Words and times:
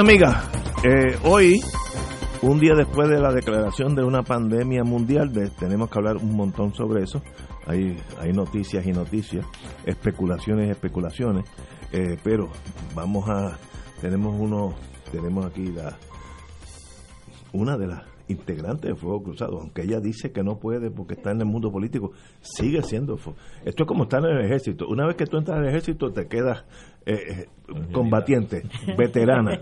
Amigas, 0.00 0.34
eh, 0.82 1.18
hoy, 1.24 1.60
un 2.40 2.58
día 2.58 2.72
después 2.74 3.06
de 3.10 3.20
la 3.20 3.34
declaración 3.34 3.94
de 3.94 4.02
una 4.02 4.22
pandemia 4.22 4.82
mundial, 4.82 5.30
tenemos 5.58 5.90
que 5.90 5.98
hablar 5.98 6.16
un 6.16 6.34
montón 6.34 6.72
sobre 6.72 7.02
eso. 7.02 7.20
Hay, 7.66 7.98
hay 8.18 8.32
noticias 8.32 8.86
y 8.86 8.92
noticias, 8.92 9.44
especulaciones 9.84 10.68
y 10.68 10.70
especulaciones, 10.70 11.44
eh, 11.92 12.16
pero 12.24 12.48
vamos 12.94 13.28
a, 13.28 13.58
tenemos 14.00 14.34
uno, 14.40 14.74
tenemos 15.12 15.44
aquí 15.44 15.66
la, 15.66 15.98
una 17.52 17.76
de 17.76 17.88
las 17.88 18.02
integrantes 18.28 18.90
de 18.90 18.94
Fuego 18.94 19.22
Cruzado, 19.22 19.60
aunque 19.60 19.82
ella 19.82 20.00
dice 20.00 20.32
que 20.32 20.42
no 20.42 20.58
puede 20.58 20.90
porque 20.90 21.14
está 21.14 21.32
en 21.32 21.40
el 21.40 21.46
mundo 21.46 21.70
político, 21.70 22.12
sigue 22.40 22.82
siendo. 22.82 23.16
Esto 23.64 23.82
es 23.82 23.86
como 23.86 24.04
estar 24.04 24.24
en 24.24 24.36
el 24.36 24.44
ejército. 24.46 24.86
Una 24.88 25.06
vez 25.06 25.16
que 25.16 25.26
tú 25.26 25.36
entras 25.36 25.58
en 25.58 25.64
el 25.64 25.68
ejército, 25.68 26.10
te 26.10 26.26
quedas 26.26 26.64
eh, 27.06 27.14
eh, 27.14 27.46
combatiente, 27.92 28.62
veterana. 28.98 29.60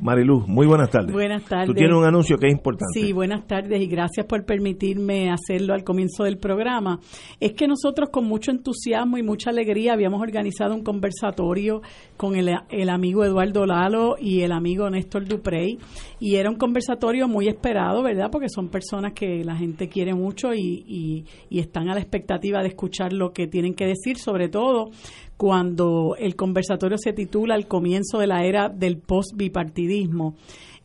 Mariluz, 0.00 0.46
muy 0.46 0.66
buenas 0.66 0.90
tardes. 0.90 1.12
Buenas 1.12 1.42
tardes. 1.44 1.66
Tú 1.66 1.74
tienes 1.74 1.96
un 1.96 2.04
anuncio 2.04 2.38
que 2.38 2.46
es 2.46 2.52
importante. 2.52 3.00
Sí, 3.00 3.12
buenas 3.12 3.46
tardes 3.46 3.80
y 3.80 3.86
gracias 3.86 4.26
por 4.26 4.44
permitirme 4.44 5.30
hacerlo 5.30 5.74
al 5.74 5.82
comienzo 5.82 6.24
del 6.24 6.38
programa. 6.38 7.00
Es 7.40 7.54
que 7.54 7.66
nosotros 7.66 8.10
con 8.10 8.26
mucho 8.26 8.50
entusiasmo 8.50 9.18
y 9.18 9.22
mucha 9.22 9.50
alegría 9.50 9.94
habíamos 9.94 10.20
organizado 10.20 10.74
un 10.74 10.82
conversatorio 10.82 11.82
con 12.16 12.36
el, 12.36 12.50
el 12.70 12.88
amigo 12.88 13.24
Eduardo 13.24 13.66
Lalo 13.66 14.16
y 14.20 14.42
el 14.42 14.52
amigo 14.52 14.88
Néstor 14.88 15.26
Duprey 15.26 15.78
y 16.20 16.36
era 16.36 16.50
un 16.50 16.56
conversatorio 16.56 17.26
muy 17.28 17.48
esperado, 17.48 18.02
¿verdad? 18.02 18.30
Porque 18.30 18.48
son 18.48 18.68
personas 18.68 19.12
que 19.12 19.44
la 19.44 19.56
gente 19.56 19.88
quiere 19.88 20.14
mucho 20.14 20.54
y, 20.54 20.84
y, 20.86 21.24
y 21.50 21.58
están 21.58 21.88
a 21.88 21.94
la 21.94 22.00
expectativa 22.00 22.62
de 22.62 22.68
escuchar 22.68 23.12
lo 23.12 23.32
que 23.32 23.46
tienen 23.46 23.74
que 23.74 23.86
decir, 23.86 24.18
sobre 24.18 24.48
todo 24.48 24.90
cuando 25.36 26.16
el 26.18 26.34
conversatorio 26.36 26.96
se 26.98 27.12
titula 27.12 27.56
El 27.56 27.66
comienzo 27.66 28.18
de 28.18 28.26
la 28.26 28.44
era 28.44 28.68
del 28.68 28.98
post-bipartidismo. 28.98 30.34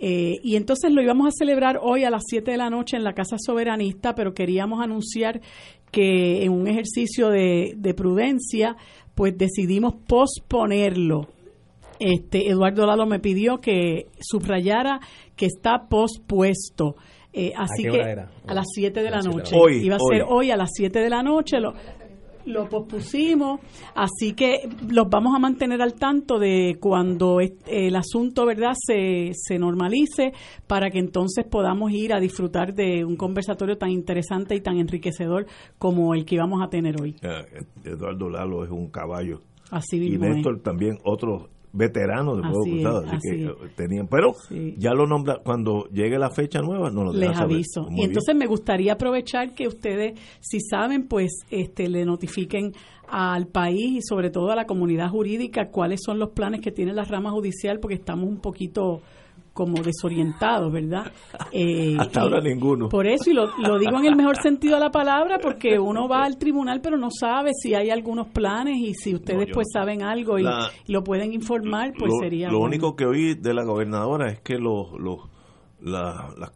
Eh, 0.04 0.40
y 0.44 0.56
entonces 0.56 0.92
lo 0.92 1.02
íbamos 1.02 1.28
a 1.28 1.32
celebrar 1.32 1.80
hoy 1.82 2.04
a 2.04 2.10
las 2.10 2.24
7 2.26 2.50
de 2.52 2.58
la 2.58 2.70
noche 2.70 2.98
en 2.98 3.04
la 3.04 3.14
Casa 3.14 3.38
Soberanista, 3.40 4.16
pero 4.16 4.34
queríamos 4.34 4.82
anunciar 4.82 5.42
que 5.92 6.44
en 6.44 6.52
un 6.52 6.68
ejercicio 6.68 7.30
de, 7.30 7.94
prudencia, 7.96 8.76
pues 9.14 9.38
decidimos 9.38 9.94
posponerlo. 10.08 11.28
Este, 12.00 12.50
Eduardo 12.50 12.88
Lalo 12.88 13.06
me 13.06 13.20
pidió 13.20 13.60
que 13.60 14.08
subrayara 14.20 15.00
que 15.36 15.46
está 15.46 15.88
pospuesto. 15.88 16.96
Eh, 17.32 17.54
así 17.56 17.84
que 17.84 18.02
a 18.02 18.54
las 18.54 18.66
7 18.74 19.04
de 19.04 19.12
la 19.12 19.22
noche. 19.22 19.56
Iba 19.82 19.98
a 19.98 20.00
ser 20.00 20.24
hoy 20.28 20.50
a 20.50 20.58
las 20.58 20.72
7 20.74 21.00
de 21.00 21.10
la 21.10 21.22
noche. 21.22 21.60
Lo, 21.60 21.74
lo 22.46 22.68
pospusimos, 22.68 23.60
así 23.96 24.34
que 24.34 24.70
los 24.90 25.10
vamos 25.10 25.36
a 25.36 25.40
mantener 25.40 25.82
al 25.82 25.94
tanto 25.94 26.40
de 26.40 26.78
cuando 26.80 27.40
el 27.40 27.96
asunto, 27.96 28.46
¿verdad?, 28.46 28.74
se, 28.76 29.32
se 29.34 29.60
normalice 29.60 30.34
para 30.68 30.90
que 30.90 31.00
entonces 31.00 31.46
podamos 31.46 31.92
ir 31.92 32.14
a 32.14 32.20
disfrutar 32.20 32.74
de 32.74 33.06
un 33.06 33.16
conversatorio 33.16 33.78
tan 33.78 33.90
interesante 33.90 34.56
y 34.56 34.62
tan 34.62 34.78
enriquecedor 34.78 35.46
como 35.78 36.14
el 36.14 36.26
que 36.26 36.36
íbamos 36.36 36.62
a 36.64 36.70
tener 36.70 37.00
hoy. 37.02 37.16
Eduardo 37.84 38.30
Lalo 38.30 38.64
es 38.64 38.72
un 38.72 38.90
caballo. 38.90 39.42
Así 39.70 40.00
mismo. 40.00 40.26
Y 40.26 40.30
Néstor 40.30 40.62
también 40.62 40.98
otro 41.04 41.50
veteranos 41.74 42.38
de 42.38 42.44
Fuego 42.44 42.64
Cruzado, 42.64 43.04
así, 43.08 43.18
que 43.22 43.46
eh, 43.46 43.52
tenían, 43.76 44.08
pero 44.08 44.34
ya 44.78 44.92
lo 44.94 45.08
nombra 45.08 45.40
cuando 45.44 45.86
llegue 45.86 46.18
la 46.18 46.30
fecha 46.30 46.62
nueva, 46.62 46.90
no 46.90 47.06
lo 47.06 47.14
Les 47.14 47.38
aviso. 47.38 47.88
y 47.92 48.04
entonces 48.04 48.36
me 48.36 48.46
gustaría 48.46 48.94
aprovechar 48.94 49.54
que 49.54 49.68
ustedes, 49.68 50.20
si 50.40 50.60
saben, 50.60 51.08
pues 51.08 51.32
este 51.50 51.88
le 51.88 52.06
notifiquen 52.06 52.74
al 53.08 53.48
país 53.48 53.98
y 53.98 54.02
sobre 54.02 54.30
todo 54.30 54.52
a 54.52 54.56
la 54.56 54.66
comunidad 54.66 55.10
jurídica 55.10 55.70
cuáles 55.70 56.00
son 56.04 56.18
los 56.18 56.30
planes 56.30 56.62
que 56.62 56.72
tiene 56.72 56.94
la 56.94 57.04
rama 57.04 57.32
judicial, 57.32 57.80
porque 57.80 57.96
estamos 57.96 58.28
un 58.28 58.40
poquito 58.40 59.02
como 59.54 59.82
desorientados, 59.84 60.72
¿verdad? 60.72 61.12
Eh, 61.54 61.98
Hasta 62.00 62.22
ahora 62.22 62.40
ninguno. 62.40 62.88
Por 62.88 63.06
eso, 63.08 63.30
y 63.30 63.34
lo, 63.34 63.48
digo 63.78 63.98
en 64.00 64.06
el 64.06 64.16
mejor 64.16 64.38
sentido 64.42 64.76
de 64.76 64.80
la 64.80 64.92
palabra, 64.92 65.38
porque 65.42 65.78
uno 65.78 66.08
va 66.08 66.24
al 66.24 66.38
tribunal 66.38 66.80
pero 66.82 66.98
no 66.98 67.10
sabe 67.12 67.52
si 67.54 67.74
hay 67.74 67.90
algunos 67.90 68.28
planes 68.28 68.78
y 68.78 68.94
si 68.94 69.14
ustedes 69.14 69.50
pues 69.54 69.68
saben 69.74 70.02
algo 70.02 70.40
y, 70.40 70.46
lo 70.88 71.04
pueden 71.04 71.34
informar, 71.34 71.92
pues 71.98 72.12
sería... 72.22 72.50
Lo 72.50 72.60
único 72.60 72.96
que 72.96 73.06
oí 73.06 73.36
de 73.36 73.54
la 73.54 73.66
gobernadora 73.66 74.32
es 74.32 74.40
que 74.40 74.58
los, 74.58 74.94
los, 74.98 75.20
las 75.82 76.52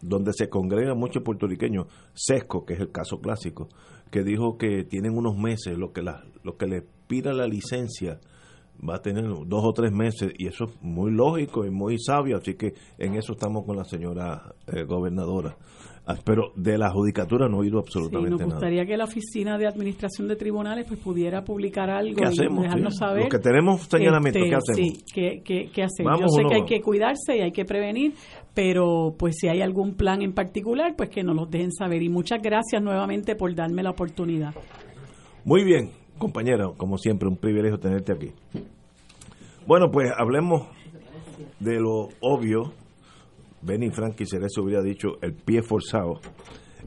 donde 0.00 0.32
se 0.32 0.48
congregan 0.48 0.98
muchos 0.98 1.22
puertorriqueños, 1.22 1.86
Sesco, 2.12 2.64
que 2.64 2.74
es 2.74 2.80
el 2.80 2.90
caso 2.90 3.20
clásico, 3.20 3.68
que 4.10 4.22
dijo 4.24 4.58
que 4.58 4.84
tienen 4.84 5.16
unos 5.16 5.36
meses, 5.36 5.78
lo 5.78 5.92
que, 5.92 6.02
la, 6.02 6.24
lo 6.42 6.56
que 6.56 6.66
le 6.66 6.82
pida 7.06 7.32
la 7.32 7.46
licencia 7.46 8.18
va 8.88 8.96
a 8.96 9.02
tener 9.02 9.24
dos 9.24 9.64
o 9.64 9.72
tres 9.72 9.92
meses 9.92 10.32
y 10.38 10.46
eso 10.46 10.64
es 10.64 10.82
muy 10.82 11.10
lógico 11.12 11.64
y 11.64 11.70
muy 11.70 11.98
sabio, 11.98 12.38
así 12.38 12.54
que 12.54 12.74
en 12.98 13.14
eso 13.14 13.32
estamos 13.32 13.64
con 13.64 13.76
la 13.76 13.84
señora 13.84 14.54
eh, 14.66 14.84
gobernadora. 14.84 15.56
Ah, 16.04 16.16
pero 16.24 16.52
de 16.56 16.76
la 16.78 16.90
judicatura 16.90 17.48
no 17.48 17.58
he 17.58 17.60
oído 17.60 17.78
absolutamente 17.78 18.30
nada. 18.30 18.44
nos 18.44 18.54
gustaría 18.54 18.84
que 18.84 18.96
la 18.96 19.04
Oficina 19.04 19.56
de 19.56 19.68
Administración 19.68 20.26
de 20.26 20.34
Tribunales 20.34 20.84
pues 20.88 20.98
pudiera 20.98 21.44
publicar 21.44 21.90
algo 21.90 22.18
y 22.28 22.38
dejarnos 22.38 22.96
saber. 22.96 23.20
Los 23.20 23.28
que 23.28 23.38
tenemos 23.38 23.82
señalamiento, 23.82 24.40
¿qué 24.40 24.46
este, 24.46 24.56
hacemos? 24.56 24.76
Sí, 24.76 25.04
¿qué, 25.44 25.70
qué, 25.72 25.82
hacemos? 25.84 26.20
Yo 26.20 26.26
sé 26.26 26.42
que 26.48 26.54
hay 26.56 26.64
que 26.64 26.80
cuidarse 26.80 27.36
y 27.36 27.40
hay 27.42 27.52
que 27.52 27.64
prevenir, 27.64 28.14
pero 28.52 29.14
pues 29.16 29.36
si 29.38 29.46
hay 29.46 29.60
algún 29.60 29.94
plan 29.94 30.22
en 30.22 30.32
particular, 30.32 30.96
pues 30.96 31.08
que 31.08 31.22
nos 31.22 31.36
lo 31.36 31.46
dejen 31.46 31.70
saber. 31.70 32.02
Y 32.02 32.08
muchas 32.08 32.42
gracias 32.42 32.82
nuevamente 32.82 33.36
por 33.36 33.54
darme 33.54 33.84
la 33.84 33.90
oportunidad. 33.90 34.52
Muy 35.44 35.62
bien, 35.62 35.90
compañero, 36.22 36.74
como 36.76 36.98
siempre, 36.98 37.26
un 37.28 37.36
privilegio 37.36 37.80
tenerte 37.80 38.12
aquí. 38.12 38.32
Bueno, 39.66 39.90
pues 39.90 40.08
hablemos 40.16 40.68
de 41.58 41.80
lo 41.80 42.10
obvio. 42.20 42.72
Benny 43.60 43.90
Frankie 43.90 44.24
se 44.26 44.38
hubiera 44.60 44.82
dicho 44.82 45.20
el 45.20 45.34
pie 45.34 45.62
forzado. 45.62 46.20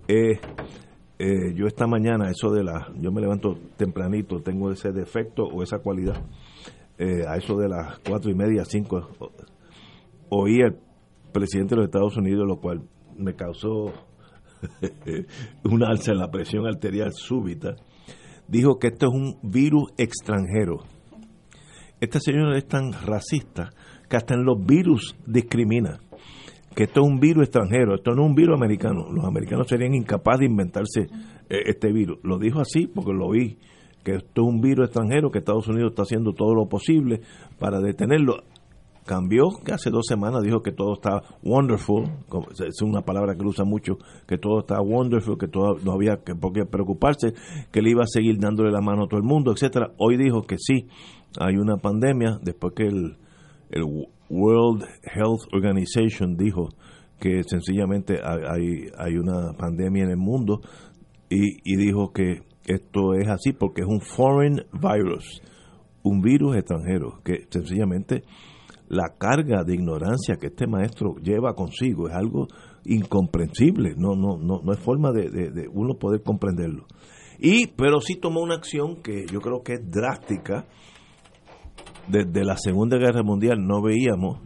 Eh, 0.08 0.40
eh, 1.20 1.54
yo 1.54 1.68
esta 1.68 1.86
mañana, 1.86 2.30
eso 2.30 2.50
de 2.50 2.64
la. 2.64 2.88
Yo 2.98 3.12
me 3.12 3.20
levanto 3.20 3.58
tempranito, 3.76 4.40
tengo 4.40 4.72
ese 4.72 4.94
defecto 4.94 5.44
o 5.44 5.64
esa 5.64 5.80
cualidad. 5.80 6.24
Eh, 6.98 7.28
a 7.28 7.36
eso 7.36 7.58
de 7.58 7.68
las 7.68 8.00
cuatro 8.08 8.32
y 8.32 8.36
media, 8.36 8.64
cinco, 8.64 9.10
oí 10.30 10.62
al 10.62 10.80
presidente 11.34 11.76
de 11.76 11.82
los 11.82 11.86
Estados 11.88 12.16
Unidos, 12.16 12.48
lo 12.48 12.62
cual 12.62 12.84
me 13.18 13.36
causó 13.36 13.92
una 15.66 15.90
alza 15.90 16.14
en 16.14 16.20
la 16.20 16.32
presión 16.32 16.66
arterial 16.66 17.12
súbita 17.12 17.76
dijo 18.48 18.78
que 18.80 18.88
esto 18.88 19.08
es 19.08 19.14
un 19.14 19.38
virus 19.44 19.92
extranjero. 19.98 20.84
Este 22.00 22.20
señor 22.20 22.56
es 22.56 22.68
tan 22.68 22.92
racista 22.94 23.70
que 24.10 24.18
hasta 24.18 24.36
en 24.36 24.44
los 24.44 24.64
virus 24.66 25.16
discrimina. 25.26 26.00
Que 26.76 26.84
esto 26.84 27.02
es 27.02 27.08
un 27.08 27.20
virus 27.20 27.44
extranjero, 27.44 27.96
esto 27.96 28.12
no 28.12 28.24
es 28.24 28.30
un 28.30 28.36
virus 28.36 28.58
americano. 28.58 29.10
Los 29.10 29.24
americanos 29.24 29.68
serían 29.68 29.94
incapaces 29.94 30.42
de 30.42 30.46
inventarse 30.48 31.02
eh, 31.50 31.64
este 31.68 31.92
virus. 31.94 32.20
Lo 32.24 32.38
dijo 32.38 32.60
así 32.60 32.88
porque 32.88 33.14
lo 33.14 33.30
vi, 33.30 33.58
que 34.04 34.16
esto 34.16 34.42
es 34.42 34.48
un 34.48 34.60
virus 34.60 34.88
extranjero, 34.88 35.32
que 35.32 35.40
Estados 35.40 35.68
Unidos 35.68 35.92
está 35.92 36.04
haciendo 36.04 36.34
todo 36.34 36.54
lo 36.54 36.68
posible 36.68 37.22
para 37.60 37.80
detenerlo. 37.80 38.44
Cambió, 39.06 39.50
que 39.64 39.72
hace 39.72 39.90
dos 39.92 40.06
semanas 40.08 40.42
dijo 40.44 40.62
que 40.62 40.72
todo 40.72 40.94
está 40.94 41.22
wonderful, 41.44 42.06
es 42.68 42.82
una 42.82 43.02
palabra 43.02 43.36
que 43.36 43.46
usa 43.46 43.64
mucho, 43.64 43.98
que 44.28 44.38
todo 44.38 44.60
está 44.60 44.82
wonderful, 44.82 45.38
que 45.38 45.48
todo, 45.48 45.78
no 45.84 45.92
había 45.92 46.18
que, 46.18 46.36
por 46.36 46.54
qué 46.54 46.66
preocuparse, 46.66 47.34
que 47.72 47.82
le 47.82 47.92
iba 47.92 48.04
a 48.04 48.08
seguir 48.08 48.38
dándole 48.40 48.72
la 48.72 48.82
mano 48.82 49.04
a 49.04 49.08
todo 49.08 49.20
el 49.20 49.26
mundo, 49.26 49.52
etcétera. 49.52 49.92
Hoy 49.98 50.18
dijo 50.18 50.42
que 50.42 50.58
sí, 50.58 50.88
hay 51.40 51.56
una 51.56 51.78
pandemia, 51.78 52.40
después 52.42 52.74
que 52.76 52.88
el, 52.88 53.18
el 53.70 53.84
World 54.30 54.84
Health 55.04 55.54
Organization 55.54 56.36
dijo 56.36 56.70
que 57.20 57.44
sencillamente 57.44 58.20
hay, 58.24 58.90
hay 58.98 59.18
una 59.18 59.54
pandemia 59.54 60.04
en 60.04 60.10
el 60.10 60.18
mundo 60.18 60.62
y, 61.30 61.58
y 61.64 61.78
dijo 61.78 62.12
que 62.12 62.42
esto 62.66 63.14
es 63.14 63.28
así 63.30 63.54
porque 63.54 63.82
es 63.82 63.88
un 63.88 64.02
foreign 64.02 64.64
virus, 64.74 65.42
un 66.04 66.22
virus 66.22 66.56
extranjero, 66.56 67.20
que 67.24 67.46
sencillamente 67.50 68.24
la 68.88 69.16
carga 69.18 69.64
de 69.64 69.74
ignorancia 69.74 70.38
que 70.38 70.48
este 70.48 70.68
maestro 70.68 71.16
lleva 71.22 71.54
consigo 71.54 72.08
es 72.08 72.16
algo 72.16 72.48
incomprensible, 72.86 73.96
no, 73.98 74.16
no, 74.16 74.38
no, 74.38 74.62
no 74.64 74.74
es 74.74 74.80
forma 74.80 75.12
de, 75.12 75.68
uno 75.72 75.96
poder 75.96 76.22
comprenderlo. 76.22 76.86
Y, 77.40 77.68
pero 77.68 78.00
sí 78.00 78.16
tomó 78.16 78.42
una 78.42 78.56
acción 78.56 79.02
que 79.02 79.26
yo 79.26 79.42
creo 79.42 79.62
que 79.64 79.74
es 79.74 79.92
drástica. 79.92 80.66
Desde 82.08 82.46
la 82.46 82.56
Segunda 82.56 82.98
Guerra 82.98 83.24
Mundial 83.24 83.66
no 83.66 83.82
veíamos 83.82 84.40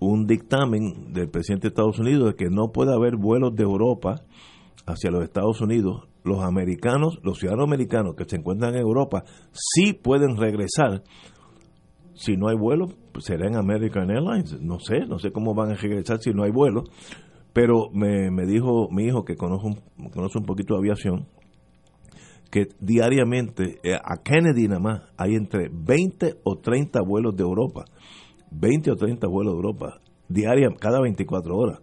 un 0.00 0.26
dictamen 0.26 1.12
del 1.12 1.30
presidente 1.30 1.68
de 1.68 1.68
Estados 1.68 1.98
Unidos 1.98 2.30
de 2.30 2.34
que 2.34 2.50
no 2.50 2.72
puede 2.72 2.92
haber 2.92 3.16
vuelos 3.16 3.54
de 3.54 3.62
Europa 3.62 4.16
hacia 4.86 5.10
los 5.10 5.22
Estados 5.22 5.60
Unidos. 5.60 6.08
Los 6.24 6.42
americanos, 6.42 7.20
los 7.22 7.38
ciudadanos 7.38 7.66
americanos 7.66 8.14
que 8.16 8.24
se 8.26 8.36
encuentran 8.36 8.74
en 8.74 8.80
Europa, 8.80 9.22
sí 9.52 9.92
pueden 9.92 10.36
regresar 10.36 11.02
si 12.18 12.36
no 12.36 12.48
hay 12.48 12.56
vuelo, 12.56 12.88
pues 13.12 13.26
será 13.26 13.46
en 13.46 13.56
American 13.56 14.10
Airlines. 14.10 14.60
No 14.60 14.80
sé, 14.80 15.06
no 15.06 15.20
sé 15.20 15.30
cómo 15.30 15.54
van 15.54 15.70
a 15.70 15.74
regresar 15.74 16.18
si 16.18 16.32
no 16.32 16.42
hay 16.42 16.50
vuelo. 16.50 16.82
Pero 17.52 17.90
me, 17.92 18.30
me 18.32 18.44
dijo 18.44 18.88
mi 18.90 19.04
hijo, 19.04 19.24
que 19.24 19.36
conoce 19.36 19.66
un, 19.66 20.10
conoce 20.10 20.38
un 20.38 20.44
poquito 20.44 20.74
de 20.74 20.80
aviación, 20.80 21.26
que 22.50 22.66
diariamente 22.80 23.78
eh, 23.84 23.94
a 23.94 24.16
Kennedy 24.22 24.66
nada 24.66 24.80
más 24.80 25.02
hay 25.16 25.36
entre 25.36 25.68
20 25.72 26.40
o 26.42 26.58
30 26.58 27.00
vuelos 27.02 27.36
de 27.36 27.44
Europa. 27.44 27.84
20 28.50 28.90
o 28.90 28.96
30 28.96 29.28
vuelos 29.28 29.52
de 29.52 29.56
Europa, 29.56 30.00
diaria, 30.28 30.68
cada 30.76 31.00
24 31.00 31.56
horas. 31.56 31.78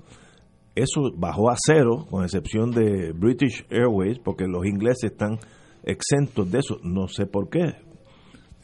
Eso 0.75 1.11
bajó 1.15 1.49
a 1.49 1.55
cero, 1.55 2.05
con 2.09 2.23
excepción 2.23 2.71
de 2.71 3.13
British 3.13 3.65
Airways, 3.69 4.19
porque 4.19 4.47
los 4.47 4.65
ingleses 4.65 5.11
están 5.11 5.39
exentos 5.83 6.51
de 6.51 6.59
eso. 6.59 6.77
No 6.83 7.07
sé 7.07 7.25
por 7.25 7.49
qué. 7.49 7.75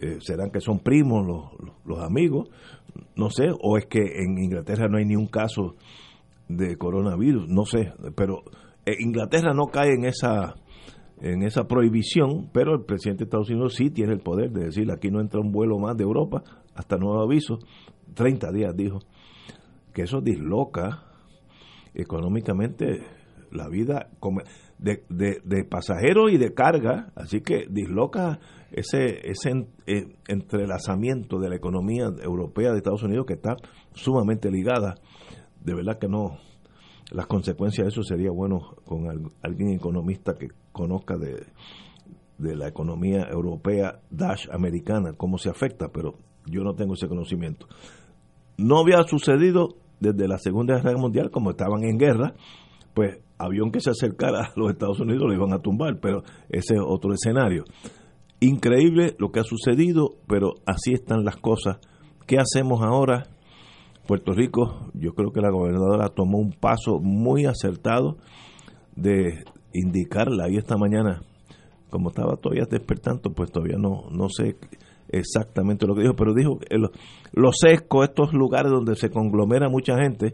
Eh, 0.01 0.17
serán 0.19 0.49
que 0.49 0.61
son 0.61 0.79
primos 0.79 1.23
los, 1.85 1.99
amigos, 1.99 2.49
no 3.15 3.29
sé, 3.29 3.49
o 3.61 3.77
es 3.77 3.85
que 3.85 3.99
en 3.99 4.39
Inglaterra 4.39 4.87
no 4.89 4.97
hay 4.97 5.05
ni 5.05 5.15
un 5.15 5.27
caso 5.27 5.75
de 6.47 6.75
coronavirus, 6.75 7.47
no 7.47 7.65
sé, 7.65 7.93
pero 8.15 8.41
eh, 8.83 8.95
Inglaterra 8.99 9.53
no 9.53 9.67
cae 9.67 9.93
en 9.93 10.05
esa 10.05 10.55
en 11.19 11.43
esa 11.43 11.67
prohibición, 11.67 12.49
pero 12.51 12.73
el 12.73 12.83
presidente 12.83 13.19
de 13.19 13.25
Estados 13.25 13.51
Unidos 13.51 13.75
sí 13.75 13.91
tiene 13.91 14.13
el 14.13 14.21
poder 14.21 14.49
de 14.49 14.65
decir 14.65 14.91
aquí 14.91 15.11
no 15.11 15.21
entra 15.21 15.39
un 15.39 15.51
vuelo 15.51 15.77
más 15.77 15.95
de 15.95 16.03
Europa 16.03 16.41
hasta 16.73 16.97
nuevo 16.97 17.21
aviso, 17.21 17.59
30 18.15 18.51
días 18.51 18.75
dijo, 18.75 19.01
que 19.93 20.01
eso 20.01 20.19
disloca 20.19 21.03
económicamente 21.93 23.03
la 23.51 23.67
vida 23.69 24.09
de, 24.79 25.03
de 25.43 25.63
pasajeros 25.63 26.31
y 26.31 26.37
de 26.37 26.55
carga, 26.55 27.11
así 27.15 27.41
que 27.41 27.67
disloca 27.69 28.39
ese, 28.71 29.29
ese 29.29 29.67
eh, 29.87 30.15
entrelazamiento 30.27 31.39
de 31.39 31.49
la 31.49 31.55
economía 31.55 32.05
europea 32.23 32.71
de 32.71 32.77
Estados 32.77 33.03
Unidos 33.03 33.25
que 33.25 33.33
está 33.33 33.55
sumamente 33.93 34.49
ligada, 34.49 34.95
de 35.59 35.75
verdad 35.75 35.99
que 35.99 36.07
no, 36.07 36.37
las 37.11 37.27
consecuencias 37.27 37.85
de 37.85 37.89
eso 37.91 38.03
sería 38.03 38.31
bueno 38.31 38.75
con 38.85 39.07
alguien 39.41 39.69
economista 39.71 40.33
que 40.33 40.47
conozca 40.71 41.17
de, 41.17 41.45
de 42.37 42.55
la 42.55 42.67
economía 42.67 43.27
europea 43.29 43.99
dash 44.09 44.47
americana, 44.51 45.13
cómo 45.17 45.37
se 45.37 45.49
afecta, 45.49 45.89
pero 45.89 46.15
yo 46.45 46.63
no 46.63 46.73
tengo 46.73 46.93
ese 46.93 47.07
conocimiento. 47.07 47.67
No 48.57 48.79
había 48.79 49.03
sucedido 49.03 49.75
desde 49.99 50.27
la 50.27 50.37
Segunda 50.37 50.75
Guerra 50.75 50.97
Mundial, 50.97 51.29
como 51.29 51.51
estaban 51.51 51.83
en 51.83 51.97
guerra, 51.97 52.33
pues 52.93 53.19
avión 53.37 53.71
que 53.71 53.79
se 53.79 53.91
acercara 53.91 54.45
a 54.45 54.53
los 54.55 54.71
Estados 54.71 54.99
Unidos 54.99 55.23
lo 55.27 55.33
iban 55.33 55.53
a 55.53 55.59
tumbar, 55.59 55.99
pero 55.99 56.23
ese 56.49 56.75
es 56.75 56.81
otro 56.83 57.13
escenario. 57.13 57.63
Increíble 58.43 59.15
lo 59.19 59.31
que 59.31 59.39
ha 59.39 59.43
sucedido, 59.43 60.15
pero 60.27 60.55
así 60.65 60.93
están 60.93 61.23
las 61.23 61.37
cosas. 61.37 61.77
¿Qué 62.25 62.37
hacemos 62.37 62.81
ahora? 62.81 63.27
Puerto 64.07 64.33
Rico, 64.33 64.89
yo 64.95 65.13
creo 65.13 65.31
que 65.31 65.41
la 65.41 65.51
gobernadora 65.51 66.09
tomó 66.09 66.39
un 66.39 66.51
paso 66.51 66.99
muy 66.99 67.45
acertado 67.45 68.17
de 68.95 69.43
indicarla 69.73 70.45
ahí 70.45 70.57
esta 70.57 70.75
mañana, 70.75 71.21
como 71.91 72.09
estaba 72.09 72.35
todavía 72.35 72.65
despertando, 72.67 73.31
pues 73.31 73.51
todavía 73.51 73.77
no, 73.77 74.09
no 74.09 74.27
sé 74.27 74.57
exactamente 75.09 75.85
lo 75.85 75.93
que 75.93 76.01
dijo, 76.01 76.15
pero 76.15 76.33
dijo 76.33 76.57
que 76.57 76.77
los 77.33 77.55
sescos, 77.59 78.09
estos 78.09 78.33
lugares 78.33 78.71
donde 78.71 78.95
se 78.95 79.11
conglomera 79.11 79.69
mucha 79.69 79.97
gente, 79.97 80.33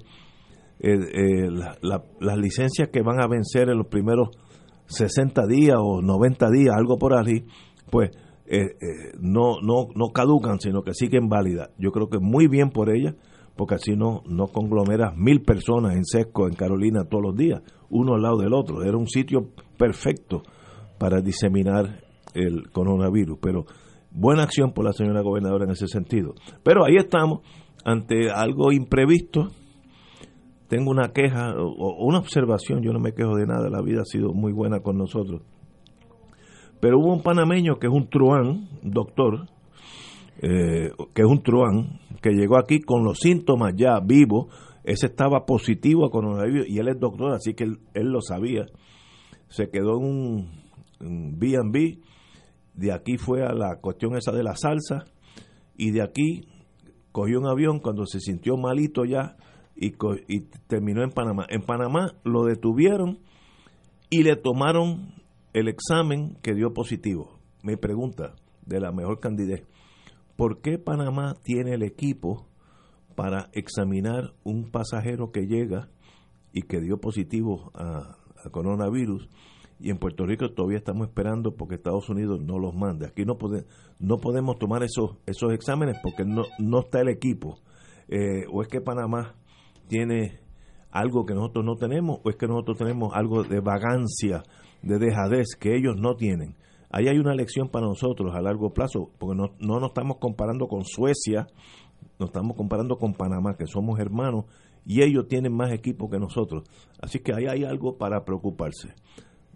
eh, 0.79 0.97
eh, 1.13 1.49
las 1.81 2.37
licencias 2.37 2.87
que 2.87 3.01
van 3.01 3.21
a 3.21 3.27
vencer 3.27 3.69
en 3.69 3.79
los 3.79 3.87
primeros 3.87 4.29
60 4.85 5.45
días 5.47 5.75
o 5.77 6.01
90 6.01 6.49
días, 6.51 6.73
algo 6.73 6.97
por 6.97 7.13
ahí, 7.13 7.45
pues 7.89 8.11
eh, 8.49 8.77
eh, 8.79 9.11
no, 9.19 9.59
no, 9.61 9.89
no 9.93 10.09
caducan, 10.13 10.59
sino 10.59 10.81
que 10.81 10.93
siguen 10.93 11.27
válidas. 11.27 11.69
Yo 11.77 11.91
creo 11.91 12.07
que 12.09 12.19
muy 12.19 12.47
bien 12.47 12.69
por 12.69 12.89
ella, 12.89 13.15
porque 13.57 13.75
así 13.75 13.95
no, 13.95 14.23
no 14.25 14.47
conglomeras 14.47 15.17
mil 15.17 15.41
personas 15.41 15.95
en 15.95 16.05
Sesco, 16.05 16.47
en 16.47 16.53
Carolina, 16.53 17.03
todos 17.09 17.23
los 17.23 17.35
días, 17.35 17.61
uno 17.89 18.15
al 18.15 18.21
lado 18.21 18.37
del 18.37 18.53
otro. 18.53 18.83
Era 18.83 18.95
un 18.95 19.07
sitio 19.07 19.49
perfecto 19.77 20.43
para 20.97 21.21
diseminar 21.21 22.03
el 22.33 22.69
coronavirus, 22.71 23.37
pero 23.41 23.65
buena 24.11 24.43
acción 24.43 24.71
por 24.71 24.85
la 24.85 24.93
señora 24.93 25.21
gobernadora 25.21 25.65
en 25.65 25.71
ese 25.71 25.87
sentido. 25.87 26.33
Pero 26.63 26.85
ahí 26.85 26.95
estamos, 26.95 27.41
ante 27.83 28.31
algo 28.31 28.71
imprevisto. 28.71 29.49
Tengo 30.69 30.91
una 30.91 31.13
queja 31.13 31.53
o 31.57 32.05
una 32.05 32.19
observación, 32.19 32.81
yo 32.81 32.91
no 32.91 32.99
me 32.99 33.13
quejo 33.13 33.35
de 33.35 33.45
nada, 33.45 33.69
la 33.69 33.81
vida 33.81 34.01
ha 34.01 34.05
sido 34.05 34.33
muy 34.33 34.51
buena 34.51 34.81
con 34.81 34.97
nosotros 34.97 35.41
pero 36.79 36.99
hubo 36.99 37.13
un 37.13 37.21
panameño 37.21 37.79
que 37.79 37.87
es 37.87 37.93
un 37.93 38.09
truán, 38.09 38.69
doctor, 38.83 39.47
eh, 40.41 40.91
que 41.13 41.21
es 41.21 41.27
un 41.27 41.41
truán, 41.41 41.99
que 42.21 42.31
llegó 42.31 42.57
aquí 42.57 42.79
con 42.79 43.03
los 43.03 43.19
síntomas 43.19 43.73
ya 43.75 43.99
vivos. 43.99 44.47
Ese 44.83 45.07
estaba 45.07 45.45
positivo 45.45 46.05
a 46.05 46.11
coronavirus 46.11 46.67
y 46.69 46.77
él 46.79 46.87
es 46.87 46.99
doctor, 46.99 47.33
así 47.33 47.53
que 47.53 47.63
él, 47.63 47.79
lo 47.93 48.21
sabía. 48.21 48.65
Se 49.49 49.69
quedó 49.69 49.97
en 49.97 50.05
un 50.99 51.39
B&B, 51.39 51.99
de 52.73 52.91
aquí 52.91 53.17
fue 53.17 53.43
a 53.43 53.53
la 53.53 53.77
cuestión 53.81 54.15
esa 54.15 54.31
de 54.31 54.43
la 54.43 54.55
salsa 54.55 55.05
y 55.75 55.91
de 55.91 56.03
aquí 56.03 56.47
cogió 57.11 57.39
un 57.39 57.47
avión 57.47 57.79
cuando 57.79 58.05
se 58.05 58.19
sintió 58.19 58.55
malito 58.55 59.03
ya 59.03 59.35
y 59.75 59.91
terminó 60.67 61.03
en 61.03 61.11
Panamá. 61.11 61.45
En 61.49 61.61
Panamá 61.61 62.13
lo 62.23 62.45
detuvieron 62.45 63.19
y 64.09 64.23
le 64.23 64.35
tomaron 64.35 65.13
el 65.53 65.67
examen 65.67 66.37
que 66.41 66.53
dio 66.53 66.73
positivo. 66.73 67.39
Me 67.63 67.77
pregunta 67.77 68.35
de 68.65 68.79
la 68.79 68.91
mejor 68.91 69.19
candidez, 69.19 69.65
¿por 70.35 70.61
qué 70.61 70.77
Panamá 70.77 71.35
tiene 71.43 71.73
el 71.73 71.83
equipo 71.83 72.47
para 73.15 73.49
examinar 73.53 74.33
un 74.43 74.69
pasajero 74.69 75.31
que 75.31 75.47
llega 75.47 75.89
y 76.53 76.63
que 76.63 76.79
dio 76.79 76.99
positivo 76.99 77.71
a, 77.73 78.17
coronavirus? 78.51 79.27
Y 79.79 79.91
en 79.91 79.97
Puerto 79.97 80.25
Rico 80.25 80.49
todavía 80.53 80.79
estamos 80.79 81.07
esperando 81.07 81.55
porque 81.55 81.75
Estados 81.75 82.09
Unidos 82.09 82.39
no 82.41 82.57
los 82.57 82.73
manda. 82.73 83.07
Aquí 83.07 83.25
no, 83.25 83.37
no 83.99 84.17
podemos 84.17 84.57
tomar 84.57 84.83
esos, 84.83 85.17
esos 85.25 85.53
exámenes 85.53 85.97
porque 86.01 86.25
no, 86.25 86.43
no 86.57 86.79
está 86.79 87.01
el 87.01 87.09
equipo. 87.09 87.59
Eh, 88.07 88.45
o 88.51 88.61
es 88.61 88.67
que 88.69 88.81
Panamá 88.81 89.35
tiene 89.87 90.39
algo 90.91 91.25
que 91.25 91.33
nosotros 91.33 91.65
no 91.65 91.75
tenemos, 91.75 92.19
o 92.23 92.29
es 92.29 92.37
que 92.37 92.47
nosotros 92.47 92.77
tenemos 92.77 93.13
algo 93.13 93.43
de 93.43 93.59
vagancia 93.59 94.43
de 94.81 94.99
dejadez 94.99 95.55
que 95.59 95.75
ellos 95.75 95.95
no 95.97 96.15
tienen. 96.15 96.55
Ahí 96.89 97.07
hay 97.07 97.17
una 97.17 97.35
lección 97.35 97.69
para 97.69 97.85
nosotros 97.85 98.33
a 98.35 98.41
largo 98.41 98.73
plazo, 98.73 99.11
porque 99.17 99.35
no, 99.35 99.47
no 99.59 99.79
nos 99.79 99.89
estamos 99.89 100.17
comparando 100.17 100.67
con 100.67 100.85
Suecia, 100.85 101.47
nos 102.19 102.29
estamos 102.29 102.55
comparando 102.55 102.97
con 102.97 103.13
Panamá, 103.13 103.55
que 103.57 103.67
somos 103.67 103.99
hermanos, 103.99 104.45
y 104.85 105.01
ellos 105.01 105.27
tienen 105.27 105.53
más 105.53 105.71
equipo 105.73 106.09
que 106.09 106.17
nosotros. 106.17 106.63
Así 107.01 107.19
que 107.19 107.33
ahí 107.33 107.45
hay 107.45 107.65
algo 107.65 107.97
para 107.97 108.23
preocuparse. 108.23 108.93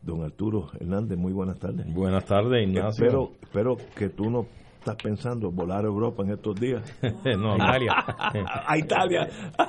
Don 0.01 0.23
Arturo 0.23 0.67
Hernández, 0.79 1.17
muy 1.17 1.31
buenas 1.31 1.59
tardes. 1.59 1.85
Buenas 1.93 2.25
tardes, 2.25 2.67
Ignacio. 2.67 3.05
Espero, 3.05 3.31
espero 3.41 3.77
que 3.95 4.09
tú 4.09 4.29
no 4.29 4.47
estás 4.81 4.95
pensando 4.95 5.51
volar 5.51 5.85
a 5.85 5.88
Europa 5.88 6.23
en 6.23 6.31
estos 6.31 6.59
días? 6.59 6.81
no, 7.38 7.55
Italia. 7.55 7.93
a 8.67 8.77
Italia, 8.77 9.27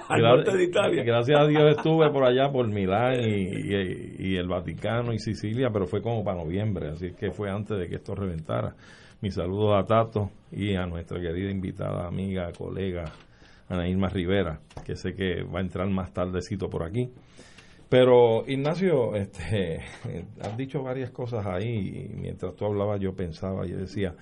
al 0.08 0.22
norte 0.22 0.56
de 0.56 0.64
Italia. 0.64 1.04
Gracias 1.04 1.38
a 1.38 1.46
Dios 1.46 1.76
estuve 1.76 2.10
por 2.10 2.24
allá, 2.24 2.50
por 2.50 2.66
Milán 2.66 3.20
y, 3.20 4.36
el 4.36 4.48
Vaticano 4.48 5.12
y 5.12 5.18
Sicilia, 5.18 5.68
pero 5.70 5.86
fue 5.86 6.00
como 6.00 6.24
para 6.24 6.38
noviembre, 6.42 6.88
así 6.88 7.12
que 7.12 7.30
fue 7.30 7.50
antes 7.50 7.78
de 7.78 7.88
que 7.88 7.96
esto 7.96 8.14
reventara. 8.14 8.74
Mis 9.20 9.34
saludos 9.34 9.74
a 9.78 9.84
Tato 9.84 10.30
y 10.50 10.74
a 10.74 10.86
nuestra 10.86 11.20
querida 11.20 11.50
invitada, 11.50 12.06
amiga, 12.06 12.50
colega, 12.56 13.04
Ana 13.68 13.86
Irma 13.86 14.08
Rivera, 14.08 14.60
que 14.84 14.96
sé 14.96 15.14
que 15.14 15.42
va 15.42 15.58
a 15.58 15.62
entrar 15.62 15.88
más 15.90 16.12
tardecito 16.14 16.70
por 16.70 16.84
aquí. 16.84 17.10
Pero 17.90 18.44
Ignacio, 18.48 19.14
este, 19.14 19.82
has 20.40 20.56
dicho 20.56 20.82
varias 20.82 21.10
cosas 21.10 21.44
ahí 21.44 22.08
y 22.10 22.14
mientras 22.14 22.56
tú 22.56 22.64
hablabas 22.64 22.98
yo 22.98 23.14
pensaba, 23.14 23.66
yo 23.66 23.76
decía, 23.76 24.14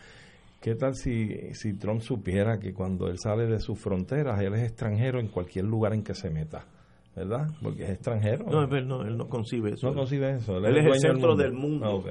¿qué 0.60 0.74
tal 0.74 0.94
si, 0.94 1.54
si 1.54 1.74
Trump 1.74 2.00
supiera 2.00 2.58
que 2.58 2.72
cuando 2.72 3.08
él 3.08 3.18
sale 3.18 3.46
de 3.46 3.60
sus 3.60 3.78
fronteras, 3.78 4.40
él 4.40 4.54
es 4.54 4.62
extranjero 4.62 5.20
en 5.20 5.28
cualquier 5.28 5.64
lugar 5.64 5.94
en 5.94 6.02
que 6.02 6.14
se 6.14 6.30
meta? 6.30 6.64
¿verdad? 7.14 7.48
Porque 7.60 7.84
es 7.84 7.90
extranjero. 7.90 8.46
No, 8.46 8.66
no, 8.66 9.02
él 9.02 9.16
no 9.16 9.28
concibe 9.28 9.72
eso. 9.72 9.88
No 9.88 9.94
concibe 9.94 10.36
eso. 10.36 10.56
Él, 10.58 10.76
es, 10.76 10.86
el 10.86 11.00
centro 11.00 11.34
del 11.34 11.52
mundo. 11.52 12.02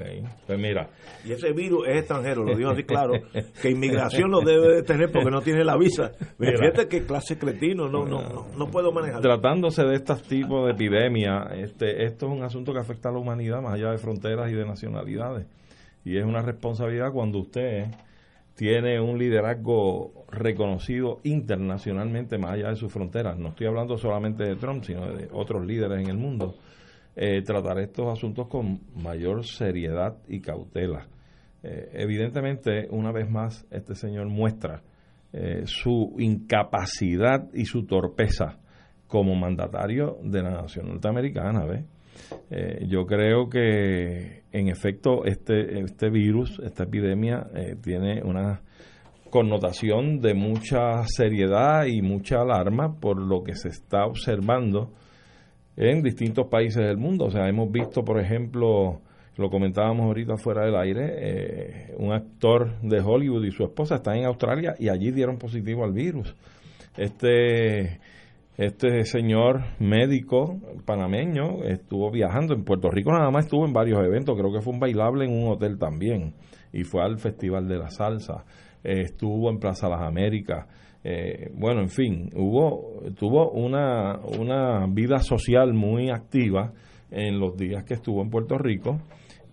Pues 0.46 0.58
mira. 0.58 0.90
Y 1.24 1.32
ese 1.32 1.52
virus 1.52 1.88
es 1.88 1.98
extranjero, 1.98 2.44
lo 2.44 2.56
dijo 2.56 2.70
así 2.70 2.84
claro, 2.84 3.14
que 3.62 3.70
inmigración 3.70 4.30
lo 4.30 4.40
debe 4.40 4.76
de 4.76 4.82
tener 4.82 5.10
porque 5.10 5.30
no 5.30 5.40
tiene 5.40 5.64
la 5.64 5.76
visa. 5.76 6.12
Fíjate 6.38 6.86
que 6.88 7.04
clase 7.04 7.38
cretino, 7.38 7.88
no, 7.88 8.04
no, 8.04 8.22
no, 8.22 8.46
no, 8.56 8.70
puedo 8.70 8.92
manejar. 8.92 9.20
Tratándose 9.20 9.82
de 9.84 9.94
estos 9.96 10.22
tipos 10.22 10.66
de 10.66 10.72
epidemia, 10.72 11.48
este, 11.54 12.04
esto 12.04 12.26
es 12.26 12.32
un 12.32 12.42
asunto 12.42 12.72
que 12.72 12.80
afecta 12.80 13.08
a 13.08 13.12
la 13.12 13.18
humanidad 13.18 13.62
más 13.62 13.74
allá 13.74 13.90
de 13.90 13.98
fronteras 13.98 14.50
y 14.50 14.54
de 14.54 14.64
nacionalidades. 14.64 15.46
Y 16.04 16.16
es 16.16 16.24
una 16.24 16.42
responsabilidad 16.42 17.12
cuando 17.12 17.40
usted 17.40 17.86
tiene 18.60 19.00
un 19.00 19.18
liderazgo 19.18 20.26
reconocido 20.30 21.20
internacionalmente 21.24 22.36
más 22.36 22.52
allá 22.52 22.68
de 22.68 22.76
sus 22.76 22.92
fronteras. 22.92 23.38
No 23.38 23.48
estoy 23.48 23.68
hablando 23.68 23.96
solamente 23.96 24.44
de 24.44 24.56
Trump, 24.56 24.84
sino 24.84 25.14
de 25.14 25.30
otros 25.32 25.64
líderes 25.64 26.02
en 26.02 26.10
el 26.10 26.18
mundo. 26.18 26.56
Eh, 27.16 27.40
tratar 27.40 27.78
estos 27.78 28.08
asuntos 28.12 28.48
con 28.48 28.80
mayor 28.96 29.46
seriedad 29.46 30.18
y 30.28 30.42
cautela. 30.42 31.06
Eh, 31.62 31.88
evidentemente, 31.94 32.86
una 32.90 33.12
vez 33.12 33.30
más, 33.30 33.66
este 33.70 33.94
señor 33.94 34.28
muestra 34.28 34.82
eh, 35.32 35.62
su 35.64 36.14
incapacidad 36.18 37.48
y 37.54 37.64
su 37.64 37.86
torpeza 37.86 38.58
como 39.06 39.34
mandatario 39.36 40.18
de 40.22 40.42
la 40.42 40.50
nación 40.50 40.88
norteamericana. 40.88 41.64
¿ves? 41.64 41.86
Eh, 42.50 42.86
yo 42.88 43.06
creo 43.06 43.48
que, 43.48 44.42
en 44.52 44.68
efecto, 44.68 45.24
este, 45.24 45.80
este 45.80 46.10
virus, 46.10 46.60
esta 46.64 46.84
epidemia, 46.84 47.46
eh, 47.54 47.76
tiene 47.80 48.22
una 48.22 48.62
connotación 49.30 50.20
de 50.20 50.34
mucha 50.34 51.04
seriedad 51.06 51.86
y 51.86 52.02
mucha 52.02 52.40
alarma 52.40 52.98
por 52.98 53.20
lo 53.20 53.42
que 53.44 53.54
se 53.54 53.68
está 53.68 54.04
observando 54.04 54.90
en 55.76 56.02
distintos 56.02 56.48
países 56.48 56.84
del 56.84 56.96
mundo. 56.96 57.26
O 57.26 57.30
sea, 57.30 57.48
hemos 57.48 57.70
visto, 57.70 58.02
por 58.02 58.20
ejemplo, 58.20 59.00
lo 59.36 59.48
comentábamos 59.48 60.06
ahorita 60.06 60.36
fuera 60.36 60.64
del 60.64 60.76
aire, 60.76 61.14
eh, 61.18 61.94
un 61.96 62.12
actor 62.12 62.80
de 62.82 63.00
Hollywood 63.00 63.44
y 63.44 63.52
su 63.52 63.64
esposa 63.64 63.96
están 63.96 64.16
en 64.16 64.26
Australia 64.26 64.74
y 64.78 64.88
allí 64.88 65.12
dieron 65.12 65.38
positivo 65.38 65.84
al 65.84 65.92
virus. 65.92 66.34
Este 66.96 68.00
este 68.56 69.04
señor 69.04 69.62
médico 69.78 70.58
panameño 70.84 71.64
estuvo 71.64 72.10
viajando 72.10 72.54
en 72.54 72.64
Puerto 72.64 72.90
Rico, 72.90 73.12
nada 73.12 73.30
más 73.30 73.46
estuvo 73.46 73.64
en 73.64 73.72
varios 73.72 74.04
eventos, 74.04 74.36
creo 74.36 74.52
que 74.52 74.60
fue 74.60 74.72
un 74.72 74.80
bailable 74.80 75.24
en 75.24 75.32
un 75.32 75.52
hotel 75.52 75.78
también, 75.78 76.34
y 76.72 76.84
fue 76.84 77.02
al 77.02 77.18
Festival 77.18 77.68
de 77.68 77.78
la 77.78 77.90
Salsa, 77.90 78.44
eh, 78.84 79.02
estuvo 79.02 79.50
en 79.50 79.58
Plaza 79.58 79.88
Las 79.88 80.02
Américas, 80.02 80.66
eh, 81.02 81.50
bueno, 81.54 81.80
en 81.80 81.88
fin, 81.88 82.28
hubo, 82.36 83.00
tuvo 83.18 83.50
una, 83.52 84.18
una 84.38 84.86
vida 84.86 85.20
social 85.20 85.72
muy 85.72 86.10
activa 86.10 86.72
en 87.10 87.40
los 87.40 87.56
días 87.56 87.84
que 87.84 87.94
estuvo 87.94 88.20
en 88.20 88.28
Puerto 88.28 88.58
Rico, 88.58 89.00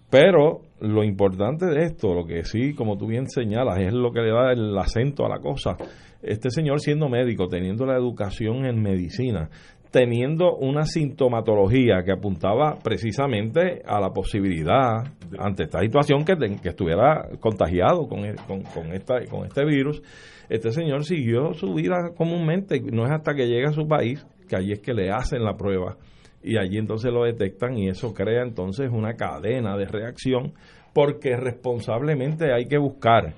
pero 0.10 0.62
lo 0.80 1.04
importante 1.04 1.66
de 1.66 1.84
esto, 1.84 2.14
lo 2.14 2.26
que 2.26 2.44
sí, 2.44 2.74
como 2.74 2.98
tú 2.98 3.08
bien 3.08 3.30
señalas, 3.30 3.80
es 3.80 3.94
lo 3.94 4.12
que 4.12 4.22
le 4.22 4.32
da 4.32 4.52
el 4.52 4.78
acento 4.78 5.26
a 5.26 5.30
la 5.30 5.40
cosa, 5.40 5.76
este 6.22 6.50
señor 6.50 6.80
siendo 6.80 7.10
médico, 7.10 7.48
teniendo 7.48 7.86
la 7.86 7.96
educación 7.96 8.66
en 8.66 8.82
medicina, 8.82 9.50
teniendo 9.92 10.56
una 10.58 10.84
sintomatología 10.84 12.04
que 12.04 12.12
apuntaba 12.12 12.78
precisamente 12.84 13.82
a 13.86 14.00
la 14.00 14.12
posibilidad, 14.12 15.04
ante 15.40 15.64
esta 15.64 15.80
situación, 15.82 16.26
que, 16.26 16.34
estuviera 16.64 17.30
contagiado 17.40 18.08
con, 18.08 18.22
con, 18.48 18.62
con, 18.64 18.94
esta, 18.94 19.24
con 19.30 19.46
este 19.46 19.66
virus, 19.66 20.02
este 20.50 20.72
señor 20.72 21.06
siguió 21.06 21.54
su 21.54 21.74
vida 21.74 22.12
comúnmente, 22.16 22.80
no 22.80 23.06
es 23.06 23.12
hasta 23.12 23.34
que 23.34 23.48
llega 23.48 23.70
a 23.70 23.74
su 23.74 23.88
país 23.88 24.26
que 24.48 24.56
allí 24.56 24.72
es 24.72 24.80
que 24.80 24.94
le 24.94 25.12
hacen 25.12 25.44
la 25.44 25.58
prueba 25.58 25.98
y 26.42 26.58
allí 26.58 26.78
entonces 26.78 27.12
lo 27.12 27.26
detectan 27.26 27.78
y 27.78 27.90
eso 27.90 28.14
crea 28.14 28.44
entonces 28.44 28.90
una 28.92 29.16
cadena 29.16 29.78
de 29.78 29.86
reacción 29.86 30.54
porque 30.94 31.36
responsablemente 31.36 32.54
hay 32.54 32.66
que 32.66 32.78
buscar 32.78 33.36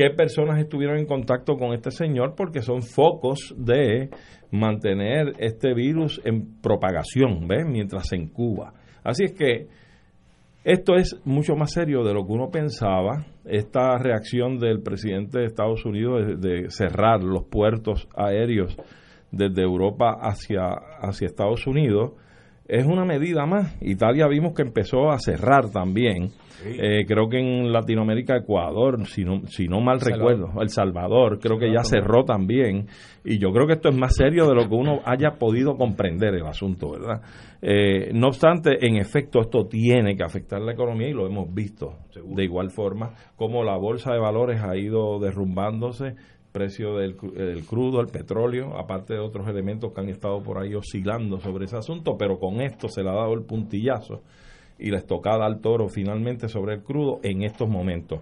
qué 0.00 0.08
personas 0.08 0.58
estuvieron 0.58 0.96
en 0.96 1.04
contacto 1.04 1.58
con 1.58 1.74
este 1.74 1.90
señor 1.90 2.34
porque 2.34 2.62
son 2.62 2.80
focos 2.80 3.54
de 3.58 4.08
mantener 4.50 5.34
este 5.38 5.74
virus 5.74 6.22
en 6.24 6.58
propagación, 6.62 7.46
¿ves? 7.46 7.66
Mientras 7.66 8.08
se 8.08 8.16
incuba. 8.16 8.72
Así 9.04 9.24
es 9.24 9.32
que 9.34 9.66
esto 10.64 10.94
es 10.94 11.20
mucho 11.26 11.54
más 11.54 11.72
serio 11.72 12.02
de 12.02 12.14
lo 12.14 12.24
que 12.24 12.32
uno 12.32 12.48
pensaba. 12.50 13.26
Esta 13.44 13.98
reacción 13.98 14.58
del 14.58 14.80
presidente 14.80 15.40
de 15.40 15.44
Estados 15.44 15.84
Unidos 15.84 16.40
de, 16.40 16.48
de 16.48 16.70
cerrar 16.70 17.22
los 17.22 17.44
puertos 17.44 18.08
aéreos 18.16 18.74
desde 19.30 19.62
Europa 19.62 20.16
hacia, 20.18 20.78
hacia 21.02 21.26
Estados 21.26 21.66
Unidos 21.66 22.12
es 22.70 22.86
una 22.86 23.04
medida 23.04 23.46
más. 23.46 23.76
Italia 23.82 24.26
vimos 24.28 24.54
que 24.54 24.62
empezó 24.62 25.10
a 25.10 25.18
cerrar 25.18 25.70
también 25.70 26.32
eh, 26.64 27.04
creo 27.06 27.28
que 27.28 27.38
en 27.38 27.72
Latinoamérica, 27.72 28.36
Ecuador, 28.36 29.06
si 29.06 29.24
no, 29.24 29.46
si 29.46 29.66
no 29.66 29.80
mal 29.80 30.00
recuerdo, 30.00 30.60
El 30.60 30.68
Salvador, 30.68 31.38
creo 31.40 31.58
que 31.58 31.72
ya 31.72 31.82
cerró 31.84 32.24
también. 32.24 32.86
Y 33.24 33.38
yo 33.38 33.50
creo 33.52 33.66
que 33.66 33.74
esto 33.74 33.88
es 33.88 33.96
más 33.96 34.14
serio 34.14 34.46
de 34.46 34.54
lo 34.54 34.68
que 34.68 34.74
uno 34.74 35.00
haya 35.04 35.32
podido 35.38 35.76
comprender 35.76 36.34
el 36.34 36.46
asunto, 36.46 36.90
¿verdad? 36.92 37.22
Eh, 37.62 38.10
no 38.14 38.28
obstante, 38.28 38.86
en 38.86 38.96
efecto, 38.96 39.40
esto 39.40 39.66
tiene 39.66 40.16
que 40.16 40.22
afectar 40.22 40.60
la 40.60 40.72
economía 40.72 41.08
y 41.08 41.12
lo 41.12 41.26
hemos 41.26 41.52
visto 41.52 41.98
de 42.14 42.44
igual 42.44 42.70
forma, 42.70 43.14
como 43.36 43.64
la 43.64 43.76
bolsa 43.76 44.12
de 44.12 44.18
valores 44.18 44.60
ha 44.62 44.76
ido 44.76 45.18
derrumbándose, 45.18 46.14
precio 46.52 46.96
del, 46.96 47.16
del, 47.34 47.64
crudo, 47.64 48.00
el 48.00 48.08
petróleo, 48.08 48.76
aparte 48.76 49.14
de 49.14 49.20
otros 49.20 49.48
elementos 49.48 49.92
que 49.92 50.00
han 50.00 50.08
estado 50.08 50.42
por 50.42 50.58
ahí 50.58 50.74
oscilando 50.74 51.38
sobre 51.40 51.64
ese 51.64 51.76
asunto, 51.76 52.16
pero 52.18 52.38
con 52.38 52.60
esto 52.60 52.88
se 52.88 53.02
le 53.02 53.10
ha 53.10 53.14
dado 53.14 53.34
el 53.34 53.44
puntillazo 53.44 54.22
y 54.78 54.90
la 54.90 54.98
estocada 54.98 55.46
al 55.46 55.60
toro 55.60 55.88
finalmente 55.88 56.48
sobre 56.48 56.74
el 56.74 56.82
crudo 56.82 57.20
en 57.22 57.42
estos 57.42 57.68
momentos. 57.68 58.20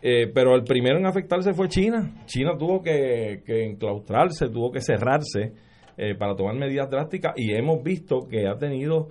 Eh, 0.00 0.30
pero 0.32 0.54
el 0.54 0.62
primero 0.62 0.98
en 0.98 1.06
afectarse 1.06 1.52
fue 1.52 1.68
China. 1.68 2.22
China 2.26 2.52
tuvo 2.58 2.82
que, 2.82 3.42
enclaustrarse, 3.46 4.48
tuvo 4.48 4.70
que 4.70 4.80
cerrarse 4.80 5.52
eh, 5.96 6.14
para 6.14 6.36
tomar 6.36 6.54
medidas 6.54 6.88
drásticas 6.88 7.34
y 7.36 7.52
hemos 7.52 7.82
visto 7.82 8.20
que 8.28 8.46
ha 8.46 8.56
tenido 8.56 9.08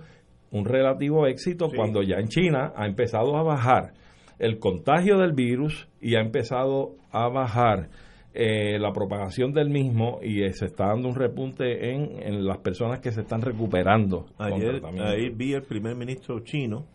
un 0.50 0.64
relativo 0.64 1.26
éxito 1.26 1.68
cuando 1.74 2.02
ya 2.02 2.16
en 2.16 2.28
China 2.28 2.72
ha 2.74 2.86
empezado 2.86 3.36
a 3.36 3.42
bajar 3.42 3.92
el 4.38 4.58
contagio 4.58 5.18
del 5.18 5.32
virus 5.32 5.88
y 6.00 6.16
ha 6.16 6.20
empezado 6.20 6.94
a 7.10 7.28
bajar 7.28 7.90
eh, 8.34 8.78
la 8.78 8.92
propagación 8.92 9.52
del 9.52 9.70
mismo 9.70 10.20
y 10.22 10.40
se 10.52 10.66
está 10.66 10.88
dando 10.88 11.08
un 11.08 11.14
repunte 11.14 11.92
en, 11.92 12.44
las 12.46 12.58
personas 12.58 13.00
que 13.00 13.10
se 13.10 13.22
están 13.22 13.40
recuperando. 13.40 14.26
Ayer 14.38 14.82
ahí 15.00 15.30
vi 15.30 15.54
el 15.54 15.62
primer 15.62 15.96
ministro 15.96 16.40
chino, 16.40 16.86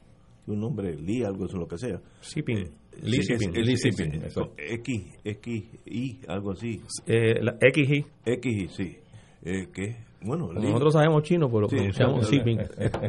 un 0.48 0.60
nombre 0.60 0.96
Li, 0.96 1.24
algo 1.24 1.46
eso, 1.46 1.58
lo 1.58 1.68
que 1.68 1.78
sea. 1.78 2.00
Xiping. 2.22 2.58
Eh, 2.58 2.72
Li 3.02 3.78
Xiping. 3.78 4.24
X, 4.58 5.20
X, 5.24 5.64
I, 5.86 6.20
algo 6.28 6.52
así. 6.52 6.82
Eh, 7.08 7.42
la 7.42 7.58
XI. 7.60 8.06
XI, 8.26 8.68
sí. 8.70 8.98
Eh, 9.44 9.68
¿Qué? 9.74 9.96
Bueno, 10.26 10.54
nosotros 10.54 10.94
sabemos 10.94 11.24
chino, 11.24 11.48
pero 11.48 11.62
lo 11.62 11.70
sí, 11.70 11.76
pronunciamos 11.76 12.30
Xiping. 12.30 12.58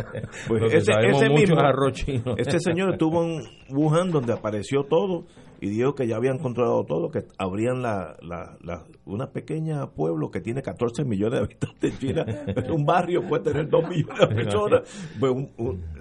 pues 0.49 0.75
ese, 0.75 0.93
ese 1.09 1.29
mismo, 1.29 1.61
arroz 1.61 1.93
chino. 1.93 2.35
Este 2.37 2.59
señor 2.59 2.95
estuvo 2.95 3.23
en 3.23 3.43
Wuhan 3.71 4.11
donde 4.11 4.33
apareció 4.33 4.83
todo 4.85 5.25
y 5.61 5.69
dijo 5.69 5.95
que 5.95 6.07
ya 6.07 6.17
habían 6.17 6.39
controlado 6.39 6.85
todo, 6.85 7.11
que 7.11 7.25
abrían 7.39 7.83
la, 7.83 8.17
la, 8.23 8.57
la 8.63 8.85
una 9.05 9.31
pequeña 9.31 9.91
pueblo 9.91 10.31
que 10.31 10.41
tiene 10.41 10.63
14 10.63 11.05
millones 11.05 11.41
de 11.41 11.45
habitantes 11.45 11.93
en 11.93 11.99
China, 11.99 12.27
un 12.73 12.85
barrio 12.85 13.27
puede 13.27 13.45
tener 13.45 13.69
2 13.69 13.89
millones 13.89 14.19
de 14.29 14.35
personas, 14.35 14.83
pues 15.19 15.35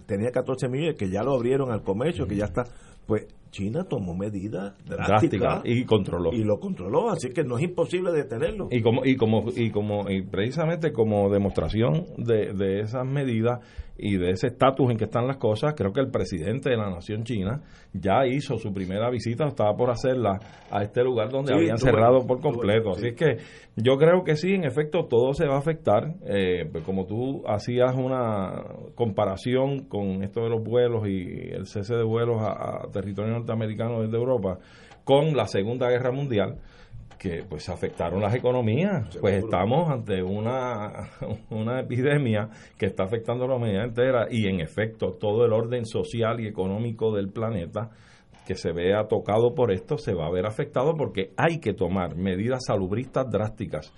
tenía 0.06 0.32
14 0.32 0.68
millones 0.70 0.96
que 0.96 1.10
ya 1.10 1.24
lo 1.24 1.34
abrieron 1.34 1.72
al 1.72 1.84
comercio, 1.84 2.28
que 2.28 2.36
ya 2.36 2.46
está, 2.46 2.66
pues 3.06 3.28
China 3.54 3.84
tomó 3.84 4.16
medidas 4.16 4.74
drásticas 4.84 5.62
y 5.64 5.86
controló 5.86 6.34
y 6.34 6.44
lo 6.44 6.60
controló 6.60 7.12
así 7.12 7.30
que 7.30 7.44
no 7.44 7.58
es 7.58 7.64
imposible 7.64 8.12
detenerlo 8.12 8.68
y 8.72 8.82
como 8.82 9.06
y 9.06 9.16
como 9.16 9.46
y 9.56 9.70
como 9.70 10.10
y 10.10 10.24
precisamente 10.24 10.92
como 10.92 11.30
demostración 11.30 12.06
de, 12.18 12.54
de 12.54 12.80
esas 12.80 13.06
medidas 13.06 13.60
y 13.98 14.18
de 14.18 14.32
ese 14.32 14.48
estatus 14.48 14.90
en 14.90 14.98
que 14.98 15.06
están 15.06 15.28
las 15.28 15.38
cosas, 15.38 15.76
creo 15.76 15.94
que 15.94 16.02
el 16.02 16.10
presidente 16.10 16.70
de 16.70 16.78
la 16.78 16.90
nación 16.90 17.24
china 17.24 17.62
ya 17.94 18.26
hizo 18.26 18.58
su 18.58 18.74
primera 18.74 19.10
visita, 19.10 19.46
estaba 19.46 19.76
por 19.76 19.92
hacerla 19.92 20.40
a 20.72 20.84
este 20.84 21.04
lugar 21.04 21.30
donde 21.30 21.54
habían 21.54 21.78
cerrado 21.78 22.26
por 22.26 22.42
completo. 22.42 22.92
Así 22.92 23.10
es 23.10 23.16
que 23.16 23.38
yo 23.76 23.98
creo 23.98 24.24
que 24.24 24.36
sí, 24.36 24.54
en 24.54 24.64
efecto, 24.64 25.06
todo 25.06 25.34
se 25.34 25.46
va 25.46 25.56
a 25.56 25.60
afectar. 25.60 26.16
Eh, 26.26 26.68
pues 26.72 26.84
como 26.84 27.06
tú 27.06 27.44
hacías 27.48 27.96
una 27.96 28.64
comparación 28.96 29.86
con 29.86 30.24
esto 30.24 30.42
de 30.42 30.50
los 30.50 30.64
vuelos 30.64 31.08
y 31.08 31.52
el 31.52 31.68
cese 31.68 31.96
de 31.96 32.04
vuelos 32.04 32.42
a, 32.42 32.86
a 32.86 32.92
territorio 32.92 33.34
norteamericano 33.44 34.02
desde 34.02 34.18
Europa 34.18 34.60
con 35.04 35.36
la 35.36 35.48
Segunda 35.48 35.90
Guerra 35.90 36.12
Mundial, 36.12 36.58
que 37.20 37.44
pues 37.48 37.70
afectaron 37.70 38.22
las 38.22 38.34
economías. 38.34 39.18
Pues 39.20 39.44
estamos 39.44 39.90
ante 39.90 40.24
una, 40.24 41.10
una 41.50 41.82
epidemia 41.82 42.50
que 42.78 42.86
está 42.86 43.04
afectando 43.04 43.46
a 43.46 43.48
la 43.50 43.56
humanidad 43.56 43.86
entera 43.86 44.28
y 44.30 44.48
en 44.48 44.60
efecto 44.60 45.14
todo 45.20 45.46
el 45.46 45.54
orden 45.54 45.86
social 45.86 46.40
y 46.40 46.48
económico 46.48 47.14
del 47.16 47.30
planeta 47.30 47.90
que 48.46 48.56
se 48.56 48.74
vea 48.74 49.08
tocado 49.08 49.56
por 49.56 49.72
esto 49.72 49.98
se 49.98 50.14
va 50.14 50.28
a 50.28 50.32
ver 50.32 50.46
afectado 50.46 50.96
porque 50.96 51.32
hay 51.38 51.60
que 51.60 51.74
tomar 51.74 52.16
medidas 52.18 52.66
salubristas 52.68 53.30
drásticas. 53.30 53.94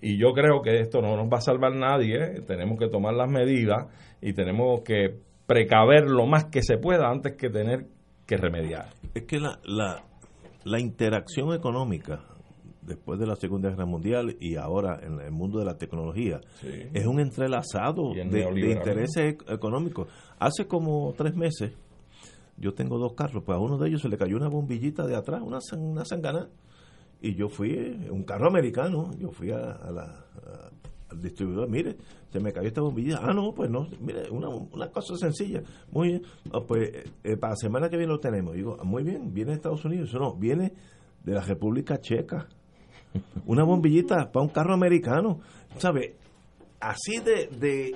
Y 0.00 0.18
yo 0.18 0.32
creo 0.32 0.62
que 0.62 0.80
esto 0.80 1.02
no 1.02 1.16
nos 1.16 1.30
va 1.30 1.38
a 1.38 1.42
salvar 1.42 1.74
nadie, 1.74 2.40
tenemos 2.46 2.78
que 2.78 2.88
tomar 2.88 3.12
las 3.12 3.30
medidas 3.30 3.88
y 4.22 4.32
tenemos 4.32 4.80
que 4.80 5.16
precaver 5.46 6.04
lo 6.04 6.26
más 6.26 6.46
que 6.46 6.62
se 6.62 6.78
pueda 6.78 7.10
antes 7.10 7.36
que 7.36 7.50
tener 7.50 7.84
que 8.30 8.36
remediar. 8.36 8.90
Es 9.12 9.24
que 9.24 9.40
la, 9.40 9.58
la, 9.64 10.04
la 10.64 10.78
interacción 10.78 11.52
económica 11.52 12.20
después 12.82 13.18
de 13.18 13.26
la 13.26 13.34
Segunda 13.36 13.70
Guerra 13.70 13.86
Mundial 13.86 14.36
y 14.40 14.54
ahora 14.56 15.00
en 15.02 15.20
el 15.20 15.32
mundo 15.32 15.58
de 15.58 15.64
la 15.64 15.76
tecnología, 15.76 16.40
es 16.62 17.06
un 17.06 17.20
entrelazado 17.20 18.14
de, 18.14 18.24
de, 18.24 18.70
intereses 18.70 19.36
económicos. 19.48 20.08
Hace 20.38 20.66
como 20.66 21.12
tres 21.16 21.34
meses, 21.34 21.72
yo 22.56 22.72
tengo 22.72 22.98
dos 22.98 23.14
carros, 23.14 23.42
pues 23.44 23.56
a 23.56 23.60
uno 23.60 23.78
de 23.78 23.88
ellos 23.88 24.02
se 24.02 24.08
le 24.08 24.16
cayó 24.16 24.36
una 24.36 24.48
bombillita 24.48 25.06
de 25.06 25.16
atrás, 25.16 25.42
una, 25.42 25.58
una 25.76 26.04
sangana, 26.04 26.48
y 27.20 27.34
yo 27.34 27.48
fui, 27.48 27.74
un 28.10 28.22
carro 28.24 28.48
americano, 28.48 29.10
yo 29.18 29.30
fui 29.30 29.50
a, 29.50 29.58
la, 29.58 30.24
distribuidor, 31.16 31.68
mire, 31.68 31.96
se 32.30 32.40
me 32.40 32.52
cayó 32.52 32.68
esta 32.68 32.80
bombilla. 32.80 33.18
Ah, 33.22 33.32
no, 33.32 33.52
pues 33.54 33.70
no, 33.70 33.86
mire, 34.00 34.30
una, 34.30 34.48
una 34.48 34.90
cosa 34.90 35.16
sencilla. 35.16 35.62
Muy 35.90 36.08
bien, 36.08 36.22
pues 36.66 36.90
eh, 37.24 37.36
para 37.36 37.52
la 37.52 37.56
semana 37.56 37.88
que 37.88 37.96
viene 37.96 38.12
lo 38.12 38.20
tenemos. 38.20 38.54
Digo, 38.54 38.76
muy 38.84 39.02
bien, 39.02 39.32
viene 39.32 39.50
de 39.50 39.56
Estados 39.56 39.84
Unidos. 39.84 40.12
No, 40.14 40.34
viene 40.34 40.72
de 41.24 41.34
la 41.34 41.40
República 41.42 42.00
Checa. 42.00 42.48
Una 43.46 43.64
bombillita 43.64 44.30
para 44.30 44.44
un 44.44 44.52
carro 44.52 44.74
americano. 44.74 45.40
¿Sabe? 45.76 46.16
Así 46.80 47.18
de, 47.18 47.48
de, 47.58 47.94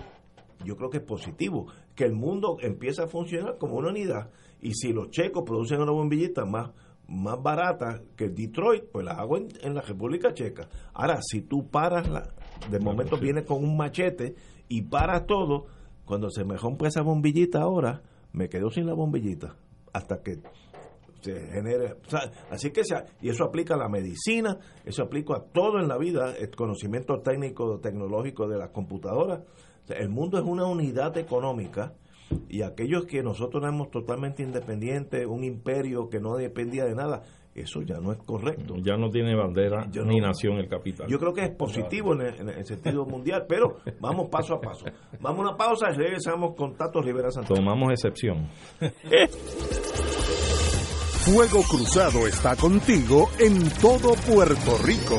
yo 0.64 0.76
creo 0.76 0.90
que 0.90 0.98
es 0.98 1.04
positivo, 1.04 1.66
que 1.94 2.04
el 2.04 2.12
mundo 2.12 2.58
empieza 2.60 3.04
a 3.04 3.06
funcionar 3.06 3.56
como 3.58 3.76
una 3.76 3.90
unidad. 3.90 4.30
Y 4.60 4.74
si 4.74 4.92
los 4.92 5.10
checos 5.10 5.44
producen 5.46 5.80
una 5.80 5.92
bombillita 5.92 6.44
más 6.44 6.70
más 7.08 7.42
barata 7.42 8.00
que 8.16 8.28
Detroit, 8.28 8.84
pues 8.90 9.04
la 9.04 9.12
hago 9.12 9.36
en, 9.36 9.74
la 9.74 9.82
República 9.82 10.32
Checa. 10.32 10.68
Ahora, 10.94 11.18
si 11.22 11.42
tú 11.42 11.68
paras, 11.68 12.08
la, 12.08 12.22
de 12.70 12.78
momento 12.78 13.16
viene 13.16 13.44
con 13.44 13.62
un 13.64 13.76
machete 13.76 14.34
y 14.68 14.82
paras 14.82 15.26
todo, 15.26 15.66
cuando 16.04 16.30
se 16.30 16.44
me 16.44 16.56
rompe 16.56 16.86
esa 16.86 17.02
bombillita 17.02 17.62
ahora, 17.62 18.02
me 18.32 18.48
quedo 18.48 18.70
sin 18.70 18.86
la 18.86 18.94
bombillita 18.94 19.56
hasta 19.92 20.22
que 20.22 20.40
se 21.20 21.40
genere. 21.52 21.96
así 22.50 22.70
que, 22.70 22.84
sea, 22.84 23.06
y 23.22 23.30
eso 23.30 23.44
aplica 23.44 23.74
a 23.74 23.78
la 23.78 23.88
medicina, 23.88 24.58
eso 24.84 25.02
aplica 25.02 25.36
a 25.36 25.44
todo 25.44 25.80
en 25.80 25.88
la 25.88 25.96
vida, 25.96 26.34
el 26.36 26.50
conocimiento 26.50 27.20
técnico, 27.20 27.78
tecnológico 27.80 28.46
de 28.46 28.58
las 28.58 28.70
computadoras. 28.70 29.40
el 29.88 30.10
mundo 30.10 30.38
es 30.38 30.44
una 30.44 30.66
unidad 30.66 31.16
económica 31.16 31.94
y 32.48 32.62
aquellos 32.62 33.06
que 33.06 33.22
nosotros 33.22 33.62
éramos 33.62 33.90
totalmente 33.90 34.42
independientes, 34.42 35.26
un 35.26 35.44
imperio 35.44 36.08
que 36.08 36.20
no 36.20 36.36
dependía 36.36 36.84
de 36.84 36.94
nada, 36.94 37.22
eso 37.54 37.82
ya 37.82 37.98
no 38.00 38.12
es 38.12 38.18
correcto. 38.18 38.74
Ya 38.78 38.96
no 38.96 39.10
tiene 39.10 39.34
bandera 39.36 39.86
ni 39.86 40.20
nación 40.20 40.58
el 40.58 40.68
capital. 40.68 41.06
Yo 41.08 41.18
creo 41.18 41.32
que 41.32 41.42
es 41.44 41.50
positivo 41.50 42.14
en 42.14 42.48
el, 42.48 42.64
sentido 42.64 43.06
mundial, 43.10 43.46
pero 43.48 43.78
vamos 44.00 44.28
paso 44.28 44.54
a 44.54 44.60
paso. 44.60 44.86
Vamos 45.20 45.38
a 45.40 45.48
una 45.48 45.56
pausa 45.56 45.90
y 45.92 45.96
regresamos 45.96 46.54
con 46.56 46.74
Tato 46.76 47.00
Rivera 47.00 47.30
Santos. 47.30 47.56
Tomamos 47.56 47.92
excepción. 47.92 48.48
Fuego 51.24 51.62
Cruzado 51.62 52.26
está 52.26 52.54
contigo 52.56 53.30
en 53.38 53.70
todo 53.80 54.14
Puerto 54.26 54.76
Rico. 54.84 55.18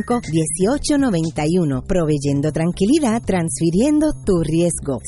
1891, 0.07 1.83
proveyendo 1.83 2.51
tranquilidad, 2.51 3.21
transfiriendo 3.23 4.13
tu 4.25 4.43
riesgo. 4.43 4.99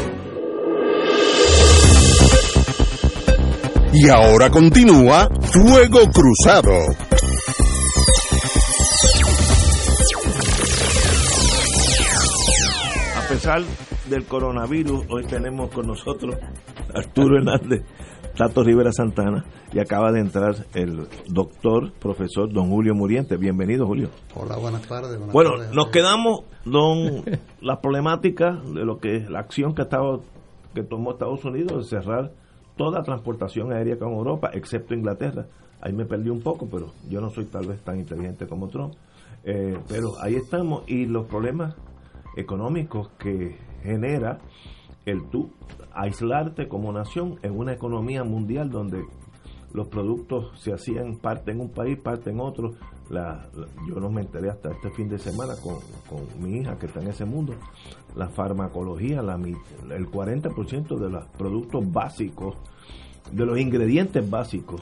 Y 3.94 4.10
ahora 4.10 4.50
continúa 4.50 5.30
Fuego 5.52 6.02
Cruzado. 6.12 7.09
Pesar 13.50 13.64
del 14.10 14.26
coronavirus, 14.26 15.06
hoy 15.10 15.26
tenemos 15.26 15.72
con 15.72 15.88
nosotros 15.88 16.36
Arturo 16.94 17.38
Hernández 17.38 17.84
Tato 18.38 18.64
Rivera 18.64 18.92
Santana 18.92 19.44
y 19.74 19.80
acaba 19.80 20.12
de 20.12 20.20
entrar 20.20 20.54
el 20.76 21.08
doctor, 21.28 21.92
profesor 21.94 22.54
don 22.54 22.70
Julio 22.70 22.94
Muriente. 22.94 23.38
Bienvenido, 23.38 23.88
Julio. 23.88 24.10
Hola, 24.36 24.56
buenas 24.58 24.84
tardes. 24.88 25.20
bueno, 25.34 25.52
nos 25.74 25.88
quedamos, 25.88 26.42
don, 26.64 27.24
la 27.62 27.82
problemática 27.82 28.52
de 28.52 28.86
lo 28.86 29.00
que 29.00 29.26
la 29.28 29.40
acción 29.40 29.74
que, 29.74 29.82
estaba, 29.82 30.20
que 30.76 30.84
tomó 30.84 31.14
Estados 31.14 31.44
Unidos 31.44 31.90
de 31.90 32.02
cerrar 32.02 32.32
toda 32.78 33.02
transportación 33.02 33.74
aérea 33.74 33.98
con 33.98 34.14
Europa, 34.14 34.52
excepto 34.54 34.94
Inglaterra. 34.94 35.48
Ahí 35.82 35.92
me 35.92 36.06
perdí 36.06 36.30
un 36.30 36.42
poco, 36.42 36.68
pero 36.70 36.92
yo 37.10 37.20
no 37.20 37.32
soy 37.32 37.46
tal 37.46 37.66
vez 37.66 37.82
tan 37.82 37.98
inteligente 37.98 38.46
como 38.46 38.68
Trump. 38.68 38.94
Eh, 39.44 39.76
pero 39.88 40.22
ahí 40.22 40.36
estamos 40.36 40.84
y 40.88 41.06
los 41.06 41.26
problemas 41.26 41.74
económicos 42.40 43.10
que 43.20 43.58
genera 43.84 44.40
el 45.06 45.30
tú 45.30 45.52
aislarte 45.94 46.68
como 46.68 46.92
nación 46.92 47.40
en 47.42 47.58
una 47.58 47.74
economía 47.74 48.24
mundial 48.24 48.70
donde 48.70 49.04
los 49.74 49.88
productos 49.88 50.60
se 50.60 50.74
hacían 50.74 51.18
parte 51.18 51.52
en 51.52 51.62
un 51.62 51.70
país, 51.70 51.98
parte 52.00 52.32
en 52.32 52.40
otro. 52.40 52.74
La, 53.10 53.48
yo 53.88 54.00
no 54.00 54.10
me 54.10 54.22
enteré 54.22 54.50
hasta 54.50 54.72
este 54.72 54.90
fin 54.92 55.10
de 55.10 55.18
semana 55.18 55.56
con, 55.62 55.78
con 56.08 56.28
mi 56.42 56.60
hija 56.60 56.78
que 56.78 56.88
está 56.88 57.02
en 57.02 57.08
ese 57.10 57.26
mundo. 57.26 57.54
La 58.16 58.30
farmacología, 58.30 59.22
la, 59.22 59.36
el 59.36 60.10
40% 60.10 60.98
de 60.98 61.10
los 61.10 61.26
productos 61.38 61.92
básicos, 61.92 62.56
de 63.32 63.46
los 63.46 63.60
ingredientes 63.60 64.28
básicos, 64.28 64.82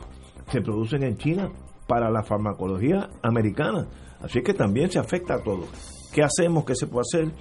se 0.51 0.61
producen 0.61 1.03
en 1.03 1.17
China 1.17 1.49
para 1.87 2.09
la 2.09 2.23
farmacología 2.23 3.09
americana. 3.21 3.87
Así 4.21 4.41
que 4.41 4.53
también 4.53 4.89
se 4.89 4.99
afecta 4.99 5.35
a 5.35 5.43
todo. 5.43 5.65
¿Qué 6.13 6.23
hacemos? 6.23 6.65
¿Qué 6.65 6.75
se 6.75 6.87
puede 6.87 7.01
hacer? 7.01 7.33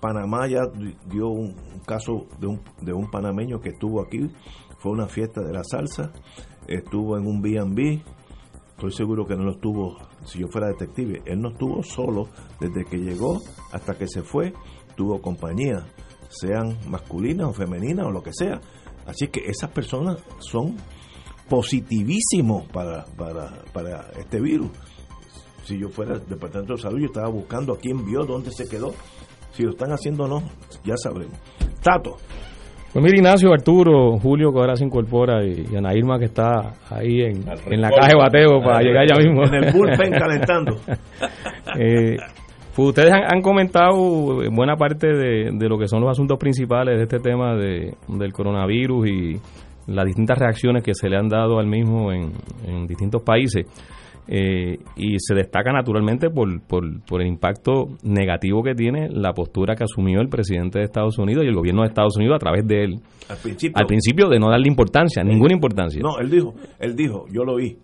Panamá 0.00 0.46
ya 0.46 0.60
dio 1.06 1.28
un, 1.28 1.54
caso 1.86 2.26
de 2.38 2.46
un, 2.46 2.60
de 2.80 2.92
un 2.92 3.10
panameño 3.10 3.60
que 3.60 3.70
estuvo 3.70 4.00
aquí, 4.00 4.30
fue 4.78 4.92
una 4.92 5.08
fiesta 5.08 5.40
de 5.42 5.52
la 5.52 5.64
salsa, 5.64 6.12
estuvo 6.68 7.16
en 7.16 7.26
un 7.26 7.40
B&B, 7.40 8.02
estoy 8.70 8.92
seguro 8.92 9.26
que 9.26 9.36
no 9.36 9.44
lo 9.44 9.52
estuvo, 9.52 9.96
si 10.24 10.40
yo 10.40 10.48
fuera 10.48 10.68
detective, 10.68 11.22
él 11.24 11.40
no 11.40 11.50
estuvo 11.50 11.82
solo 11.82 12.28
desde 12.60 12.84
que 12.84 12.98
llegó 12.98 13.40
hasta 13.72 13.96
que 13.96 14.06
se 14.06 14.22
fue, 14.22 14.52
tuvo 14.96 15.20
compañía, 15.20 15.86
sean 16.28 16.76
masculinas 16.88 17.48
o 17.48 17.52
femeninas 17.52 18.06
o 18.06 18.10
lo 18.10 18.22
que 18.22 18.32
sea. 18.32 18.60
Así 19.06 19.28
que 19.28 19.40
esas 19.46 19.70
personas 19.70 20.18
son 20.40 20.76
positivísimos 21.48 22.66
para, 22.72 23.04
para, 23.16 23.62
para 23.72 24.10
este 24.18 24.40
virus. 24.40 24.70
Si 25.66 25.76
yo 25.76 25.88
fuera 25.88 26.16
departamento 26.16 26.74
de 26.74 26.80
salud, 26.80 27.00
yo 27.00 27.06
estaba 27.06 27.28
buscando 27.28 27.72
a 27.72 27.76
quién 27.76 28.06
vio, 28.06 28.24
dónde 28.24 28.52
se 28.52 28.68
quedó. 28.68 28.94
Si 29.50 29.64
lo 29.64 29.70
están 29.70 29.90
haciendo 29.90 30.22
o 30.22 30.28
no, 30.28 30.42
ya 30.84 30.94
sabremos. 30.96 31.36
Tato. 31.82 32.18
Pues 32.92 33.04
mira, 33.04 33.16
Ignacio, 33.16 33.52
Arturo, 33.52 34.16
Julio, 34.20 34.52
que 34.52 34.60
ahora 34.60 34.76
se 34.76 34.84
incorpora, 34.84 35.44
y, 35.44 35.74
Ana 35.76 35.92
Irma, 35.92 36.20
que 36.20 36.26
está 36.26 36.72
ahí 36.88 37.20
en, 37.22 37.44
la 37.44 37.90
caja 37.90 38.10
de 38.10 38.16
bateo 38.16 38.62
para 38.62 38.80
llegar 38.80 39.08
ya 39.08 39.16
mismo. 39.16 39.42
En 39.42 39.54
el 39.54 39.72
bullpen 39.72 40.12
calentando. 40.16 40.76
eh, 41.80 42.16
pues 42.76 42.88
ustedes 42.88 43.12
han, 43.12 43.42
comentado 43.42 44.48
buena 44.52 44.76
parte 44.76 45.08
de, 45.08 45.68
lo 45.68 45.78
que 45.78 45.88
son 45.88 46.00
los 46.00 46.12
asuntos 46.12 46.38
principales 46.38 46.96
de 46.96 47.02
este 47.02 47.18
tema 47.18 47.56
de, 47.56 47.92
del 48.06 48.32
coronavirus 48.32 49.08
y 49.08 49.40
las 49.88 50.04
distintas 50.06 50.38
reacciones 50.38 50.84
que 50.84 50.94
se 50.94 51.08
le 51.08 51.16
han 51.16 51.28
dado 51.28 51.58
al 51.58 51.66
mismo 51.66 52.12
en, 52.12 52.34
en 52.64 52.86
distintos 52.86 53.22
países. 53.22 53.66
Eh, 54.28 54.78
y 54.96 55.16
se 55.18 55.34
destaca 55.34 55.72
naturalmente 55.72 56.30
por, 56.30 56.60
por, 56.62 56.82
por, 57.04 57.22
el 57.22 57.28
impacto 57.28 57.96
negativo 58.02 58.60
que 58.62 58.74
tiene 58.74 59.08
la 59.08 59.32
postura 59.32 59.76
que 59.76 59.84
asumió 59.84 60.20
el 60.20 60.28
presidente 60.28 60.80
de 60.80 60.84
Estados 60.84 61.16
Unidos 61.18 61.44
y 61.44 61.48
el 61.48 61.54
gobierno 61.54 61.82
de 61.82 61.88
Estados 61.88 62.16
Unidos 62.16 62.34
a 62.34 62.38
través 62.40 62.66
de 62.66 62.84
él. 62.84 62.94
Al 63.28 63.36
principio, 63.36 63.76
al 63.76 63.86
principio 63.86 64.28
de 64.28 64.40
no 64.40 64.50
darle 64.50 64.66
importancia, 64.66 65.22
ninguna 65.22 65.54
importancia. 65.54 66.00
No, 66.02 66.18
él 66.18 66.28
dijo, 66.28 66.54
él 66.80 66.96
dijo, 66.96 67.26
yo 67.32 67.44
lo 67.44 67.54
oí, 67.54 67.78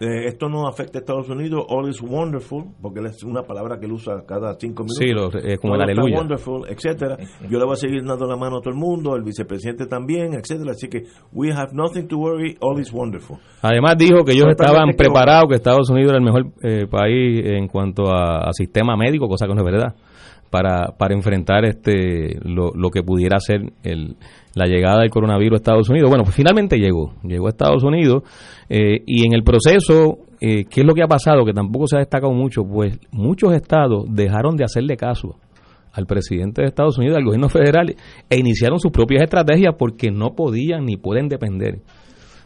eh, 0.00 0.28
esto 0.28 0.48
no 0.48 0.66
afecta 0.66 0.98
a 0.98 1.00
Estados 1.00 1.28
Unidos, 1.28 1.62
all 1.68 1.86
is 1.86 2.00
wonderful, 2.00 2.64
porque 2.80 3.00
es 3.00 3.22
una 3.22 3.42
palabra 3.42 3.78
que 3.78 3.84
él 3.84 3.92
usa 3.92 4.24
cada 4.26 4.54
cinco 4.54 4.84
minutos. 4.84 4.96
Sí, 4.98 5.08
lo, 5.12 5.28
es 5.28 5.58
como 5.60 5.74
el 5.74 5.82
aleluya. 5.82 6.16
wonderful, 6.16 6.62
etcétera. 6.70 7.18
Yo 7.50 7.58
le 7.58 7.64
voy 7.66 7.74
a 7.74 7.76
seguir 7.76 8.02
dando 8.02 8.26
la 8.26 8.36
mano 8.36 8.56
a 8.56 8.60
todo 8.60 8.72
el 8.72 8.80
mundo, 8.80 9.14
el 9.14 9.22
vicepresidente 9.22 9.84
también, 9.86 10.32
etcétera. 10.32 10.70
Así 10.70 10.88
que 10.88 11.02
we 11.34 11.52
have 11.52 11.72
nothing 11.74 12.08
to 12.08 12.16
worry, 12.16 12.56
all 12.62 12.80
is 12.80 12.90
wonderful. 12.90 13.36
Además 13.60 13.98
dijo 13.98 14.24
que 14.24 14.32
ellos 14.32 14.46
estaban 14.48 14.92
preparados, 14.96 15.50
que 15.50 15.56
Estados 15.56 15.90
Unidos 15.90 16.12
era 16.12 16.18
el 16.18 16.24
mejor 16.24 16.46
eh, 16.62 16.86
país 16.86 17.44
en 17.44 17.68
cuanto 17.68 18.04
a, 18.10 18.50
sistema 18.52 18.96
médico, 18.96 19.28
cosa 19.28 19.46
que 19.46 19.54
no 19.54 19.60
es 19.60 19.70
verdad, 19.70 19.94
para, 20.50 20.96
para 20.98 21.14
enfrentar 21.14 21.64
este 21.64 22.38
lo, 22.42 22.72
lo 22.74 22.90
que 22.90 23.02
pudiera 23.02 23.38
ser 23.40 23.72
el 23.82 24.16
la 24.54 24.66
llegada 24.66 25.00
del 25.00 25.10
coronavirus 25.10 25.54
a 25.54 25.56
Estados 25.58 25.88
Unidos. 25.88 26.08
Bueno, 26.08 26.24
pues 26.24 26.34
finalmente 26.34 26.76
llegó, 26.76 27.14
llegó 27.22 27.46
a 27.46 27.50
Estados 27.50 27.84
Unidos 27.84 28.24
eh, 28.68 29.02
y 29.06 29.26
en 29.26 29.32
el 29.32 29.42
proceso, 29.42 30.18
eh, 30.40 30.64
¿qué 30.64 30.80
es 30.80 30.86
lo 30.86 30.94
que 30.94 31.02
ha 31.02 31.08
pasado? 31.08 31.44
Que 31.44 31.52
tampoco 31.52 31.86
se 31.86 31.96
ha 31.96 32.00
destacado 32.00 32.32
mucho, 32.32 32.62
pues 32.64 32.98
muchos 33.12 33.54
estados 33.54 34.04
dejaron 34.08 34.56
de 34.56 34.64
hacerle 34.64 34.96
caso 34.96 35.36
al 35.92 36.06
presidente 36.06 36.62
de 36.62 36.68
Estados 36.68 36.98
Unidos, 36.98 37.16
al 37.16 37.24
gobierno 37.24 37.48
federal, 37.48 37.94
e 38.28 38.38
iniciaron 38.38 38.78
sus 38.78 38.92
propias 38.92 39.22
estrategias 39.22 39.74
porque 39.76 40.10
no 40.10 40.34
podían 40.34 40.84
ni 40.84 40.96
pueden 40.96 41.28
depender 41.28 41.80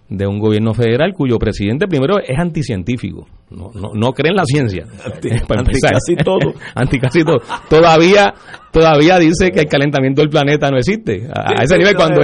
de 0.09 0.27
un 0.27 0.39
gobierno 0.39 0.75
federal 0.75 1.13
cuyo 1.15 1.39
presidente 1.39 1.87
primero 1.87 2.19
es 2.19 2.39
anticientífico, 2.39 3.27
no, 3.51 3.71
no, 3.75 3.93
no 3.95 4.13
cree 4.13 4.31
en 4.31 4.37
la 4.37 4.45
ciencia. 4.45 4.85
Anti, 5.05 5.29
casi 5.81 6.17
todo. 6.17 6.55
anti 6.75 6.99
casi 6.99 7.25
todo. 7.25 7.39
Todavía, 7.71 8.35
todavía 8.73 9.19
dice 9.19 9.51
que 9.51 9.61
el 9.61 9.67
calentamiento 9.67 10.21
del 10.21 10.31
planeta 10.31 10.71
no 10.71 10.77
existe. 10.77 11.29
A, 11.33 11.63
ese 11.63 11.79
nivel, 11.79 11.95
cuando 11.95 12.21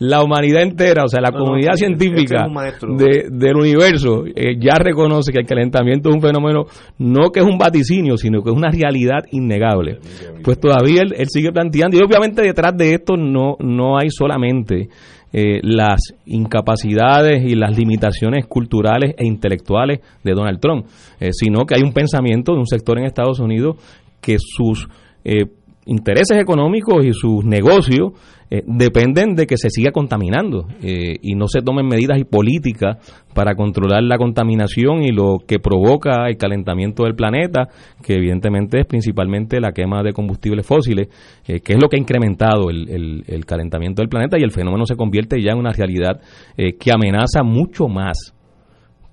la 0.00 0.22
humanidad 0.22 0.62
entera, 0.62 1.04
o 1.04 1.08
sea, 1.08 1.20
la 1.20 1.32
comunidad 1.32 1.74
científica 1.74 2.46
de, 2.96 3.28
del 3.30 3.56
universo 3.56 4.24
eh, 4.26 4.56
ya 4.60 4.74
reconoce 4.78 5.32
que 5.32 5.38
el 5.38 5.46
calentamiento 5.46 6.10
es 6.10 6.16
un 6.16 6.22
fenómeno, 6.22 6.66
no 6.98 7.30
que 7.30 7.40
es 7.40 7.46
un 7.46 7.58
vaticinio, 7.58 8.16
sino 8.16 8.42
que 8.42 8.50
es 8.50 8.56
una 8.56 8.70
realidad 8.70 9.24
innegable. 9.32 9.98
Pues 10.42 10.60
todavía 10.60 11.02
él, 11.02 11.14
él 11.16 11.26
sigue 11.28 11.50
planteando, 11.50 11.96
y 11.96 12.00
obviamente 12.00 12.42
detrás 12.42 12.76
de 12.76 12.94
esto 12.94 13.16
no, 13.16 13.56
no 13.58 13.98
hay 13.98 14.10
solamente 14.10 14.88
eh, 15.36 15.58
las 15.64 16.14
incapacidades 16.26 17.42
y 17.44 17.56
las 17.56 17.76
limitaciones 17.76 18.46
culturales 18.46 19.16
e 19.18 19.26
intelectuales 19.26 19.98
de 20.22 20.32
Donald 20.32 20.60
Trump, 20.60 20.86
eh, 21.18 21.30
sino 21.32 21.66
que 21.66 21.74
hay 21.74 21.82
un 21.82 21.92
pensamiento 21.92 22.52
de 22.52 22.60
un 22.60 22.68
sector 22.68 23.00
en 23.00 23.06
Estados 23.06 23.40
Unidos 23.40 23.74
que 24.20 24.36
sus 24.38 24.88
eh, 25.24 25.46
intereses 25.86 26.38
económicos 26.38 27.04
y 27.04 27.12
sus 27.12 27.44
negocios 27.44 28.12
eh, 28.50 28.62
dependen 28.66 29.34
de 29.34 29.46
que 29.46 29.56
se 29.56 29.70
siga 29.70 29.90
contaminando 29.90 30.68
eh, 30.82 31.16
y 31.22 31.34
no 31.34 31.48
se 31.48 31.60
tomen 31.60 31.86
medidas 31.86 32.18
y 32.18 32.24
políticas 32.24 32.98
para 33.34 33.54
controlar 33.54 34.02
la 34.02 34.16
contaminación 34.16 35.02
y 35.02 35.10
lo 35.10 35.38
que 35.46 35.58
provoca 35.58 36.28
el 36.28 36.36
calentamiento 36.36 37.04
del 37.04 37.14
planeta, 37.14 37.68
que 38.02 38.14
evidentemente 38.14 38.80
es 38.80 38.86
principalmente 38.86 39.60
la 39.60 39.72
quema 39.72 40.02
de 40.02 40.12
combustibles 40.12 40.66
fósiles, 40.66 41.08
eh, 41.46 41.60
que 41.60 41.72
es 41.72 41.82
lo 41.82 41.88
que 41.88 41.96
ha 41.96 42.00
incrementado 42.00 42.70
el, 42.70 43.24
el, 43.26 43.44
calentamiento 43.44 44.02
del 44.02 44.08
planeta 44.08 44.38
y 44.38 44.42
el 44.42 44.52
fenómeno 44.52 44.86
se 44.86 44.96
convierte 44.96 45.42
ya 45.42 45.52
en 45.52 45.58
una 45.58 45.72
realidad 45.72 46.20
que 46.56 46.92
amenaza 46.92 47.42
mucho 47.42 47.88
más 47.88 48.34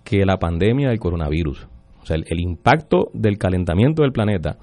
que 0.04 0.26
la 0.26 0.38
pandemia 0.38 0.90
del 0.90 1.00
coronavirus. 1.00 1.71
O 2.02 2.06
sea, 2.06 2.18
el, 2.18 2.40
impacto 2.40 3.12
del 3.14 3.38
calentamiento 3.38 4.02
del 4.02 4.12
planeta 4.12 4.58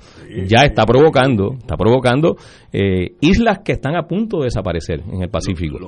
ya 0.46 0.62
está 0.64 0.84
provocando, 0.84 1.54
está 1.58 1.76
provocando 1.76 2.36
eh, 2.72 3.12
islas 3.20 3.60
que 3.64 3.72
están 3.72 3.96
a 3.96 4.06
punto 4.06 4.38
de 4.38 4.44
desaparecer 4.44 5.02
en 5.12 5.22
el 5.22 5.30
Pacífico. 5.30 5.78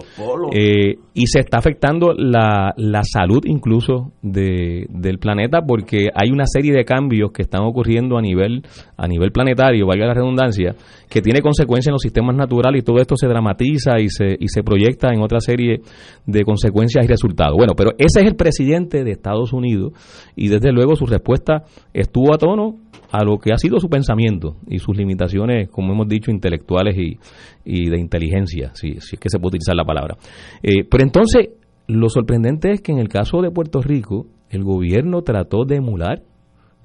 Eh, 0.52 0.96
y 1.14 1.26
se 1.26 1.40
está 1.40 1.58
afectando 1.58 2.12
la, 2.12 2.72
la 2.76 3.02
salud 3.02 3.42
incluso 3.46 4.12
de, 4.22 4.86
del 4.88 5.18
planeta 5.18 5.60
porque 5.66 6.08
hay 6.14 6.30
una 6.30 6.46
serie 6.46 6.72
de 6.72 6.84
cambios 6.84 7.32
que 7.32 7.42
están 7.42 7.62
ocurriendo 7.62 8.16
a 8.16 8.22
nivel, 8.22 8.62
a 8.96 9.08
nivel 9.08 9.32
planetario, 9.32 9.86
valga 9.86 10.06
la 10.06 10.14
redundancia, 10.14 10.74
que 11.08 11.20
tiene 11.20 11.42
consecuencias 11.42 11.88
en 11.88 11.94
los 11.94 12.02
sistemas 12.02 12.36
naturales 12.36 12.82
y 12.82 12.84
todo 12.84 12.98
esto 12.98 13.16
se 13.16 13.26
dramatiza 13.26 13.98
y 14.00 14.08
se, 14.08 14.36
y 14.38 14.48
se 14.48 14.62
proyecta 14.62 15.12
en 15.12 15.20
otra 15.20 15.40
serie 15.40 15.80
de 16.26 16.42
consecuencias 16.44 17.04
y 17.04 17.08
resultados. 17.08 17.56
Bueno, 17.56 17.74
pero 17.76 17.90
ese 17.98 18.20
es 18.20 18.26
el 18.26 18.36
presidente 18.36 19.02
de 19.02 19.10
Estados 19.10 19.52
Unidos 19.52 19.92
y 20.36 20.48
desde 20.48 20.72
luego 20.72 20.94
su 20.96 21.06
respuesta 21.06 21.39
estuvo 21.92 22.35
a 22.35 22.38
tono 22.38 22.79
a 23.11 23.24
lo 23.24 23.38
que 23.38 23.53
ha 23.53 23.57
sido 23.57 23.81
su 23.81 23.88
pensamiento 23.88 24.57
y 24.68 24.79
sus 24.79 24.96
limitaciones, 24.96 25.68
como 25.68 25.92
hemos 25.92 26.09
dicho, 26.09 26.31
intelectuales 26.31 26.96
y, 26.96 27.90
de 27.90 27.98
inteligencia, 27.98 28.72
si, 28.74 28.92
es 28.92 29.11
que 29.18 29.29
se 29.29 29.38
puede 29.38 29.57
utilizar 29.57 29.74
la 29.74 29.85
palabra. 29.85 30.16
Eh, 30.62 30.85
pero 30.88 31.03
entonces, 31.03 31.50
lo 31.87 32.09
sorprendente 32.09 32.72
es 32.72 32.81
que 32.81 32.92
en 32.92 32.98
el 32.98 33.09
caso 33.09 33.42
de 33.42 33.50
Puerto 33.50 33.81
Rico, 33.83 34.26
el 34.48 34.62
gobierno 34.62 35.22
trató 35.22 35.64
de 35.64 35.76
emular 35.76 36.22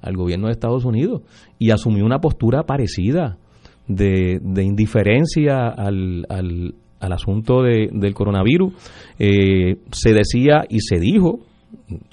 al 0.02 0.15
gobierno 0.15 0.48
de 0.48 0.54
Estados 0.54 0.86
Unidos 0.86 1.22
y 1.60 1.72
asumió 1.72 2.06
una 2.06 2.20
postura 2.20 2.63
parecida 2.63 3.38
de, 3.88 4.39
de 4.41 4.63
indiferencia 4.63 5.70
al 5.70 6.26
asunto 7.00 7.62
de, 7.62 7.89
del 7.91 8.13
coronavirus. 8.13 8.74
Eh, 9.20 9.78
se 9.91 10.13
decía 10.13 10.65
y 10.70 10.80
se 10.80 11.00
dijo 11.00 11.39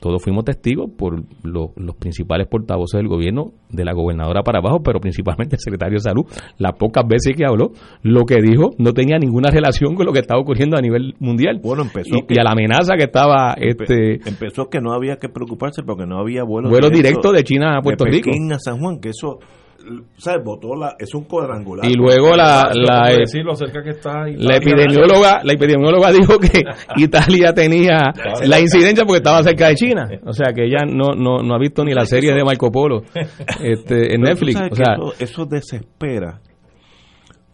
todos 0.01 0.23
fuimos 0.23 0.45
testigos 0.45 0.91
por 0.97 1.23
los 1.43 1.97
principales 1.99 2.47
portavoces 2.49 2.99
del 2.99 3.09
gobierno, 3.09 3.53
de 3.71 3.85
la 3.85 3.93
gobernadora 3.93 4.43
para 4.43 4.59
abajo, 4.59 4.83
pero 4.83 5.01
principalmente 5.01 5.57
el 5.57 5.61
secretario 5.61 5.95
de 5.95 6.01
salud, 6.01 6.25
las 6.59 6.73
pocas 6.73 7.07
veces 7.07 7.37
que 7.37 7.45
habló, 7.45 7.73
lo 8.03 8.25
que 8.25 8.41
dijo 8.43 8.71
no 8.79 8.93
tenía 8.93 9.19
ninguna 9.19 9.51
relación 9.51 9.95
con 9.95 10.07
lo 10.07 10.13
que 10.13 10.21
estaba 10.21 10.41
ocurriendo 10.41 10.77
a 10.77 10.81
nivel 10.81 11.15
mundial. 11.19 11.61
Bueno, 11.63 11.83
empezó 11.83 12.17
y, 12.29 12.39
a 12.39 12.45
la 12.45 12.53
amenaza 12.53 12.95
que 12.97 13.05
estaba... 13.05 13.55
este 13.55 14.21
Empezó 14.29 14.69
que 14.69 14.81
no 14.81 14.93
había 14.93 15.17
que 15.17 15.29
preocuparse 15.29 15.83
porque 15.83 16.07
no 16.07 16.19
había 16.19 16.45
vuelos 16.45 16.71
vuelo 16.71 16.91
directos 16.91 17.33
de 17.33 17.45
China 17.45 17.79
a 17.79 17.83
Puerto 17.83 18.05
Rico. 18.05 18.31
a 18.31 18.59
San 18.59 18.79
Juan, 18.79 19.01
que 19.01 19.11
eso 19.11 19.39
la, 19.85 20.97
es 20.99 21.15
un 21.15 21.25
cuadrangular. 21.25 21.91
Y 21.91 21.95
luego 21.95 22.37
la, 22.37 22.71
la, 22.75 23.13
e- 23.13 23.27
cerca 23.27 23.83
que 23.83 23.91
está 23.91 24.27
la 24.27 24.57
epidemióloga, 24.57 25.41
la 25.43 25.53
epidemióloga 25.53 26.13
dijo 26.13 26.39
que 26.39 26.63
Italia 26.97 27.53
tenía 27.53 28.13
la 28.45 28.61
incidencia 28.61 29.05
porque 29.05 29.19
estaba 29.19 29.43
cerca 29.43 29.69
de 29.69 29.75
China. 29.75 30.09
O 30.25 30.33
sea 30.33 30.53
que 30.55 30.65
ella 30.65 30.85
no, 30.87 31.15
no, 31.15 31.39
no 31.43 31.55
ha 31.55 31.59
visto 31.59 31.85
ni 31.85 31.93
la 31.93 32.07
serie 32.07 32.33
de 32.33 32.45
Marco 32.45 32.71
Polo 32.71 33.03
este, 33.63 34.15
en 34.15 34.23
Netflix. 34.23 34.61
O 34.71 34.75
sea, 34.75 34.97
eso, 35.19 35.47
desespera 35.47 36.41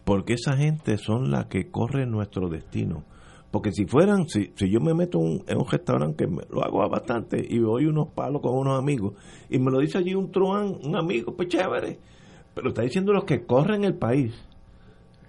porque 0.09 0.33
esa 0.33 0.57
gente 0.57 0.97
son 0.97 1.29
las 1.29 1.45
que 1.45 1.69
corren 1.69 2.09
nuestro 2.09 2.49
destino. 2.49 3.03
Porque 3.51 3.71
si 3.71 3.85
fueran, 3.85 4.27
si, 4.27 4.51
si 4.55 4.69
yo 4.69 4.79
me 4.79 4.95
meto 4.95 5.19
en 5.19 5.57
un 5.57 5.67
restaurante, 5.69 6.25
que 6.25 6.31
lo 6.51 6.63
hago 6.63 6.87
bastante, 6.89 7.43
y 7.47 7.59
voy 7.59 7.85
unos 7.85 8.09
palos 8.09 8.41
con 8.41 8.57
unos 8.57 8.79
amigos, 8.79 9.13
y 9.49 9.59
me 9.59 9.71
lo 9.71 9.79
dice 9.79 9.97
allí 9.99 10.15
un 10.15 10.31
truán, 10.31 10.75
un 10.83 10.95
amigo, 10.95 11.35
pues 11.35 11.49
chévere, 11.49 11.99
pero 12.59 12.69
está 12.69 12.81
diciendo 12.81 13.13
los 13.13 13.23
que 13.23 13.45
corren 13.45 13.85
el 13.85 13.95
país 13.95 14.33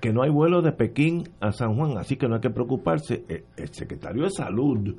que 0.00 0.12
no 0.12 0.22
hay 0.22 0.30
vuelo 0.30 0.62
de 0.62 0.72
Pekín 0.72 1.28
a 1.40 1.52
San 1.52 1.76
Juan, 1.76 1.96
así 1.96 2.16
que 2.16 2.26
no 2.26 2.34
hay 2.34 2.40
que 2.40 2.50
preocuparse. 2.50 3.24
Eh, 3.28 3.44
el, 3.56 3.72
secretario 3.72 4.24
de 4.24 4.30
Salud. 4.30 4.96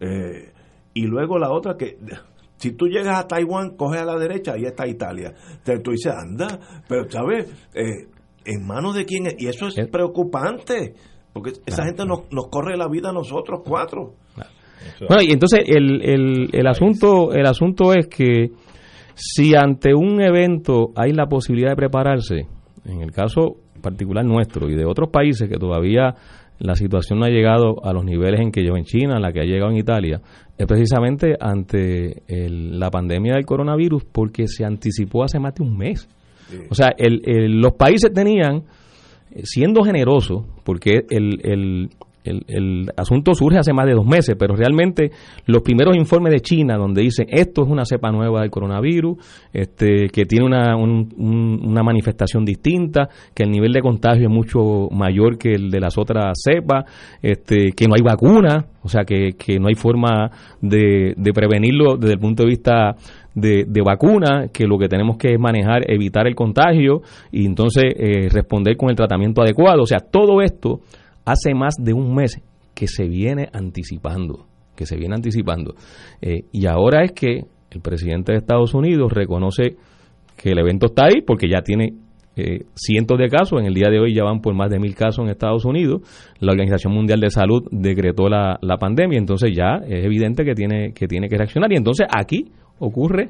Eh, 0.00 0.52
y 0.94 1.02
luego 1.02 1.38
la 1.38 1.50
otra 1.50 1.76
que 1.76 1.98
si 2.56 2.72
tú 2.72 2.86
llegas 2.86 3.18
a 3.18 3.26
Taiwán, 3.26 3.76
coge 3.76 3.98
a 3.98 4.04
la 4.04 4.16
derecha, 4.16 4.52
ahí 4.54 4.64
está 4.64 4.86
Italia. 4.86 5.34
Entonces 5.50 5.82
tú 5.82 5.90
dices, 5.90 6.12
anda, 6.12 6.58
pero 6.88 7.10
¿sabes? 7.10 7.52
Eh, 7.74 8.08
¿En 8.44 8.66
manos 8.66 8.94
de 8.94 9.04
quién 9.04 9.26
es? 9.26 9.34
Y 9.38 9.48
eso 9.48 9.66
es 9.66 9.88
preocupante, 9.88 10.94
porque 11.34 11.52
esa 11.66 11.84
gente 11.84 12.06
nos, 12.06 12.32
nos 12.32 12.48
corre 12.48 12.78
la 12.78 12.88
vida 12.88 13.10
a 13.10 13.12
nosotros 13.12 13.60
cuatro. 13.62 14.14
Bueno, 15.06 15.22
y 15.22 15.32
entonces 15.32 15.64
el, 15.66 16.02
el, 16.02 16.48
el, 16.52 16.66
asunto, 16.66 17.32
el 17.32 17.44
asunto 17.44 17.92
es 17.92 18.06
que 18.06 18.52
si 19.18 19.54
ante 19.56 19.94
un 19.94 20.20
evento 20.22 20.92
hay 20.94 21.12
la 21.12 21.26
posibilidad 21.26 21.70
de 21.70 21.76
prepararse, 21.76 22.46
en 22.84 23.02
el 23.02 23.10
caso 23.10 23.56
particular 23.82 24.24
nuestro 24.24 24.68
y 24.70 24.74
de 24.74 24.84
otros 24.84 25.10
países 25.10 25.48
que 25.48 25.58
todavía 25.58 26.14
la 26.60 26.74
situación 26.74 27.18
no 27.18 27.26
ha 27.26 27.28
llegado 27.28 27.84
a 27.84 27.92
los 27.92 28.04
niveles 28.04 28.40
en 28.40 28.50
que 28.50 28.62
llegó 28.62 28.76
en 28.76 28.84
China, 28.84 29.18
la 29.18 29.32
que 29.32 29.40
ha 29.40 29.44
llegado 29.44 29.70
en 29.70 29.78
Italia, 29.78 30.20
es 30.56 30.66
precisamente 30.66 31.36
ante 31.38 32.22
la 32.28 32.90
pandemia 32.90 33.34
del 33.34 33.46
coronavirus 33.46 34.04
porque 34.04 34.46
se 34.46 34.64
anticipó 34.64 35.24
hace 35.24 35.38
más 35.38 35.54
de 35.54 35.64
un 35.64 35.76
mes. 35.76 36.08
O 36.70 36.74
sea, 36.74 36.94
los 36.98 37.72
países 37.74 38.12
tenían, 38.12 38.64
siendo 39.44 39.82
generosos, 39.82 40.46
porque 40.64 41.04
el, 41.10 41.90
el, 42.28 42.90
asunto 42.96 43.34
surge 43.34 43.58
hace 43.58 43.72
más 43.72 43.86
de 43.86 43.94
dos 43.94 44.06
meses, 44.06 44.36
pero 44.38 44.54
realmente 44.54 45.10
los 45.46 45.62
primeros 45.62 45.96
informes 45.96 46.32
de 46.32 46.40
China 46.40 46.76
donde 46.76 47.02
dicen 47.02 47.26
esto 47.28 47.62
es 47.62 47.68
una 47.68 47.84
cepa 47.84 48.10
nueva 48.10 48.40
del 48.40 48.50
coronavirus, 48.50 49.16
este, 49.52 50.08
que 50.08 50.24
tiene 50.24 50.46
una, 50.46 50.76
una 50.76 51.82
manifestación 51.82 52.44
distinta, 52.44 53.08
que 53.34 53.44
el 53.44 53.50
nivel 53.50 53.72
de 53.72 53.80
contagio 53.80 54.28
es 54.28 54.34
mucho 54.34 54.88
mayor 54.90 55.38
que 55.38 55.52
el 55.52 55.70
de 55.70 55.80
las 55.80 55.96
otras 55.98 56.38
cepas, 56.42 56.84
este, 57.22 57.72
que 57.76 57.86
no 57.86 57.94
hay 57.96 58.02
vacuna, 58.02 58.66
o 58.82 58.88
sea 58.88 59.04
que, 59.04 59.32
que 59.32 59.58
no 59.58 59.68
hay 59.68 59.74
forma 59.74 60.30
de, 60.60 61.14
de 61.16 61.32
prevenirlo 61.32 61.96
desde 61.96 62.14
el 62.14 62.18
punto 62.18 62.44
de 62.44 62.48
vista 62.48 62.94
de, 63.34 63.64
de, 63.68 63.82
vacuna, 63.82 64.48
que 64.52 64.66
lo 64.66 64.78
que 64.78 64.88
tenemos 64.88 65.16
que 65.16 65.34
es 65.34 65.38
manejar, 65.38 65.90
evitar 65.90 66.26
el 66.26 66.34
contagio 66.34 67.02
y 67.30 67.46
entonces 67.46 67.84
eh, 67.96 68.28
responder 68.30 68.76
con 68.76 68.90
el 68.90 68.96
tratamiento 68.96 69.42
adecuado. 69.42 69.82
O 69.82 69.86
sea, 69.86 69.98
todo 69.98 70.42
esto 70.42 70.80
hace 71.28 71.54
más 71.54 71.74
de 71.78 71.92
un 71.92 72.14
mes 72.14 72.40
que 72.74 72.86
se 72.86 73.06
viene 73.06 73.48
anticipando, 73.52 74.46
que 74.74 74.86
se 74.86 74.96
viene 74.96 75.14
anticipando. 75.14 75.74
Eh, 76.22 76.44
y 76.52 76.66
ahora 76.66 77.04
es 77.04 77.12
que 77.12 77.44
el 77.70 77.80
presidente 77.82 78.32
de 78.32 78.38
Estados 78.38 78.72
Unidos 78.72 79.12
reconoce 79.12 79.76
que 80.36 80.50
el 80.50 80.58
evento 80.58 80.86
está 80.86 81.06
ahí 81.06 81.20
porque 81.20 81.48
ya 81.50 81.60
tiene 81.60 81.92
eh, 82.36 82.64
cientos 82.74 83.18
de 83.18 83.28
casos. 83.28 83.60
En 83.60 83.66
el 83.66 83.74
día 83.74 83.90
de 83.90 84.00
hoy 84.00 84.14
ya 84.14 84.24
van 84.24 84.40
por 84.40 84.54
más 84.54 84.70
de 84.70 84.78
mil 84.78 84.94
casos 84.94 85.24
en 85.24 85.30
Estados 85.30 85.66
Unidos. 85.66 86.00
La 86.40 86.52
Organización 86.52 86.94
Mundial 86.94 87.20
de 87.20 87.30
Salud 87.30 87.62
decretó 87.70 88.28
la, 88.28 88.58
la 88.62 88.78
pandemia, 88.78 89.18
entonces 89.18 89.50
ya 89.54 89.82
es 89.86 90.04
evidente 90.04 90.44
que 90.44 90.54
tiene 90.54 90.92
que, 90.92 91.06
tiene 91.06 91.28
que 91.28 91.36
reaccionar. 91.36 91.70
Y 91.72 91.76
entonces 91.76 92.06
aquí 92.08 92.46
ocurre 92.78 93.28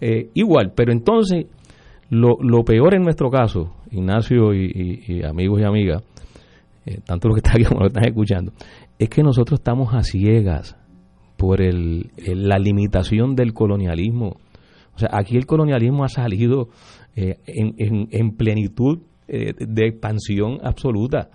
eh, 0.00 0.28
igual. 0.34 0.72
Pero 0.76 0.92
entonces 0.92 1.46
lo, 2.10 2.36
lo 2.40 2.64
peor 2.64 2.94
en 2.94 3.02
nuestro 3.02 3.30
caso, 3.30 3.72
Ignacio 3.92 4.52
y 4.52 5.22
amigos 5.24 5.60
y 5.60 5.64
amigas, 5.64 6.02
eh, 6.90 7.00
tanto 7.06 7.28
lo 7.28 7.34
que 7.34 7.38
está 7.38 7.52
aquí 7.52 7.64
como 7.64 7.80
lo 7.80 7.88
que 7.88 7.98
están 7.98 8.08
escuchando, 8.08 8.52
es 8.98 9.08
que 9.08 9.22
nosotros 9.22 9.60
estamos 9.60 9.94
a 9.94 10.02
ciegas 10.02 10.76
por 11.36 11.62
el, 11.62 12.10
la 12.16 12.58
limitación 12.58 13.36
del 13.36 13.54
colonialismo. 13.54 14.36
O 14.94 14.98
sea, 14.98 15.10
aquí 15.12 15.36
el 15.36 15.46
colonialismo 15.46 16.04
ha 16.04 16.08
salido 16.08 16.68
eh, 17.14 17.36
en, 17.46 18.08
en, 18.10 18.36
plenitud 18.36 18.98
eh, 19.28 19.52
de 19.56 19.86
expansión 19.86 20.58
absoluta. 20.64 21.30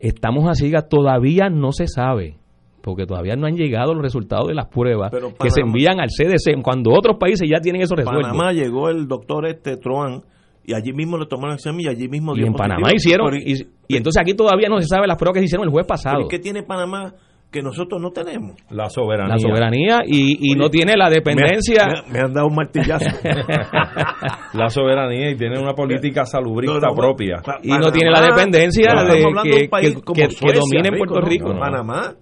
Estamos 0.00 0.48
a 0.48 0.54
ciegas, 0.54 0.88
todavía 0.88 1.50
no 1.50 1.72
se 1.72 1.86
sabe, 1.86 2.38
porque 2.82 3.04
todavía 3.04 3.36
no 3.36 3.46
han 3.46 3.56
llegado 3.56 3.92
los 3.92 4.02
resultados 4.02 4.48
de 4.48 4.54
las 4.54 4.68
pruebas 4.68 5.12
que 5.38 5.50
se 5.50 5.60
envían 5.60 6.00
al 6.00 6.08
CDC, 6.08 6.62
cuando 6.62 6.92
otros 6.92 7.18
países 7.18 7.48
ya 7.48 7.60
tienen 7.60 7.82
eso 7.82 7.94
resuelto. 7.94 8.22
Panamá 8.22 8.52
llegó 8.52 8.88
el 8.88 9.06
doctor 9.06 9.46
este 9.46 9.76
Truán 9.76 10.22
y 10.64 10.74
allí 10.74 10.92
mismo 10.92 11.18
le 11.18 11.26
tomaron 11.26 11.52
el 11.52 11.56
examen 11.56 11.80
y 11.80 11.88
allí 11.88 12.08
mismo 12.08 12.34
dio 12.34 12.44
y 12.44 12.48
en 12.48 12.54
Panamá 12.54 12.90
hicieron 12.94 13.34
y, 13.36 13.96
entonces 13.96 14.20
aquí 14.20 14.34
todavía 14.34 14.68
no 14.68 14.80
se 14.80 14.86
sabe 14.86 15.06
las 15.06 15.18
pruebas 15.18 15.34
que 15.34 15.40
se 15.40 15.44
hicieron 15.46 15.66
el 15.66 15.70
jueves 15.70 15.86
pasado. 15.86 16.26
¿qué 16.28 16.38
tiene 16.38 16.62
Panamá 16.62 17.14
que 17.54 17.62
nosotros 17.62 18.00
no 18.02 18.10
tenemos 18.10 18.56
la 18.68 18.90
soberanía. 18.90 19.34
La 19.34 19.38
soberanía 19.38 19.98
y, 20.04 20.50
y 20.50 20.56
no 20.56 20.68
tiene 20.70 20.96
la 20.96 21.08
dependencia. 21.08 21.86
me, 22.10 22.18
han 22.18 22.32
dado 22.32 22.48
un 22.48 22.56
martillazo. 22.56 23.06
La 24.54 24.68
soberanía 24.68 25.30
y 25.30 25.36
tiene 25.36 25.60
una 25.60 25.72
política 25.72 26.24
salubrista 26.24 26.88
propia. 26.94 27.42
Y 27.62 27.70
no 27.70 27.92
tiene 27.92 28.10
la 28.10 28.22
dependencia 28.22 28.92
de 29.04 29.24
que, 29.42 29.68
que, 29.68 30.52
domine 30.52 30.96
Puerto 30.96 31.20
Rico 31.20 31.54
Panamá 31.58 32.14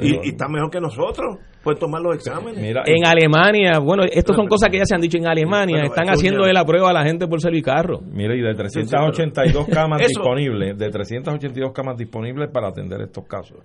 y, 0.00 0.28
está 0.28 0.48
mejor 0.48 0.70
que 0.70 0.80
nosotros 0.80 1.38
puede 1.62 1.78
tomar 1.78 2.02
los 2.02 2.16
exámenes. 2.16 2.58
en 2.86 3.06
Alemania, 3.06 3.78
bueno, 3.78 4.04
estas 4.04 4.36
son 4.36 4.46
cosas 4.46 4.70
que 4.70 4.78
ya 4.78 4.84
se 4.84 4.94
han 4.94 5.00
dicho 5.00 5.18
en 5.18 5.26
Alemania, 5.26 5.84
están 5.84 6.08
haciendo 6.08 6.44
de 6.44 6.52
la 6.52 6.64
prueba 6.64 6.90
a 6.90 6.92
la 6.92 7.04
gente 7.04 7.26
por 7.26 7.40
servicarro. 7.40 8.00
Mira, 8.00 8.34
y 8.34 8.40
de 8.40 8.54
382 8.54 9.66
camas 9.72 10.06
disponibles, 10.06 10.76
de 10.76 10.90
382 10.90 11.72
camas 11.72 11.96
disponibles 11.96 12.50
para 12.50 12.68
atender 12.68 13.00
estos 13.00 13.24
casos. 13.26 13.58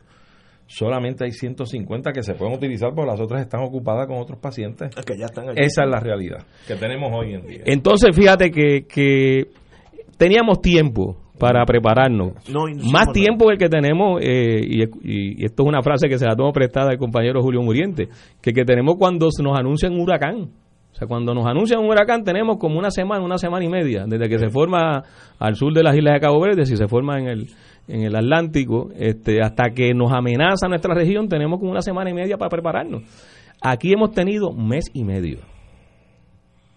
Solamente 0.68 1.26
hay 1.26 1.32
150 1.32 2.14
que 2.14 2.24
se 2.24 2.34
pueden 2.34 2.56
utilizar 2.56 2.94
porque 2.96 3.12
las 3.12 3.20
otras 3.20 3.42
están 3.42 3.62
ocupadas 3.62 4.08
con 4.08 4.18
otros 4.18 4.40
pacientes. 4.40 4.96
que 5.06 5.18
ya 5.18 5.26
están 5.26 5.50
Esa 5.58 5.84
es 5.84 5.90
la 5.90 6.00
realidad 6.00 6.46
que 6.66 6.76
tenemos 6.76 7.12
hoy 7.14 7.34
en 7.34 7.46
día. 7.46 7.62
Entonces, 7.66 8.16
fíjate 8.16 8.52
que, 8.52 8.86
que 8.88 9.48
teníamos 10.18 10.62
tiempo 10.62 11.18
para 11.42 11.66
prepararnos. 11.66 12.34
Más 12.92 13.12
tiempo 13.12 13.50
el 13.50 13.58
que 13.58 13.68
tenemos, 13.68 14.22
eh, 14.22 14.62
y, 14.64 15.44
esto 15.44 15.64
es 15.64 15.68
una 15.68 15.82
frase 15.82 16.08
que 16.08 16.20
se 16.20 16.28
la 16.28 16.36
tomo 16.36 16.54
prestada 16.54 16.92
al 16.92 17.00
compañero 17.00 17.42
Julio 17.42 17.64
Muriente, 17.64 18.10
que 18.40 18.54
que 18.54 18.64
tenemos 18.64 18.96
cuando 19.00 19.28
nos 19.42 19.58
anuncian 19.58 19.94
un 19.94 20.02
huracán. 20.02 20.50
O 20.92 20.94
sea, 20.94 21.08
cuando 21.08 21.34
nos 21.34 21.48
anuncian 21.48 21.80
un 21.80 21.90
huracán 21.90 22.24
tenemos 22.24 22.58
como 22.60 22.78
una 22.78 22.92
semana, 22.92 23.24
una 23.24 23.40
semana 23.40 23.66
y 23.66 23.70
media, 23.70 24.06
desde 24.06 24.30
que 24.30 24.38
se 24.38 24.50
forma 24.50 25.04
al 25.40 25.56
sur 25.56 25.74
de 25.74 25.82
las 25.82 25.96
islas 25.96 26.14
de 26.14 26.20
Cabo 26.20 26.40
Verde, 26.42 26.64
si 26.68 26.78
se 26.78 26.88
forma 26.88 27.18
en 27.18 27.28
el, 27.28 27.48
en 27.88 28.04
el 28.04 28.16
Atlántico, 28.16 28.90
este, 28.96 29.42
hasta 29.42 29.72
que 29.74 29.96
nos 29.96 30.14
amenaza 30.14 30.68
nuestra 30.68 30.94
región, 30.94 31.28
tenemos 31.28 31.60
como 31.60 31.72
una 31.72 31.82
semana 31.82 32.12
y 32.12 32.14
media 32.14 32.38
para 32.38 32.50
prepararnos. 32.50 33.02
Aquí 33.64 33.92
hemos 33.92 34.12
tenido 34.12 34.52
mes 34.54 34.92
y 34.94 35.04
medio 35.04 35.51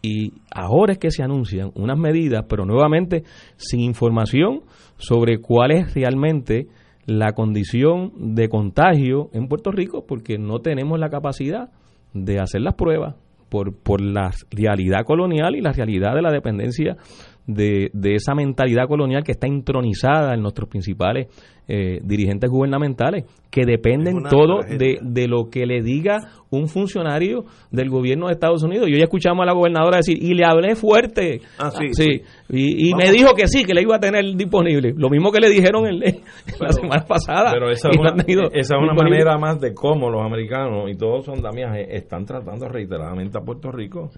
y 0.04 0.34
ahora 0.50 0.92
es 0.92 0.98
que 0.98 1.10
se 1.10 1.22
anuncian 1.22 1.70
unas 1.76 1.98
medidas, 1.98 2.44
pero 2.46 2.66
nuevamente 2.66 3.24
sin 3.56 3.80
información 3.80 4.60
sobre 4.98 5.38
cuál 5.38 5.70
es 5.70 5.94
realmente 5.94 6.66
la 7.06 7.32
condición 7.32 8.12
de 8.34 8.50
contagio 8.50 9.30
en 9.32 9.48
Puerto 9.48 9.70
Rico, 9.70 10.04
porque 10.06 10.36
no 10.36 10.58
tenemos 10.58 10.98
la 11.00 11.08
capacidad 11.08 11.70
de 12.12 12.38
hacer 12.38 12.60
las 12.60 12.74
pruebas 12.74 13.14
por, 13.48 13.74
por 13.74 14.02
la 14.02 14.30
realidad 14.50 15.06
colonial 15.06 15.56
y 15.56 15.62
la 15.62 15.72
realidad 15.72 16.14
de 16.14 16.20
la 16.20 16.30
dependencia 16.30 16.98
de, 17.46 17.90
de 17.92 18.14
esa 18.14 18.34
mentalidad 18.34 18.86
colonial 18.88 19.22
que 19.22 19.32
está 19.32 19.46
intronizada 19.46 20.34
en 20.34 20.42
nuestros 20.42 20.68
principales 20.68 21.28
eh, 21.66 22.00
dirigentes 22.02 22.50
gubernamentales, 22.50 23.24
que 23.50 23.64
dependen 23.64 24.22
todo 24.24 24.58
de, 24.60 24.98
de, 25.00 25.28
lo 25.28 25.48
que 25.50 25.64
le 25.64 25.80
diga 25.80 26.18
un 26.50 26.68
funcionario 26.68 27.46
del 27.70 27.88
gobierno 27.88 28.26
de 28.26 28.34
Estados 28.34 28.62
Unidos. 28.62 28.86
Yo 28.90 28.98
ya 28.98 29.04
escuchamos 29.04 29.42
a 29.44 29.46
la 29.46 29.54
gobernadora 29.54 29.96
decir, 29.96 30.22
y 30.22 30.34
le 30.34 30.44
hablé 30.44 30.76
fuerte. 30.76 31.40
Ah, 31.58 31.70
sí, 31.70 31.88
sí. 31.92 32.20
Y, 32.50 32.94
me 32.94 33.10
dijo 33.10 33.34
que 33.34 33.46
sí, 33.46 33.64
que 33.64 33.72
le 33.72 33.80
iba 33.80 33.96
a 33.96 33.98
tener 33.98 34.36
disponible. 34.36 34.92
Lo 34.94 35.08
mismo 35.08 35.32
que 35.32 35.40
le 35.40 35.48
dijeron 35.48 35.86
el, 35.86 36.00
la 36.60 36.72
semana 36.72 37.04
pasada. 37.06 37.52
Pero 37.52 37.70
esa 37.70 37.88
es 37.88 37.96
una, 37.98 38.10
esa 38.52 38.76
es 38.76 38.82
una 38.82 38.92
manera 38.92 39.38
más 39.38 39.58
de 39.58 39.72
cómo 39.72 40.10
los 40.10 40.20
americanos 40.22 40.90
y 40.90 40.96
todos 40.96 41.24
son 41.24 41.36
andamiajes 41.36 41.86
están 41.90 42.26
tratando 42.26 42.68
reiteradamente 42.68 43.38
a 43.38 43.40
Puerto 43.40 43.72
Rico 43.72 44.10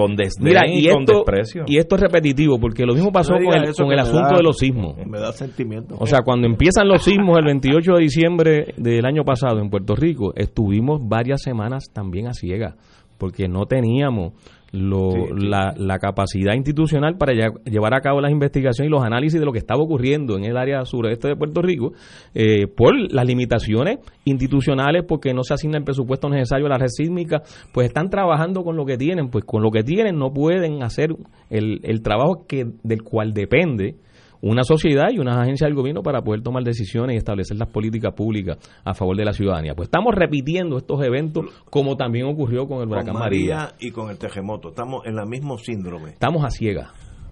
con 0.00 0.16
desdén 0.16 0.56
y, 0.72 0.88
con 0.88 1.04
desprecio. 1.04 1.64
Y 1.66 1.76
esto 1.76 1.96
es 1.96 2.00
repetitivo, 2.00 2.58
porque 2.58 2.86
lo 2.86 2.94
mismo 2.94 3.12
pasó 3.12 3.34
con 3.34 3.54
el, 3.54 3.74
con 3.74 3.92
el 3.92 3.98
asunto 3.98 4.36
de 4.36 4.42
los 4.42 4.56
sismos. 4.56 4.96
Me 5.06 5.20
da 5.20 5.32
sentimiento. 5.32 5.94
O 5.98 6.06
sea, 6.06 6.20
cuando 6.24 6.46
empiezan 6.46 6.88
los 6.88 7.02
sismos 7.02 7.38
el 7.38 7.44
28 7.44 7.92
de 7.92 8.00
diciembre 8.00 8.74
del 8.78 9.04
año 9.04 9.24
pasado 9.24 9.60
en 9.60 9.68
Puerto 9.68 9.94
Rico, 9.94 10.32
estuvimos 10.36 11.00
varias 11.06 11.42
semanas 11.42 11.90
también 11.92 12.28
a 12.28 12.32
ciegas, 12.32 12.76
porque 13.18 13.46
no 13.46 13.66
teníamos 13.66 14.32
lo, 14.72 15.34
La, 15.34 15.74
la, 15.76 15.98
capacidad 15.98 16.54
institucional 16.54 17.16
para 17.16 17.32
llevar 17.64 17.94
a 17.94 18.00
cabo 18.00 18.20
las 18.20 18.30
investigaciones 18.30 18.88
y 18.88 18.90
los 18.90 19.02
análisis 19.02 19.38
de 19.40 19.44
lo 19.44 19.52
que 19.52 19.58
estaba 19.58 19.82
ocurriendo 19.82 20.36
en 20.36 20.44
el 20.44 20.56
área 20.56 20.84
sureste 20.84 21.28
de 21.28 21.36
Puerto 21.36 21.60
Rico 21.60 21.92
eh, 22.34 22.66
por 22.68 22.94
las 23.12 23.26
limitaciones 23.26 23.98
institucionales 24.24 25.04
porque 25.06 25.34
no 25.34 25.42
se 25.42 25.54
asigna 25.54 25.78
el 25.78 25.84
presupuesto 25.84 26.28
necesario 26.28 26.66
a 26.66 26.70
la 26.70 26.78
red 26.78 26.88
sísmica 26.88 27.42
pues 27.72 27.88
están 27.88 28.10
trabajando 28.10 28.62
con 28.62 28.76
lo 28.76 28.84
que 28.86 28.96
tienen 28.96 29.28
pues 29.28 29.44
con 29.44 29.62
lo 29.62 29.70
que 29.70 29.82
tienen 29.82 30.18
no 30.18 30.32
pueden 30.32 30.82
hacer 30.82 31.16
el, 31.50 31.80
el 31.82 32.02
trabajo 32.02 32.46
que 32.46 32.66
del 32.84 33.02
cual 33.02 33.32
depende 33.32 33.96
una 34.42 34.64
sociedad 34.64 35.08
y 35.12 35.18
unas 35.18 35.36
agencias 35.36 35.68
del 35.68 35.74
gobierno 35.74 36.02
para 36.02 36.22
poder 36.22 36.42
tomar 36.42 36.62
decisiones 36.62 37.14
y 37.14 37.18
establecer 37.18 37.56
las 37.56 37.68
políticas 37.68 38.14
públicas 38.14 38.58
a 38.84 38.94
favor 38.94 39.16
de 39.16 39.24
la 39.24 39.32
ciudadanía. 39.32 39.74
Pues 39.74 39.88
estamos 39.88 40.14
repitiendo 40.14 40.76
estos 40.76 41.02
eventos 41.04 41.46
como 41.70 41.96
también 41.96 42.26
ocurrió 42.26 42.66
con 42.66 42.82
el 42.82 42.88
huracán 42.88 43.14
María, 43.14 43.74
y 43.78 43.90
con 43.90 44.10
el 44.10 44.18
terremoto. 44.18 44.70
Estamos 44.70 45.06
en 45.06 45.16
la 45.16 45.26
mismo 45.26 45.58
síndrome. 45.58 46.10
Estamos 46.10 46.44
a 46.44 46.50
ciegas. 46.50 46.90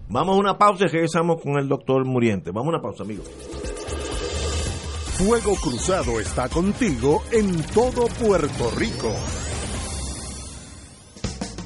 Vamos 0.09 0.37
a 0.37 0.39
una 0.39 0.57
pausa 0.57 0.85
y 0.85 0.87
regresamos 0.87 1.41
con 1.41 1.59
el 1.59 1.67
doctor 1.67 2.05
Muriente. 2.05 2.51
Vamos 2.51 2.73
a 2.73 2.77
una 2.77 2.81
pausa, 2.81 3.03
amigos. 3.03 3.29
Fuego 5.19 5.53
Cruzado 5.61 6.19
está 6.19 6.47
contigo 6.47 7.21
en 7.31 7.61
todo 7.73 8.07
Puerto 8.19 8.71
Rico. 8.77 9.13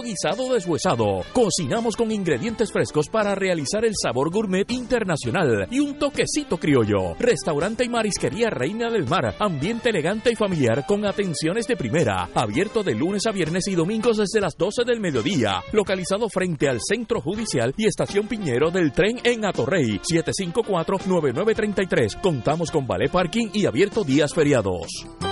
guisado 0.00 0.54
deshuesado. 0.54 1.22
Cocinamos 1.32 1.96
con 1.96 2.10
ingredientes 2.10 2.72
frescos 2.72 3.08
para 3.08 3.34
realizar 3.34 3.84
el 3.84 3.92
sabor 4.00 4.30
gourmet 4.30 4.70
internacional 4.70 5.66
y 5.70 5.80
un 5.80 5.98
toquecito 5.98 6.56
criollo. 6.56 7.14
Restaurante 7.18 7.84
y 7.84 7.88
marisquería 7.88 8.48
Reina 8.48 8.90
del 8.90 9.06
Mar. 9.06 9.34
Ambiente 9.38 9.90
elegante 9.90 10.30
y 10.30 10.36
familiar 10.36 10.86
con 10.86 11.04
atenciones 11.04 11.66
de 11.66 11.76
primera. 11.76 12.30
Abierto 12.34 12.82
de 12.82 12.94
lunes 12.94 13.26
a 13.26 13.32
viernes 13.32 13.66
y 13.68 13.74
domingos 13.74 14.18
desde 14.18 14.40
las 14.40 14.56
12 14.56 14.84
del 14.84 15.00
mediodía. 15.00 15.62
Localizado 15.72 16.28
frente 16.28 16.68
al 16.68 16.78
Centro 16.80 17.20
Judicial 17.20 17.74
y 17.76 17.86
Estación 17.86 18.28
Piñero 18.28 18.70
del 18.70 18.92
tren 18.92 19.18
en 19.24 19.44
Atorrey. 19.44 19.98
754-9933. 20.00 22.20
Contamos 22.20 22.70
con 22.70 22.86
ballet 22.86 23.10
parking 23.10 23.48
y 23.52 23.66
abierto 23.66 24.04
días 24.04 24.32
feriados. 24.32 25.31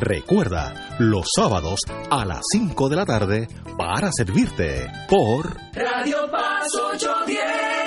Recuerda, 0.00 0.96
los 0.98 1.26
sábados 1.36 1.78
a 2.10 2.24
las 2.24 2.40
5 2.52 2.88
de 2.88 2.96
la 2.96 3.04
tarde 3.04 3.48
para 3.76 4.10
servirte 4.10 4.90
por 5.10 5.54
Radio 5.74 6.30
Paz 6.30 6.68
810. 6.94 7.80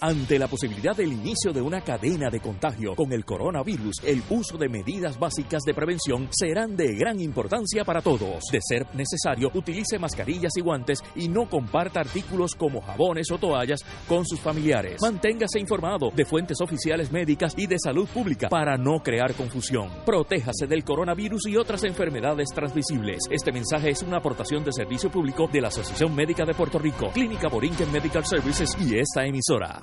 Ante 0.00 0.38
la 0.38 0.48
posibilidad 0.48 0.96
del 0.96 1.12
inicio 1.12 1.52
de 1.52 1.60
una 1.60 1.82
cadena 1.82 2.30
de 2.30 2.40
contagio 2.40 2.96
con 2.96 3.12
el 3.12 3.24
coronavirus, 3.24 4.02
el 4.04 4.22
uso 4.30 4.58
de 4.58 4.68
medidas 4.68 5.18
básicas 5.18 5.62
de 5.62 5.74
prevención 5.74 6.28
serán 6.30 6.76
de 6.76 6.96
gran 6.96 7.20
importancia 7.20 7.84
para 7.84 8.00
todos. 8.00 8.42
De 8.50 8.58
ser 8.60 8.86
necesario, 8.94 9.50
utilice 9.54 9.98
mascarillas 9.98 10.56
y 10.56 10.62
guantes 10.62 11.04
y 11.14 11.28
no 11.28 11.48
comparta 11.48 12.00
artículos 12.00 12.54
como 12.54 12.80
jabones 12.80 13.30
o 13.30 13.38
toallas 13.38 13.84
con 14.08 14.26
sus 14.26 14.40
familiares. 14.40 15.00
Manténgase 15.02 15.60
informado 15.60 16.10
de 16.10 16.24
fuentes 16.24 16.60
oficiales 16.60 17.12
médicas 17.12 17.54
y 17.56 17.66
de 17.66 17.78
salud 17.78 18.08
pública 18.08 18.48
para 18.48 18.76
no 18.76 19.02
crear 19.02 19.34
confusión. 19.34 19.88
Protéjase 20.04 20.66
del 20.66 20.82
coronavirus 20.82 21.46
y 21.46 21.56
otras 21.60 21.84
enfermedades 21.84 22.48
transmisibles. 22.54 23.20
Este 23.30 23.52
mensaje 23.52 23.90
es 23.90 24.02
una 24.02 24.16
aportación 24.16 24.64
de 24.64 24.72
servicio 24.72 25.10
público 25.10 25.48
de 25.52 25.60
la 25.60 25.68
Asociación 25.68 26.14
Médica 26.14 26.44
de 26.44 26.54
Puerto 26.54 26.78
Rico, 26.78 27.10
Clínica 27.12 27.48
Borinquen 27.48 27.92
Medical 27.92 28.24
Services 28.24 28.76
y 28.80 28.98
esta 28.98 29.24
emisora. 29.24 29.82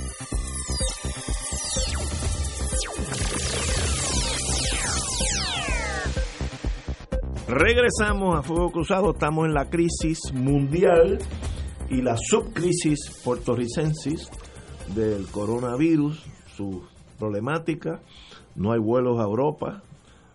Regresamos 7.53 8.39
a 8.39 8.43
Fuego 8.43 8.71
Cruzado, 8.71 9.11
estamos 9.11 9.45
en 9.45 9.53
la 9.53 9.69
crisis 9.69 10.31
mundial 10.33 11.17
y 11.89 12.01
la 12.01 12.15
subcrisis 12.15 13.21
puertorricensis 13.25 14.29
del 14.95 15.25
coronavirus, 15.27 16.23
su 16.55 16.81
problemática, 17.19 17.99
no 18.55 18.71
hay 18.71 18.79
vuelos 18.79 19.19
a 19.19 19.23
Europa, 19.23 19.83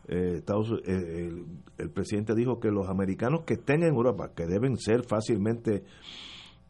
eh, 0.09 0.42
eh, 0.44 1.31
el, 1.79 1.90
presidente 1.90 2.35
dijo 2.35 2.61
que 2.61 2.70
los 2.70 2.87
americanos 2.90 3.44
que 3.46 3.55
estén 3.55 3.83
en 3.83 3.94
Europa, 3.94 4.33
que 4.37 4.44
deben 4.44 4.76
ser 4.76 5.02
fácilmente 5.02 5.85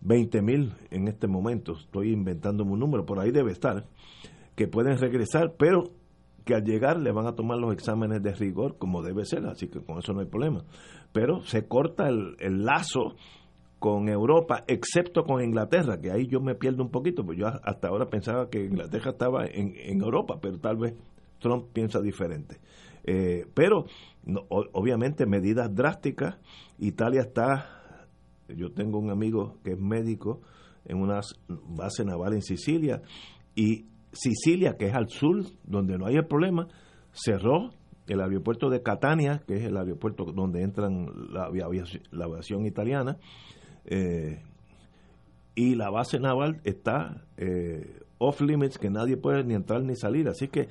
20 0.03 0.43
mil 0.43 0.75
en 0.93 1.09
este 1.09 1.27
momento, 1.27 1.73
estoy 1.73 2.13
inventándome 2.13 2.71
un 2.71 2.79
número, 2.79 3.05
por 3.05 3.19
ahí 3.19 3.33
debe 3.33 3.51
estar, 3.51 3.89
que 4.55 4.69
pueden 4.69 4.97
regresar, 4.99 5.57
pero 5.59 5.91
que 6.47 6.55
al 6.55 6.63
llegar 6.63 7.01
le 7.01 7.11
van 7.11 7.27
a 7.27 7.35
tomar 7.35 7.59
los 7.59 7.73
exámenes 7.75 8.23
de 8.23 8.33
rigor 8.33 8.79
como 8.79 9.03
debe 9.03 9.25
ser, 9.25 9.45
así 9.47 9.67
que 9.67 9.81
con 9.81 9.99
eso 9.99 10.13
no 10.13 10.21
hay 10.21 10.27
problema. 10.27 10.65
Pero 11.13 11.41
se 11.41 11.67
corta 11.67 12.09
el, 12.09 12.65
lazo 12.65 13.17
con 13.81 14.09
Europa, 14.09 14.63
excepto 14.69 15.25
con 15.25 15.43
Inglaterra, 15.43 16.01
que 16.01 16.13
ahí 16.13 16.29
yo 16.29 16.41
me 16.41 16.55
pierdo 16.55 16.85
un 16.85 16.91
poquito, 16.91 17.25
porque 17.25 17.41
yo 17.41 17.49
hasta 17.49 17.89
ahora 17.89 18.09
pensaba 18.09 18.49
que 18.49 18.65
Inglaterra 18.65 19.11
estaba 19.11 19.45
en, 19.45 20.01
Europa, 20.01 20.39
pero 20.41 20.61
tal 20.61 20.77
vez 20.77 20.95
Trump 21.41 21.67
piensa 21.73 22.01
diferente. 22.01 22.61
Eh, 23.03 23.45
pero 23.53 23.87
obviamente 24.49 25.27
medidas 25.27 25.75
drásticas, 25.75 26.39
Italia 26.79 27.23
está, 27.23 28.07
yo 28.57 28.71
tengo 28.71 29.01
un 29.01 29.11
amigo 29.11 29.57
que 29.65 29.73
es 29.73 29.81
médico 29.81 30.43
en 30.85 30.99
una 30.99 31.21
base 31.49 32.05
naval 32.05 32.35
en 32.35 32.43
Sicilia 32.43 33.03
y 33.57 33.87
Sicilia, 34.17 34.77
que 34.77 34.87
es 34.87 34.95
al 34.95 35.09
sur, 35.09 35.43
donde 35.65 35.99
no 35.99 36.07
hay 36.07 36.17
el 36.17 36.27
problema, 36.27 36.69
cerró 37.13 37.71
el 38.07 38.21
aeropuerto 38.21 38.71
de 38.71 38.83
Catania, 38.83 39.43
que 39.47 39.57
es 39.57 39.65
el 39.65 39.77
aeropuerto 39.77 40.25
donde 40.25 40.63
entran 40.63 41.07
la, 41.31 41.47
aviación, 41.47 42.67
italiana, 42.67 43.19
eh, 43.85 44.43
y 45.55 45.75
la 45.75 45.91
base 45.91 46.19
naval 46.19 46.61
está 46.65 47.25
eh, 47.37 48.01
off 48.19 48.41
limits 48.41 48.79
que 48.79 48.91
nadie 48.91 49.17
puede 49.17 49.43
ni 49.45 49.55
entrar 49.55 49.83
ni 49.83 49.97
salir. 49.97 50.29
Así 50.29 50.49
que 50.49 50.69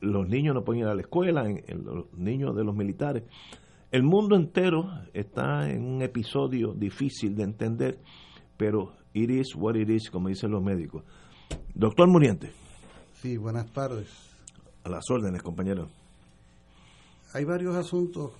los 0.00 0.28
niños 0.28 0.54
no 0.54 0.64
pueden 0.64 0.82
ir 0.82 0.88
a 0.88 0.94
la 0.94 1.00
escuela, 1.00 1.44
los 1.44 2.12
niños 2.12 2.54
de 2.54 2.64
los 2.64 2.74
militares. 2.74 3.24
El 3.90 4.02
mundo 4.02 4.36
entero 4.36 4.86
está 5.12 5.70
en 5.70 5.84
un 5.84 6.02
episodio 6.02 6.72
difícil 6.72 7.34
de 7.34 7.42
entender, 7.42 7.98
pero 8.56 8.92
it 9.12 9.30
is 9.30 9.54
what 9.54 9.74
it 9.74 9.88
is, 9.90 10.10
como 10.10 10.28
dicen 10.28 10.50
los 10.50 10.62
médicos. 10.62 11.04
Doctor 11.74 12.08
Muriente. 12.08 12.61
Sí, 13.22 13.36
buenas 13.36 13.72
tardes. 13.72 14.08
A 14.82 14.88
las 14.88 15.08
órdenes, 15.08 15.44
compañero. 15.44 15.88
Hay 17.32 17.44
varios 17.44 17.76
asuntos, 17.76 18.32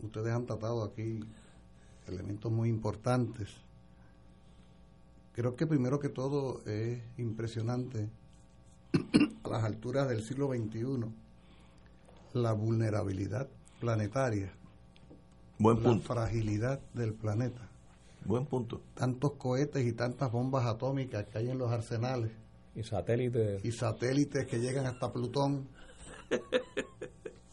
ustedes 0.00 0.32
han 0.32 0.46
tratado 0.46 0.84
aquí 0.84 1.24
elementos 2.06 2.52
muy 2.52 2.68
importantes. 2.68 3.48
Creo 5.32 5.56
que 5.56 5.66
primero 5.66 5.98
que 5.98 6.08
todo 6.08 6.62
es 6.66 7.00
impresionante 7.16 8.08
a 9.42 9.48
las 9.48 9.64
alturas 9.64 10.08
del 10.08 10.22
siglo 10.22 10.50
XXI 10.50 11.06
la 12.34 12.52
vulnerabilidad 12.52 13.48
planetaria, 13.80 14.52
Buen 15.58 15.82
la 15.82 15.98
fragilidad 15.98 16.78
del 16.94 17.12
planeta. 17.12 17.68
Buen 18.24 18.46
punto. 18.46 18.82
Tantos 18.94 19.32
cohetes 19.32 19.84
y 19.84 19.94
tantas 19.94 20.30
bombas 20.30 20.64
atómicas 20.64 21.26
que 21.26 21.38
hay 21.38 21.50
en 21.50 21.58
los 21.58 21.72
arsenales. 21.72 22.30
Y 22.74 22.82
satélites. 22.82 23.64
Y 23.64 23.72
satélites 23.72 24.46
que 24.46 24.58
llegan 24.58 24.86
hasta 24.86 25.12
Plutón. 25.12 25.68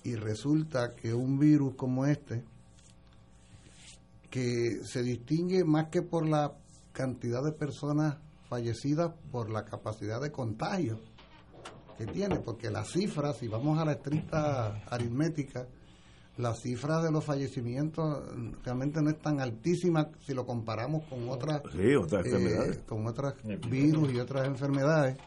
y 0.04 0.16
resulta 0.16 0.96
que 0.96 1.14
un 1.14 1.40
virus 1.40 1.76
como 1.76 2.06
este, 2.06 2.44
que 4.30 4.80
se 4.84 5.02
distingue 5.02 5.64
más 5.64 5.88
que 5.90 6.02
por 6.02 6.28
la 6.28 6.54
cantidad 6.92 7.44
de 7.44 7.52
personas 7.52 8.18
fallecidas, 8.50 9.14
por 9.32 9.50
la 9.50 9.66
capacidad 9.66 10.22
de 10.22 10.32
contagio 10.32 11.00
que 11.98 12.06
tiene, 12.06 12.40
porque 12.40 12.70
las 12.70 12.92
cifras, 12.92 13.38
si 13.38 13.48
vamos 13.48 13.80
a 13.80 13.86
la 13.86 13.94
estricta 13.94 14.84
aritmética, 14.90 15.68
las 16.38 16.62
cifras 16.62 17.04
de 17.04 17.12
los 17.12 17.24
fallecimientos 17.24 18.24
realmente 18.64 19.02
no 19.02 19.10
es 19.10 19.20
tan 19.20 19.40
altísima 19.40 20.10
si 20.20 20.34
lo 20.34 20.46
comparamos 20.46 21.04
con 21.08 21.30
otras, 21.30 21.62
eh, 21.78 21.96
con 22.86 23.08
otras 23.08 23.36
virus 23.70 24.14
y 24.14 24.20
otras 24.20 24.48
enfermedades. 24.48 25.18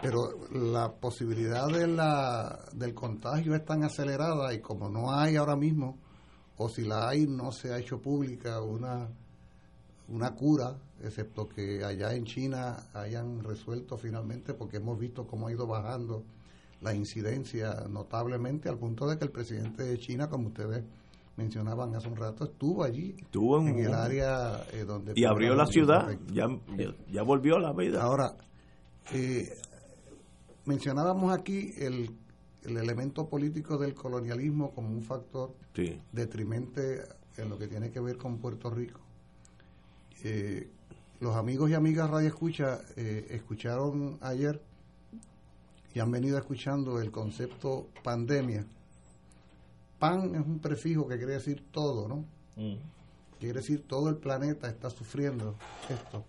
Pero 0.00 0.48
la 0.52 0.92
posibilidad 0.92 1.66
de 1.68 1.86
la, 1.86 2.66
del 2.72 2.94
contagio 2.94 3.54
es 3.54 3.64
tan 3.64 3.82
acelerada 3.82 4.52
y 4.52 4.60
como 4.60 4.88
no 4.88 5.12
hay 5.12 5.36
ahora 5.36 5.56
mismo 5.56 5.98
o 6.58 6.68
si 6.68 6.84
la 6.84 7.08
hay 7.08 7.26
no 7.26 7.50
se 7.52 7.72
ha 7.72 7.78
hecho 7.78 8.00
pública 8.00 8.62
una 8.62 9.08
una 10.08 10.34
cura 10.34 10.76
excepto 11.02 11.48
que 11.48 11.84
allá 11.84 12.14
en 12.14 12.24
China 12.24 12.88
hayan 12.94 13.42
resuelto 13.42 13.98
finalmente 13.98 14.54
porque 14.54 14.78
hemos 14.78 14.98
visto 14.98 15.26
cómo 15.26 15.48
ha 15.48 15.52
ido 15.52 15.66
bajando 15.66 16.24
la 16.86 16.94
incidencia 16.94 17.84
notablemente 17.90 18.68
al 18.68 18.78
punto 18.78 19.08
de 19.08 19.18
que 19.18 19.24
el 19.24 19.32
presidente 19.32 19.82
de 19.82 19.98
China, 19.98 20.28
como 20.28 20.48
ustedes 20.48 20.84
mencionaban 21.36 21.92
hace 21.96 22.06
un 22.06 22.14
rato, 22.14 22.44
estuvo 22.44 22.84
allí, 22.84 23.16
estuvo 23.18 23.60
en, 23.60 23.76
el 23.76 23.92
área 23.92 24.64
eh, 24.72 24.84
donde... 24.84 25.12
Y 25.16 25.24
abrió 25.24 25.56
la 25.56 25.66
ciudad, 25.66 26.16
ya, 26.32 26.46
ya, 27.10 27.22
volvió 27.22 27.58
la 27.58 27.72
vida. 27.72 28.04
Ahora, 28.04 28.36
eh, 29.12 29.48
mencionábamos 30.64 31.36
aquí 31.36 31.72
el, 31.76 32.08
el, 32.62 32.76
elemento 32.76 33.28
político 33.28 33.78
del 33.78 33.92
colonialismo 33.92 34.70
como 34.72 34.90
un 34.90 35.02
factor 35.02 35.56
detrimente 36.12 37.02
en 37.36 37.48
lo 37.48 37.58
que 37.58 37.66
tiene 37.66 37.90
que 37.90 37.98
ver 37.98 38.16
con 38.16 38.38
Puerto 38.38 38.70
Rico. 38.70 39.00
Eh, 40.22 40.70
los 41.18 41.34
amigos 41.34 41.68
y 41.68 41.74
amigas 41.74 42.08
Radio 42.08 42.28
Escucha 42.28 42.78
escucharon 42.94 44.18
ayer 44.20 44.60
y 45.96 45.98
han 45.98 46.10
venido 46.10 46.36
escuchando 46.36 47.00
el 47.00 47.10
concepto 47.10 47.88
pandemia. 48.04 48.66
Pan 49.98 50.34
es 50.34 50.46
un 50.46 50.58
prefijo 50.58 51.08
que 51.08 51.16
quiere 51.16 51.32
decir 51.32 51.64
todo, 51.72 52.06
¿no? 52.06 52.16
Mm. 52.56 52.76
Quiere 53.40 53.60
decir 53.60 53.86
todo 53.88 54.10
el 54.10 54.18
planeta 54.18 54.68
está 54.68 54.90
sufriendo 54.90 55.56
esto. 55.88 56.22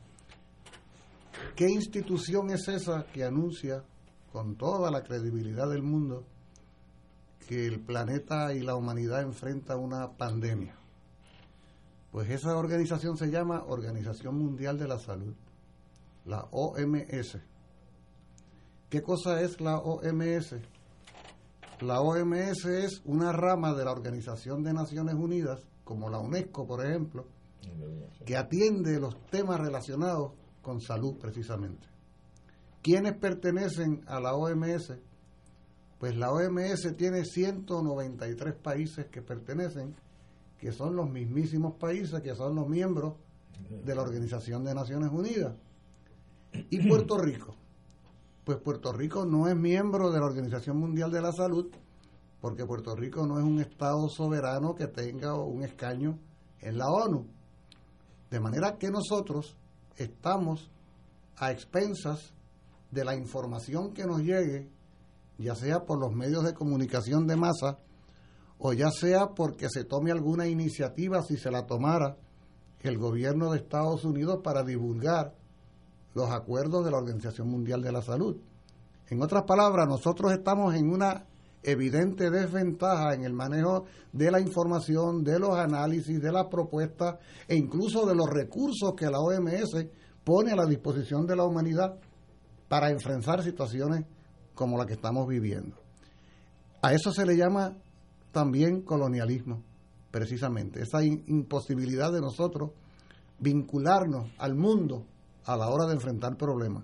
¿Qué 1.54 1.70
institución 1.70 2.50
es 2.52 2.66
esa 2.70 3.08
que 3.08 3.26
anuncia 3.26 3.84
con 4.32 4.56
toda 4.56 4.90
la 4.90 5.04
credibilidad 5.04 5.70
del 5.70 5.84
mundo 5.84 6.24
que 7.46 7.68
el 7.68 7.82
planeta 7.82 8.54
y 8.54 8.62
la 8.62 8.78
humanidad 8.78 9.22
enfrentan 9.22 9.80
una 9.80 10.14
pandemia? 10.14 10.78
Pues 12.14 12.30
esa 12.30 12.56
organización 12.56 13.18
se 13.18 13.30
llama 13.30 13.66
Organización 13.68 14.38
Mundial 14.38 14.80
de 14.80 14.88
la 14.88 14.98
Salud, 14.98 15.36
la 16.24 16.48
OMS 16.52 17.38
¿Qué 18.90 19.02
cosa 19.02 19.42
es 19.42 19.60
la 19.60 19.80
OMS? 19.80 20.56
La 21.82 22.00
OMS 22.00 22.66
es 22.66 23.02
una 23.04 23.34
rama 23.34 23.74
de 23.74 23.84
la 23.84 23.92
Organización 23.92 24.64
de 24.64 24.72
Naciones 24.72 25.16
Unidas, 25.16 25.60
como 25.84 26.10
la 26.10 26.20
UNESCO, 26.20 26.66
por 26.66 26.86
ejemplo, 26.86 27.28
que 28.26 28.38
atiende 28.38 28.98
los 28.98 29.20
temas 29.30 29.60
relacionados 29.60 30.32
con 30.62 30.80
salud 30.80 31.18
precisamente. 31.18 31.86
¿Quiénes 32.82 33.18
pertenecen 33.18 34.06
a 34.08 34.22
la 34.22 34.34
OMS? 34.36 34.94
Pues 36.00 36.16
la 36.16 36.32
OMS 36.32 36.96
tiene 36.96 37.26
193 37.26 38.54
países 38.56 39.08
que 39.08 39.22
pertenecen, 39.22 39.96
que 40.58 40.72
son 40.72 40.96
los 40.96 41.10
mismísimos 41.10 41.76
países 41.76 42.22
que 42.22 42.36
son 42.36 42.56
los 42.56 42.70
miembros 42.70 43.16
de 43.84 43.94
la 43.94 44.02
Organización 44.02 44.64
de 44.64 44.74
Naciones 44.74 45.10
Unidas. 45.12 45.56
Y 46.70 46.88
Puerto 46.88 47.18
Rico 47.18 47.57
pues 48.48 48.60
Puerto 48.60 48.94
Rico 48.94 49.26
no 49.26 49.50
es 49.50 49.58
miembro 49.58 50.10
de 50.10 50.22
la 50.22 50.26
Organización 50.26 50.78
Mundial 50.78 51.12
de 51.12 51.22
la 51.22 51.34
Salud, 51.34 51.70
porque 52.40 52.66
Puerto 52.66 52.96
Rico 52.96 53.28
no 53.28 53.40
es 53.40 53.44
un 53.44 53.60
Estado 53.60 54.08
soberano 54.08 54.74
que 54.74 54.88
tenga 54.88 55.36
un 55.36 55.64
escaño 55.64 56.18
en 56.62 56.78
la 56.78 56.88
ONU. 56.88 57.28
De 58.32 58.40
manera 58.40 58.78
que 58.78 58.90
nosotros 58.90 59.58
estamos 59.98 60.72
a 61.36 61.52
expensas 61.52 62.34
de 62.90 63.04
la 63.04 63.18
información 63.18 63.94
que 63.94 64.06
nos 64.06 64.22
llegue, 64.22 64.70
ya 65.38 65.54
sea 65.54 65.84
por 65.84 66.00
los 66.00 66.16
medios 66.16 66.46
de 66.46 66.54
comunicación 66.54 67.28
de 67.28 67.36
masa, 67.36 67.80
o 68.60 68.72
ya 68.72 68.92
sea 68.92 69.36
porque 69.36 69.68
se 69.68 69.84
tome 69.84 70.10
alguna 70.10 70.48
iniciativa, 70.48 71.22
si 71.22 71.36
se 71.36 71.52
la 71.52 71.66
tomara, 71.66 72.16
el 72.80 72.98
gobierno 72.98 73.52
de 73.52 73.58
Estados 73.58 74.06
Unidos 74.06 74.40
para 74.42 74.64
divulgar 74.64 75.36
los 76.18 76.32
acuerdos 76.32 76.84
de 76.84 76.90
la 76.90 76.98
Organización 76.98 77.48
Mundial 77.48 77.82
de 77.84 77.92
la 77.92 78.02
Salud. 78.02 78.38
En 79.08 79.22
otras 79.22 79.44
palabras, 79.44 79.88
nosotros 79.88 80.34
estamos 80.34 80.74
en 80.74 80.90
una 80.90 81.26
evidente 81.62 82.32
desventaja 82.32 83.14
en 83.14 83.24
el 83.24 83.34
manejo 83.34 83.86
de 84.12 84.32
la 84.32 84.40
información, 84.40 85.24
de 85.24 85.38
los 85.38 85.56
análisis, 85.56 86.20
de 86.20 86.32
las 86.32 86.48
propuestas 86.48 87.18
e 87.48 87.56
incluso 87.56 88.06
de 88.08 88.16
los 88.16 88.28
recursos 88.30 88.96
que 88.98 89.06
la 89.06 89.20
OMS 89.20 89.86
pone 90.24 90.52
a 90.52 90.56
la 90.56 90.66
disposición 90.66 91.28
de 91.28 91.36
la 91.36 91.44
humanidad 91.44 92.00
para 92.68 92.90
enfrentar 92.90 93.44
situaciones 93.44 94.06
como 94.56 94.76
la 94.76 94.88
que 94.88 94.94
estamos 94.94 95.28
viviendo. 95.28 95.78
A 96.82 96.94
eso 96.94 97.12
se 97.12 97.28
le 97.28 97.38
llama 97.38 97.78
también 98.32 98.82
colonialismo, 98.82 99.62
precisamente, 100.10 100.82
esa 100.82 101.04
imposibilidad 101.04 102.12
de 102.12 102.22
nosotros 102.22 102.72
vincularnos 103.40 104.32
al 104.40 104.56
mundo 104.56 105.06
a 105.48 105.58
la 105.58 105.70
hora 105.70 105.86
de 105.88 105.94
enfrentar 105.94 106.38
problemas. 106.38 106.84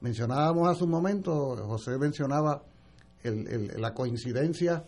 Mencionábamos 0.00 0.68
hace 0.68 0.84
un 0.84 0.90
momento, 0.90 1.56
José 1.66 1.96
mencionaba 1.98 2.62
la 3.22 3.94
coincidencia, 3.94 4.84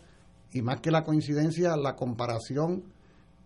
y 0.51 0.61
más 0.61 0.81
que 0.81 0.91
la 0.91 1.03
coincidencia, 1.03 1.75
la 1.77 1.95
comparación 1.95 2.83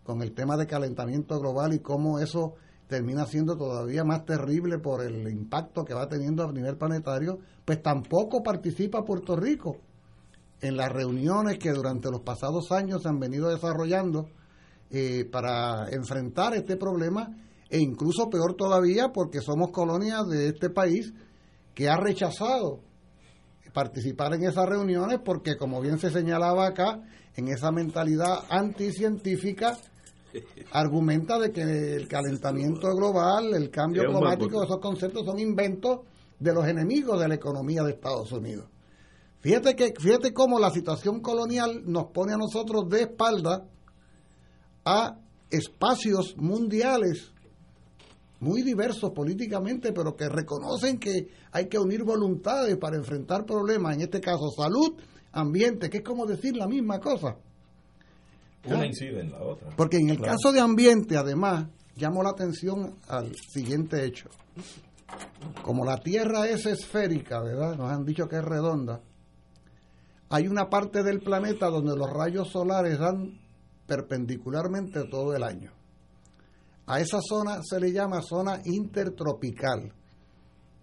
con 0.03 0.21
el 0.21 0.33
tema 0.33 0.57
de 0.57 0.67
calentamiento 0.67 1.39
global 1.39 1.73
y 1.73 1.79
cómo 1.79 2.19
eso 2.19 2.55
termina 2.87 3.25
siendo 3.25 3.55
todavía 3.55 4.03
más 4.03 4.25
terrible 4.25 4.77
por 4.79 5.03
el 5.03 5.27
impacto 5.29 5.85
que 5.85 5.93
va 5.93 6.07
teniendo 6.09 6.43
a 6.43 6.51
nivel 6.51 6.77
planetario, 6.77 7.39
pues 7.63 7.81
tampoco 7.81 8.43
participa 8.43 9.05
Puerto 9.05 9.35
Rico 9.35 9.77
en 10.61 10.77
las 10.77 10.91
reuniones 10.91 11.59
que 11.59 11.71
durante 11.71 12.09
los 12.09 12.21
pasados 12.21 12.71
años 12.71 13.03
se 13.03 13.09
han 13.09 13.19
venido 13.19 13.49
desarrollando 13.49 14.29
eh, 14.89 15.27
para 15.31 15.89
enfrentar 15.89 16.53
este 16.53 16.77
problema 16.77 17.35
e 17.73 17.79
incluso 17.79 18.29
peor 18.29 18.53
todavía 18.53 19.11
porque 19.11 19.41
somos 19.41 19.71
colonias 19.71 20.27
de 20.29 20.49
este 20.49 20.69
país 20.69 21.11
que 21.73 21.89
ha 21.89 21.97
rechazado 21.97 22.81
participar 23.73 24.35
en 24.35 24.43
esas 24.43 24.69
reuniones 24.69 25.19
porque 25.25 25.57
como 25.57 25.81
bien 25.81 25.97
se 25.97 26.11
señalaba 26.11 26.67
acá, 26.67 27.01
en 27.35 27.47
esa 27.47 27.71
mentalidad 27.71 28.45
anticientífica 28.47 29.75
argumenta 30.71 31.39
de 31.39 31.51
que 31.51 31.95
el 31.95 32.07
calentamiento 32.07 32.93
global, 32.95 33.55
el 33.55 33.71
cambio 33.71 34.03
climático, 34.03 34.63
esos 34.63 34.77
conceptos 34.77 35.25
son 35.25 35.39
inventos 35.39 36.01
de 36.37 36.53
los 36.53 36.67
enemigos 36.67 37.19
de 37.19 37.27
la 37.27 37.33
economía 37.33 37.81
de 37.81 37.93
Estados 37.93 38.31
Unidos. 38.31 38.67
Fíjate 39.39 39.75
que 39.75 39.93
fíjate 39.99 40.31
cómo 40.31 40.59
la 40.59 40.69
situación 40.69 41.21
colonial 41.21 41.81
nos 41.85 42.11
pone 42.11 42.33
a 42.33 42.37
nosotros 42.37 42.87
de 42.87 43.01
espalda 43.01 43.65
a 44.85 45.17
espacios 45.49 46.35
mundiales 46.37 47.32
muy 48.43 48.61
diversos 48.61 49.11
políticamente, 49.11 49.93
pero 49.93 50.15
que 50.15 50.27
reconocen 50.27 50.99
que 50.99 51.29
hay 51.51 51.67
que 51.67 51.79
unir 51.79 52.03
voluntades 52.03 52.77
para 52.77 52.97
enfrentar 52.97 53.45
problemas, 53.45 53.95
en 53.95 54.01
este 54.01 54.19
caso 54.19 54.51
salud, 54.51 54.99
ambiente, 55.31 55.89
que 55.89 55.97
es 55.99 56.03
como 56.03 56.25
decir 56.25 56.55
la 56.55 56.67
misma 56.67 56.99
cosa. 56.99 57.37
Una 58.65 58.85
incide 58.85 59.21
en 59.21 59.31
la 59.31 59.41
otra. 59.41 59.69
Porque 59.75 59.97
en 59.97 60.09
el 60.09 60.19
caso 60.21 60.51
de 60.51 60.59
ambiente, 60.59 61.17
además, 61.17 61.67
llamo 61.95 62.21
la 62.21 62.29
atención 62.29 62.95
al 63.07 63.33
siguiente 63.35 64.05
hecho. 64.05 64.29
Como 65.63 65.85
la 65.85 65.97
Tierra 65.97 66.47
es 66.47 66.65
esférica, 66.65 67.41
¿verdad? 67.41 67.75
Nos 67.77 67.91
han 67.91 68.05
dicho 68.05 68.27
que 68.27 68.37
es 68.37 68.43
redonda. 68.43 69.01
Hay 70.29 70.47
una 70.47 70.69
parte 70.69 71.03
del 71.03 71.19
planeta 71.19 71.69
donde 71.69 71.95
los 71.95 72.09
rayos 72.09 72.49
solares 72.49 72.99
dan 72.99 73.39
perpendicularmente 73.85 75.03
todo 75.09 75.35
el 75.35 75.43
año. 75.43 75.71
A 76.85 76.99
esa 76.99 77.19
zona 77.21 77.61
se 77.63 77.79
le 77.79 77.91
llama 77.91 78.21
zona 78.21 78.61
intertropical. 78.65 79.93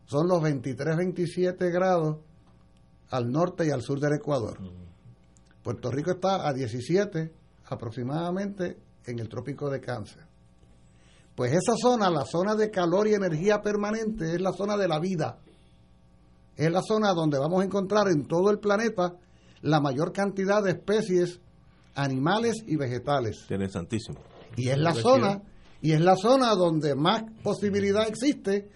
Son 0.06 0.26
los 0.26 0.42
23-27 0.42 1.72
grados 1.72 2.18
al 3.10 3.30
norte 3.30 3.66
y 3.66 3.70
al 3.70 3.82
sur 3.82 4.00
del 4.00 4.14
Ecuador. 4.14 4.58
Puerto 5.62 5.90
Rico 5.90 6.12
está 6.12 6.48
a 6.48 6.52
17 6.52 7.32
aproximadamente 7.66 8.78
en 9.06 9.18
el 9.18 9.28
trópico 9.28 9.68
de 9.68 9.80
Cáncer. 9.80 10.26
Pues 11.34 11.52
esa 11.52 11.74
zona, 11.80 12.10
la 12.10 12.24
zona 12.24 12.54
de 12.54 12.70
calor 12.70 13.06
y 13.08 13.14
energía 13.14 13.60
permanente, 13.60 14.34
es 14.34 14.40
la 14.40 14.52
zona 14.52 14.76
de 14.76 14.88
la 14.88 14.98
vida. 14.98 15.38
Es 16.56 16.70
la 16.70 16.82
zona 16.82 17.12
donde 17.12 17.38
vamos 17.38 17.62
a 17.62 17.64
encontrar 17.64 18.08
en 18.08 18.26
todo 18.26 18.50
el 18.50 18.58
planeta 18.58 19.14
la 19.62 19.80
mayor 19.80 20.12
cantidad 20.12 20.62
de 20.62 20.72
especies 20.72 21.40
animales 21.94 22.56
y 22.66 22.76
vegetales. 22.76 23.42
Interesantísimo. 23.42 24.18
Y 24.56 24.68
es 24.68 24.78
la 24.78 24.94
zona 24.94 25.42
y 25.82 25.92
es 25.92 26.00
la 26.00 26.16
zona 26.16 26.54
donde 26.54 26.94
más 26.94 27.24
posibilidad 27.42 28.06
existe 28.06 28.70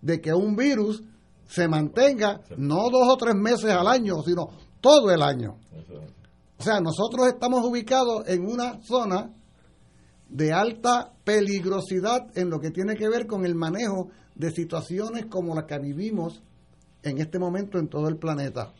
de 0.00 0.20
que 0.20 0.32
un 0.32 0.56
virus 0.56 1.02
se 1.48 1.68
mantenga 1.68 2.40
no 2.56 2.90
dos 2.90 3.08
o 3.08 3.16
tres 3.16 3.34
meses 3.34 3.70
al 3.70 3.86
año, 3.86 4.22
sino 4.22 4.50
todo 4.80 5.10
el 5.10 5.22
año. 5.22 5.58
O 6.58 6.62
sea, 6.62 6.80
nosotros 6.80 7.28
estamos 7.28 7.64
ubicados 7.64 8.28
en 8.28 8.44
una 8.44 8.80
zona 8.82 9.30
de 10.28 10.52
alta 10.52 11.12
peligrosidad 11.24 12.26
en 12.36 12.50
lo 12.50 12.60
que 12.60 12.70
tiene 12.70 12.96
que 12.96 13.08
ver 13.08 13.26
con 13.26 13.44
el 13.46 13.54
manejo 13.54 14.08
de 14.34 14.50
situaciones 14.50 15.26
como 15.26 15.54
las 15.54 15.64
que 15.64 15.78
vivimos 15.78 16.42
en 17.02 17.18
este 17.18 17.38
momento 17.38 17.78
en 17.78 17.88
todo 17.88 18.08
el 18.08 18.16
planeta. 18.16 18.72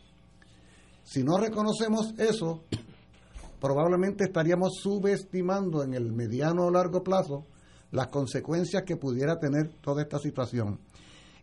Si 1.03 1.23
no 1.23 1.37
reconocemos 1.37 2.13
eso, 2.17 2.63
probablemente 3.59 4.25
estaríamos 4.25 4.73
subestimando 4.81 5.81
en 5.83 5.93
el 5.93 6.11
mediano 6.11 6.65
o 6.65 6.71
largo 6.71 7.03
plazo 7.03 7.45
las 7.91 8.07
consecuencias 8.07 8.83
que 8.83 8.97
pudiera 8.97 9.39
tener 9.39 9.69
toda 9.81 10.01
esta 10.01 10.19
situación. 10.19 10.79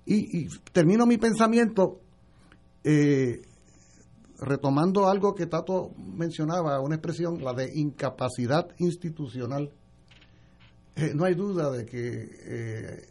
Y, 0.05 0.47
termino 0.73 1.05
mi 1.05 1.19
pensamiento 1.19 2.01
eh, 2.85 3.43
retomando 4.39 5.09
algo 5.09 5.35
que 5.35 5.47
Tato 5.47 5.91
mencionaba, 5.97 6.81
una 6.81 6.95
expresión, 6.95 7.43
la 7.43 7.53
de 7.53 7.73
incapacidad 7.75 8.69
institucional. 8.79 9.73
Eh, 10.95 11.13
no 11.13 11.25
hay 11.25 11.35
duda 11.35 11.73
de 11.73 11.85
que 11.85 12.29
eh, 12.45 13.09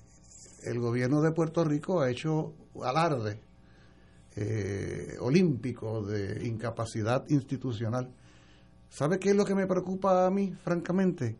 el 0.63 0.79
gobierno 0.79 1.21
de 1.21 1.33
Puerto 1.33 1.65
Rico 1.65 1.99
ha 1.99 2.09
hecho 2.09 2.53
alarde 2.81 3.41
olímpico 5.21 6.05
de 6.05 6.45
incapacidad 6.45 7.23
institucional. 7.29 8.13
¿Sabe 8.89 9.17
qué 9.17 9.29
es 9.29 9.35
lo 9.35 9.45
que 9.45 9.55
me 9.55 9.65
preocupa 9.65 10.25
a 10.25 10.29
mí, 10.29 10.53
francamente? 10.61 11.37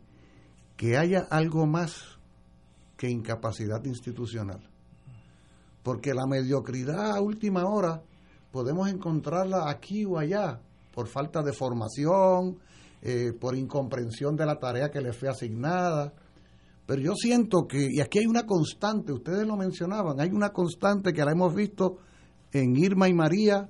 Que 0.76 0.96
haya 0.96 1.26
algo 1.30 1.66
más 1.66 2.18
que 2.96 3.10
incapacidad 3.10 3.84
institucional. 3.84 4.60
Porque 5.82 6.14
la 6.14 6.26
mediocridad 6.26 7.16
a 7.16 7.20
última 7.20 7.64
hora 7.66 8.02
podemos 8.50 8.88
encontrarla 8.88 9.70
aquí 9.70 10.04
o 10.04 10.18
allá 10.18 10.60
por 10.92 11.08
falta 11.08 11.42
de 11.42 11.52
formación, 11.52 12.58
eh, 13.02 13.32
por 13.38 13.54
incomprensión 13.54 14.34
de 14.34 14.46
la 14.46 14.58
tarea 14.58 14.90
que 14.90 15.00
le 15.00 15.12
fue 15.12 15.28
asignada. 15.28 16.12
Pero 16.86 17.02
yo 17.02 17.14
siento 17.14 17.66
que, 17.68 17.86
y 17.90 18.00
aquí 18.00 18.20
hay 18.20 18.26
una 18.26 18.46
constante, 18.46 19.12
ustedes 19.12 19.46
lo 19.46 19.56
mencionaban, 19.56 20.20
hay 20.20 20.30
una 20.30 20.50
constante 20.50 21.12
que 21.12 21.24
la 21.24 21.32
hemos 21.32 21.54
visto 21.54 21.98
en 22.52 22.76
Irma 22.76 23.08
y 23.08 23.14
María, 23.14 23.68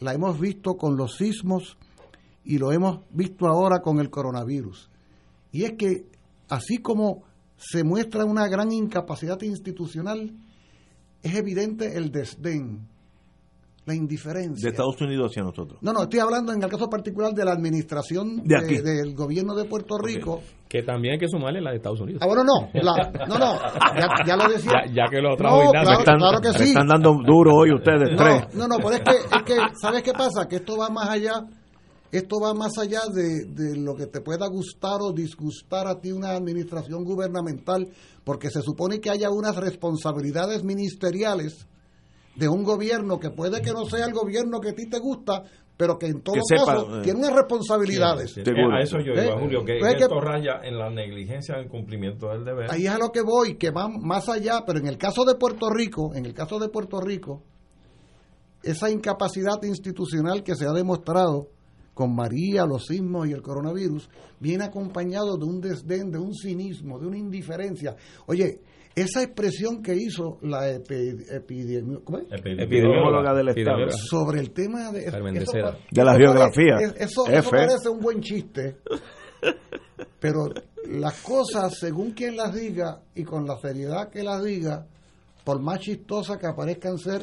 la 0.00 0.14
hemos 0.14 0.38
visto 0.38 0.76
con 0.76 0.96
los 0.96 1.16
sismos 1.16 1.76
y 2.44 2.58
lo 2.58 2.70
hemos 2.70 3.00
visto 3.10 3.46
ahora 3.46 3.80
con 3.80 3.98
el 3.98 4.10
coronavirus. 4.10 4.90
Y 5.50 5.64
es 5.64 5.72
que 5.72 6.06
así 6.54 6.78
como 6.78 7.22
se 7.56 7.84
muestra 7.84 8.24
una 8.24 8.48
gran 8.48 8.72
incapacidad 8.72 9.40
institucional, 9.42 10.32
es 11.22 11.34
evidente 11.34 11.96
el 11.96 12.10
desdén, 12.10 12.88
la 13.86 13.94
indiferencia. 13.94 14.64
De 14.64 14.70
Estados 14.70 15.00
Unidos 15.00 15.30
hacia 15.30 15.42
nosotros. 15.42 15.78
No, 15.82 15.92
no, 15.92 16.02
estoy 16.02 16.20
hablando 16.20 16.52
en 16.52 16.62
el 16.62 16.70
caso 16.70 16.88
particular 16.88 17.32
de 17.32 17.44
la 17.44 17.52
administración 17.52 18.42
del 18.44 19.14
gobierno 19.14 19.54
de 19.54 19.64
Puerto 19.64 19.98
Rico. 19.98 20.42
Que 20.68 20.82
también 20.82 21.14
hay 21.14 21.18
que 21.18 21.28
sumarle 21.28 21.60
la 21.60 21.70
de 21.70 21.76
Estados 21.76 22.00
Unidos. 22.00 22.22
Ah, 22.22 22.26
bueno, 22.26 22.44
no, 22.44 22.68
no, 22.72 23.38
no, 23.38 23.58
ya, 24.26 24.36
lo 24.36 24.48
decía. 24.48 24.72
Ya, 24.94 25.04
que 25.10 25.20
lo 25.20 25.36
trajo 25.36 25.64
no, 25.64 25.70
claro, 25.70 26.40
que 26.40 26.52
sí. 26.52 26.64
están 26.70 26.86
dando 26.86 27.14
duro 27.24 27.54
hoy 27.54 27.72
ustedes 27.72 28.10
no, 28.10 28.16
tres. 28.16 28.54
No, 28.54 28.66
no, 28.68 28.76
pero 28.78 28.92
es 28.92 29.00
que, 29.00 29.36
es 29.36 29.42
que, 29.44 29.56
¿sabes 29.80 30.02
qué 30.02 30.12
pasa? 30.12 30.46
Que 30.48 30.56
esto 30.56 30.76
va 30.76 30.88
más 30.88 31.08
allá 31.08 31.32
esto 32.18 32.38
va 32.40 32.54
más 32.54 32.78
allá 32.78 33.00
de, 33.12 33.76
lo 33.76 33.94
que 33.96 34.06
te 34.06 34.20
pueda 34.20 34.46
gustar 34.46 35.00
o 35.00 35.12
disgustar 35.12 35.88
a 35.88 36.00
ti 36.00 36.12
una 36.12 36.30
administración 36.30 37.02
gubernamental, 37.02 37.88
porque 38.22 38.50
se 38.50 38.62
supone 38.62 39.00
que 39.00 39.10
haya 39.10 39.30
unas 39.30 39.56
responsabilidades 39.56 40.62
ministeriales 40.62 41.66
de 42.36 42.48
un 42.48 42.62
gobierno 42.62 43.18
que 43.18 43.30
puede 43.30 43.60
que 43.62 43.72
no 43.72 43.84
sea 43.86 44.06
el 44.06 44.12
gobierno 44.12 44.60
que 44.60 44.70
a 44.70 44.74
ti 44.74 44.88
te 44.88 44.98
gusta, 44.98 45.42
pero 45.76 45.98
que 45.98 46.06
en 46.06 46.22
todo 46.22 46.36
caso 46.48 47.00
eh. 47.00 47.02
tiene 47.02 47.18
unas 47.18 47.34
responsabilidades. 47.34 48.36
A 48.38 48.80
eso 48.80 48.98
yo 48.98 49.12
digo, 49.12 49.34
¿Eh? 49.34 49.40
Julio, 49.40 49.64
que, 49.64 49.78
pues 49.80 49.94
esto 50.00 50.20
raya 50.20 50.60
en 50.62 50.78
la 50.78 50.90
negligencia 50.90 51.56
del 51.56 51.68
cumplimiento 51.68 52.28
del 52.28 52.44
deber. 52.44 52.70
Ahí 52.70 52.86
es 52.86 52.92
a 52.92 52.98
lo 52.98 53.10
que 53.10 53.22
voy, 53.22 53.56
que 53.56 53.70
va 53.70 53.88
más 53.88 54.28
allá, 54.28 54.62
pero 54.64 54.78
en 54.78 54.86
el 54.86 54.98
caso 54.98 55.24
de 55.24 55.34
Puerto 55.34 55.68
Rico, 55.68 56.14
en 56.14 56.26
el 56.26 56.34
caso 56.34 56.60
de 56.60 56.68
Puerto 56.68 57.00
Rico, 57.00 57.42
esa 58.62 58.88
incapacidad 58.88 59.60
institucional 59.64 60.44
que 60.44 60.54
se 60.54 60.66
ha 60.66 60.72
demostrado 60.72 61.53
con 61.94 62.14
María, 62.14 62.66
los 62.66 62.86
sismos 62.86 63.28
y 63.28 63.32
el 63.32 63.40
coronavirus, 63.40 64.10
viene 64.40 64.64
acompañado 64.64 65.36
de 65.36 65.44
un 65.44 65.60
desdén, 65.60 66.10
de 66.10 66.18
un 66.18 66.34
cinismo, 66.34 66.98
de 66.98 67.06
una 67.06 67.16
indiferencia. 67.16 67.94
Oye, 68.26 68.60
esa 68.94 69.22
expresión 69.22 69.82
que 69.82 69.94
hizo 69.94 70.38
la 70.42 70.70
epidemióloga. 70.70 73.34
Del 73.34 73.48
Estado. 73.48 73.90
Sobre 73.90 74.40
el 74.40 74.52
tema 74.52 74.92
de, 74.92 75.10
de 75.90 76.04
la 76.04 76.16
geografía. 76.16 76.76
eso, 76.96 77.26
eso 77.26 77.50
parece 77.50 77.88
un 77.88 78.00
buen 78.00 78.20
chiste, 78.20 78.76
pero 80.20 80.50
las 80.88 81.20
cosas, 81.22 81.76
según 81.78 82.12
quien 82.12 82.36
las 82.36 82.54
diga 82.54 83.00
y 83.14 83.24
con 83.24 83.46
la 83.46 83.56
seriedad 83.58 84.10
que 84.10 84.22
las 84.22 84.44
diga, 84.44 84.86
por 85.44 85.60
más 85.60 85.80
chistosas 85.80 86.38
que 86.38 86.46
aparezcan 86.46 86.98
ser, 86.98 87.22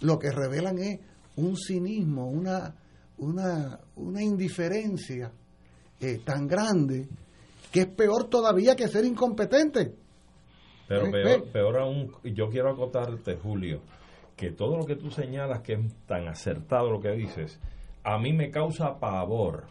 lo 0.00 0.18
que 0.18 0.30
revelan 0.30 0.78
es 0.78 1.00
un 1.36 1.56
cinismo, 1.56 2.28
una 2.28 2.74
una, 3.20 3.78
una 3.96 4.22
indiferencia 4.22 5.30
eh, 6.00 6.20
tan 6.24 6.46
grande 6.46 7.08
que 7.70 7.80
es 7.80 7.86
peor 7.86 8.28
todavía 8.28 8.74
que 8.74 8.88
ser 8.88 9.04
incompetente. 9.04 9.94
Pero 10.88 11.10
peor, 11.10 11.48
peor 11.52 11.78
aún, 11.78 12.12
yo 12.24 12.48
quiero 12.48 12.70
acotarte, 12.70 13.36
Julio, 13.36 13.80
que 14.36 14.50
todo 14.50 14.76
lo 14.76 14.84
que 14.84 14.96
tú 14.96 15.10
señalas 15.10 15.60
que 15.60 15.74
es 15.74 15.94
tan 16.06 16.26
acertado 16.26 16.90
lo 16.90 17.00
que 17.00 17.12
dices, 17.12 17.60
a 18.02 18.18
mí 18.18 18.32
me 18.32 18.50
causa 18.50 18.98
pavor 18.98 19.66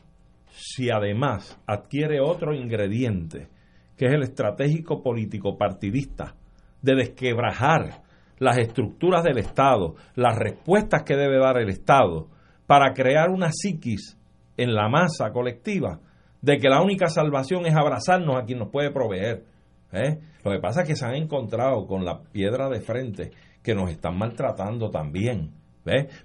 si 0.51 0.89
además 0.89 1.59
adquiere 1.67 2.21
otro 2.21 2.53
ingrediente, 2.53 3.49
que 3.97 4.05
es 4.05 4.13
el 4.13 4.23
estratégico 4.23 5.03
político 5.03 5.57
partidista, 5.57 6.35
de 6.81 6.95
desquebrajar 6.95 8.03
las 8.37 8.57
estructuras 8.57 9.23
del 9.23 9.39
Estado, 9.39 9.95
las 10.15 10.37
respuestas 10.37 11.03
que 11.03 11.15
debe 11.15 11.37
dar 11.39 11.57
el 11.57 11.69
Estado, 11.69 12.29
para 12.69 12.93
crear 12.93 13.31
una 13.31 13.49
psiquis 13.51 14.15
en 14.55 14.75
la 14.75 14.87
masa 14.89 15.31
colectiva 15.31 16.01
de 16.39 16.59
que 16.59 16.69
la 16.69 16.83
única 16.83 17.07
salvación 17.07 17.65
es 17.65 17.73
abrazarnos 17.75 18.37
a 18.37 18.45
quien 18.45 18.59
nos 18.59 18.69
puede 18.69 18.91
proveer. 18.91 19.43
¿eh? 19.91 20.19
Lo 20.45 20.51
que 20.51 20.59
pasa 20.59 20.83
es 20.83 20.87
que 20.87 20.95
se 20.95 21.03
han 21.03 21.15
encontrado 21.15 21.87
con 21.87 22.05
la 22.05 22.21
piedra 22.21 22.69
de 22.69 22.79
frente 22.79 23.31
que 23.63 23.73
nos 23.73 23.89
están 23.89 24.19
maltratando 24.19 24.91
también. 24.91 25.51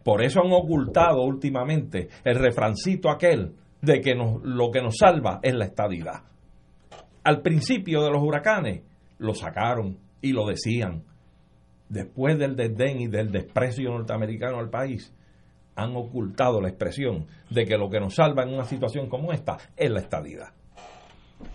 Por 0.03 0.23
eso 0.23 0.43
han 0.43 0.53
ocultado 0.53 1.23
últimamente 1.23 2.09
el 2.23 2.35
refrancito 2.35 3.09
aquel 3.09 3.55
de 3.81 4.03
que 4.03 4.15
lo 4.15 4.71
que 4.71 4.83
nos 4.83 4.99
salva 4.99 5.41
es 5.43 5.55
la 5.55 5.65
estabilidad. 5.65 6.25
Al 7.23 7.41
principio 7.41 8.03
de 8.03 8.11
los 8.11 8.23
huracanes 8.23 8.83
lo 9.17 9.33
sacaron 9.33 9.97
y 10.21 10.33
lo 10.33 10.47
decían. 10.47 11.05
Después 11.89 12.39
del 12.39 12.55
desdén 12.55 13.01
y 13.01 13.07
del 13.07 13.33
desprecio 13.33 13.93
norteamericano 13.93 14.59
al 14.59 14.69
país, 14.69 15.11
han 15.77 15.97
ocultado 15.97 16.61
la 16.61 16.69
expresión 16.69 17.27
de 17.51 17.65
que 17.65 17.77
lo 17.77 17.89
que 17.89 18.01
nos 18.01 18.15
salva 18.15 18.45
en 18.45 18.55
una 18.55 18.65
situación 18.65 19.09
como 19.09 19.33
esta 19.33 19.57
es 19.77 19.91
la 19.91 20.01
estadidad. 20.01 20.53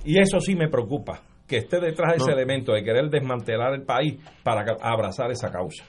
Y 0.04 0.20
eso 0.20 0.40
sí 0.40 0.56
me 0.56 0.70
preocupa, 0.70 1.22
que 1.48 1.58
esté 1.58 1.80
detrás 1.80 2.12
de 2.14 2.18
ese 2.24 2.32
elemento 2.32 2.74
de 2.74 2.84
querer 2.84 3.10
desmantelar 3.10 3.74
el 3.74 3.84
país 3.84 4.20
para 4.44 4.66
abrazar 4.82 5.32
esa 5.32 5.52
causa. 5.52 5.84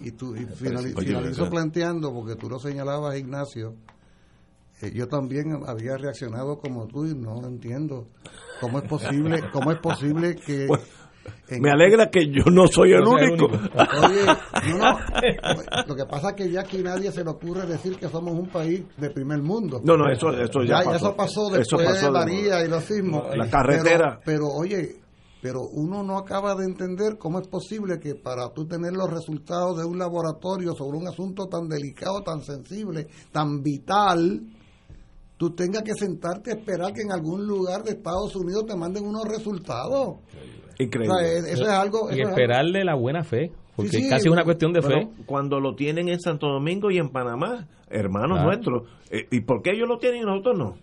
Y, 0.00 0.12
tú 0.12 0.36
y 0.36 0.46
finalizo, 0.46 1.50
planteando, 1.50 2.12
porque 2.12 2.36
tú 2.36 2.48
lo 2.48 2.58
señalabas, 2.58 3.18
Ignacio, 3.18 3.74
eh, 4.80 4.92
yo 4.94 5.08
también 5.08 5.62
había 5.66 5.96
reaccionado 5.96 6.58
como 6.58 6.86
tú 6.86 7.06
y 7.06 7.14
no 7.14 7.44
entiendo 7.46 8.06
cómo 8.60 8.78
es 8.78 8.88
posible, 8.88 9.42
cómo 9.52 9.72
es 9.72 9.78
posible 9.78 10.36
que... 10.36 10.68
me 11.60 11.70
alegra 11.70 12.10
que 12.10 12.26
yo 12.26 12.44
no 12.50 12.66
soy 12.66 12.92
el 12.92 13.06
único. 13.06 13.46
Oye, 13.46 14.26
no, 14.78 14.98
lo 15.86 15.96
que 15.96 16.04
pasa 16.06 16.30
es 16.30 16.34
que 16.34 16.50
ya 16.50 16.60
aquí 16.60 16.78
nadie 16.78 17.10
se 17.12 17.22
le 17.22 17.30
ocurre 17.30 17.66
decir 17.66 17.96
que 17.96 18.08
somos 18.08 18.34
un 18.34 18.48
país 18.48 18.82
de 18.96 19.10
primer 19.10 19.42
mundo. 19.42 19.80
No, 19.84 19.96
no, 19.96 20.10
eso, 20.10 20.30
eso 20.30 20.62
ya, 20.62 20.82
pasó. 20.82 20.94
Eso 20.96 21.16
pasó 21.16 21.50
después 21.50 22.00
de 22.00 22.10
María 22.10 22.64
y 22.64 22.68
los 22.68 22.84
sismos. 22.84 23.24
La 23.36 23.48
carretera. 23.48 24.20
pero, 24.24 24.46
oye, 24.48 24.96
pero 25.44 25.60
uno 25.60 26.02
no 26.02 26.16
acaba 26.16 26.54
de 26.54 26.64
entender 26.64 27.18
cómo 27.18 27.38
es 27.38 27.46
posible 27.48 28.00
que 28.00 28.14
para 28.14 28.48
tú 28.54 28.66
tener 28.66 28.94
los 28.94 29.10
resultados 29.10 29.76
de 29.76 29.84
un 29.84 29.98
laboratorio 29.98 30.72
sobre 30.72 30.96
un 30.96 31.06
asunto 31.06 31.48
tan 31.48 31.68
delicado, 31.68 32.22
tan 32.22 32.42
sensible, 32.42 33.08
tan 33.30 33.62
vital, 33.62 34.40
tú 35.36 35.50
tengas 35.54 35.82
que 35.82 35.92
sentarte 35.92 36.50
a 36.50 36.54
esperar 36.54 36.94
que 36.94 37.02
en 37.02 37.12
algún 37.12 37.46
lugar 37.46 37.82
de 37.82 37.90
Estados 37.90 38.34
Unidos 38.36 38.64
te 38.66 38.74
manden 38.74 39.04
unos 39.04 39.24
resultados. 39.24 40.16
Increíble. 40.78 41.38
eso 41.50 41.62
es 41.62 41.68
algo, 41.68 42.10
y 42.12 42.20
esperarle 42.20 42.84
la 42.84 42.94
buena 42.94 43.24
fe, 43.24 43.52
porque 43.76 44.08
casi 44.08 44.28
es 44.28 44.32
una 44.32 44.44
cuestión 44.44 44.72
de 44.72 44.82
fe. 44.82 45.08
Cuando 45.26 45.60
lo 45.60 45.74
tienen 45.74 46.08
en 46.08 46.20
Santo 46.20 46.48
Domingo 46.48 46.90
y 46.90 46.98
en 46.98 47.10
Panamá, 47.10 47.66
hermanos 47.88 48.44
nuestros, 48.44 48.88
eh, 49.10 49.26
¿y 49.30 49.40
por 49.40 49.62
qué 49.62 49.70
ellos 49.70 49.88
lo 49.88 49.98
tienen 49.98 50.22
y 50.22 50.24
nosotros 50.24 50.58
no? 50.58 50.76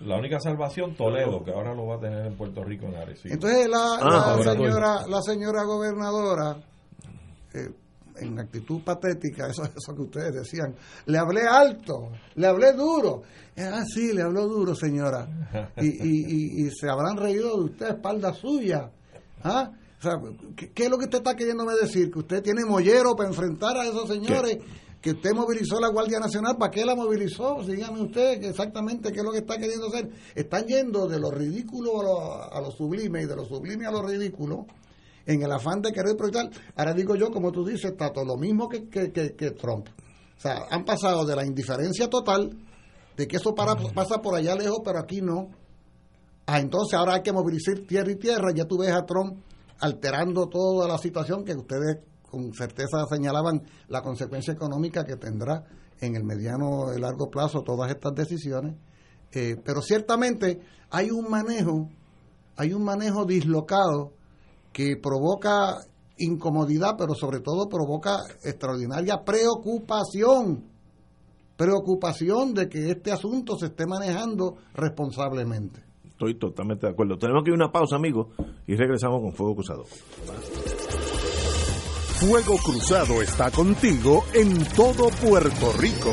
La 0.00 0.16
única 0.16 0.40
salvación, 0.40 0.94
Toledo, 0.94 1.44
que 1.44 1.50
ahora 1.50 1.74
lo 1.74 1.86
va 1.86 1.96
a 1.96 2.00
tener 2.00 2.26
en 2.26 2.34
Puerto 2.34 2.64
Rico 2.64 2.86
en 2.86 2.96
Arecibo. 2.96 3.34
Entonces 3.34 3.68
la, 3.68 3.98
ah, 4.00 4.38
señora, 4.42 5.06
la 5.06 5.20
señora 5.20 5.64
gobernadora, 5.64 6.56
eh, 7.52 7.68
en 8.16 8.38
actitud 8.38 8.82
patética, 8.82 9.48
eso, 9.48 9.62
eso 9.64 9.94
que 9.94 10.02
ustedes 10.02 10.34
decían, 10.34 10.74
le 11.06 11.18
hablé 11.18 11.42
alto, 11.42 12.12
le 12.34 12.46
hablé 12.46 12.72
duro. 12.72 13.22
Ah, 13.58 13.84
sí, 13.86 14.12
le 14.14 14.22
habló 14.22 14.46
duro, 14.46 14.74
señora. 14.74 15.26
Y, 15.76 15.88
y, 15.88 16.66
y, 16.66 16.70
se 16.70 16.88
habrán 16.88 17.16
reído 17.18 17.58
de 17.58 17.64
usted, 17.64 17.88
espalda 17.88 18.32
suya. 18.32 18.90
¿Ah? 19.42 19.70
O 19.98 20.02
sea, 20.02 20.18
¿qué, 20.56 20.84
es 20.84 20.90
lo 20.90 20.96
que 20.96 21.04
usted 21.04 21.18
está 21.18 21.36
queriéndome 21.36 21.74
decir? 21.74 22.10
¿Que 22.10 22.18
usted 22.20 22.42
tiene 22.42 22.64
mollero 22.64 23.14
para 23.14 23.28
enfrentar 23.28 23.76
a 23.76 23.84
esos 23.84 24.08
señores? 24.08 24.58
¿Que 25.00 25.10
usted 25.10 25.32
movilizó 25.32 25.78
la 25.78 25.88
Guardia 25.88 26.18
Nacional? 26.18 26.56
¿Para 26.58 26.70
qué 26.70 26.84
la 26.84 26.94
movilizó? 26.94 27.62
Dígame 27.62 28.02
usted 28.02 28.42
exactamente 28.44 29.12
qué 29.12 29.18
es 29.18 29.24
lo 29.24 29.32
que 29.32 29.38
está 29.38 29.58
queriendo 29.58 29.88
hacer. 29.88 30.10
Están 30.34 30.66
yendo 30.66 31.06
de 31.06 31.18
lo 31.18 31.30
ridículo 31.30 32.00
a 32.00 32.02
lo, 32.02 32.52
a 32.54 32.60
lo 32.60 32.70
sublime 32.70 33.22
y 33.22 33.26
de 33.26 33.36
lo 33.36 33.44
sublime 33.44 33.86
a 33.86 33.90
lo 33.90 34.02
ridículo 34.02 34.66
en 35.26 35.42
el 35.42 35.52
afán 35.52 35.80
de 35.80 35.92
querer 35.92 36.16
proyectar. 36.16 36.50
Ahora 36.76 36.94
digo 36.94 37.14
yo, 37.14 37.30
como 37.30 37.52
tú 37.52 37.64
dices, 37.64 37.92
está 37.92 38.12
todo 38.12 38.24
lo 38.24 38.36
mismo 38.36 38.68
que, 38.68 38.88
que, 38.88 39.12
que, 39.12 39.50
Trump. 39.52 39.88
O 40.36 40.40
sea, 40.40 40.66
han 40.70 40.84
pasado 40.84 41.24
de 41.24 41.36
la 41.36 41.44
indiferencia 41.44 42.08
total, 42.08 42.56
de 43.16 43.28
que 43.28 43.36
eso 43.36 43.54
para, 43.54 43.76
pasa 43.92 44.22
por 44.22 44.34
allá 44.34 44.54
lejos, 44.54 44.80
pero 44.84 44.98
aquí 44.98 45.20
no, 45.20 45.50
a 46.50 46.58
entonces 46.58 46.98
ahora 46.98 47.14
hay 47.14 47.22
que 47.22 47.32
movilizar 47.32 47.78
tierra 47.86 48.10
y 48.10 48.16
tierra. 48.16 48.52
Ya 48.52 48.64
tú 48.64 48.78
ves 48.78 48.90
a 48.90 49.06
Trump 49.06 49.38
alterando 49.78 50.48
toda 50.48 50.88
la 50.88 50.98
situación 50.98 51.44
que 51.44 51.54
ustedes 51.54 51.98
con 52.28 52.52
certeza 52.52 53.06
señalaban 53.08 53.62
la 53.88 54.02
consecuencia 54.02 54.52
económica 54.52 55.04
que 55.04 55.16
tendrá 55.16 55.64
en 56.00 56.16
el 56.16 56.24
mediano 56.24 56.92
y 56.92 57.00
largo 57.00 57.30
plazo 57.30 57.62
todas 57.62 57.90
estas 57.90 58.14
decisiones. 58.14 58.74
Eh, 59.32 59.56
pero 59.64 59.80
ciertamente 59.80 60.60
hay 60.90 61.10
un 61.12 61.30
manejo, 61.30 61.88
hay 62.56 62.72
un 62.72 62.82
manejo 62.82 63.24
dislocado 63.26 64.12
que 64.72 64.96
provoca 65.00 65.76
incomodidad, 66.18 66.96
pero 66.98 67.14
sobre 67.14 67.38
todo 67.40 67.68
provoca 67.68 68.18
extraordinaria 68.42 69.22
preocupación, 69.24 70.64
preocupación 71.56 72.54
de 72.54 72.68
que 72.68 72.90
este 72.90 73.12
asunto 73.12 73.56
se 73.56 73.66
esté 73.66 73.86
manejando 73.86 74.56
responsablemente. 74.74 75.89
Estoy 76.20 76.34
totalmente 76.34 76.86
de 76.86 76.92
acuerdo. 76.92 77.16
Tenemos 77.16 77.42
que 77.42 77.48
ir 77.48 77.54
a 77.54 77.64
una 77.64 77.72
pausa, 77.72 77.96
amigos, 77.96 78.26
y 78.66 78.76
regresamos 78.76 79.22
con 79.22 79.32
Fuego 79.32 79.54
Cruzado. 79.54 79.84
Fuego 82.18 82.58
Cruzado 82.58 83.22
está 83.22 83.50
contigo 83.50 84.22
en 84.34 84.62
todo 84.76 85.08
Puerto 85.08 85.72
Rico. 85.78 86.12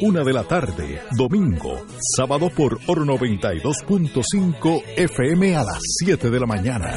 una 0.00 0.24
de 0.24 0.32
la 0.32 0.44
tarde, 0.44 1.02
domingo, 1.16 1.84
sábado 2.16 2.50
por 2.50 2.78
Oro 2.86 3.04
92.5 3.04 4.82
FM 4.96 5.54
a 5.54 5.64
las 5.64 5.78
7 6.02 6.30
de 6.30 6.40
la 6.40 6.46
mañana. 6.46 6.96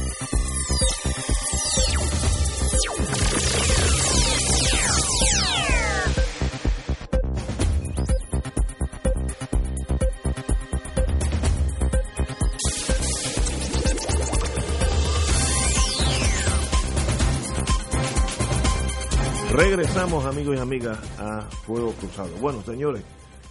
Regresamos, 19.53 20.25
amigos 20.25 20.55
y 20.55 20.59
amigas, 20.59 20.97
a 21.19 21.41
Fuego 21.41 21.91
Cruzado. 21.99 22.29
Bueno, 22.39 22.61
señores, 22.61 23.03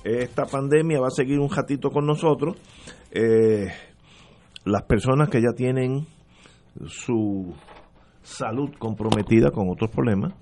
esta 0.03 0.47
pandemia 0.47 0.99
va 0.99 1.09
a 1.09 1.11
seguir 1.11 1.39
un 1.39 1.51
ratito 1.51 1.91
con 1.91 2.07
nosotros. 2.07 2.57
Eh, 3.11 3.69
las 4.65 4.83
personas 4.85 5.29
que 5.29 5.43
ya 5.43 5.53
tienen 5.55 6.07
su 6.87 7.55
salud 8.23 8.71
comprometida 8.79 9.51
con 9.51 9.69
otros 9.69 9.91
problemas, 9.91 10.33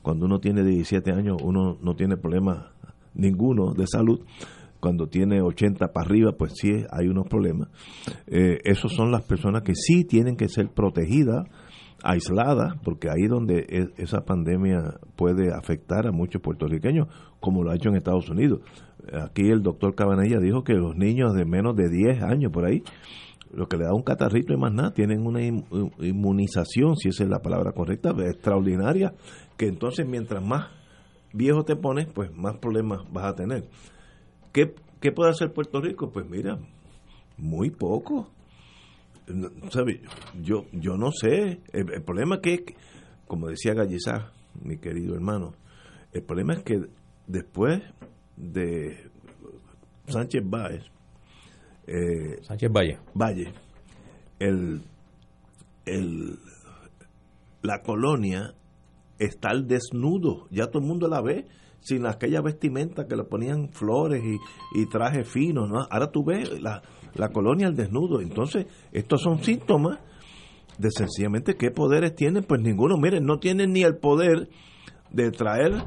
cuando 0.00 0.26
uno 0.26 0.38
tiene 0.38 0.62
17 0.62 1.10
años 1.10 1.38
uno 1.42 1.76
no 1.82 1.96
tiene 1.96 2.16
problemas 2.16 2.66
ninguno 3.14 3.72
de 3.72 3.88
salud, 3.88 4.20
cuando 4.78 5.08
tiene 5.08 5.42
80 5.42 5.88
para 5.88 6.06
arriba, 6.06 6.32
pues 6.38 6.52
sí 6.54 6.70
hay 6.88 7.08
unos 7.08 7.26
problemas. 7.26 7.68
Eh, 8.28 8.60
esos 8.62 8.92
son 8.92 9.10
las 9.10 9.24
personas 9.24 9.62
que 9.62 9.74
sí 9.74 10.04
tienen 10.04 10.36
que 10.36 10.48
ser 10.48 10.68
protegidas, 10.68 11.48
aisladas, 12.02 12.74
porque 12.84 13.08
ahí 13.08 13.26
donde 13.28 13.66
e, 13.68 14.02
esa 14.02 14.24
pandemia 14.24 14.98
puede 15.16 15.52
afectar 15.52 16.06
a 16.06 16.12
muchos 16.12 16.42
puertorriqueños, 16.42 17.08
como 17.40 17.62
lo 17.62 17.70
ha 17.70 17.76
hecho 17.76 17.88
en 17.88 17.96
Estados 17.96 18.28
Unidos. 18.28 18.60
Aquí 19.12 19.48
el 19.48 19.62
doctor 19.62 19.94
Cabanella 19.94 20.38
dijo 20.38 20.62
que 20.62 20.74
los 20.74 20.96
niños 20.96 21.34
de 21.34 21.44
menos 21.44 21.76
de 21.76 21.88
10 21.88 22.22
años 22.22 22.52
por 22.52 22.64
ahí, 22.64 22.82
lo 23.52 23.66
que 23.68 23.76
le 23.76 23.84
da 23.84 23.94
un 23.94 24.02
catarrito 24.02 24.52
y 24.52 24.56
más 24.56 24.72
nada, 24.72 24.92
tienen 24.92 25.26
una 25.26 25.42
inmunización, 25.44 26.96
si 26.96 27.08
esa 27.08 27.24
es 27.24 27.30
la 27.30 27.40
palabra 27.40 27.72
correcta, 27.72 28.10
extraordinaria, 28.10 29.12
que 29.56 29.66
entonces 29.66 30.06
mientras 30.06 30.42
más 30.44 30.68
viejo 31.32 31.64
te 31.64 31.76
pones, 31.76 32.06
pues 32.12 32.32
más 32.34 32.56
problemas 32.58 33.00
vas 33.12 33.24
a 33.24 33.34
tener. 33.34 33.64
¿Qué, 34.52 34.74
puede 35.12 35.30
hacer 35.30 35.52
Puerto 35.52 35.80
Rico? 35.80 36.10
Pues 36.10 36.28
mira, 36.28 36.58
muy 37.36 37.70
poco. 37.70 38.30
Yo, 40.42 40.66
yo 40.72 40.96
no 40.96 41.10
sé. 41.12 41.60
El, 41.72 42.02
problema 42.02 42.36
es 42.36 42.40
que, 42.42 42.74
como 43.26 43.48
decía 43.48 43.74
Gallizá, 43.74 44.32
mi 44.62 44.78
querido 44.78 45.14
hermano, 45.14 45.54
el 46.12 46.22
problema 46.22 46.54
es 46.54 46.62
que 46.62 46.80
después 47.26 47.80
de 48.36 49.10
Sánchez 50.06 50.42
Báez, 50.44 50.84
eh, 51.86 52.42
Sánchez 52.42 52.70
Valle, 52.70 52.98
Valle 53.14 53.52
el, 54.42 54.82
el, 55.86 56.38
la 57.62 57.82
colonia 57.82 58.54
está 59.18 59.50
al 59.50 59.66
desnudo, 59.68 60.48
ya 60.50 60.66
todo 60.66 60.82
el 60.82 60.88
mundo 60.88 61.08
la 61.08 61.20
ve 61.20 61.46
sin 61.80 62.06
aquella 62.06 62.40
vestimenta 62.40 63.06
que 63.06 63.16
le 63.16 63.24
ponían 63.24 63.70
flores 63.70 64.22
y, 64.24 64.80
y 64.80 64.86
trajes 64.86 65.28
finos, 65.28 65.68
¿no? 65.68 65.86
Ahora 65.90 66.10
tú 66.10 66.24
ves 66.24 66.60
la, 66.60 66.82
la 67.14 67.28
colonia 67.28 67.66
al 67.66 67.76
desnudo. 67.76 68.20
Entonces, 68.20 68.66
estos 68.92 69.22
son 69.22 69.42
síntomas 69.42 69.98
de 70.78 70.90
sencillamente 70.90 71.54
qué 71.54 71.70
poderes 71.70 72.14
tienen, 72.14 72.44
pues 72.44 72.60
ninguno, 72.60 72.96
miren, 72.96 73.24
no 73.24 73.38
tienen 73.38 73.72
ni 73.72 73.82
el 73.82 73.96
poder 73.96 74.48
de 75.10 75.30
traer 75.30 75.84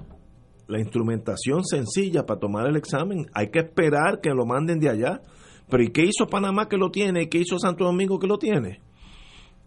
la 0.67 0.79
instrumentación 0.79 1.63
sencilla 1.63 2.25
para 2.25 2.39
tomar 2.39 2.67
el 2.67 2.75
examen. 2.75 3.25
Hay 3.33 3.49
que 3.49 3.59
esperar 3.59 4.19
que 4.21 4.29
lo 4.29 4.45
manden 4.45 4.79
de 4.79 4.89
allá. 4.89 5.21
Pero 5.69 5.83
¿y 5.83 5.89
qué 5.89 6.03
hizo 6.03 6.27
Panamá 6.27 6.67
que 6.67 6.77
lo 6.77 6.91
tiene? 6.91 7.23
¿Y 7.23 7.27
qué 7.27 7.39
hizo 7.39 7.57
Santo 7.57 7.85
Domingo 7.85 8.19
que 8.19 8.27
lo 8.27 8.37
tiene? 8.37 8.81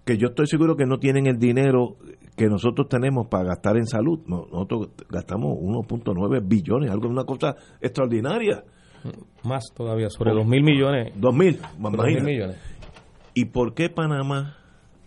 Que 0.04 0.16
yo 0.16 0.28
estoy 0.28 0.46
seguro 0.46 0.76
que 0.76 0.86
no 0.86 0.98
tienen 0.98 1.26
el 1.26 1.38
dinero 1.38 1.96
que 2.36 2.46
nosotros 2.46 2.88
tenemos 2.88 3.26
para 3.28 3.48
gastar 3.48 3.76
en 3.76 3.86
salud. 3.86 4.20
Nosotros 4.26 4.90
gastamos 5.08 5.58
1.9 5.58 6.40
billones, 6.46 6.90
algo 6.90 7.08
una 7.08 7.24
cosa 7.24 7.56
extraordinaria. 7.80 8.64
Más 9.44 9.64
todavía, 9.74 10.10
sobre 10.10 10.32
2 10.32 10.46
mil 10.46 10.62
millones. 10.62 11.12
2 11.16 11.34
mil, 11.34 11.58
millones. 11.78 12.56
¿Y 13.34 13.46
por 13.46 13.74
qué 13.74 13.88
Panamá 13.88 14.56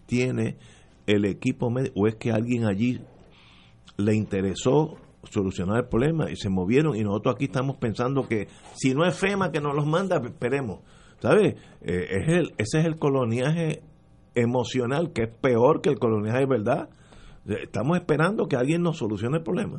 tiene 0.05 0.57
el 1.05 1.25
equipo 1.25 1.69
médico? 1.69 1.93
¿O 2.01 2.07
es 2.07 2.15
que 2.15 2.31
alguien 2.31 2.65
allí 2.65 3.01
le 3.97 4.15
interesó 4.15 4.97
solucionar 5.23 5.77
el 5.77 5.87
problema 5.87 6.31
y 6.31 6.35
se 6.35 6.49
movieron 6.49 6.95
y 6.95 7.03
nosotros 7.03 7.35
aquí 7.35 7.45
estamos 7.45 7.77
pensando 7.77 8.27
que 8.27 8.47
si 8.73 8.93
no 8.93 9.05
es 9.05 9.15
FEMA 9.17 9.51
que 9.51 9.61
nos 9.61 9.75
los 9.75 9.85
manda, 9.85 10.21
esperemos. 10.23 10.79
¿Sabes? 11.19 11.55
Eh, 11.81 12.07
es 12.09 12.27
el, 12.29 12.53
ese 12.57 12.79
es 12.79 12.85
el 12.85 12.97
coloniaje 12.97 13.83
emocional 14.33 15.11
que 15.13 15.23
es 15.23 15.29
peor 15.29 15.81
que 15.81 15.89
el 15.89 15.99
coloniaje 15.99 16.39
de 16.39 16.45
verdad. 16.47 16.89
Estamos 17.45 17.97
esperando 17.97 18.47
que 18.47 18.55
alguien 18.55 18.81
nos 18.81 18.97
solucione 18.97 19.37
el 19.37 19.43
problema. 19.43 19.77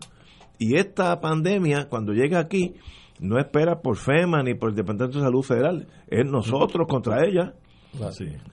Y 0.58 0.76
esta 0.76 1.20
pandemia, 1.20 1.88
cuando 1.88 2.12
llega 2.12 2.38
aquí, 2.38 2.74
no 3.22 3.38
espera 3.38 3.80
por 3.80 3.96
FEMA 3.96 4.42
ni 4.42 4.54
por 4.54 4.70
el 4.70 4.76
Departamento 4.76 5.18
de 5.18 5.24
Salud 5.24 5.42
Federal, 5.42 5.86
es 6.08 6.26
nosotros 6.26 6.86
contra 6.88 7.24
ella. 7.24 7.54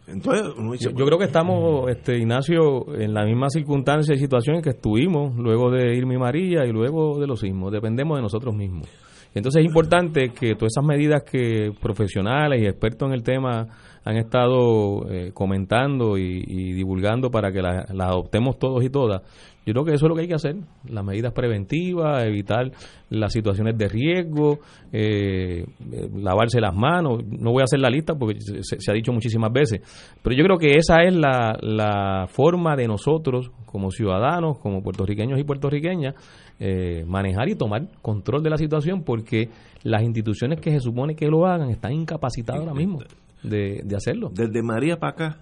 Entonces, 0.07 0.53
yo, 0.82 1.05
creo 1.05 1.17
que 1.17 1.26
estamos, 1.26 1.89
este, 1.89 2.17
Ignacio, 2.17 2.93
en 2.93 3.13
la 3.13 3.24
misma 3.24 3.49
circunstancia 3.49 4.13
y 4.13 4.17
situación 4.17 4.57
en 4.57 4.61
que 4.61 4.72
estuvimos 4.72 5.36
luego 5.38 5.72
de 5.72 5.95
Irma 5.95 6.13
y 6.13 6.17
María 6.17 6.65
y 6.65 6.72
luego 6.72 7.20
de 7.20 7.28
los 7.28 7.39
sismos. 7.39 7.72
Dependemos 7.72 8.17
de 8.17 8.22
nosotros 8.22 8.53
mismos. 8.53 8.88
Entonces 9.34 9.61
es 9.61 9.65
importante 9.65 10.30
que 10.30 10.55
todas 10.55 10.74
esas 10.74 10.84
medidas 10.84 11.24
que 11.24 11.72
profesionales 11.80 12.61
y 12.61 12.65
expertos 12.65 13.07
en 13.07 13.13
el 13.13 13.24
tema 13.24 13.67
han 14.03 14.17
estado 14.17 15.07
eh, 15.09 15.32
comentando 15.34 16.17
y, 16.17 16.74
divulgando 16.74 17.30
para 17.30 17.51
que 17.51 17.61
las 17.61 17.89
adoptemos 17.89 18.57
todos 18.57 18.84
y 18.84 18.89
todas, 18.89 19.22
yo 19.66 19.74
creo 19.74 19.86
que 19.86 19.93
eso 19.93 20.05
es 20.05 20.10
lo 20.10 20.16
que 20.16 20.22
hay 20.22 20.28
que 20.28 20.36
hacer, 20.36 20.55
las 20.89 21.03
medidas 21.03 21.34
preventivas, 21.34 22.24
evitar 22.24 22.72
las 23.10 23.32
situaciones 23.32 23.78
de 23.78 23.88
riesgo, 23.88 24.60
eh, 24.91 25.64
eh, 25.64 26.10
lavarse 26.16 26.60
las 26.60 26.74
manos. 26.74 27.24
No 27.28 27.51
voy 27.51 27.62
a 27.62 27.66
hacer 27.66 27.80
la 27.80 27.89
lista 27.89 28.16
porque 28.16 28.39
se, 28.39 28.91
ha 28.91 28.93
dicho 28.93 29.12
muchísimas 29.12 29.51
veces, 29.51 29.82
pero 30.24 30.36
yo 30.36 30.43
creo 30.43 30.57
que 30.57 30.78
esa 30.78 31.03
es 31.03 31.14
la, 31.14 31.57
la 31.62 32.26
forma 32.28 32.76
de 32.76 32.88
nosotros, 32.88 33.51
como 33.66 33.91
ciudadanos, 33.91 34.57
como 34.60 34.82
puertorriqueños 34.82 35.39
y 35.39 35.43
puertorriqueñas, 35.43 36.16
eh, 36.60 37.03
manejar 37.05 37.49
y 37.49 37.55
tomar 37.55 37.89
control 38.01 38.41
de 38.41 38.49
la 38.49 38.57
situación 38.57 39.03
porque 39.03 39.49
las 39.84 40.01
instituciones 40.01 40.60
que 40.62 40.72
se 40.72 40.80
supone 40.80 41.16
que 41.16 41.28
lo 41.28 41.45
hagan 41.45 41.70
están 41.70 41.91
incapacitadas 41.91 42.62
ahora 42.62 42.74
mismo 42.74 42.99
de, 43.43 43.82
de 43.84 43.95
hacerlo. 43.95 44.32
Desde 44.34 44.64
María 44.64 44.97
para 44.97 45.12
acá, 45.12 45.38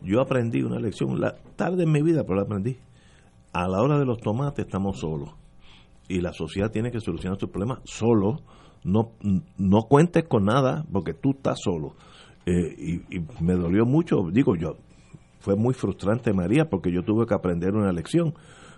yo 0.00 0.20
aprendí 0.20 0.62
una 0.62 0.78
lección, 0.78 1.20
la 1.20 1.34
tarde 1.56 1.82
en 1.82 1.92
mi 1.92 2.02
vida, 2.02 2.22
pero 2.22 2.36
la 2.36 2.42
aprendí 2.42 2.78
a 3.52 3.68
la 3.68 3.80
hora 3.80 3.98
de 3.98 4.04
los 4.04 4.18
tomates 4.18 4.66
estamos 4.66 5.00
solos 5.00 5.30
y 6.08 6.20
la 6.20 6.32
sociedad 6.32 6.70
tiene 6.70 6.90
que 6.90 7.00
solucionar 7.00 7.38
sus 7.38 7.50
problemas 7.50 7.80
solo. 7.84 8.40
No, 8.84 9.12
no 9.58 9.82
cuentes 9.82 10.24
con 10.28 10.44
nada 10.44 10.84
porque 10.92 11.12
tú 11.12 11.32
estás 11.32 11.58
solo. 11.62 11.94
Eh, 12.46 12.74
y, 12.78 13.16
y, 13.16 13.26
me 13.40 13.54
dolió 13.54 13.84
mucho, 13.84 14.22
digo 14.32 14.56
yo, 14.56 14.76
fue 15.40 15.56
muy 15.56 15.74
frustrante 15.74 16.32
María 16.32 16.70
porque 16.70 16.92
yo 16.92 17.02
tuve 17.02 17.26
que 17.26 17.34
aprender 17.34 17.74
una 17.74 17.92
lección. 17.92 18.34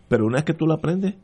Pero 0.09 0.27
una 0.27 0.37
vez 0.37 0.45
que 0.45 0.55
tú 0.55 0.67
la 0.67 0.75
aprendes, 0.75 1.15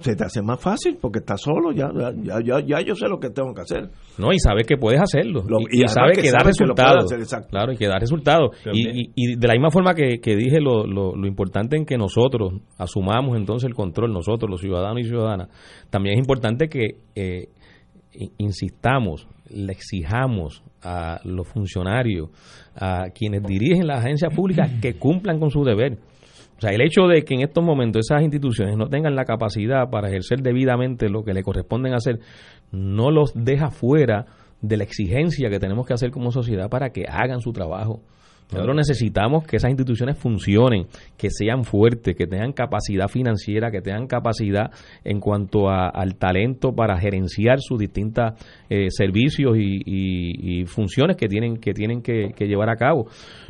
se 0.00 0.14
te 0.14 0.24
hace 0.24 0.42
más 0.42 0.60
fácil 0.60 0.96
porque 1.00 1.18
estás 1.18 1.40
solo, 1.40 1.72
ya, 1.72 1.90
ya, 2.22 2.40
ya, 2.40 2.60
ya 2.60 2.80
yo 2.80 2.94
sé 2.94 3.08
lo 3.08 3.18
que 3.18 3.30
tengo 3.30 3.52
que 3.52 3.62
hacer. 3.62 3.90
No, 4.16 4.32
y 4.32 4.38
sabes 4.38 4.66
que 4.66 4.76
puedes 4.76 5.00
hacerlo. 5.00 5.44
y, 5.70 5.86
sabes 5.88 6.18
que, 6.18 6.30
da 6.30 6.38
resultados. 6.44 7.12
Claro, 7.50 7.72
y 7.72 7.76
que 7.76 7.88
da 7.88 7.98
resultados. 7.98 8.56
Y, 8.72 9.10
y, 9.14 9.36
de 9.36 9.48
la 9.48 9.54
misma 9.54 9.70
forma 9.70 9.94
que, 9.94 10.18
dije, 10.36 10.60
lo, 10.60 10.86
lo, 10.86 11.16
lo, 11.16 11.26
importante 11.26 11.76
en 11.76 11.84
que 11.84 11.96
nosotros 11.96 12.54
asumamos 12.76 13.36
entonces 13.36 13.68
el 13.68 13.74
control, 13.74 14.12
nosotros, 14.12 14.48
los 14.48 14.60
ciudadanos 14.60 15.00
y 15.00 15.04
ciudadanas, 15.04 15.48
también 15.90 16.14
es 16.14 16.20
importante 16.20 16.68
que 16.68 16.98
eh, 17.16 17.48
insistamos, 18.38 19.26
le 19.50 19.72
exijamos 19.72 20.62
a 20.82 21.20
los 21.24 21.48
funcionarios, 21.48 22.30
a 22.76 23.10
quienes 23.12 23.42
dirigen 23.42 23.86
las 23.86 24.00
agencias 24.00 24.32
públicas, 24.32 24.70
que 24.80 24.94
cumplan 24.94 25.40
con 25.40 25.50
su 25.50 25.64
deber 25.64 25.98
o 26.58 26.60
sea, 26.60 26.70
el 26.70 26.80
hecho 26.80 27.06
de 27.06 27.22
que 27.22 27.34
en 27.34 27.42
estos 27.42 27.62
momentos 27.62 28.06
esas 28.10 28.22
instituciones 28.22 28.76
no 28.76 28.88
tengan 28.88 29.14
la 29.14 29.24
capacidad 29.24 29.88
para 29.90 30.08
ejercer 30.08 30.40
debidamente 30.42 31.08
lo 31.08 31.22
que 31.22 31.32
le 31.32 31.44
corresponden 31.44 31.94
hacer, 31.94 32.18
no 32.72 33.12
los 33.12 33.32
deja 33.32 33.70
fuera 33.70 34.26
de 34.60 34.76
la 34.76 34.82
exigencia 34.82 35.50
que 35.50 35.60
tenemos 35.60 35.86
que 35.86 35.94
hacer 35.94 36.10
como 36.10 36.32
sociedad 36.32 36.68
para 36.68 36.90
que 36.90 37.04
hagan 37.08 37.40
su 37.40 37.52
trabajo. 37.52 38.02
Nosotros 38.50 38.76
necesitamos 38.76 39.46
que 39.46 39.56
esas 39.56 39.70
instituciones 39.70 40.16
funcionen, 40.16 40.86
que 41.18 41.28
sean 41.30 41.64
fuertes, 41.64 42.16
que 42.16 42.26
tengan 42.26 42.52
capacidad 42.52 43.06
financiera, 43.06 43.70
que 43.70 43.82
tengan 43.82 44.06
capacidad 44.06 44.70
en 45.04 45.20
cuanto 45.20 45.68
al 45.68 46.16
talento 46.16 46.72
para 46.72 46.98
gerenciar 46.98 47.60
sus 47.60 47.78
distintos 47.78 48.32
eh, 48.70 48.86
servicios 48.88 49.56
y, 49.58 50.64
funciones 50.64 51.16
que 51.16 51.28
tienen 51.28 51.58
que 51.58 51.74
tienen 51.74 52.00
que, 52.00 52.32
llevar 52.38 52.70
a 52.70 52.76
cabo. 52.76 53.06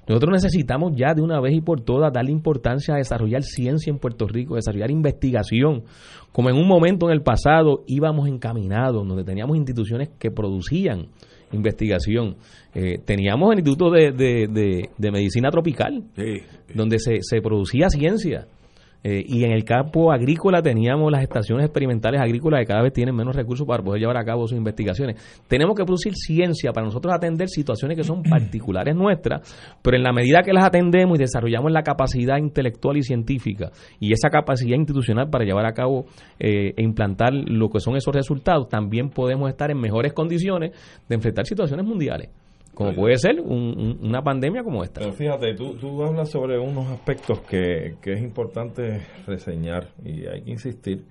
Nosotros 0.09 0.33
necesitamos 0.33 0.93
ya 0.97 1.15
de 1.15 1.21
una 1.21 1.41
vez 1.41 1.55
y 1.55 1.61
por 1.61 1.83
todas 1.83 2.13
darle 2.13 2.33
importancia 2.33 2.95
a 2.95 2.99
desarrollar 2.99 3.43
ciencia 3.43 3.91
en 3.91 3.99
Puerto 3.99 4.27
Rico, 4.27 4.55
desarrollar 4.55 4.91
investigación, 4.91 5.85
como 6.33 6.49
en 6.49 6.57
un 6.57 6.67
momento 6.67 7.07
en 7.07 7.13
el 7.13 7.23
pasado 7.23 7.85
íbamos 7.87 8.27
encaminados, 8.29 9.07
donde 9.07 9.25
teníamos 9.25 9.57
instituciones 9.57 10.09
que 10.19 10.31
producían 10.31 11.09
investigación. 11.53 12.37
Eh, 12.75 12.99
teníamos 13.05 13.53
el 13.53 13.59
Instituto 13.59 13.91
de, 13.91 14.13
de, 14.13 15.11
Medicina 15.11 15.51
Tropical, 15.51 16.05
donde 16.75 16.99
se, 16.99 17.19
se, 17.23 17.41
producía 17.41 17.89
ciencia. 17.89 18.47
Eh, 19.05 19.25
y 19.27 19.45
en 19.45 19.53
el 19.53 19.65
campo 19.65 20.11
agrícola 20.11 20.61
teníamos 20.61 21.11
las 21.13 21.23
estaciones 21.23 21.67
experimentales 21.67 22.21
agrícolas 22.21 22.61
que 22.61 22.67
cada 22.67 22.83
vez 22.83 22.93
tienen 22.93 23.15
menos 23.15 23.37
recursos 23.37 23.67
para 23.67 23.83
poder 23.83 24.01
llevar 24.01 24.17
a 24.17 24.25
cabo 24.25 24.47
sus 24.49 24.59
investigaciones. 24.59 25.17
Tenemos 25.47 25.77
que 25.77 25.85
producir 25.85 26.15
ciencia 26.17 26.73
para 26.73 26.87
nosotros 26.87 27.15
atender 27.15 27.49
situaciones 27.49 27.97
que 27.97 28.05
son 28.05 28.23
particulares 28.29 28.97
nuestras, 28.97 29.77
pero 29.83 29.97
en 29.97 30.03
la 30.03 30.13
medida 30.13 30.43
que 30.43 30.53
las 30.53 30.65
atendemos 30.65 31.17
y 31.17 31.21
desarrollamos 31.21 31.71
la 31.71 31.83
capacidad 31.83 32.39
intelectual 32.39 32.97
y 32.97 33.03
científica 33.03 33.71
y 34.01 34.13
esa 34.13 34.31
capacidad 34.31 34.77
institucional 34.77 35.31
para 35.31 35.45
llevar 35.45 35.67
a 35.67 35.73
cabo 35.73 36.07
eh, 36.39 36.75
e 36.77 36.83
implantar 36.83 37.33
lo 37.33 37.71
que 37.71 37.81
son 37.81 37.97
esos 37.97 38.15
resultados, 38.15 38.69
también 38.69 39.11
podemos 39.11 39.49
estar 39.49 39.71
en 39.71 39.79
mejores 39.79 40.13
condiciones 40.13 40.73
de 41.09 41.15
enfrentar 41.15 41.47
situaciones 41.47 41.87
mundiales 41.87 42.31
como 42.79 42.95
puede 42.95 43.19
ser 43.19 43.41
una 43.41 44.23
pandemia 44.23 44.63
como 44.63 44.85
esta. 44.85 45.01
Pero 45.01 45.13
fíjate, 45.13 45.53
tú, 45.55 45.75
tú 45.75 46.01
hablas 46.05 46.31
sobre 46.31 46.61
unos 46.61 46.87
aspectos 46.87 47.41
que, 47.41 47.97
que 48.01 48.13
es 48.13 48.23
importante 48.23 49.01
reseñar 49.27 49.89
y 50.05 50.29
hay 50.29 50.43
que 50.43 50.53
insistir. 50.53 51.05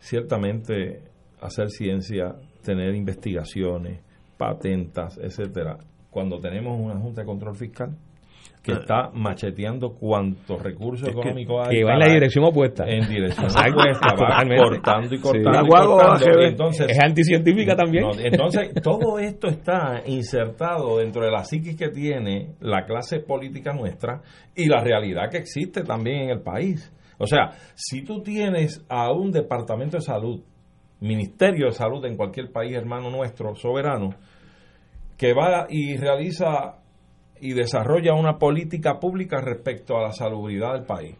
Ciertamente, 0.00 1.04
hacer 1.40 1.70
ciencia, 1.70 2.34
tener 2.64 2.92
investigaciones, 2.96 4.00
patentas, 4.36 5.16
etcétera, 5.18 5.78
cuando 6.10 6.40
tenemos 6.40 6.76
una 6.76 6.98
Junta 6.98 7.20
de 7.20 7.26
Control 7.28 7.54
Fiscal 7.54 7.96
que 8.66 8.72
ah. 8.72 8.78
está 8.80 9.10
macheteando 9.14 9.94
cuantos 9.94 10.60
recursos 10.60 11.08
económicos 11.08 11.68
hay. 11.68 11.76
Que 11.76 11.84
va 11.84 11.92
en 11.92 12.00
la 12.00 12.08
dirección 12.08 12.44
opuesta. 12.44 12.84
En 12.84 13.08
dirección 13.08 13.46
opuesta, 13.50 14.08
va 14.18 14.44
cortando 14.56 15.14
y 15.14 15.20
cortando. 15.20 16.40
Entonces, 16.40 16.88
es 16.90 16.98
anticientífica 16.98 17.76
también. 17.76 18.06
entonces, 18.18 18.72
todo 18.82 19.20
esto 19.20 19.46
está 19.46 20.02
insertado 20.06 20.98
dentro 20.98 21.24
de 21.24 21.30
la 21.30 21.44
psiquis 21.44 21.76
que 21.76 21.90
tiene 21.90 22.54
la 22.60 22.84
clase 22.84 23.20
política 23.20 23.72
nuestra 23.72 24.20
y 24.56 24.66
la 24.66 24.82
realidad 24.82 25.30
que 25.30 25.38
existe 25.38 25.84
también 25.84 26.22
en 26.22 26.30
el 26.30 26.40
país. 26.40 26.92
O 27.18 27.26
sea, 27.26 27.52
si 27.74 28.02
tú 28.02 28.20
tienes 28.20 28.84
a 28.88 29.12
un 29.12 29.30
departamento 29.30 29.96
de 29.96 30.02
salud, 30.02 30.42
ministerio 31.00 31.66
de 31.66 31.72
salud 31.72 32.04
en 32.04 32.16
cualquier 32.16 32.50
país 32.50 32.74
hermano 32.74 33.10
nuestro, 33.10 33.54
soberano, 33.54 34.10
que 35.16 35.32
va 35.34 35.66
y 35.70 35.96
realiza 35.96 36.78
y 37.40 37.52
desarrolla 37.52 38.14
una 38.14 38.38
política 38.38 38.98
pública 38.98 39.40
respecto 39.40 39.96
a 39.96 40.02
la 40.02 40.12
salubridad 40.12 40.74
del 40.74 40.84
país. 40.84 41.16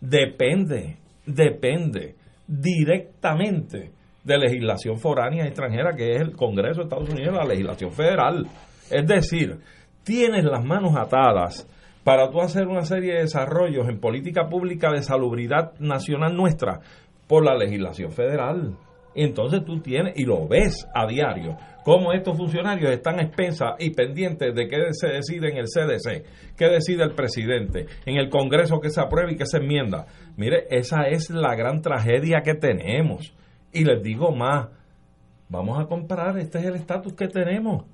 Depende, 0.00 0.96
depende 1.26 2.14
directamente 2.46 3.90
de 4.24 4.38
legislación 4.38 4.98
foránea 4.98 5.46
extranjera, 5.46 5.94
que 5.94 6.14
es 6.14 6.20
el 6.20 6.36
Congreso 6.36 6.80
de 6.80 6.84
Estados 6.84 7.10
Unidos, 7.10 7.34
la 7.34 7.44
legislación 7.44 7.92
federal. 7.92 8.46
Es 8.90 9.06
decir, 9.06 9.58
tienes 10.04 10.44
las 10.44 10.64
manos 10.64 10.96
atadas 10.96 11.66
para 12.04 12.30
tú 12.30 12.40
hacer 12.40 12.66
una 12.66 12.84
serie 12.84 13.14
de 13.14 13.20
desarrollos 13.20 13.88
en 13.88 14.00
política 14.00 14.48
pública 14.48 14.90
de 14.90 15.02
salubridad 15.02 15.72
nacional 15.78 16.34
nuestra 16.34 16.80
por 17.26 17.44
la 17.44 17.54
legislación 17.54 18.12
federal. 18.12 18.76
Entonces 19.14 19.64
tú 19.64 19.80
tienes, 19.80 20.14
y 20.16 20.24
lo 20.24 20.46
ves 20.46 20.86
a 20.94 21.06
diario, 21.06 21.56
cómo 21.88 22.12
estos 22.12 22.36
funcionarios 22.36 22.92
están 22.92 23.18
expensas 23.18 23.76
y 23.78 23.94
pendientes 23.94 24.54
de 24.54 24.68
qué 24.68 24.76
se 24.92 25.08
decide 25.08 25.48
en 25.48 25.56
el 25.56 25.64
CDC, 25.64 26.54
qué 26.54 26.66
decide 26.66 27.02
el 27.02 27.14
presidente, 27.14 27.86
en 28.04 28.18
el 28.18 28.28
Congreso 28.28 28.78
que 28.78 28.90
se 28.90 29.00
aprueba 29.00 29.32
y 29.32 29.36
que 29.36 29.46
se 29.46 29.56
enmienda. 29.56 30.04
Mire, 30.36 30.66
esa 30.68 31.04
es 31.08 31.30
la 31.30 31.54
gran 31.54 31.80
tragedia 31.80 32.42
que 32.44 32.52
tenemos. 32.52 33.34
Y 33.72 33.84
les 33.84 34.02
digo 34.02 34.36
más, 34.36 34.68
vamos 35.48 35.80
a 35.80 35.86
comparar, 35.86 36.38
este 36.38 36.58
es 36.58 36.66
el 36.66 36.74
estatus 36.74 37.14
que 37.14 37.26
tenemos. 37.26 37.86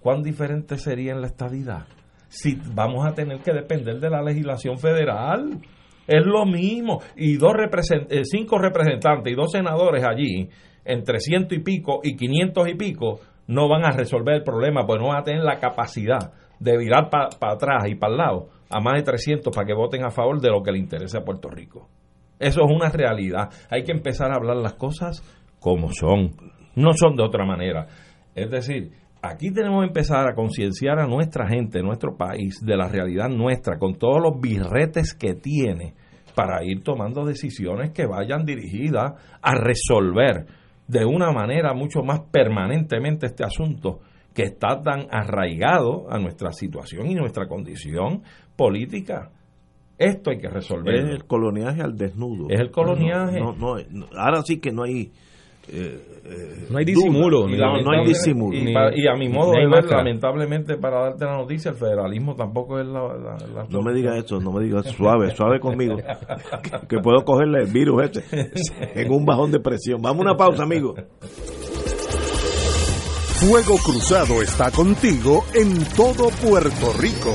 ¿Cuán 0.00 0.24
diferente 0.24 0.76
sería 0.76 1.12
en 1.12 1.20
la 1.20 1.28
estadidad? 1.28 1.86
Si 2.26 2.58
vamos 2.74 3.06
a 3.06 3.14
tener 3.14 3.38
que 3.42 3.52
depender 3.52 4.00
de 4.00 4.10
la 4.10 4.22
legislación 4.22 4.76
federal. 4.76 5.60
Es 6.08 6.26
lo 6.26 6.44
mismo. 6.46 7.00
Y 7.16 7.36
dos 7.36 7.54
eh, 8.10 8.22
cinco 8.24 8.58
representantes 8.58 9.32
y 9.32 9.36
dos 9.36 9.52
senadores 9.52 10.04
allí 10.04 10.50
entre 10.84 11.20
ciento 11.20 11.54
y 11.54 11.60
pico 11.60 12.00
y 12.02 12.16
quinientos 12.16 12.68
y 12.68 12.74
pico 12.74 13.20
no 13.46 13.68
van 13.68 13.84
a 13.84 13.90
resolver 13.90 14.36
el 14.36 14.42
problema, 14.42 14.86
pues 14.86 15.00
no 15.00 15.08
van 15.08 15.20
a 15.20 15.24
tener 15.24 15.42
la 15.42 15.58
capacidad 15.58 16.32
de 16.58 16.78
virar 16.78 17.10
para 17.10 17.54
atrás 17.54 17.84
y 17.88 17.94
para 17.94 18.12
el 18.12 18.18
lado 18.18 18.48
a 18.70 18.80
más 18.80 18.94
de 18.94 19.02
300 19.02 19.54
para 19.54 19.66
que 19.66 19.74
voten 19.74 20.04
a 20.04 20.10
favor 20.10 20.40
de 20.40 20.50
lo 20.50 20.62
que 20.62 20.72
le 20.72 20.78
interesa 20.78 21.18
a 21.18 21.24
Puerto 21.24 21.48
Rico. 21.48 21.88
Eso 22.38 22.62
es 22.64 22.70
una 22.70 22.88
realidad. 22.88 23.50
Hay 23.70 23.84
que 23.84 23.92
empezar 23.92 24.32
a 24.32 24.36
hablar 24.36 24.56
las 24.56 24.74
cosas 24.74 25.22
como 25.60 25.90
son, 25.92 26.32
no 26.74 26.92
son 26.92 27.16
de 27.16 27.22
otra 27.22 27.44
manera. 27.44 27.86
Es 28.34 28.50
decir, 28.50 28.92
aquí 29.22 29.52
tenemos 29.52 29.82
que 29.82 29.88
empezar 29.88 30.28
a 30.28 30.34
concienciar 30.34 30.98
a 30.98 31.06
nuestra 31.06 31.46
gente, 31.48 31.82
nuestro 31.82 32.16
país, 32.16 32.60
de 32.64 32.76
la 32.76 32.88
realidad 32.88 33.28
nuestra, 33.28 33.78
con 33.78 33.94
todos 33.94 34.20
los 34.20 34.40
birretes 34.40 35.14
que 35.14 35.34
tiene, 35.34 35.94
para 36.34 36.64
ir 36.64 36.82
tomando 36.82 37.24
decisiones 37.24 37.92
que 37.92 38.06
vayan 38.06 38.44
dirigidas 38.44 39.12
a 39.40 39.54
resolver 39.54 40.46
de 40.86 41.04
una 41.04 41.32
manera 41.32 41.72
mucho 41.74 42.02
más 42.02 42.20
permanentemente 42.30 43.26
este 43.26 43.44
asunto 43.44 44.00
que 44.34 44.42
está 44.42 44.80
tan 44.82 45.06
arraigado 45.10 46.10
a 46.10 46.18
nuestra 46.18 46.52
situación 46.52 47.06
y 47.06 47.14
nuestra 47.14 47.46
condición 47.46 48.22
política. 48.56 49.30
Esto 49.96 50.30
hay 50.30 50.38
que 50.38 50.48
resolver. 50.48 50.94
Es 50.96 51.10
el 51.10 51.24
coloniaje 51.24 51.80
al 51.80 51.96
desnudo. 51.96 52.48
Es 52.50 52.58
el 52.58 52.70
coloniaje. 52.70 53.38
No, 53.40 53.76
ahora 54.16 54.42
sí 54.42 54.58
que 54.58 54.72
no 54.72 54.82
hay. 54.82 55.12
Eh, 55.68 55.98
eh, 56.26 56.66
no 56.70 56.78
hay 56.78 56.84
disimulo. 56.84 57.48
no, 57.48 57.90
hay 57.90 58.06
disimulo. 58.06 58.56
Y, 58.56 59.06
a 59.06 59.14
mi 59.14 59.28
modo 59.28 59.52
de 59.52 59.66
ver, 59.66 59.84
lamentablemente, 59.86 60.76
para 60.76 61.00
darte 61.04 61.24
la 61.24 61.36
noticia, 61.36 61.70
el 61.70 61.76
federalismo 61.76 62.34
tampoco 62.34 62.78
es 62.78 62.86
la. 62.86 63.66
no 63.68 63.82
me 63.82 63.92
digas 63.94 64.24
eso, 64.24 64.40
no 64.40 64.52
me 64.52 64.64
digas 64.64 64.86
suave, 64.90 65.34
suave 65.34 65.60
conmigo. 65.60 65.96
que, 66.88 66.98
puedo 66.98 67.24
cogerle 67.24 67.62
el 67.62 67.72
virus 67.72 68.04
este 68.04 68.50
en 68.94 69.12
un 69.12 69.24
bajón 69.24 69.50
de 69.50 69.60
presión. 69.60 70.00
Vamos 70.02 70.20
a 70.26 70.30
una 70.30 70.36
pausa, 70.36 70.62
amigo. 70.62 70.94
Fuego 73.40 73.76
Cruzado 73.84 74.40
está 74.42 74.70
contigo 74.70 75.44
en 75.54 75.84
todo 75.96 76.30
Puerto 76.42 76.92
Rico. 76.98 77.34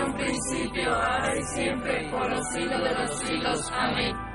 de 2.53 2.93
los 2.93 3.19
siglos. 3.19 3.71
Amén. 3.71 4.31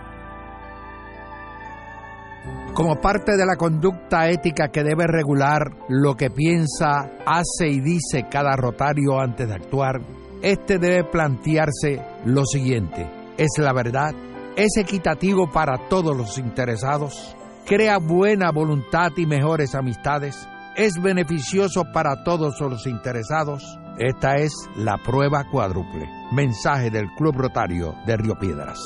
como 2.76 3.00
parte 3.00 3.38
de 3.38 3.46
la 3.46 3.56
conducta 3.56 4.28
ética 4.28 4.68
que 4.68 4.84
debe 4.84 5.06
regular 5.06 5.62
lo 5.88 6.14
que 6.14 6.28
piensa, 6.28 7.10
hace 7.24 7.68
y 7.68 7.80
dice 7.80 8.26
cada 8.30 8.54
rotario 8.54 9.18
antes 9.18 9.48
de 9.48 9.54
actuar, 9.54 10.02
este 10.42 10.78
debe 10.78 11.04
plantearse 11.04 12.02
lo 12.26 12.44
siguiente, 12.44 13.10
¿es 13.38 13.56
la 13.56 13.72
verdad? 13.72 14.14
¿Es 14.56 14.76
equitativo 14.76 15.50
para 15.50 15.88
todos 15.88 16.14
los 16.14 16.36
interesados? 16.36 17.34
¿Crea 17.64 17.96
buena 17.96 18.50
voluntad 18.52 19.10
y 19.16 19.24
mejores 19.24 19.74
amistades? 19.74 20.46
¿Es 20.76 21.00
beneficioso 21.00 21.84
para 21.94 22.24
todos 22.24 22.60
los 22.60 22.86
interesados? 22.86 23.78
Esta 23.98 24.34
es 24.34 24.52
la 24.76 24.98
prueba 24.98 25.44
cuádruple. 25.50 26.06
Mensaje 26.30 26.90
del 26.90 27.06
Club 27.16 27.36
Rotario 27.36 27.94
de 28.06 28.16
Río 28.18 28.38
Piedras. 28.38 28.78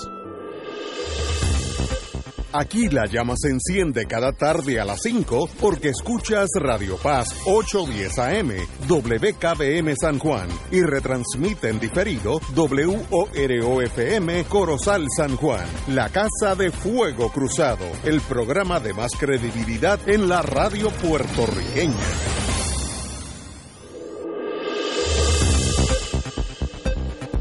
Aquí 2.52 2.88
la 2.88 3.06
llama 3.06 3.34
se 3.36 3.48
enciende 3.48 4.06
cada 4.06 4.32
tarde 4.32 4.80
a 4.80 4.84
las 4.84 5.02
5 5.02 5.48
porque 5.60 5.90
escuchas 5.90 6.48
Radio 6.56 6.96
Paz 6.96 7.28
810 7.44 8.18
AM, 8.18 8.50
WKBM 8.88 9.94
San 9.96 10.18
Juan 10.18 10.48
y 10.72 10.82
retransmite 10.82 11.68
en 11.68 11.78
diferido 11.78 12.40
WOROFM 12.54 14.44
Corozal 14.48 15.06
San 15.16 15.36
Juan, 15.36 15.66
la 15.88 16.08
Casa 16.08 16.56
de 16.56 16.70
Fuego 16.72 17.30
Cruzado, 17.30 17.86
el 18.04 18.20
programa 18.20 18.80
de 18.80 18.94
más 18.94 19.12
credibilidad 19.12 20.00
en 20.08 20.28
la 20.28 20.42
radio 20.42 20.90
puertorriqueña. 20.90 22.39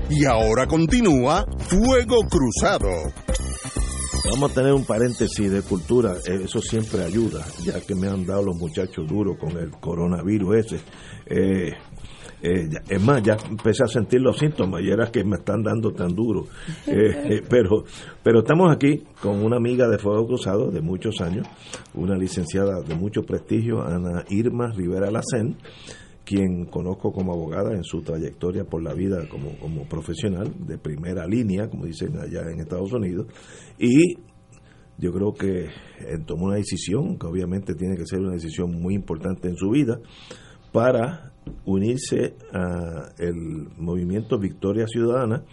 Y 0.09 0.25
ahora 0.25 0.65
continúa 0.65 1.45
Fuego 1.59 2.17
Cruzado. 2.27 2.89
Vamos 4.31 4.51
a 4.51 4.53
tener 4.55 4.73
un 4.73 4.83
paréntesis 4.83 5.51
de 5.51 5.61
cultura, 5.61 6.15
eh, 6.25 6.41
eso 6.45 6.59
siempre 6.61 7.03
ayuda, 7.03 7.45
ya 7.63 7.79
que 7.79 7.93
me 7.93 8.07
han 8.07 8.25
dado 8.25 8.43
los 8.45 8.57
muchachos 8.57 9.07
duros 9.07 9.37
con 9.37 9.51
el 9.57 9.69
coronavirus 9.71 10.55
ese. 10.57 10.79
Eh, 11.27 11.73
eh, 12.41 12.69
es 12.89 13.01
más, 13.01 13.21
ya 13.21 13.37
empecé 13.49 13.83
a 13.83 13.87
sentir 13.87 14.21
los 14.21 14.37
síntomas 14.37 14.81
y 14.81 14.89
era 14.89 15.11
que 15.11 15.23
me 15.23 15.35
están 15.37 15.61
dando 15.61 15.91
tan 15.91 16.15
duro. 16.15 16.45
pero, 17.49 17.83
pero 18.23 18.39
estamos 18.39 18.73
aquí 18.73 19.03
con 19.21 19.43
una 19.43 19.57
amiga 19.57 19.87
de 19.87 19.99
Fuego 19.99 20.25
Cruzado 20.25 20.71
de 20.71 20.81
muchos 20.81 21.21
años, 21.21 21.47
una 21.93 22.17
licenciada 22.17 22.81
de 22.81 22.95
mucho 22.95 23.21
prestigio, 23.21 23.83
Ana 23.83 24.25
Irma 24.29 24.71
Rivera 24.71 25.11
Lacén 25.11 25.55
quien 26.29 26.65
conozco 26.65 27.11
como 27.11 27.33
abogada 27.33 27.73
en 27.73 27.83
su 27.83 28.03
trayectoria 28.03 28.63
por 28.63 28.83
la 28.83 28.93
vida 28.93 29.27
como, 29.27 29.57
como 29.57 29.89
profesional 29.89 30.53
de 30.59 30.77
primera 30.77 31.25
línea, 31.25 31.67
como 31.67 31.87
dicen 31.87 32.19
allá 32.19 32.41
en 32.51 32.59
Estados 32.59 32.93
Unidos, 32.93 33.25
y 33.79 34.13
yo 34.99 35.11
creo 35.11 35.33
que 35.33 35.69
él 36.07 36.25
tomó 36.27 36.45
una 36.45 36.57
decisión, 36.57 37.17
que 37.17 37.25
obviamente 37.25 37.73
tiene 37.73 37.97
que 37.97 38.05
ser 38.05 38.19
una 38.19 38.33
decisión 38.33 38.79
muy 38.79 38.93
importante 38.93 39.47
en 39.47 39.55
su 39.55 39.71
vida, 39.71 39.99
para 40.71 41.33
unirse 41.65 42.35
al 42.53 43.69
movimiento 43.79 44.37
Victoria 44.37 44.85
Ciudadana 44.85 45.43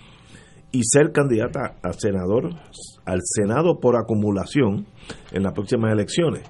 y 0.73 0.83
ser 0.83 1.11
candidata 1.11 1.79
a 1.83 1.95
senador 1.95 2.51
al 3.07 3.21
Senado 3.23 3.81
por 3.81 3.97
acumulación 3.97 4.85
en 5.33 5.43
las 5.43 5.55
próximas 5.55 5.91
elecciones. 5.91 6.43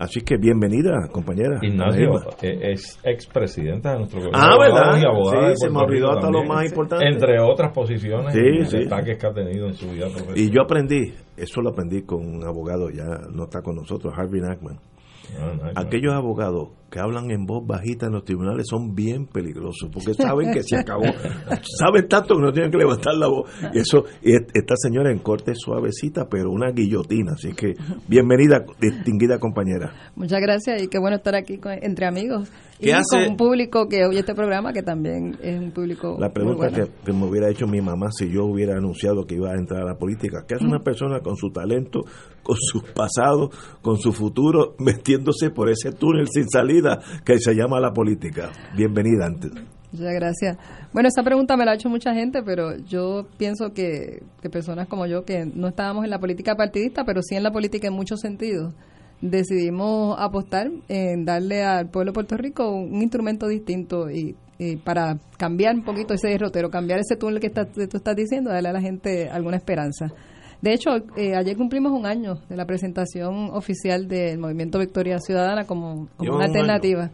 Así 0.00 0.22
que 0.22 0.38
bienvenida, 0.38 1.08
compañera. 1.12 1.58
Ignacio 1.60 2.22
eh, 2.40 2.72
es 2.72 2.98
expresidenta 3.04 3.92
de 3.92 3.98
nuestro 3.98 4.20
gobierno. 4.20 4.38
Ah, 4.42 4.56
¿verdad? 4.58 4.94
sí, 4.94 5.56
se 5.56 5.68
me 5.68 5.78
olvidó 5.78 6.12
hasta 6.12 6.30
lo 6.30 6.42
más 6.42 6.64
importante. 6.64 7.06
Entre 7.06 7.38
otras 7.38 7.70
posiciones 7.70 8.32
sí, 8.32 8.64
sí. 8.64 8.88
que 8.88 9.26
ha 9.26 9.32
tenido 9.34 9.66
en 9.66 9.74
su 9.74 9.90
vida 9.90 10.06
profesional. 10.06 10.38
Y 10.38 10.50
yo 10.50 10.62
aprendí, 10.62 11.12
eso 11.36 11.60
lo 11.60 11.72
aprendí 11.72 12.00
con 12.00 12.26
un 12.26 12.42
abogado, 12.46 12.88
ya 12.88 13.04
no 13.30 13.44
está 13.44 13.60
con 13.60 13.76
nosotros, 13.76 14.14
Harvey 14.16 14.40
Nackman. 14.40 14.78
Ah, 15.38 15.72
Aquellos 15.76 16.14
abogados 16.14 16.70
que 16.90 16.98
hablan 16.98 17.30
en 17.30 17.46
voz 17.46 17.64
bajita 17.64 18.06
en 18.06 18.12
los 18.12 18.24
tribunales 18.24 18.66
son 18.68 18.94
bien 18.94 19.26
peligrosos 19.26 19.88
porque 19.92 20.12
saben 20.14 20.52
que 20.52 20.62
se 20.62 20.76
acabó. 20.76 21.04
saben 21.78 22.08
tanto 22.08 22.34
que 22.34 22.42
no 22.42 22.52
tienen 22.52 22.72
que 22.72 22.78
levantar 22.78 23.14
la 23.14 23.28
voz. 23.28 23.48
Y 23.72 23.78
eso, 23.78 24.04
esta 24.22 24.74
señora 24.76 25.12
en 25.12 25.20
corte 25.20 25.52
suavecita, 25.54 26.28
pero 26.28 26.50
una 26.50 26.72
guillotina. 26.72 27.32
Así 27.32 27.52
que 27.52 27.74
bienvenida, 28.08 28.64
distinguida 28.80 29.38
compañera. 29.38 29.92
Muchas 30.16 30.40
gracias 30.40 30.82
y 30.82 30.88
qué 30.88 30.98
bueno 30.98 31.16
estar 31.16 31.36
aquí 31.36 31.60
entre 31.80 32.06
amigos. 32.06 32.50
y 32.80 32.90
con 32.90 33.22
un 33.22 33.36
público 33.36 33.86
que 33.88 34.06
oye 34.06 34.20
este 34.20 34.34
programa 34.34 34.72
que 34.72 34.82
también 34.82 35.38
es 35.42 35.60
un 35.60 35.70
público. 35.70 36.16
La 36.18 36.32
pregunta 36.32 36.70
que, 36.70 37.12
me 37.12 37.24
hubiera 37.24 37.48
hecho 37.48 37.66
mi 37.66 37.80
mamá 37.80 38.08
si 38.10 38.28
yo 38.28 38.46
hubiera 38.46 38.76
anunciado 38.76 39.26
que 39.26 39.36
iba 39.36 39.52
a 39.52 39.54
entrar 39.54 39.82
a 39.82 39.84
la 39.84 39.96
política: 39.96 40.44
¿qué 40.48 40.56
hace 40.56 40.64
una 40.64 40.80
persona 40.80 41.20
con 41.20 41.36
su 41.36 41.50
talento, 41.50 42.00
con 42.42 42.56
su 42.58 42.82
pasado, 42.94 43.50
con 43.80 43.98
su 43.98 44.12
futuro, 44.12 44.74
metiéndose 44.78 45.50
por 45.50 45.70
ese 45.70 45.92
túnel 45.92 46.26
sin 46.28 46.48
salir? 46.48 46.79
Que 47.24 47.38
se 47.38 47.54
llama 47.54 47.80
la 47.80 47.92
política. 47.92 48.50
Bienvenida 48.76 49.26
antes. 49.26 49.52
Muchas 49.92 50.14
gracias. 50.14 50.56
Bueno, 50.92 51.08
esa 51.08 51.22
pregunta 51.22 51.56
me 51.56 51.64
la 51.64 51.72
ha 51.72 51.74
hecho 51.74 51.88
mucha 51.88 52.14
gente, 52.14 52.42
pero 52.44 52.76
yo 52.78 53.26
pienso 53.38 53.72
que, 53.72 54.22
personas 54.52 54.86
como 54.86 55.06
yo, 55.06 55.24
que 55.24 55.44
no 55.46 55.68
estábamos 55.68 56.04
en 56.04 56.10
la 56.10 56.20
política 56.20 56.54
partidista, 56.54 57.04
pero 57.04 57.22
sí 57.22 57.34
en 57.34 57.42
la 57.42 57.50
política 57.50 57.88
en 57.88 57.94
muchos 57.94 58.20
sentidos, 58.20 58.72
decidimos 59.20 60.16
apostar 60.18 60.70
en 60.88 61.24
darle 61.24 61.64
al 61.64 61.90
pueblo 61.90 62.12
de 62.12 62.14
Puerto 62.14 62.36
Rico 62.36 62.70
un 62.70 63.02
instrumento 63.02 63.48
distinto 63.48 64.10
y, 64.10 64.36
para 64.84 65.18
cambiar 65.38 65.74
un 65.74 65.84
poquito 65.84 66.14
ese 66.14 66.28
derrotero, 66.28 66.70
cambiar 66.70 67.00
ese 67.00 67.16
túnel 67.16 67.40
que 67.40 67.50
tú 67.50 67.96
estás 67.96 68.14
diciendo, 68.14 68.50
darle 68.50 68.68
a 68.68 68.72
la 68.72 68.80
gente 68.80 69.28
alguna 69.28 69.56
esperanza. 69.56 70.12
De 70.62 70.74
hecho, 70.74 70.90
eh, 71.16 71.34
ayer 71.34 71.56
cumplimos 71.56 71.92
un 71.92 72.04
año 72.04 72.34
de 72.48 72.56
la 72.56 72.66
presentación 72.66 73.50
oficial 73.52 74.06
del 74.08 74.38
Movimiento 74.38 74.78
Victoria 74.78 75.18
Ciudadana 75.18 75.64
como, 75.64 76.08
una 76.18 76.44
alternativa. 76.44 77.10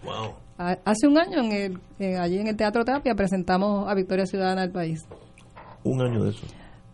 Hace 0.59 1.07
un 1.07 1.19
año, 1.19 1.43
en 1.43 1.53
el, 2.01 2.17
allí 2.17 2.39
en 2.39 2.49
el 2.49 2.57
Teatro 2.57 2.85
Tapia, 2.85 3.15
presentamos 3.15 3.89
a 3.89 3.95
Victoria 3.95 4.27
Ciudadana 4.27 4.63
al 4.63 4.73
país. 4.73 5.07
Un 5.85 6.01
año 6.03 6.25
de 6.25 6.31
eso. 6.31 6.47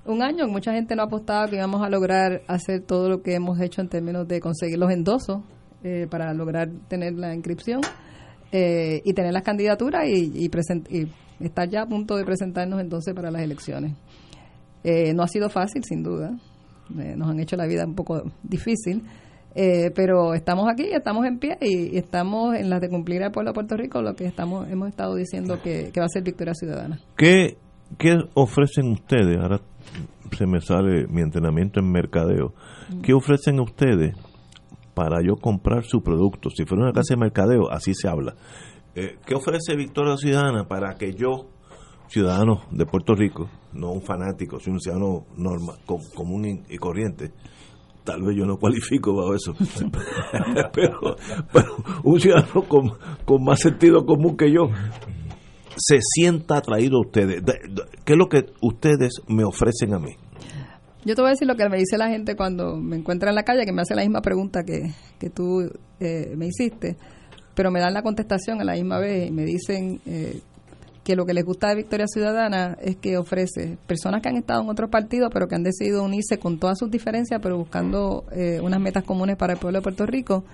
Un 0.04 0.20
año, 0.20 0.48
mucha 0.48 0.72
gente 0.72 0.96
no 0.96 1.04
apostaba 1.04 1.48
que 1.48 1.56
íbamos 1.56 1.80
a 1.80 1.88
lograr 1.88 2.42
hacer 2.48 2.82
todo 2.82 3.08
lo 3.08 3.22
que 3.22 3.34
hemos 3.34 3.60
hecho 3.60 3.80
en 3.80 3.88
términos 3.88 4.26
de 4.26 4.40
conseguir 4.40 4.78
los 4.78 4.90
endosos 4.90 5.42
eh, 5.84 6.06
para 6.10 6.34
lograr 6.34 6.68
tener 6.88 7.14
la 7.14 7.34
inscripción 7.34 7.80
eh, 8.50 9.00
y 9.04 9.12
tener 9.14 9.32
las 9.32 9.42
candidaturas 9.42 10.06
y, 10.06 10.32
y, 10.34 10.50
y 10.90 11.08
estar 11.40 11.68
ya 11.68 11.82
a 11.82 11.86
punto 11.86 12.16
de 12.16 12.24
presentarnos 12.24 12.80
entonces 12.80 13.14
para 13.14 13.30
las 13.30 13.42
elecciones. 13.42 13.94
Eh, 14.84 15.14
no 15.14 15.22
ha 15.22 15.28
sido 15.28 15.48
fácil, 15.48 15.84
sin 15.84 16.02
duda. 16.02 16.36
Eh, 16.98 17.14
nos 17.16 17.28
han 17.28 17.40
hecho 17.40 17.56
la 17.56 17.66
vida 17.66 17.84
un 17.86 17.94
poco 17.94 18.22
difícil. 18.42 19.02
Eh, 19.54 19.90
pero 19.94 20.32
estamos 20.32 20.66
aquí, 20.70 20.84
estamos 20.92 21.26
en 21.26 21.38
pie 21.38 21.58
y, 21.60 21.98
estamos 21.98 22.56
en 22.56 22.70
las 22.70 22.80
de 22.80 22.88
cumplir 22.88 23.22
al 23.22 23.32
pueblo 23.32 23.50
de 23.50 23.54
Puerto 23.54 23.76
Rico 23.76 24.00
lo 24.00 24.14
que 24.14 24.24
estamos 24.24 24.66
hemos 24.70 24.88
estado 24.88 25.14
diciendo 25.14 25.60
que, 25.62 25.92
va 25.98 26.06
a 26.06 26.08
ser 26.08 26.22
victoria 26.22 26.54
ciudadana. 26.54 26.98
¿Qué, 27.18 27.58
¿Qué 27.98 28.16
ofrecen 28.32 28.92
ustedes? 28.92 29.38
Ahora 29.38 29.60
se 30.34 30.46
me 30.46 30.58
sale 30.62 31.06
mi 31.06 31.20
entrenamiento 31.20 31.80
en 31.80 31.90
mercadeo. 31.90 32.54
¿Qué 33.02 33.12
ofrecen 33.12 33.60
ustedes 33.60 34.16
para 34.94 35.18
yo 35.22 35.36
comprar 35.36 35.84
su 35.84 36.02
producto? 36.02 36.48
Si 36.48 36.64
fuera 36.64 36.84
una 36.84 36.92
casa 36.92 37.12
de 37.14 37.20
mercadeo, 37.20 37.70
así 37.70 37.92
se 37.94 38.08
habla. 38.08 38.34
¿Qué 38.94 39.34
ofrece 39.34 39.76
Victoria 39.76 40.16
Ciudadana 40.16 40.66
para 40.66 40.94
que 40.96 41.12
yo 41.12 41.50
ciudadano 42.08 42.62
de 42.70 42.84
Puerto 42.84 43.14
Rico, 43.14 43.48
no 43.74 43.92
un 43.92 44.02
fanático, 44.02 44.58
sino 44.60 44.74
un 44.74 44.80
ciudadano 44.80 45.26
normal, 45.36 45.76
común 45.86 46.64
y 46.68 46.76
corriente, 46.78 47.32
tal 48.04 48.22
vez 48.22 48.36
yo 48.36 48.44
no 48.46 48.58
cualifico 48.58 49.16
para 49.16 49.36
eso, 49.36 49.54
pero, 50.72 51.16
un 52.04 52.20
ciudadano 52.20 52.64
con, 52.68 53.44
más 53.44 53.60
sentido 53.60 54.04
común 54.04 54.36
que 54.36 54.52
yo 54.52 54.68
se 55.76 55.98
sienta 56.00 56.58
atraído 56.58 56.98
a 56.98 57.00
ustedes. 57.00 57.42
¿Qué 58.04 58.12
es 58.12 58.18
lo 58.18 58.28
que 58.28 58.46
ustedes 58.60 59.22
me 59.28 59.44
ofrecen 59.44 59.94
a 59.94 59.98
mí? 59.98 60.12
Yo 61.04 61.16
te 61.16 61.22
voy 61.22 61.28
a 61.28 61.32
decir 61.32 61.48
lo 61.48 61.56
que 61.56 61.68
me 61.68 61.78
dice 61.78 61.98
la 61.98 62.08
gente 62.08 62.36
cuando 62.36 62.76
me 62.76 62.96
encuentra 62.96 63.30
en 63.30 63.34
la 63.34 63.42
calle, 63.42 63.64
que 63.64 63.72
me 63.72 63.82
hace 63.82 63.94
la 63.94 64.02
misma 64.02 64.20
pregunta 64.20 64.62
que, 64.64 64.92
que 65.18 65.30
tú 65.30 65.68
eh, 65.98 66.34
me 66.36 66.46
hiciste, 66.46 66.96
pero 67.54 67.70
me 67.70 67.80
dan 67.80 67.94
la 67.94 68.02
contestación 68.02 68.60
a 68.60 68.64
la 68.64 68.74
misma 68.74 68.98
vez 68.98 69.28
y 69.28 69.32
me 69.32 69.44
dicen, 69.44 70.00
eh, 70.06 70.40
que 71.04 71.16
lo 71.16 71.26
que 71.26 71.34
les 71.34 71.44
gusta 71.44 71.68
de 71.68 71.76
Victoria 71.76 72.06
Ciudadana 72.06 72.76
es 72.80 72.96
que 72.96 73.16
ofrece 73.16 73.76
personas 73.86 74.22
que 74.22 74.28
han 74.28 74.36
estado 74.36 74.62
en 74.62 74.70
otros 74.70 74.90
partidos, 74.90 75.30
pero 75.32 75.48
que 75.48 75.54
han 75.54 75.62
decidido 75.62 76.04
unirse 76.04 76.38
con 76.38 76.58
todas 76.58 76.78
sus 76.78 76.90
diferencias, 76.90 77.40
pero 77.42 77.58
buscando 77.58 78.24
eh, 78.32 78.60
unas 78.62 78.80
metas 78.80 79.04
comunes 79.04 79.36
para 79.36 79.54
el 79.54 79.58
pueblo 79.58 79.78
de 79.78 79.82
Puerto 79.82 80.06
Rico 80.06 80.44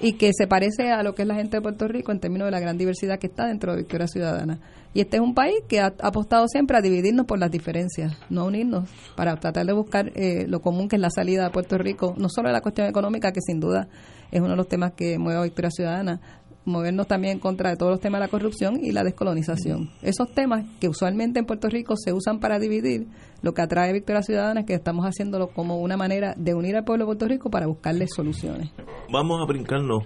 y 0.00 0.14
que 0.14 0.30
se 0.36 0.46
parece 0.46 0.90
a 0.90 1.02
lo 1.02 1.14
que 1.14 1.22
es 1.22 1.28
la 1.28 1.34
gente 1.34 1.56
de 1.56 1.62
Puerto 1.62 1.88
Rico 1.88 2.12
en 2.12 2.20
términos 2.20 2.46
de 2.46 2.52
la 2.52 2.60
gran 2.60 2.76
diversidad 2.76 3.18
que 3.18 3.28
está 3.28 3.46
dentro 3.46 3.72
de 3.72 3.78
Victoria 3.78 4.06
Ciudadana. 4.06 4.60
Y 4.92 5.00
este 5.00 5.16
es 5.16 5.22
un 5.22 5.34
país 5.34 5.56
que 5.66 5.80
ha 5.80 5.94
apostado 6.02 6.46
siempre 6.46 6.76
a 6.76 6.80
dividirnos 6.80 7.26
por 7.26 7.38
las 7.38 7.50
diferencias, 7.50 8.16
no 8.30 8.44
unirnos, 8.44 8.88
para 9.16 9.34
tratar 9.36 9.66
de 9.66 9.72
buscar 9.72 10.12
eh, 10.14 10.46
lo 10.46 10.60
común 10.60 10.88
que 10.88 10.96
es 10.96 11.02
la 11.02 11.10
salida 11.10 11.44
de 11.44 11.50
Puerto 11.50 11.78
Rico, 11.78 12.14
no 12.16 12.28
solo 12.28 12.48
de 12.48 12.52
la 12.52 12.60
cuestión 12.60 12.86
económica, 12.86 13.32
que 13.32 13.40
sin 13.40 13.58
duda 13.58 13.88
es 14.30 14.40
uno 14.40 14.50
de 14.50 14.56
los 14.56 14.68
temas 14.68 14.92
que 14.92 15.18
mueve 15.18 15.40
a 15.40 15.42
Victoria 15.44 15.70
Ciudadana, 15.70 16.20
movernos 16.64 17.06
también 17.06 17.38
contra 17.38 17.70
de 17.70 17.76
todos 17.76 17.92
los 17.92 18.00
temas 18.00 18.20
de 18.20 18.26
la 18.26 18.30
corrupción 18.30 18.78
y 18.82 18.92
la 18.92 19.04
descolonización. 19.04 19.90
Esos 20.02 20.32
temas 20.32 20.64
que 20.80 20.88
usualmente 20.88 21.38
en 21.38 21.46
Puerto 21.46 21.68
Rico 21.68 21.94
se 21.96 22.12
usan 22.12 22.40
para 22.40 22.58
dividir, 22.58 23.06
lo 23.42 23.52
que 23.52 23.62
atrae 23.62 23.90
a 23.90 23.92
Victoria 23.92 24.22
Ciudadana 24.22 24.60
es 24.60 24.66
que 24.66 24.74
estamos 24.74 25.04
haciéndolo 25.04 25.48
como 25.48 25.78
una 25.78 25.96
manera 25.96 26.34
de 26.36 26.54
unir 26.54 26.76
al 26.76 26.84
pueblo 26.84 27.04
de 27.04 27.08
Puerto 27.08 27.28
Rico 27.28 27.50
para 27.50 27.66
buscarle 27.66 28.06
soluciones. 28.08 28.70
Vamos 29.12 29.40
a 29.42 29.46
brincarnos. 29.46 30.04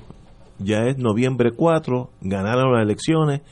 Ya 0.58 0.86
es 0.86 0.98
noviembre 0.98 1.52
4, 1.56 2.10
ganaron 2.20 2.72
las 2.72 2.82
elecciones, 2.82 3.42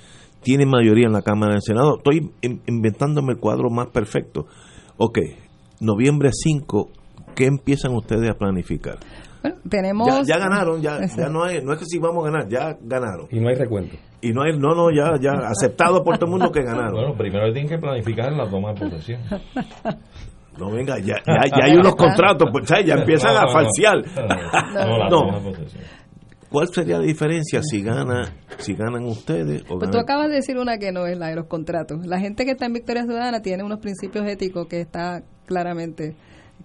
tienen 0.43 0.69
mayoría 0.69 1.07
en 1.07 1.13
la 1.13 1.23
Cámara 1.23 1.53
del 1.53 1.63
Senado. 1.63 1.99
Estoy 1.99 2.33
inventándome 2.67 3.35
el 3.35 3.39
cuadro 3.39 3.71
más 3.71 3.89
perfecto. 3.89 4.47
Ok, 4.97 5.19
noviembre 5.79 6.31
5, 6.33 6.91
¿qué 7.37 7.47
empiezan 7.47 7.95
ustedes 7.95 8.29
a 8.29 8.35
planificar? 8.35 8.99
Tenemos 9.69 10.27
ya, 10.27 10.39
ganaron 10.39 10.81
ya, 10.81 10.99
ya 11.07 11.29
no 11.29 11.45
hay 11.45 11.63
no 11.63 11.73
es 11.73 11.79
que 11.79 11.85
si 11.87 11.99
vamos 11.99 12.27
a 12.27 12.31
ganar 12.31 12.49
ya 12.49 12.77
ganaron. 12.81 13.27
Y 13.31 13.41
no 13.41 13.49
hay 13.49 13.55
recuento. 13.55 13.97
Y 14.21 14.33
no 14.33 14.43
hay 14.43 14.59
no 14.59 14.75
no 14.75 14.91
ya 14.91 15.19
ya 15.21 15.33
aceptado 15.49 16.03
por 16.03 16.17
todo 16.19 16.27
el 16.27 16.33
mundo 16.33 16.51
que 16.51 16.63
ganaron. 16.63 16.93
Bueno 16.93 17.15
primero 17.17 17.53
tienen 17.53 17.69
que 17.69 17.79
planificar 17.79 18.33
la 18.33 18.49
toma 18.49 18.73
de 18.73 18.81
posesión. 18.81 19.21
No 20.59 20.71
venga 20.71 20.99
ya 20.99 21.17
ya, 21.27 21.65
hay 21.65 21.77
unos 21.77 21.95
contratos 21.97 22.49
pues 22.51 22.67
ya 22.67 22.95
empiezan 22.95 23.37
a 23.37 23.47
falsear. 23.49 23.97
No, 25.11 25.53
¿Cuál 26.49 26.69
sería 26.69 26.99
la 26.99 27.05
diferencia 27.05 27.61
si 27.63 27.83
gana 27.83 28.33
si 28.59 28.75
ganan 28.75 29.05
ustedes 29.05 29.63
o 29.69 29.79
Pues 29.79 29.91
tú 29.91 29.99
acabas 29.99 30.29
de 30.29 30.37
decir 30.37 30.57
una 30.57 30.79
que 30.79 30.93
no 30.93 31.07
es 31.07 31.19
la 31.19 31.29
de 31.29 31.37
los 31.37 31.47
contratos. 31.47 32.07
La 32.07 32.19
gente 32.19 32.45
que 32.45 32.53
está 32.53 32.67
en 32.67 32.73
Victoria 32.73 33.03
Ciudadana 33.03 33.43
tiene 33.43 33.65
unos 33.65 33.81
principios 33.81 34.27
éticos 34.27 34.67
que 34.67 34.81
está 34.81 35.23
claramente 35.47 36.17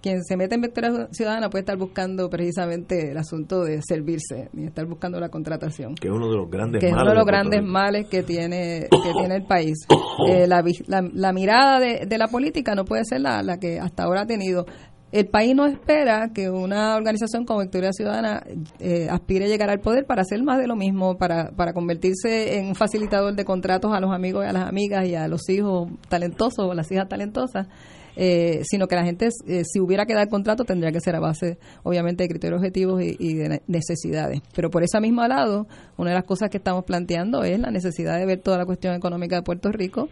quien 0.02 0.22
se 0.24 0.36
mete 0.36 0.56
en 0.56 0.62
Victoria 0.62 1.08
Ciudadana 1.12 1.48
puede 1.48 1.62
estar 1.62 1.78
buscando 1.78 2.28
precisamente 2.28 3.12
el 3.12 3.16
asunto 3.16 3.62
de 3.62 3.80
servirse 3.82 4.50
ni 4.52 4.66
estar 4.66 4.84
buscando 4.86 5.20
la 5.20 5.28
contratación. 5.28 5.94
Que 5.94 6.08
es 6.08 6.14
uno 6.14 6.28
de 6.28 6.36
los 6.36 6.50
grandes 6.50 6.80
que 6.80 6.90
males. 6.90 7.02
uno 7.02 7.10
de 7.12 7.16
los 7.16 7.26
grandes 7.26 7.62
males 7.62 8.08
que 8.08 8.22
tiene, 8.22 8.88
que 8.90 9.12
tiene 9.12 9.36
el 9.36 9.44
país. 9.44 9.86
Eh, 10.28 10.46
la, 10.46 10.62
la, 10.86 11.32
mirada 11.32 11.78
de, 11.78 12.06
de, 12.06 12.18
la 12.18 12.28
política 12.28 12.74
no 12.74 12.84
puede 12.84 13.04
ser 13.04 13.20
la, 13.20 13.42
la 13.42 13.58
que 13.58 13.78
hasta 13.78 14.02
ahora 14.02 14.22
ha 14.22 14.26
tenido. 14.26 14.66
El 15.12 15.28
país 15.28 15.54
no 15.54 15.66
espera 15.66 16.30
que 16.34 16.48
una 16.48 16.96
organización 16.96 17.44
como 17.44 17.60
Victoria 17.60 17.92
Ciudadana 17.92 18.42
eh, 18.80 19.08
aspire 19.10 19.44
a 19.44 19.48
llegar 19.48 19.68
al 19.68 19.80
poder 19.80 20.06
para 20.06 20.22
hacer 20.22 20.42
más 20.42 20.58
de 20.58 20.66
lo 20.66 20.74
mismo, 20.74 21.18
para, 21.18 21.50
para 21.50 21.74
convertirse 21.74 22.58
en 22.58 22.68
un 22.68 22.74
facilitador 22.74 23.34
de 23.34 23.44
contratos 23.44 23.92
a 23.92 24.00
los 24.00 24.10
amigos 24.10 24.44
y 24.44 24.48
a 24.48 24.52
las 24.52 24.66
amigas 24.66 25.06
y 25.06 25.14
a 25.14 25.28
los 25.28 25.46
hijos 25.50 25.90
talentosos 26.08 26.64
o 26.64 26.72
las 26.72 26.90
hijas 26.90 27.08
talentosas. 27.08 27.68
Eh, 28.14 28.62
sino 28.64 28.86
que 28.88 28.94
la 28.94 29.04
gente, 29.04 29.30
eh, 29.46 29.62
si 29.64 29.80
hubiera 29.80 30.04
que 30.04 30.14
dar 30.14 30.28
contrato, 30.28 30.64
tendría 30.64 30.92
que 30.92 31.00
ser 31.00 31.16
a 31.16 31.20
base, 31.20 31.58
obviamente, 31.82 32.24
de 32.24 32.28
criterios 32.28 32.58
objetivos 32.58 33.02
y, 33.02 33.34
de 33.34 33.62
necesidades. 33.66 34.40
Pero 34.54 34.70
por 34.70 34.82
ese 34.82 35.00
mismo 35.00 35.26
lado, 35.26 35.66
una 35.96 36.10
de 36.10 36.16
las 36.16 36.24
cosas 36.24 36.50
que 36.50 36.58
estamos 36.58 36.84
planteando 36.84 37.42
es 37.42 37.58
la 37.58 37.70
necesidad 37.70 38.18
de 38.18 38.26
ver 38.26 38.40
toda 38.40 38.58
la 38.58 38.66
cuestión 38.66 38.94
económica 38.94 39.36
de 39.36 39.42
Puerto 39.42 39.72
Rico. 39.72 40.08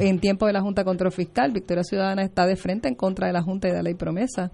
en 0.00 0.18
tiempo 0.18 0.46
de 0.46 0.52
la 0.52 0.60
Junta 0.60 0.84
Control 0.84 1.12
Fiscal, 1.12 1.52
Victoria 1.52 1.84
Ciudadana 1.84 2.22
está 2.22 2.46
de 2.46 2.56
frente 2.56 2.88
en 2.88 2.94
contra 2.94 3.26
de 3.26 3.32
la 3.32 3.42
Junta 3.42 3.68
y 3.68 3.70
de 3.70 3.76
la 3.76 3.82
ley 3.82 3.94
promesa. 3.94 4.50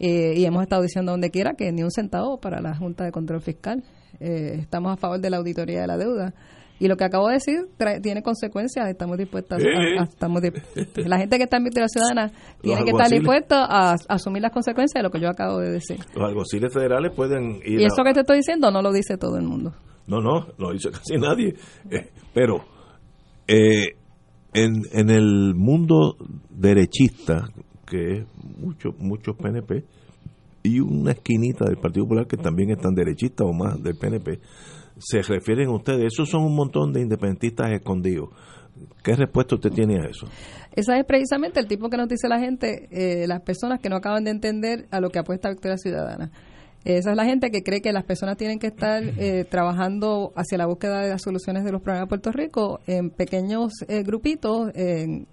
Eh, 0.00 0.34
y 0.36 0.44
hemos 0.44 0.62
estado 0.62 0.82
diciendo 0.82 1.12
donde 1.12 1.30
quiera 1.30 1.54
que 1.54 1.72
ni 1.72 1.82
un 1.82 1.90
centavo 1.90 2.38
para 2.38 2.60
la 2.60 2.76
Junta 2.76 3.04
de 3.04 3.12
Control 3.12 3.40
Fiscal. 3.40 3.82
estamos 4.20 4.92
a 4.92 4.96
favor 4.96 5.20
de 5.20 5.30
la 5.30 5.38
auditoría 5.38 5.80
de 5.80 5.86
la 5.86 5.96
deuda. 5.96 6.34
Y 6.80 6.86
lo 6.86 6.96
que 6.96 7.04
acabo 7.04 7.28
de 7.28 7.34
decir 7.34 7.68
tiene 8.02 8.22
consecuencias, 8.22 8.88
estamos 8.88 9.18
dispuestos 9.18 9.58
a, 9.58 10.04
estamos 10.04 10.42
la 10.96 11.18
gente 11.18 11.36
que 11.36 11.44
está 11.44 11.56
en 11.56 11.64
Victoria 11.64 11.88
Ciudadana 11.88 12.30
tiene 12.60 12.84
que 12.84 12.90
estar 12.90 13.08
dispuesta 13.10 13.64
a, 13.64 13.96
asumir 14.08 14.42
las 14.42 14.52
consecuencias 14.52 15.00
de 15.00 15.02
lo 15.02 15.10
que 15.10 15.20
yo 15.20 15.28
acabo 15.28 15.58
de 15.58 15.70
decir. 15.70 15.98
Los 16.14 16.28
alguaciles 16.28 16.72
federales 16.72 17.12
pueden 17.14 17.56
ir 17.64 17.80
Y 17.80 17.84
eso 17.84 18.02
que 18.04 18.12
te 18.12 18.20
estoy 18.20 18.36
diciendo 18.38 18.70
no 18.70 18.82
lo 18.82 18.92
dice 18.92 19.16
todo 19.16 19.36
el 19.36 19.44
mundo. 19.44 19.74
No, 20.06 20.20
no, 20.20 20.46
lo 20.56 20.72
dice 20.72 20.90
casi 20.90 21.16
nadie. 21.16 21.54
Eh, 21.90 22.10
pero 22.32 22.64
eh, 23.46 23.96
en, 24.54 24.82
en 24.92 25.10
el 25.10 25.54
mundo 25.54 26.16
derechista, 26.50 27.48
que 27.86 28.18
es 28.18 28.26
mucho, 28.58 28.90
muchos 28.98 29.36
PNP, 29.36 29.84
y 30.62 30.80
una 30.80 31.12
esquinita 31.12 31.64
del 31.64 31.76
Partido 31.76 32.04
Popular 32.04 32.26
que 32.26 32.36
también 32.36 32.70
están 32.70 32.94
derechistas 32.94 33.46
o 33.46 33.52
más 33.52 33.82
del 33.82 33.96
PNP, 33.96 34.40
se 34.98 35.22
refieren 35.22 35.68
ustedes. 35.68 36.12
Esos 36.12 36.28
son 36.28 36.44
un 36.44 36.54
montón 36.54 36.92
de 36.92 37.00
independentistas 37.00 37.70
escondidos. 37.72 38.30
¿Qué 39.02 39.14
respuesta 39.14 39.54
usted 39.54 39.70
tiene 39.70 39.96
a 40.00 40.08
eso? 40.08 40.26
Esa 40.72 40.98
es 40.98 41.04
precisamente 41.04 41.60
el 41.60 41.66
tipo 41.66 41.88
que 41.88 41.96
nos 41.96 42.08
dice 42.08 42.28
la 42.28 42.38
gente, 42.38 42.88
eh, 42.90 43.26
las 43.26 43.42
personas 43.42 43.80
que 43.80 43.88
no 43.88 43.96
acaban 43.96 44.24
de 44.24 44.30
entender 44.30 44.86
a 44.90 45.00
lo 45.00 45.10
que 45.10 45.18
apuesta 45.18 45.50
Victoria 45.50 45.76
Ciudadana. 45.76 46.30
Esa 46.84 47.10
es 47.10 47.16
la 47.16 47.24
gente 47.24 47.50
que 47.50 47.62
cree 47.62 47.80
que 47.80 47.92
las 47.92 48.04
personas 48.04 48.36
tienen 48.36 48.58
que 48.58 48.68
estar 48.68 49.02
eh, 49.18 49.44
trabajando 49.44 50.32
hacia 50.36 50.58
la 50.58 50.66
búsqueda 50.66 51.02
de 51.02 51.10
las 51.10 51.22
soluciones 51.22 51.64
de 51.64 51.72
los 51.72 51.82
problemas 51.82 52.06
de 52.06 52.08
Puerto 52.08 52.32
Rico 52.32 52.80
en 52.86 53.10
pequeños 53.10 53.72
eh, 53.88 54.02
grupitos, 54.04 54.70
en, 54.74 55.26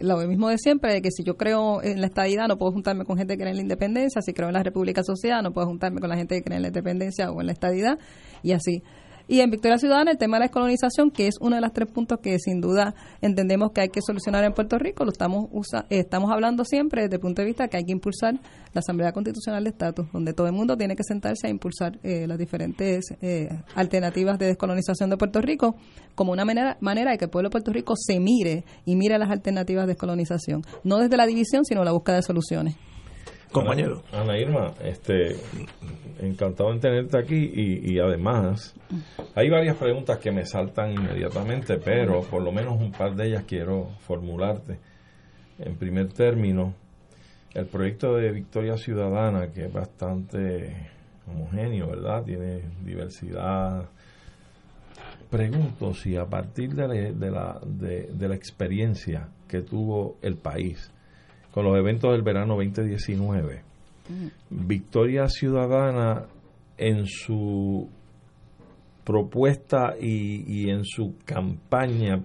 lo 0.00 0.16
mismo 0.28 0.48
de 0.48 0.58
siempre, 0.58 0.92
de 0.92 1.02
que 1.02 1.10
si 1.10 1.24
yo 1.24 1.36
creo 1.36 1.82
en 1.82 2.00
la 2.00 2.06
estadidad 2.06 2.46
no 2.46 2.56
puedo 2.56 2.72
juntarme 2.72 3.04
con 3.04 3.18
gente 3.18 3.34
que 3.34 3.40
cree 3.40 3.50
en 3.50 3.56
la 3.56 3.62
independencia, 3.62 4.22
si 4.22 4.32
creo 4.32 4.48
en 4.48 4.54
la 4.54 4.62
República 4.62 5.02
Social 5.02 5.42
no 5.42 5.52
puedo 5.52 5.66
juntarme 5.66 6.00
con 6.00 6.08
la 6.08 6.16
gente 6.16 6.36
que 6.36 6.42
cree 6.42 6.56
en 6.56 6.62
la 6.62 6.68
independencia 6.68 7.30
o 7.30 7.40
en 7.40 7.46
la 7.48 7.52
estadidad, 7.52 7.98
y 8.42 8.52
así. 8.52 8.82
Y 9.30 9.42
en 9.42 9.50
Victoria 9.50 9.78
Ciudadana 9.78 10.10
el 10.10 10.18
tema 10.18 10.38
de 10.38 10.40
la 10.40 10.46
descolonización, 10.46 11.12
que 11.12 11.28
es 11.28 11.36
uno 11.40 11.54
de 11.54 11.62
los 11.62 11.72
tres 11.72 11.88
puntos 11.88 12.18
que 12.18 12.36
sin 12.40 12.60
duda 12.60 12.96
entendemos 13.20 13.70
que 13.70 13.82
hay 13.82 13.88
que 13.88 14.00
solucionar 14.02 14.42
en 14.42 14.52
Puerto 14.54 14.76
Rico, 14.76 15.04
lo 15.04 15.12
estamos 15.12 15.46
estamos 15.88 16.32
hablando 16.32 16.64
siempre 16.64 17.02
desde 17.02 17.14
el 17.14 17.20
punto 17.20 17.40
de 17.40 17.46
vista 17.46 17.68
que 17.68 17.76
hay 17.76 17.84
que 17.84 17.92
impulsar 17.92 18.34
la 18.72 18.80
Asamblea 18.80 19.12
Constitucional 19.12 19.62
de 19.62 19.70
Estatus, 19.70 20.10
donde 20.12 20.32
todo 20.32 20.48
el 20.48 20.52
mundo 20.52 20.76
tiene 20.76 20.96
que 20.96 21.04
sentarse 21.04 21.46
a 21.46 21.50
impulsar 21.50 22.00
eh, 22.02 22.26
las 22.26 22.38
diferentes 22.38 23.04
eh, 23.22 23.50
alternativas 23.76 24.36
de 24.36 24.46
descolonización 24.46 25.10
de 25.10 25.16
Puerto 25.16 25.40
Rico 25.40 25.76
como 26.16 26.32
una 26.32 26.44
manera, 26.44 26.76
manera 26.80 27.12
de 27.12 27.18
que 27.18 27.26
el 27.26 27.30
pueblo 27.30 27.50
de 27.50 27.52
Puerto 27.52 27.72
Rico 27.72 27.94
se 27.96 28.18
mire 28.18 28.64
y 28.84 28.96
mire 28.96 29.16
las 29.16 29.30
alternativas 29.30 29.84
de 29.84 29.92
descolonización, 29.92 30.62
no 30.82 30.98
desde 30.98 31.16
la 31.16 31.26
división, 31.26 31.64
sino 31.64 31.84
la 31.84 31.92
búsqueda 31.92 32.16
de 32.16 32.22
soluciones 32.22 32.74
compañero. 33.50 34.02
Ana, 34.12 34.38
Irma, 34.38 34.72
este, 34.82 35.36
encantado 36.20 36.72
en 36.72 36.80
tenerte 36.80 37.18
aquí 37.18 37.52
y, 37.54 37.98
además 37.98 38.74
hay 39.34 39.50
varias 39.50 39.76
preguntas 39.76 40.18
que 40.18 40.30
me 40.30 40.44
saltan 40.44 40.92
inmediatamente, 40.92 41.78
pero 41.78 42.22
por 42.22 42.42
lo 42.42 42.52
menos 42.52 42.80
un 42.80 42.92
par 42.92 43.14
de 43.14 43.28
ellas 43.28 43.44
quiero 43.46 43.90
formularte. 44.00 44.78
En 45.58 45.76
primer 45.76 46.12
término, 46.12 46.74
el 47.54 47.66
proyecto 47.66 48.14
de 48.14 48.30
Victoria 48.32 48.76
Ciudadana, 48.76 49.48
que 49.52 49.66
es 49.66 49.72
bastante 49.72 50.90
homogéneo, 51.26 51.88
¿verdad? 51.88 52.24
Tiene 52.24 52.62
diversidad. 52.84 53.88
Pregunto 55.28 55.94
si 55.94 56.16
a 56.16 56.24
partir 56.24 56.74
de 56.74 57.30
la, 57.30 57.60
de, 57.64 58.08
de 58.12 58.28
la 58.28 58.34
experiencia 58.34 59.28
que 59.46 59.62
tuvo 59.62 60.16
el 60.22 60.36
país, 60.36 60.90
con 61.52 61.64
los 61.64 61.76
eventos 61.76 62.12
del 62.12 62.22
verano 62.22 62.56
2019. 62.56 63.62
Victoria 64.50 65.28
Ciudadana 65.28 66.26
en 66.76 67.06
su 67.06 67.88
propuesta 69.04 69.94
y, 70.00 70.70
en 70.70 70.84
su 70.84 71.16
campaña, 71.24 72.20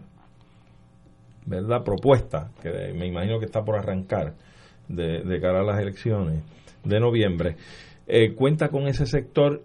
¿verdad? 1.46 1.84
Propuesta, 1.84 2.52
que 2.62 2.70
me 2.94 3.08
imagino 3.08 3.40
que 3.40 3.46
está 3.46 3.64
por 3.64 3.78
arrancar 3.78 4.34
de, 4.88 5.40
cara 5.42 5.62
a 5.62 5.64
las 5.64 5.80
elecciones 5.80 6.44
de 6.84 7.00
noviembre, 7.00 7.56
eh, 8.08 8.34
cuenta 8.34 8.70
con 8.70 8.88
ese 8.88 9.06
sector 9.06 9.64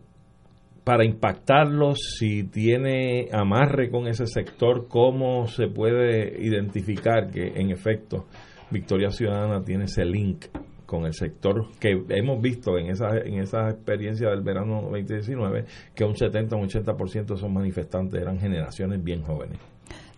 para 0.85 1.05
impactarlo, 1.05 1.95
si 1.95 2.45
tiene 2.45 3.29
amarre 3.33 3.91
con 3.91 4.07
ese 4.07 4.27
sector, 4.27 4.89
cómo 4.89 5.47
se 5.47 5.69
puede 5.69 6.43
identificar 6.43 7.31
que 7.31 7.49
en 7.61 7.71
efecto 7.71 8.27
Victoria 8.71 9.11
Ciudadana 9.11 9.63
tiene 9.63 9.85
ese 9.85 10.05
link 10.05 10.47
con 10.87 11.05
el 11.05 11.15
sector 11.15 11.69
que 11.79 12.05
hemos 12.09 12.43
visto 12.43 12.77
en 12.77 12.91
esa, 12.91 13.17
en 13.19 13.35
esa 13.35 13.71
experiencia 13.71 14.29
del 14.31 14.43
verano 14.43 14.83
2019, 14.83 15.65
que 15.95 16.05
un 16.05 16.17
70 16.17 16.57
o 16.57 16.59
un 16.59 16.69
80% 16.69 17.27
de 17.27 17.35
esos 17.35 17.51
manifestantes 17.51 18.21
eran 18.21 18.41
generaciones 18.41 19.03
bien 19.03 19.23
jóvenes. 19.23 19.59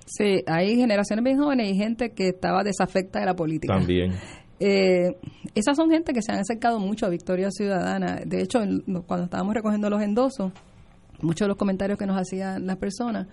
Sí, 0.07 0.43
hay 0.47 0.77
generaciones 0.77 1.25
bien 1.25 1.39
jóvenes 1.39 1.71
y 1.71 1.77
gente 1.77 2.13
que 2.13 2.29
estaba 2.29 2.63
desafecta 2.65 3.21
de 3.21 3.27
la 3.27 3.35
política. 3.35 3.75
También. 3.75 4.13
Eh, 4.65 5.17
esas 5.57 5.77
son 5.77 5.91
gente 5.91 6.13
que 6.13 6.23
se 6.23 6.31
han 6.31 6.39
acercado 6.39 6.79
mucho 6.79 7.05
a 7.05 7.09
Victoria 7.09 7.51
Ciudadana. 7.51 8.21
De 8.25 8.43
hecho, 8.43 8.61
cuando 9.09 9.25
estábamos 9.25 9.55
recogiendo 9.55 9.91
los 9.91 10.01
endosos, 10.01 10.53
muchos 11.21 11.47
de 11.47 11.49
los 11.49 11.57
comentarios 11.57 11.99
que 11.99 12.07
nos 12.07 12.17
hacían 12.17 12.65
las 12.65 12.77
personas 12.77 13.27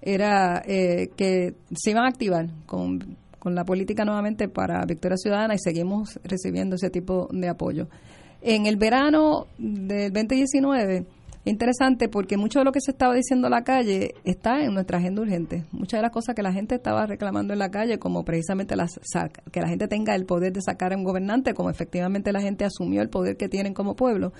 era 0.00 0.62
eh, 0.64 1.10
que 1.16 1.52
se 1.74 1.90
iban 1.90 2.06
a 2.06 2.08
activar 2.08 2.46
con 2.64 3.18
con 3.40 3.54
la 3.56 3.64
política 3.64 4.04
nuevamente 4.04 4.48
para 4.48 4.84
Victoria 4.84 5.16
Ciudadana 5.16 5.54
y 5.54 5.58
seguimos 5.58 6.20
recibiendo 6.22 6.76
ese 6.76 6.90
tipo 6.90 7.26
de 7.32 7.48
apoyo. 7.48 7.88
En 8.42 8.66
el 8.66 8.76
verano 8.76 9.46
del 9.58 10.12
2019, 10.12 11.06
interesante 11.44 12.08
porque 12.08 12.36
mucho 12.36 12.58
de 12.58 12.66
lo 12.66 12.72
que 12.72 12.80
se 12.80 12.90
estaba 12.90 13.14
diciendo 13.14 13.48
en 13.48 13.52
la 13.52 13.64
calle 13.64 14.14
está 14.24 14.62
en 14.62 14.74
nuestra 14.74 14.98
agenda 14.98 15.22
urgente. 15.22 15.64
Muchas 15.72 15.98
de 15.98 16.02
las 16.02 16.10
cosas 16.10 16.34
que 16.34 16.42
la 16.42 16.52
gente 16.52 16.74
estaba 16.74 17.06
reclamando 17.06 17.54
en 17.54 17.58
la 17.58 17.70
calle, 17.70 17.98
como 17.98 18.24
precisamente 18.24 18.76
las, 18.76 19.00
que 19.50 19.60
la 19.60 19.68
gente 19.68 19.88
tenga 19.88 20.14
el 20.14 20.26
poder 20.26 20.52
de 20.52 20.60
sacar 20.60 20.92
a 20.92 20.96
un 20.96 21.04
gobernante, 21.04 21.54
como 21.54 21.70
efectivamente 21.70 22.32
la 22.32 22.42
gente 22.42 22.64
asumió 22.64 23.00
el 23.00 23.08
poder 23.08 23.36
que 23.36 23.48
tienen 23.48 23.72
como 23.72 23.96
pueblo, 23.96 24.32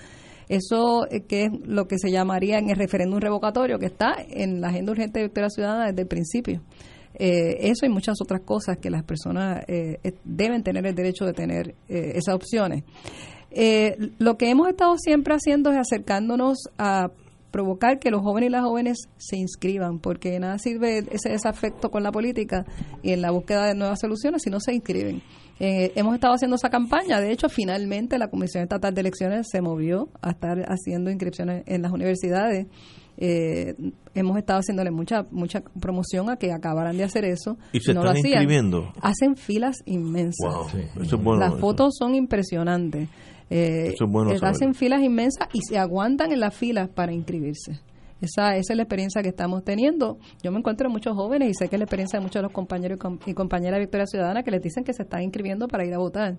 Eso 0.48 1.06
eh, 1.10 1.22
que 1.22 1.44
es 1.44 1.50
lo 1.64 1.86
que 1.86 1.98
se 1.98 2.10
llamaría 2.10 2.58
en 2.58 2.68
el 2.68 2.76
referéndum 2.76 3.18
revocatorio, 3.18 3.78
que 3.78 3.86
está 3.86 4.14
en 4.28 4.60
la 4.60 4.68
agenda 4.68 4.92
urgente 4.92 5.20
de 5.20 5.26
Victoria 5.26 5.48
Ciudadana 5.48 5.86
desde 5.86 6.02
el 6.02 6.08
principio. 6.08 6.60
Eh, 7.14 7.68
eso 7.68 7.84
y 7.84 7.88
muchas 7.88 8.16
otras 8.22 8.40
cosas 8.42 8.78
que 8.78 8.88
las 8.88 9.02
personas 9.02 9.62
eh, 9.68 9.98
deben 10.24 10.62
tener 10.62 10.86
el 10.86 10.94
derecho 10.94 11.26
de 11.26 11.32
tener 11.32 11.74
esas 11.88 12.34
opciones. 12.34 12.84
lo 14.18 14.36
que 14.36 14.50
hemos 14.50 14.68
estado 14.68 14.96
siempre 14.96 15.34
haciendo 15.34 15.70
es 15.70 15.78
acercándonos 15.78 16.58
a 16.78 17.10
provocar 17.50 17.98
que 17.98 18.10
los 18.10 18.22
jóvenes 18.22 18.48
y 18.48 18.52
las 18.52 18.62
jóvenes 18.62 18.98
se 19.16 19.36
inscriban, 19.36 19.98
porque 19.98 20.38
nada 20.38 20.58
sirve 20.58 21.04
ese 21.10 21.30
desafecto 21.30 21.90
con 21.90 22.02
la 22.02 22.12
política 22.12 22.64
y 23.02 23.12
en 23.12 23.22
la 23.22 23.30
búsqueda 23.30 23.66
de 23.66 23.74
nuevas 23.74 24.00
soluciones 24.00 24.42
si 24.42 24.50
no 24.50 24.60
se 24.60 24.74
inscriben. 24.74 25.22
Eh, 25.58 25.92
hemos 25.94 26.14
estado 26.14 26.34
haciendo 26.34 26.56
esa 26.56 26.70
campaña, 26.70 27.20
de 27.20 27.32
hecho, 27.32 27.48
finalmente 27.48 28.18
la 28.18 28.28
Comisión 28.28 28.62
Estatal 28.62 28.94
de 28.94 29.00
Elecciones 29.02 29.46
se 29.50 29.60
movió 29.60 30.08
a 30.22 30.30
estar 30.30 30.58
haciendo 30.68 31.10
inscripciones 31.10 31.64
en 31.66 31.82
las 31.82 31.92
universidades. 31.92 32.66
Eh, 33.22 33.74
hemos 34.14 34.38
estado 34.38 34.60
haciéndole 34.60 34.90
mucha 34.90 35.26
mucha 35.30 35.60
promoción 35.78 36.30
a 36.30 36.36
que 36.36 36.52
acabaran 36.52 36.96
de 36.96 37.04
hacer 37.04 37.26
eso. 37.26 37.58
¿Y 37.72 37.80
se 37.80 37.92
están 37.92 38.16
inscribiendo? 38.16 38.92
Hacen 39.02 39.36
filas 39.36 39.76
inmensas. 39.84 40.74
Las 41.38 41.60
fotos 41.60 41.94
son 41.98 42.14
impresionantes. 42.14 43.10
Eh, 43.50 43.94
hacen 44.42 44.74
filas 44.74 45.02
inmensas 45.02 45.48
y 45.52 45.60
se 45.60 45.76
aguantan 45.76 46.32
en 46.32 46.40
las 46.40 46.54
filas 46.54 46.88
para 46.88 47.12
inscribirse. 47.12 47.80
Esa, 48.22 48.56
esa 48.56 48.72
es 48.72 48.76
la 48.76 48.84
experiencia 48.84 49.22
que 49.22 49.28
estamos 49.28 49.64
teniendo. 49.64 50.18
Yo 50.42 50.50
me 50.50 50.58
encuentro 50.58 50.88
muchos 50.88 51.14
jóvenes 51.14 51.50
y 51.50 51.54
sé 51.54 51.68
que 51.68 51.76
es 51.76 51.80
la 51.80 51.84
experiencia 51.84 52.18
de 52.18 52.22
muchos 52.22 52.40
de 52.40 52.44
los 52.44 52.52
compañeros 52.52 52.98
y, 53.26 53.34
compañeras 53.34 53.76
de 53.76 53.80
Victoria 53.80 54.06
Ciudadana 54.06 54.42
que 54.42 54.50
les 54.50 54.62
dicen 54.62 54.82
que 54.84 54.94
se 54.94 55.02
están 55.02 55.22
inscribiendo 55.22 55.68
para 55.68 55.84
ir 55.84 55.92
a 55.92 55.98
votar. 55.98 56.38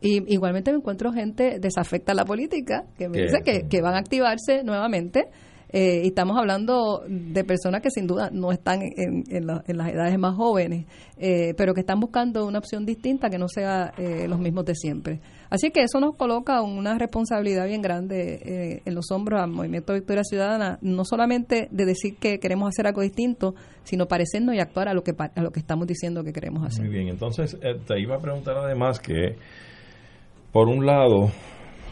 Y 0.00 0.34
igualmente 0.34 0.72
me 0.72 0.78
encuentro 0.78 1.12
gente 1.12 1.58
desafecta 1.58 2.12
a 2.12 2.14
la 2.14 2.24
política 2.24 2.84
que 2.98 3.08
me 3.08 3.22
dice 3.22 3.42
que, 3.44 3.68
que 3.68 3.80
van 3.80 3.94
a 3.94 3.98
activarse 3.98 4.64
nuevamente 4.64 5.28
eh, 5.72 6.02
y 6.04 6.08
estamos 6.08 6.36
hablando 6.36 7.02
de 7.08 7.44
personas 7.44 7.80
que 7.80 7.90
sin 7.90 8.06
duda 8.06 8.28
no 8.30 8.52
están 8.52 8.82
en, 8.82 9.24
en, 9.30 9.46
las 9.46 9.88
edades 9.88 10.18
más 10.18 10.36
jóvenes, 10.36 10.84
eh, 11.16 11.54
pero 11.56 11.72
que 11.72 11.80
están 11.80 11.98
buscando 11.98 12.46
una 12.46 12.58
opción 12.58 12.84
distinta 12.84 13.30
que 13.30 13.38
no 13.38 13.48
sea 13.48 13.94
eh, 13.96 14.28
los 14.28 14.38
mismos 14.38 14.66
de 14.66 14.74
siempre. 14.74 15.20
Así 15.48 15.70
que 15.70 15.82
eso 15.82 15.98
nos 15.98 16.14
coloca 16.16 16.60
una 16.60 16.98
responsabilidad 16.98 17.66
bien 17.66 17.80
grande 17.80 18.82
en 18.84 18.94
los 18.94 19.10
hombros 19.10 19.40
al 19.40 19.50
Movimiento 19.50 19.92
Victoria 19.92 20.24
Ciudadana, 20.24 20.78
no 20.80 21.04
solamente 21.04 21.68
de 21.70 21.84
decir 21.84 22.16
que 22.18 22.38
queremos 22.38 22.68
hacer 22.68 22.86
algo 22.86 23.02
distinto, 23.02 23.54
sino 23.82 24.06
parecernos 24.06 24.54
y 24.54 24.60
actuar 24.60 24.88
a 24.88 24.94
lo 24.94 25.02
que, 25.02 25.12
a 25.18 25.42
lo 25.42 25.50
que 25.50 25.60
estamos 25.60 25.86
diciendo 25.86 26.24
que 26.24 26.32
queremos 26.32 26.66
hacer. 26.66 26.84
Muy 26.84 26.94
bien, 26.94 27.08
entonces 27.08 27.58
te 27.60 28.00
iba 28.00 28.16
a 28.16 28.18
preguntar 28.18 28.56
además 28.56 28.98
que, 28.98 29.36
por 30.52 30.68
un 30.68 30.86
lado, 30.86 31.30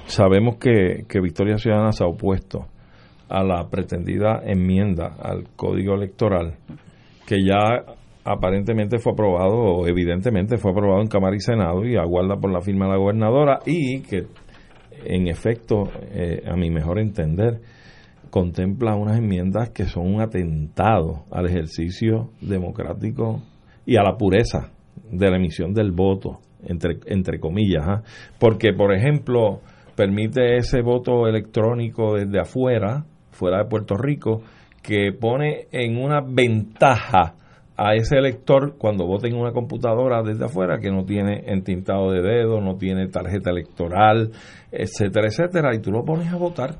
sabemos 0.07 0.57
que, 0.57 1.05
que 1.07 1.21
Victoria 1.21 1.59
Ciudadana 1.59 1.93
se 1.93 2.03
ha 2.03 2.07
opuesto 2.07 2.67
a 3.31 3.43
la 3.43 3.69
pretendida 3.71 4.43
enmienda 4.45 5.17
al 5.21 5.45
código 5.57 5.95
electoral 5.95 6.57
que 7.27 7.45
ya 7.45 7.85
aparentemente 8.25 8.99
fue 8.99 9.13
aprobado 9.13 9.55
o 9.55 9.87
evidentemente 9.87 10.59
fue 10.59 10.73
aprobado 10.73 11.01
en 11.01 11.09
Cámara 11.09 11.37
y 11.37 11.41
Senado 11.41 11.85
y 11.85 11.97
aguarda 11.97 12.37
por 12.37 12.53
la 12.53 12.61
firma 12.61 12.87
de 12.87 12.93
la 12.93 12.99
gobernadora 12.99 13.61
y 13.65 14.03
que 14.03 14.27
en 15.05 15.29
efecto, 15.29 15.85
eh, 16.13 16.43
a 16.47 16.57
mi 16.57 16.71
mejor 16.71 16.99
entender, 16.99 17.61
contempla 18.31 18.95
unas 18.95 19.19
enmiendas 19.19 19.71
que 19.71 19.85
son 19.85 20.15
un 20.15 20.21
atentado 20.21 21.25
al 21.31 21.47
ejercicio 21.47 22.31
democrático 22.41 23.43
y 23.87 23.97
a 23.97 24.03
la 24.03 24.17
pureza 24.17 24.71
de 25.11 25.31
la 25.31 25.37
emisión 25.37 25.73
del 25.73 25.93
voto, 25.93 26.41
entre, 26.65 26.99
entre 27.07 27.41
comillas, 27.41 27.85
¿ah? 27.87 28.03
porque 28.39 28.73
por 28.73 28.95
ejemplo 28.95 29.61
permite 29.97 30.57
ese 30.57 30.83
voto 30.83 31.27
electrónico 31.27 32.15
desde 32.15 32.41
afuera, 32.41 33.05
fuera 33.31 33.59
de 33.59 33.69
Puerto 33.69 33.97
Rico 33.97 34.43
que 34.83 35.13
pone 35.13 35.67
en 35.73 35.97
una 35.97 36.21
ventaja 36.21 37.35
a 37.77 37.95
ese 37.95 38.17
elector 38.19 38.77
cuando 38.77 39.07
vota 39.07 39.27
en 39.27 39.37
una 39.37 39.53
computadora 39.53 40.23
desde 40.23 40.45
afuera 40.45 40.79
que 40.79 40.91
no 40.91 41.05
tiene 41.05 41.45
entintado 41.47 42.11
de 42.11 42.21
dedo, 42.21 42.61
no 42.61 42.77
tiene 42.77 43.09
tarjeta 43.09 43.51
electoral, 43.51 44.33
etcétera, 44.71 45.29
etcétera, 45.29 45.75
y 45.75 45.81
tú 45.81 45.91
lo 45.91 46.05
pones 46.05 46.31
a 46.31 46.37
votar. 46.37 46.77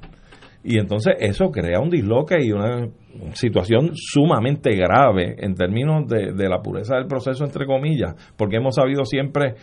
Y 0.63 0.79
entonces 0.79 1.15
eso 1.19 1.51
crea 1.51 1.81
un 1.81 1.89
disloque 1.89 2.37
y 2.43 2.53
una 2.53 2.87
situación 3.33 3.93
sumamente 3.95 4.77
grave 4.77 5.37
en 5.39 5.55
términos 5.55 6.07
de, 6.07 6.33
de 6.35 6.49
la 6.51 6.61
pureza 6.61 6.97
del 6.97 7.07
proceso, 7.07 7.45
entre 7.45 7.65
comillas, 7.65 8.15
porque 8.37 8.57
hemos 8.57 8.75
sabido 8.75 9.07
siempre 9.07 9.55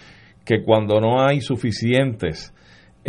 que 0.44 0.64
cuando 0.64 1.00
no 1.00 1.22
hay 1.22 1.42
suficientes 1.42 2.52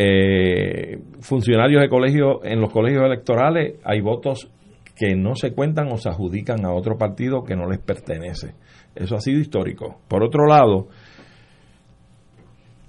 eh, 0.00 0.96
funcionarios 1.22 1.82
de 1.82 1.88
colegio 1.88 2.44
en 2.44 2.60
los 2.60 2.70
colegios 2.72 3.02
electorales 3.04 3.80
hay 3.82 4.00
votos 4.00 4.48
que 4.94 5.16
no 5.16 5.34
se 5.34 5.52
cuentan 5.52 5.90
o 5.90 5.96
se 5.96 6.08
adjudican 6.08 6.64
a 6.64 6.72
otro 6.72 6.96
partido 6.96 7.42
que 7.42 7.56
no 7.56 7.68
les 7.68 7.80
pertenece. 7.80 8.54
Eso 8.94 9.16
ha 9.16 9.20
sido 9.20 9.40
histórico. 9.40 9.98
Por 10.06 10.22
otro 10.22 10.46
lado, 10.46 10.86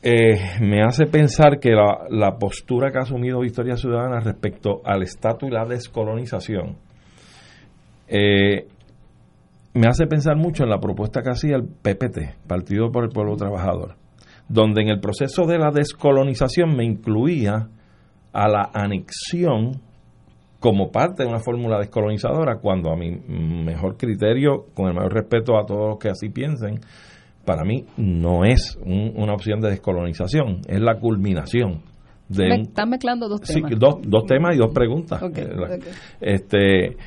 eh, 0.03 0.37
me 0.61 0.83
hace 0.83 1.07
pensar 1.07 1.59
que 1.59 1.71
la, 1.71 2.37
postura 2.37 2.91
que 2.91 2.99
ha 2.99 3.01
asumido 3.01 3.39
Victoria 3.39 3.75
Ciudadana 3.75 4.19
respecto 4.19 4.81
al 4.85 5.01
estatus 5.01 5.49
y 5.49 5.51
la 5.51 5.65
descolonización 5.65 6.77
eh, 8.07 8.67
me 9.73 9.87
hace 9.87 10.05
pensar 10.05 10.35
mucho 10.35 10.63
en 10.63 10.69
la 10.69 10.79
propuesta 10.79 11.23
que 11.23 11.31
hacía 11.31 11.55
el 11.55 11.63
PPT, 11.63 12.47
Partido 12.47 12.91
por 12.91 13.03
el 13.03 13.09
Pueblo 13.09 13.35
Trabajador 13.35 13.98
donde 14.49 14.81
en 14.81 14.89
el 14.89 14.99
proceso 14.99 15.45
de 15.45 15.59
la 15.59 15.71
descolonización 15.71 16.75
me 16.75 16.83
incluía 16.83 17.69
a 18.33 18.47
la 18.47 18.69
anexión 18.73 19.81
como 20.59 20.91
parte 20.91 21.23
de 21.23 21.29
una 21.29 21.39
fórmula 21.39 21.79
descolonizadora, 21.79 22.57
cuando 22.59 22.91
a 22.91 22.97
mi 22.97 23.11
mejor 23.11 23.95
criterio, 23.95 24.65
con 24.73 24.87
el 24.87 24.93
mayor 24.93 25.13
respeto 25.13 25.57
a 25.57 25.65
todos 25.65 25.91
los 25.91 25.99
que 25.99 26.09
así 26.09 26.29
piensen, 26.29 26.81
para 27.45 27.63
mí 27.63 27.85
no 27.97 28.43
es 28.43 28.77
una 28.83 29.33
opción 29.33 29.61
de 29.61 29.69
descolonización, 29.69 30.61
es 30.67 30.81
la 30.81 30.99
culminación. 30.99 31.81
De 32.27 32.47
Están 32.47 32.89
mezclando 32.89 33.27
dos 33.27 33.41
temas. 33.41 33.71
Sí, 33.71 33.77
dos, 33.79 34.25
temas 34.27 34.55
y 34.55 34.59
dos 34.59 34.71
preguntas. 34.73 35.21
Eh, 35.23 35.79
este 36.21 36.97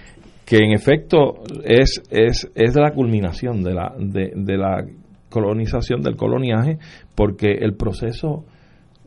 que 0.44 0.56
en 0.56 0.72
efecto 0.72 1.42
es, 1.62 2.02
es, 2.10 2.50
es 2.54 2.74
la 2.74 2.90
culminación 2.90 3.62
de 3.62 3.74
la, 3.74 3.94
de, 3.96 4.32
de 4.34 4.56
la 4.58 4.84
colonización, 5.32 6.02
del 6.02 6.16
coloniaje, 6.16 6.78
porque 7.16 7.50
el 7.60 7.74
proceso 7.74 8.44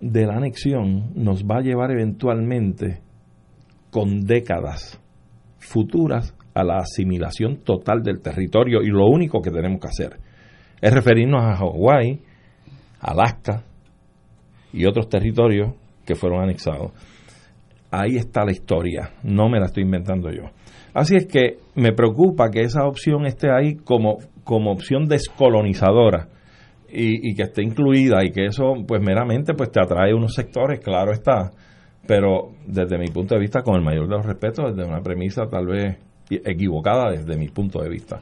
de 0.02 0.26
la 0.26 0.35
anexión 0.35 1.14
nos 1.15 1.43
va 1.45 1.60
a 1.60 1.61
llevar 1.61 1.91
eventualmente 1.91 3.02
con 3.91 4.22
décadas 4.22 5.02
futuras 5.60 6.35
a 6.53 6.64
la 6.64 6.77
asimilación 6.80 7.57
total 7.64 8.02
del 8.03 8.22
territorio 8.22 8.81
y 8.81 8.88
lo 8.88 9.06
único 9.07 9.41
que 9.41 9.52
tenemos 9.52 9.80
que 9.80 9.88
hacer 9.88 10.19
es 10.81 10.93
referirnos 10.93 11.41
a 11.43 11.56
Hawái, 11.56 12.22
Alaska 12.99 13.64
y 14.73 14.85
otros 14.85 15.07
territorios 15.07 15.73
que 16.06 16.15
fueron 16.15 16.43
anexados. 16.43 16.91
Ahí 17.91 18.18
está 18.18 18.43
la 18.43 18.52
historia, 18.52 19.11
no 19.23 19.47
me 19.47 19.60
la 19.60 19.68
estoy 19.68 19.84
inventando 19.84 20.30
yo. 20.30 20.43
Así 20.93 21.15
es 21.15 21.27
que 21.27 21.60
me 21.76 21.93
preocupa 21.93 22.49
que 22.52 22.61
esa 22.61 22.85
opción 22.85 23.26
esté 23.26 23.52
ahí 23.52 23.76
como 23.76 24.18
como 24.45 24.72
opción 24.72 25.07
descolonizadora 25.07 26.30
y, 26.88 27.35
que 27.35 27.43
esté 27.43 27.61
incluida 27.61 28.23
y 28.23 28.31
que 28.31 28.45
eso 28.45 28.73
pues 28.88 29.01
meramente 29.01 29.53
pues 29.53 29.72
te 29.72 29.81
atrae 29.81 30.13
unos 30.13 30.34
sectores, 30.34 30.80
claro 30.80 31.11
está, 31.11 31.51
pero 32.07 32.51
desde 32.65 32.97
mi 32.97 33.07
punto 33.07 33.35
de 33.35 33.41
vista, 33.41 33.61
con 33.63 33.76
el 33.76 33.81
mayor 33.81 34.07
de 34.07 34.15
los 34.15 34.26
respetos, 34.26 34.73
desde 34.73 34.88
una 34.88 35.01
premisa 35.01 35.47
tal 35.49 35.65
vez 35.65 35.97
equivocada 36.30 37.11
desde 37.11 37.38
mi 37.38 37.49
punto 37.49 37.81
de 37.81 37.89
vista. 37.89 38.19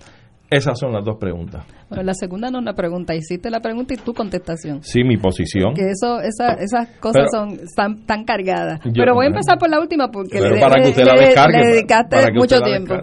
Esas 0.54 0.78
son 0.80 0.94
las 0.94 1.04
dos 1.04 1.18
preguntas. 1.18 1.66
Bueno, 1.90 2.04
la 2.04 2.14
segunda 2.14 2.50
no 2.50 2.60
es 2.60 2.62
una 2.62 2.74
pregunta, 2.74 3.16
hiciste 3.16 3.50
la 3.50 3.60
pregunta 3.60 3.94
y 3.94 3.98
tu 3.98 4.14
contestación. 4.14 4.84
Sí, 4.84 5.04
mi 5.04 5.18
posición. 5.18 5.74
Que 5.74 5.90
eso, 5.90 6.20
esa, 6.20 6.54
esas 6.54 6.90
cosas 7.00 7.28
son 7.32 7.60
tan, 7.76 8.06
tan 8.06 8.24
cargadas. 8.24 8.80
pero 8.96 9.14
voy 9.14 9.26
a 9.26 9.30
empezar 9.30 9.58
por 9.58 9.70
la 9.70 9.80
última 9.80 10.10
porque 10.10 10.40
le, 10.40 10.50
dedicaste 10.50 12.32
mucho 12.34 12.62
tiempo. 12.62 12.96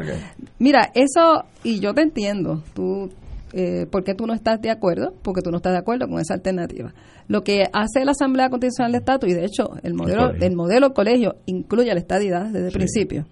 Mira, 0.59 0.91
eso, 0.95 1.45
y 1.65 1.81
yo 1.81 1.95
te 1.95 2.03
entiendo, 2.03 2.63
tú, 2.75 3.11
eh, 3.53 3.87
¿por 3.91 4.05
qué 4.05 4.15
tú 4.15 4.27
no 4.27 4.35
estás 4.35 4.61
de 4.61 4.71
acuerdo? 4.71 5.15
Porque 5.23 5.41
tú 5.43 5.51
no 5.51 5.57
estás 5.57 5.73
de 5.73 5.79
acuerdo 5.79 6.07
con 6.07 6.21
esa 6.21 6.35
alternativa. 6.35 6.93
Lo 7.29 7.43
que 7.43 7.65
hace 7.73 8.05
la 8.05 8.13
Asamblea 8.13 8.51
Constitucional 8.51 8.93
de 8.93 8.99
Estado, 8.99 9.27
y 9.27 9.33
de 9.33 9.45
hecho 9.45 9.71
el 9.83 9.95
modelo, 9.95 10.33
el, 10.41 10.55
modelo 10.55 10.93
colegio 10.93 11.37
incluye 11.47 11.93
la 11.93 12.01
estadidad 12.01 12.47
desde 12.47 12.67
el 12.67 12.73
principio, 12.73 13.27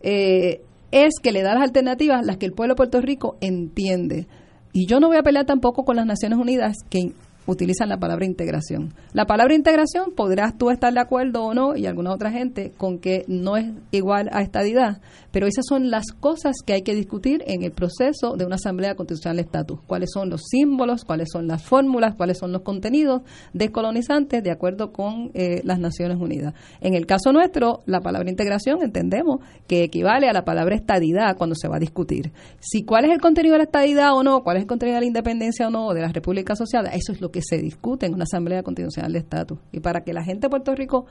eh, 0.00 0.62
es 0.92 1.14
que 1.20 1.32
le 1.32 1.42
da 1.42 1.54
las 1.54 1.64
alternativas 1.64 2.24
las 2.24 2.36
que 2.36 2.46
el 2.46 2.52
pueblo 2.52 2.74
de 2.74 2.76
Puerto 2.76 3.00
Rico 3.00 3.36
entiende. 3.40 4.28
Y 4.72 4.86
yo 4.86 5.00
no 5.00 5.08
voy 5.08 5.16
a 5.16 5.22
pelear 5.22 5.44
tampoco 5.44 5.84
con 5.84 5.96
las 5.96 6.06
Naciones 6.06 6.38
Unidas, 6.38 6.76
que 6.88 7.12
utilizan 7.46 7.88
la 7.88 7.98
palabra 7.98 8.24
integración. 8.24 8.94
La 9.12 9.26
palabra 9.26 9.54
integración 9.54 10.12
podrás 10.14 10.56
tú 10.56 10.70
estar 10.70 10.92
de 10.92 11.00
acuerdo 11.00 11.44
o 11.44 11.54
no, 11.54 11.76
y 11.76 11.86
alguna 11.86 12.12
otra 12.12 12.30
gente, 12.30 12.72
con 12.76 12.98
que 12.98 13.24
no 13.28 13.56
es 13.56 13.70
igual 13.90 14.28
a 14.32 14.42
estadidad, 14.42 15.00
pero 15.32 15.46
esas 15.46 15.64
son 15.68 15.90
las 15.90 16.12
cosas 16.12 16.56
que 16.64 16.74
hay 16.74 16.82
que 16.82 16.94
discutir 16.94 17.42
en 17.46 17.62
el 17.62 17.72
proceso 17.72 18.36
de 18.36 18.44
una 18.44 18.56
Asamblea 18.56 18.94
Constitucional 18.94 19.36
de 19.36 19.42
Estatus. 19.42 19.80
¿Cuáles 19.86 20.10
son 20.12 20.30
los 20.30 20.42
símbolos, 20.48 21.04
cuáles 21.04 21.28
son 21.32 21.46
las 21.48 21.62
fórmulas, 21.62 22.14
cuáles 22.14 22.38
son 22.38 22.52
los 22.52 22.62
contenidos 22.62 23.22
descolonizantes 23.52 24.42
de 24.42 24.50
acuerdo 24.50 24.92
con 24.92 25.30
eh, 25.34 25.62
las 25.64 25.78
Naciones 25.78 26.18
Unidas? 26.18 26.54
En 26.80 26.94
el 26.94 27.06
caso 27.06 27.32
nuestro, 27.32 27.82
la 27.86 28.00
palabra 28.00 28.30
integración 28.30 28.82
entendemos 28.82 29.40
que 29.66 29.84
equivale 29.84 30.28
a 30.28 30.32
la 30.32 30.44
palabra 30.44 30.76
estadidad 30.76 31.36
cuando 31.36 31.56
se 31.56 31.68
va 31.68 31.76
a 31.76 31.80
discutir. 31.80 32.32
Si 32.60 32.84
cuál 32.84 33.06
es 33.06 33.10
el 33.10 33.20
contenido 33.20 33.54
de 33.54 33.58
la 33.58 33.64
estadidad 33.64 34.14
o 34.14 34.22
no, 34.22 34.42
cuál 34.42 34.58
es 34.58 34.62
el 34.62 34.68
contenido 34.68 34.96
de 34.96 35.00
la 35.00 35.06
independencia 35.06 35.66
o 35.66 35.70
no, 35.70 35.92
de 35.94 36.02
la 36.02 36.08
República 36.08 36.52
Asociada, 36.52 36.90
eso 36.90 37.12
es 37.12 37.20
lo 37.20 37.31
que 37.32 37.40
se 37.42 37.58
discute 37.58 38.06
en 38.06 38.14
una 38.14 38.24
Asamblea 38.24 38.62
Constitucional 38.62 39.12
de 39.12 39.18
Estatus. 39.18 39.58
Y 39.72 39.80
para 39.80 40.04
que 40.04 40.12
la 40.12 40.22
gente 40.22 40.46
de 40.46 40.50
Puerto 40.50 40.74
Rico 40.74 41.06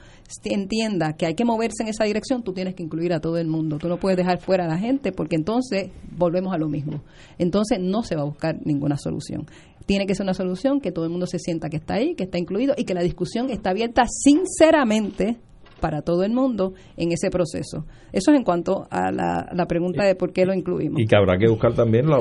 entienda 0.46 1.14
que 1.14 1.26
hay 1.26 1.34
que 1.34 1.44
moverse 1.44 1.84
en 1.84 1.90
esa 1.90 2.06
dirección, 2.06 2.44
tú 2.44 2.54
tienes 2.54 2.76
que 2.76 2.84
incluir 2.84 3.12
a 3.12 3.20
todo 3.20 3.38
el 3.38 3.48
mundo. 3.48 3.78
Tú 3.78 3.90
no 3.90 3.98
puedes 3.98 4.18
dejar 4.18 4.40
fuera 4.40 4.66
a 4.66 4.68
la 4.68 4.78
gente 4.78 5.12
porque 5.12 5.36
entonces 5.36 5.92
volvemos 6.16 6.54
a 6.54 6.58
lo 6.58 6.70
mismo. 6.70 7.02
Entonces 7.38 7.80
no 7.82 8.04
se 8.04 8.16
va 8.16 8.22
a 8.22 8.26
buscar 8.26 8.58
ninguna 8.64 8.98
solución. 8.98 9.46
Tiene 9.86 10.06
que 10.06 10.16
ser 10.16 10.24
una 10.24 10.34
solución 10.34 10.80
que 10.80 10.92
todo 10.92 11.06
el 11.06 11.12
mundo 11.12 11.26
se 11.26 11.40
sienta 11.40 11.70
que 11.70 11.78
está 11.78 11.96
ahí, 11.96 12.16
que 12.16 12.24
está 12.24 12.38
incluido 12.38 12.76
y 12.78 12.86
que 12.86 12.94
la 12.94 13.02
discusión 13.02 13.50
está 13.50 13.72
abierta 13.72 14.04
sinceramente 14.08 15.40
para 15.82 16.02
todo 16.02 16.24
el 16.24 16.32
mundo 16.32 16.74
en 16.96 17.12
ese 17.12 17.30
proceso. 17.30 17.86
Eso 18.14 18.32
es 18.32 18.38
en 18.38 18.44
cuanto 18.44 18.88
a 18.90 19.12
la, 19.12 19.66
pregunta 19.68 20.06
de 20.06 20.16
por 20.16 20.32
qué 20.32 20.46
lo 20.46 20.54
incluimos. 20.54 21.02
Y 21.02 21.06
que 21.06 21.16
habrá 21.16 21.38
que 21.38 21.48
buscar 21.50 21.74
también 21.74 22.08
la, 22.08 22.20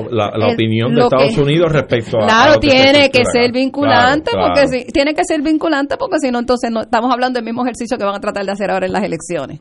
opinión 0.51 0.93
de 0.93 1.01
Estados 1.01 1.37
Unidos 1.37 1.71
respecto 1.71 2.17
a... 2.17 2.25
Claro, 2.25 2.59
tiene 2.59 3.09
que 3.09 3.23
ser 3.31 3.51
vinculante, 3.53 4.31
porque 4.33 4.67
si, 4.67 4.91
tiene 4.91 5.13
que 5.13 5.23
ser 5.23 5.41
vinculante 5.41 5.95
porque 5.97 6.17
si 6.19 6.31
no, 6.31 6.39
entonces 6.39 6.71
no 6.71 6.81
estamos 6.81 7.13
hablando 7.13 7.37
del 7.37 7.45
mismo 7.45 7.63
ejercicio 7.63 7.97
que 7.97 8.03
van 8.03 8.15
a 8.15 8.19
tratar 8.19 8.45
de 8.45 8.51
hacer 8.51 8.71
ahora 8.71 8.87
en 8.87 8.93
las 8.93 9.03
elecciones. 9.03 9.59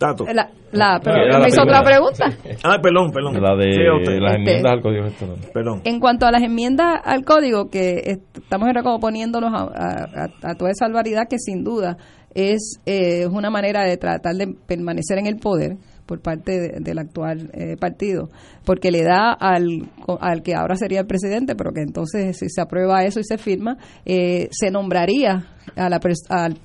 Tato. 0.00 0.24
La, 0.32 0.50
la, 0.72 0.98
¿Me 1.40 1.48
hizo 1.48 1.62
otra 1.62 1.82
pregunta? 1.82 2.24
Ah, 2.64 2.78
perdón, 2.82 3.10
perdón. 3.12 3.34
La 3.34 3.54
de 3.54 4.18
las 4.18 4.34
enmiendas 4.34 4.72
al 4.72 4.80
Código 4.80 5.04
Perdón. 5.52 5.82
En 5.84 6.00
cuanto 6.00 6.24
a 6.24 6.30
las 6.30 6.42
enmiendas 6.42 7.02
al 7.04 7.22
Código, 7.22 7.68
que 7.68 8.18
estamos 8.34 8.70
como 8.82 8.98
poniéndonos 8.98 9.52
a, 9.52 10.28
a, 10.42 10.54
toda 10.54 10.70
esa 10.70 10.86
barbaridad 10.86 11.24
que 11.28 11.38
sin 11.38 11.62
duda 11.64 11.98
es 12.34 12.80
eh, 12.86 13.26
una 13.26 13.50
manera 13.50 13.84
de 13.84 13.98
tratar 13.98 14.36
de 14.36 14.54
permanecer 14.66 15.18
en 15.18 15.26
el 15.26 15.36
poder 15.36 15.76
por 16.06 16.22
parte 16.22 16.80
del 16.80 16.98
actual 16.98 17.50
eh, 17.52 17.76
partido, 17.78 18.30
porque 18.64 18.90
le 18.90 19.02
da 19.02 19.32
al, 19.32 19.90
al 20.18 20.42
que 20.42 20.54
ahora 20.54 20.76
sería 20.76 21.00
el 21.00 21.06
presidente, 21.06 21.54
pero 21.56 21.72
que 21.72 21.82
entonces 21.82 22.38
si 22.38 22.48
se 22.48 22.62
aprueba 22.62 23.04
eso 23.04 23.20
y 23.20 23.24
se 23.24 23.36
firma, 23.36 23.76
eh, 24.06 24.48
se 24.50 24.70
nombraría 24.70 25.44
a 25.76 25.90
la, 25.90 26.00
al 26.30 26.56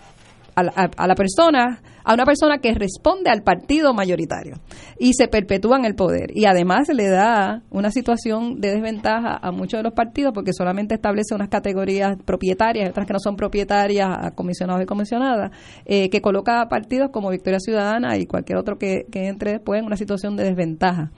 a 0.55 1.07
la, 1.07 1.15
persona, 1.15 1.81
a 2.05 2.13
una 2.13 2.25
persona 2.25 2.59
que 2.59 2.73
responde 2.73 3.29
al 3.29 3.41
partido 3.41 3.93
mayoritario 3.93 4.57
y 4.97 5.13
se 5.13 5.27
perpetúa 5.27 5.77
en 5.77 5.85
el 5.85 5.95
poder. 5.95 6.29
Y 6.33 6.45
además 6.45 6.87
le 6.93 7.09
da 7.09 7.63
una 7.71 7.91
situación 7.91 8.61
de 8.61 8.71
desventaja 8.71 9.37
a 9.41 9.51
muchos 9.51 9.79
de 9.79 9.83
los 9.83 9.93
partidos 9.93 10.33
porque 10.33 10.53
solamente 10.53 10.95
establece 10.95 11.35
unas 11.35 11.49
categorías 11.49 12.15
propietarias 12.23 12.89
otras 12.89 13.07
que 13.07 13.13
no 13.13 13.19
son 13.19 13.35
propietarias 13.35 14.09
a 14.09 14.31
comisionados 14.31 14.83
y 14.83 14.85
comisionadas, 14.85 15.51
eh, 15.85 16.09
que 16.09 16.21
coloca 16.21 16.61
a 16.61 16.69
partidos 16.69 17.09
como 17.11 17.29
Victoria 17.29 17.59
Ciudadana 17.59 18.17
y 18.17 18.25
cualquier 18.25 18.57
otro 18.57 18.77
que, 18.77 19.05
que 19.11 19.27
entre 19.27 19.53
después 19.53 19.79
en 19.79 19.85
una 19.85 19.97
situación 19.97 20.35
de 20.35 20.45
desventaja. 20.45 21.11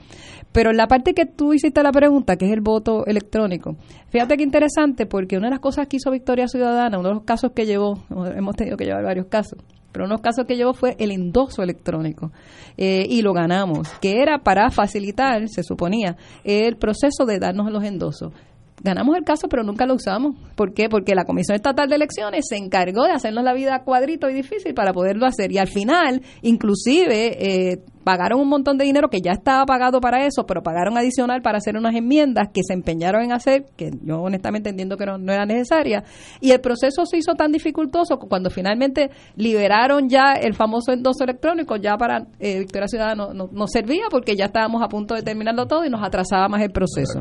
Pero 0.52 0.70
en 0.70 0.76
la 0.76 0.86
parte 0.86 1.14
que 1.14 1.26
tú 1.26 1.52
hiciste 1.52 1.82
la 1.82 1.92
pregunta, 1.92 2.36
que 2.36 2.46
es 2.46 2.52
el 2.52 2.60
voto 2.60 3.04
electrónico, 3.06 3.76
fíjate 4.08 4.36
qué 4.36 4.42
interesante, 4.42 5.06
porque 5.06 5.36
una 5.36 5.48
de 5.48 5.52
las 5.52 5.60
cosas 5.60 5.86
que 5.86 5.96
hizo 5.96 6.10
Victoria 6.10 6.48
Ciudadana, 6.48 6.98
uno 6.98 7.08
de 7.08 7.14
los 7.16 7.24
casos 7.24 7.52
que 7.52 7.66
llevó, 7.66 7.98
hemos 8.34 8.56
tenido 8.56 8.76
que 8.76 8.84
llevar 8.84 9.04
varios 9.04 9.26
casos, 9.26 9.58
pero 9.98 10.06
uno 10.06 10.14
de 10.14 10.18
los 10.18 10.22
casos 10.22 10.46
que 10.46 10.54
llevó 10.54 10.74
fue 10.74 10.94
el 11.00 11.10
endoso 11.10 11.60
electrónico 11.60 12.30
eh, 12.76 13.04
y 13.10 13.20
lo 13.22 13.32
ganamos, 13.32 13.88
que 14.00 14.22
era 14.22 14.38
para 14.38 14.70
facilitar, 14.70 15.48
se 15.48 15.64
suponía, 15.64 16.16
el 16.44 16.76
proceso 16.76 17.24
de 17.26 17.40
darnos 17.40 17.68
los 17.72 17.82
endosos 17.82 18.32
ganamos 18.80 19.16
el 19.16 19.24
caso, 19.24 19.48
pero 19.48 19.64
nunca 19.64 19.86
lo 19.86 19.94
usamos. 19.94 20.36
¿Por 20.54 20.72
qué? 20.72 20.88
Porque 20.88 21.16
la 21.16 21.24
Comisión 21.24 21.56
Estatal 21.56 21.88
de 21.88 21.96
Elecciones 21.96 22.46
se 22.48 22.56
encargó 22.56 23.06
de 23.06 23.10
hacernos 23.10 23.42
la 23.42 23.52
vida 23.52 23.82
cuadrito 23.82 24.30
y 24.30 24.34
difícil 24.34 24.72
para 24.72 24.92
poderlo 24.92 25.26
hacer. 25.26 25.50
Y 25.50 25.58
al 25.58 25.66
final, 25.66 26.22
inclusive, 26.42 27.72
eh, 27.72 27.82
pagaron 28.08 28.40
un 28.40 28.48
montón 28.48 28.78
de 28.78 28.86
dinero 28.86 29.10
que 29.10 29.20
ya 29.20 29.32
estaba 29.32 29.66
pagado 29.66 30.00
para 30.00 30.24
eso, 30.24 30.46
pero 30.46 30.62
pagaron 30.62 30.96
adicional 30.96 31.42
para 31.42 31.58
hacer 31.58 31.76
unas 31.76 31.94
enmiendas 31.94 32.48
que 32.54 32.62
se 32.66 32.72
empeñaron 32.72 33.22
en 33.22 33.32
hacer, 33.32 33.66
que 33.76 33.90
yo 34.02 34.22
honestamente 34.22 34.70
entiendo 34.70 34.96
que 34.96 35.04
no, 35.04 35.30
era 35.30 35.44
necesaria, 35.44 36.04
y 36.40 36.52
el 36.52 36.60
proceso 36.62 37.04
se 37.04 37.18
hizo 37.18 37.34
tan 37.34 37.52
dificultoso 37.52 38.18
cuando 38.18 38.48
finalmente 38.48 39.10
liberaron 39.36 40.08
ya 40.08 40.32
el 40.40 40.54
famoso 40.54 40.90
endoso 40.90 41.22
electrónico, 41.22 41.76
ya 41.76 41.98
para 41.98 42.28
eh, 42.40 42.60
Victoria 42.60 42.88
Ciudadana 42.88 43.28
no, 43.34 43.66
servía 43.66 44.04
porque 44.10 44.34
ya 44.36 44.46
estábamos 44.46 44.80
a 44.82 44.88
punto 44.88 45.14
de 45.14 45.20
terminarlo 45.20 45.66
todo 45.66 45.84
y 45.84 45.90
nos 45.90 46.02
atrasaba 46.02 46.48
más 46.48 46.62
el 46.62 46.70
proceso. 46.70 47.20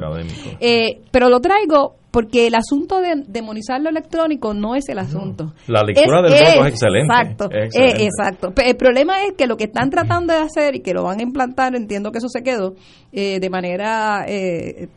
Eh, 0.61 1.01
pero 1.11 1.27
lo 1.27 1.41
traigo 1.41 1.95
porque 2.11 2.47
el 2.47 2.55
asunto 2.55 3.01
de 3.01 3.23
demonizar 3.27 3.81
lo 3.81 3.89
electrónico 3.89 4.53
no 4.53 4.75
es 4.75 4.88
el 4.89 4.99
asunto. 4.99 5.53
La 5.67 5.84
lectura 5.84 6.21
del 6.21 6.31
voto 6.31 6.65
es 6.65 6.73
excelente. 6.73 7.13
Exacto, 7.13 7.49
eh, 7.51 8.05
exacto. 8.05 8.53
El 8.63 8.75
problema 8.77 9.23
es 9.23 9.34
que 9.38 9.45
lo 9.45 9.57
que 9.57 9.65
están 9.65 9.89
tratando 9.89 10.34
de 10.34 10.39
hacer 10.39 10.75
y 10.75 10.79
que 10.79 10.93
lo 10.93 11.03
van 11.03 11.19
a 11.19 11.23
implantar, 11.23 11.75
entiendo 11.75 12.11
que 12.11 12.19
eso 12.19 12.29
se 12.29 12.43
quedó 12.43 12.75
eh, 13.11 13.39
de 13.39 13.49
manera 13.49 14.25
eh, 14.27 14.88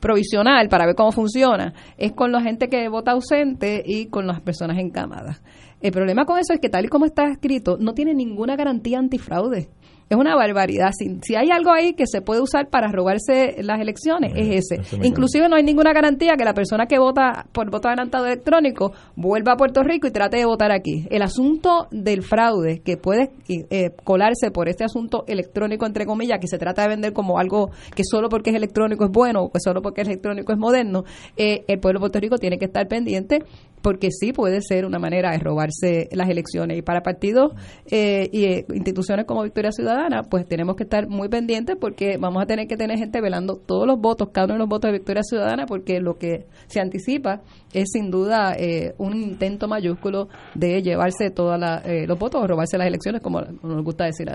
provisional 0.00 0.68
para 0.68 0.86
ver 0.86 0.94
cómo 0.94 1.12
funciona, 1.12 1.74
es 1.96 2.12
con 2.12 2.32
la 2.32 2.40
gente 2.40 2.68
que 2.68 2.88
vota 2.88 3.12
ausente 3.12 3.82
y 3.84 4.06
con 4.06 4.26
las 4.26 4.40
personas 4.40 4.78
encamadas. 4.78 5.42
El 5.80 5.92
problema 5.92 6.24
con 6.24 6.38
eso 6.38 6.52
es 6.52 6.60
que 6.60 6.68
tal 6.68 6.84
y 6.84 6.88
como 6.88 7.06
está 7.06 7.28
escrito, 7.30 7.76
no 7.78 7.92
tiene 7.92 8.14
ninguna 8.14 8.56
garantía 8.56 8.98
antifraude. 8.98 9.68
Es 10.12 10.18
una 10.18 10.36
barbaridad. 10.36 10.90
Si, 10.92 11.20
si, 11.22 11.36
hay 11.36 11.50
algo 11.50 11.72
ahí 11.72 11.94
que 11.94 12.06
se 12.06 12.20
puede 12.20 12.42
usar 12.42 12.68
para 12.68 12.92
robarse 12.92 13.56
las 13.62 13.80
elecciones, 13.80 14.34
es 14.36 14.70
ese. 14.70 14.98
Inclusive 15.02 15.48
no 15.48 15.56
hay 15.56 15.62
ninguna 15.62 15.94
garantía 15.94 16.34
que 16.36 16.44
la 16.44 16.52
persona 16.52 16.84
que 16.84 16.98
vota 16.98 17.46
por 17.50 17.70
voto 17.70 17.88
adelantado 17.88 18.26
electrónico 18.26 18.92
vuelva 19.16 19.54
a 19.54 19.56
Puerto 19.56 19.82
Rico 19.82 20.06
y 20.06 20.10
trate 20.10 20.36
de 20.36 20.44
votar 20.44 20.70
aquí. 20.70 21.06
El 21.08 21.22
asunto 21.22 21.88
del 21.90 22.20
fraude 22.20 22.82
que 22.84 22.98
puede 22.98 23.30
eh, 23.48 23.92
colarse 24.04 24.50
por 24.50 24.68
este 24.68 24.84
asunto 24.84 25.24
electrónico, 25.26 25.86
entre 25.86 26.04
comillas, 26.04 26.40
que 26.40 26.46
se 26.46 26.58
trata 26.58 26.82
de 26.82 26.88
vender 26.88 27.14
como 27.14 27.38
algo 27.38 27.70
que 27.96 28.02
solo 28.04 28.28
porque 28.28 28.50
es 28.50 28.56
electrónico 28.56 29.06
es 29.06 29.10
bueno 29.10 29.44
o 29.44 29.50
que 29.50 29.60
solo 29.64 29.80
porque 29.80 30.02
es 30.02 30.08
electrónico 30.08 30.52
es 30.52 30.58
moderno, 30.58 31.04
eh, 31.38 31.64
el 31.68 31.80
pueblo 31.80 32.00
de 32.00 32.02
Puerto 32.02 32.20
Rico 32.20 32.36
tiene 32.36 32.58
que 32.58 32.66
estar 32.66 32.86
pendiente 32.86 33.44
porque 33.82 34.08
sí 34.10 34.32
puede 34.32 34.60
ser 34.62 34.86
una 34.86 34.98
manera 34.98 35.32
de 35.32 35.38
robarse 35.38 36.08
las 36.12 36.28
elecciones. 36.28 36.78
Y 36.78 36.82
para 36.82 37.02
partidos 37.02 37.52
eh, 37.90 38.28
y 38.32 38.64
instituciones 38.74 39.26
como 39.26 39.42
Victoria 39.42 39.72
Ciudadana, 39.72 40.22
pues 40.22 40.46
tenemos 40.46 40.76
que 40.76 40.84
estar 40.84 41.08
muy 41.08 41.28
pendientes 41.28 41.76
porque 41.78 42.16
vamos 42.18 42.42
a 42.42 42.46
tener 42.46 42.66
que 42.68 42.76
tener 42.76 42.98
gente 42.98 43.20
velando 43.20 43.56
todos 43.56 43.86
los 43.86 44.00
votos, 44.00 44.28
cada 44.32 44.46
uno 44.46 44.54
de 44.54 44.58
los 44.60 44.68
votos 44.68 44.90
de 44.90 44.98
Victoria 44.98 45.22
Ciudadana, 45.22 45.66
porque 45.66 46.00
lo 46.00 46.16
que 46.16 46.46
se 46.66 46.80
anticipa 46.80 47.42
es 47.72 47.90
sin 47.92 48.10
duda 48.10 48.54
eh, 48.56 48.94
un 48.98 49.16
intento 49.16 49.66
mayúsculo 49.68 50.28
de 50.54 50.82
llevarse 50.82 51.30
todos 51.30 51.60
eh, 51.84 52.06
los 52.06 52.18
votos 52.18 52.42
o 52.42 52.46
robarse 52.46 52.78
las 52.78 52.86
elecciones, 52.86 53.20
como, 53.20 53.40
nos 53.40 53.84
gusta 53.84 54.04
decir, 54.04 54.30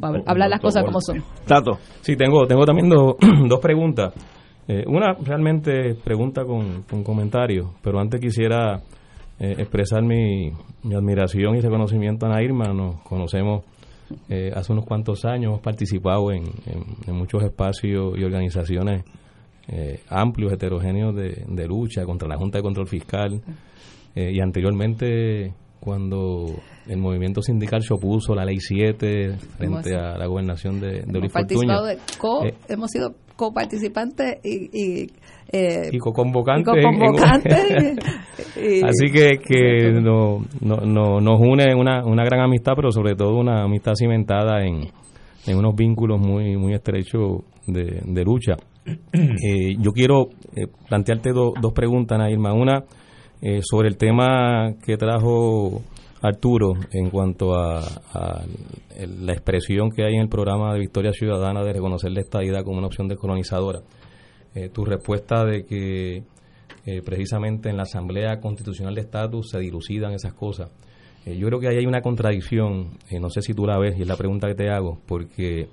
hablar 0.00 0.48
las 0.48 0.60
cosas 0.60 0.84
como 0.84 1.00
son. 1.00 1.22
Tato. 1.46 1.78
Sí, 2.00 2.16
tengo, 2.16 2.46
tengo 2.46 2.64
también 2.64 2.88
dos 3.48 3.60
preguntas. 3.60 4.14
Eh, 4.68 4.84
una 4.86 5.14
realmente 5.14 5.94
pregunta 5.94 6.44
con, 6.44 6.82
con 6.82 7.02
comentario, 7.02 7.74
pero 7.82 8.00
antes 8.00 8.20
quisiera 8.20 8.80
expresar 9.38 10.04
mi, 10.04 10.52
mi, 10.84 10.94
admiración 10.94 11.56
y 11.56 11.60
reconocimiento 11.60 12.26
a 12.26 12.28
Nairma. 12.28 12.72
Nos 12.72 13.00
conocemos 13.00 13.64
eh, 14.28 14.50
hace 14.54 14.72
unos 14.72 14.84
cuantos 14.84 15.24
años 15.24 15.50
hemos 15.50 15.60
participado 15.60 16.32
en, 16.32 16.44
muchos 17.08 17.42
espacios 17.42 18.18
y 18.18 18.24
organizaciones 18.24 19.04
eh, 19.68 20.00
amplios, 20.08 20.52
heterogéneos 20.52 21.14
de, 21.14 21.66
lucha 21.66 22.04
contra 22.04 22.28
la 22.28 22.36
Junta 22.36 22.58
de 22.58 22.62
Control 22.62 22.86
Fiscal 22.86 23.40
eh, 24.14 24.32
y 24.32 24.40
anteriormente 24.40 25.54
cuando 25.82 26.46
el 26.86 26.98
movimiento 26.98 27.42
sindical 27.42 27.82
se 27.82 27.92
opuso 27.92 28.34
a 28.34 28.36
la 28.36 28.44
ley 28.44 28.60
7 28.60 29.36
frente 29.58 29.96
a 29.96 30.16
la 30.16 30.26
gobernación 30.26 30.80
de, 30.80 31.02
de 31.04 31.18
Luis 31.18 31.32
hemos 32.68 32.90
sido 32.90 33.16
coparticipantes 33.34 34.38
y, 34.44 34.70
y 34.72 35.10
eh, 35.52 35.90
y 35.90 35.98
co-convocante. 35.98 36.70
Así 38.84 39.10
que, 39.12 39.38
que 39.38 39.90
no, 40.00 40.44
no, 40.60 41.20
nos 41.20 41.40
une 41.40 41.74
una, 41.74 42.04
una 42.04 42.24
gran 42.24 42.40
amistad, 42.40 42.74
pero 42.76 42.92
sobre 42.92 43.16
todo 43.16 43.36
una 43.36 43.64
amistad 43.64 43.94
cimentada 43.94 44.64
en, 44.64 44.88
en 45.46 45.58
unos 45.58 45.74
vínculos 45.74 46.20
muy, 46.20 46.56
muy 46.56 46.74
estrechos 46.74 47.40
de, 47.66 48.02
de 48.04 48.24
lucha. 48.24 48.54
Eh, 49.14 49.76
yo 49.78 49.92
quiero 49.92 50.30
eh, 50.56 50.66
plantearte 50.88 51.30
dos 51.32 51.72
preguntas, 51.74 52.18
Nairma. 52.18 52.52
Una 52.52 52.82
eh, 53.44 53.60
sobre 53.60 53.88
el 53.88 53.96
tema 53.96 54.76
que 54.84 54.96
trajo 54.96 55.82
Arturo 56.22 56.74
en 56.92 57.10
cuanto 57.10 57.56
a, 57.56 57.82
la 58.94 59.32
expresión 59.32 59.90
que 59.90 60.04
hay 60.04 60.14
en 60.14 60.20
el 60.20 60.28
programa 60.28 60.72
de 60.72 60.78
Victoria 60.78 61.12
Ciudadana 61.12 61.64
de 61.64 61.72
reconocer 61.72 62.12
la 62.12 62.20
estadidad 62.20 62.62
como 62.62 62.78
una 62.78 62.86
opción 62.86 63.08
descolonizadora. 63.08 63.80
Eh, 64.54 64.68
tu 64.68 64.84
respuesta 64.84 65.44
de 65.44 65.64
que 65.64 66.22
eh, 66.86 67.02
precisamente 67.04 67.68
en 67.68 67.76
la 67.76 67.82
Asamblea 67.82 68.38
Constitucional 68.38 68.94
de 68.94 69.00
Estatus 69.00 69.50
se 69.50 69.58
dilucidan 69.58 70.12
esas 70.12 70.34
cosas. 70.34 70.70
Yo 71.26 71.46
creo 71.48 71.58
que 71.58 71.68
ahí 71.68 71.78
hay 71.78 71.86
una 71.86 72.00
contradicción, 72.00 72.98
no 73.20 73.30
sé 73.30 73.42
si 73.42 73.54
tú 73.54 73.66
la 73.66 73.78
ves 73.78 73.96
y 73.96 74.02
es 74.02 74.08
la 74.08 74.16
pregunta 74.16 74.48
que 74.48 74.56
te 74.56 74.70
hago, 74.70 74.98
porque 75.06 75.68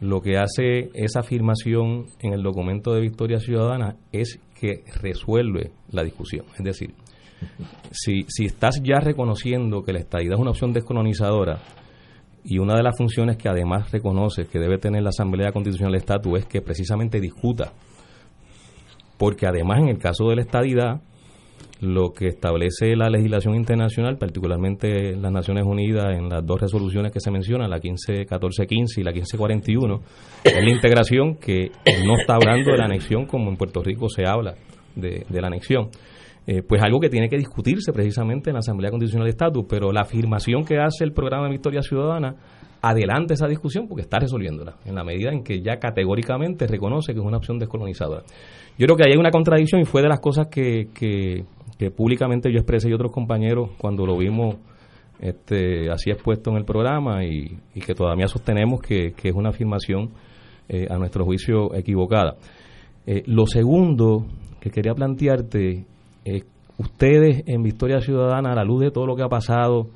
lo 0.00 0.20
que 0.20 0.38
hace 0.38 0.90
esa 0.94 1.20
afirmación 1.20 2.06
en 2.20 2.32
el 2.32 2.42
documento 2.42 2.94
de 2.94 3.02
Victoria 3.02 3.38
Ciudadana 3.38 3.96
es 4.12 4.40
que 4.58 4.82
resuelve 5.00 5.72
la 5.90 6.02
discusión. 6.02 6.46
Es 6.58 6.64
decir, 6.64 6.94
si, 7.90 8.24
si 8.28 8.46
estás 8.46 8.80
ya 8.82 9.00
reconociendo 9.00 9.82
que 9.82 9.92
la 9.92 10.00
estadidad 10.00 10.34
es 10.34 10.40
una 10.40 10.50
opción 10.50 10.72
descolonizadora, 10.72 11.60
y 12.44 12.58
una 12.58 12.74
de 12.74 12.82
las 12.82 12.96
funciones 12.96 13.36
que 13.36 13.48
además 13.48 13.90
reconoce 13.90 14.46
que 14.46 14.58
debe 14.58 14.78
tener 14.78 15.02
la 15.02 15.10
Asamblea 15.10 15.52
Constitucional 15.52 15.92
de 15.92 15.98
Estatus 15.98 16.38
es 16.38 16.46
que 16.46 16.62
precisamente 16.62 17.20
discuta. 17.20 17.72
Porque 19.18 19.46
además 19.46 19.80
en 19.80 19.88
el 19.88 19.98
caso 19.98 20.28
de 20.28 20.36
la 20.36 20.42
estadidad, 20.42 21.02
lo 21.80 22.12
que 22.12 22.28
establece 22.28 22.96
la 22.96 23.10
legislación 23.10 23.54
internacional, 23.54 24.16
particularmente 24.16 25.16
las 25.16 25.32
Naciones 25.32 25.64
Unidas 25.64 26.16
en 26.16 26.28
las 26.28 26.44
dos 26.44 26.60
resoluciones 26.60 27.12
que 27.12 27.20
se 27.20 27.30
mencionan, 27.30 27.70
la 27.70 27.80
15, 27.80 28.12
1415 28.12 29.00
y 29.00 29.04
la 29.04 29.12
1541, 29.12 30.00
es 30.44 30.64
la 30.64 30.70
integración 30.70 31.36
que 31.36 31.70
no 32.04 32.14
está 32.18 32.36
hablando 32.36 32.70
de 32.70 32.78
la 32.78 32.84
anexión 32.84 33.26
como 33.26 33.50
en 33.50 33.56
Puerto 33.56 33.82
Rico 33.82 34.08
se 34.08 34.26
habla 34.26 34.54
de, 34.94 35.26
de 35.28 35.40
la 35.40 35.48
anexión. 35.48 35.90
Eh, 36.52 36.64
pues 36.64 36.82
algo 36.82 36.98
que 36.98 37.08
tiene 37.08 37.28
que 37.28 37.36
discutirse 37.36 37.92
precisamente 37.92 38.50
en 38.50 38.54
la 38.54 38.58
Asamblea 38.58 38.90
Constitucional 38.90 39.26
de 39.26 39.30
Estatus, 39.30 39.66
pero 39.68 39.92
la 39.92 40.00
afirmación 40.00 40.64
que 40.64 40.80
hace 40.80 41.04
el 41.04 41.12
programa 41.12 41.44
de 41.44 41.52
Victoria 41.52 41.80
Ciudadana 41.80 42.34
adelanta 42.82 43.34
esa 43.34 43.46
discusión 43.46 43.86
porque 43.86 44.02
está 44.02 44.18
resolviéndola, 44.18 44.74
en 44.84 44.96
la 44.96 45.04
medida 45.04 45.30
en 45.30 45.44
que 45.44 45.62
ya 45.62 45.78
categóricamente 45.78 46.66
reconoce 46.66 47.12
que 47.12 47.20
es 47.20 47.24
una 47.24 47.36
opción 47.36 47.60
descolonizadora. 47.60 48.24
Yo 48.76 48.86
creo 48.86 48.96
que 48.96 49.04
ahí 49.04 49.12
hay 49.12 49.20
una 49.20 49.30
contradicción 49.30 49.80
y 49.80 49.84
fue 49.84 50.02
de 50.02 50.08
las 50.08 50.18
cosas 50.18 50.48
que, 50.48 50.88
que, 50.92 51.44
públicamente 51.92 52.50
yo 52.50 52.58
expresé 52.58 52.90
y 52.90 52.94
otros 52.94 53.12
compañeros 53.12 53.70
cuando 53.78 54.04
lo 54.04 54.18
vimos 54.18 54.56
este, 55.20 55.88
así 55.88 56.10
expuesto 56.10 56.50
en 56.50 56.56
el 56.56 56.64
programa 56.64 57.24
y, 57.24 57.60
que 57.86 57.94
todavía 57.94 58.26
sostenemos 58.26 58.80
que, 58.80 59.14
es 59.22 59.34
una 59.36 59.50
afirmación 59.50 60.10
eh, 60.68 60.88
a 60.90 60.98
nuestro 60.98 61.24
juicio 61.24 61.72
equivocada. 61.76 62.34
Eh, 63.06 63.22
lo 63.26 63.46
segundo 63.46 64.26
que 64.60 64.70
quería 64.70 64.94
plantearte 64.94 65.86
eh, 66.36 66.44
ustedes 66.78 67.42
en 67.46 67.62
Victoria 67.62 68.00
Ciudadana, 68.00 68.52
a 68.52 68.54
la 68.54 68.64
luz 68.64 68.80
de 68.80 68.90
todo 68.90 69.06
lo 69.06 69.16
que 69.16 69.22
ha 69.22 69.28
pasado, 69.28 69.88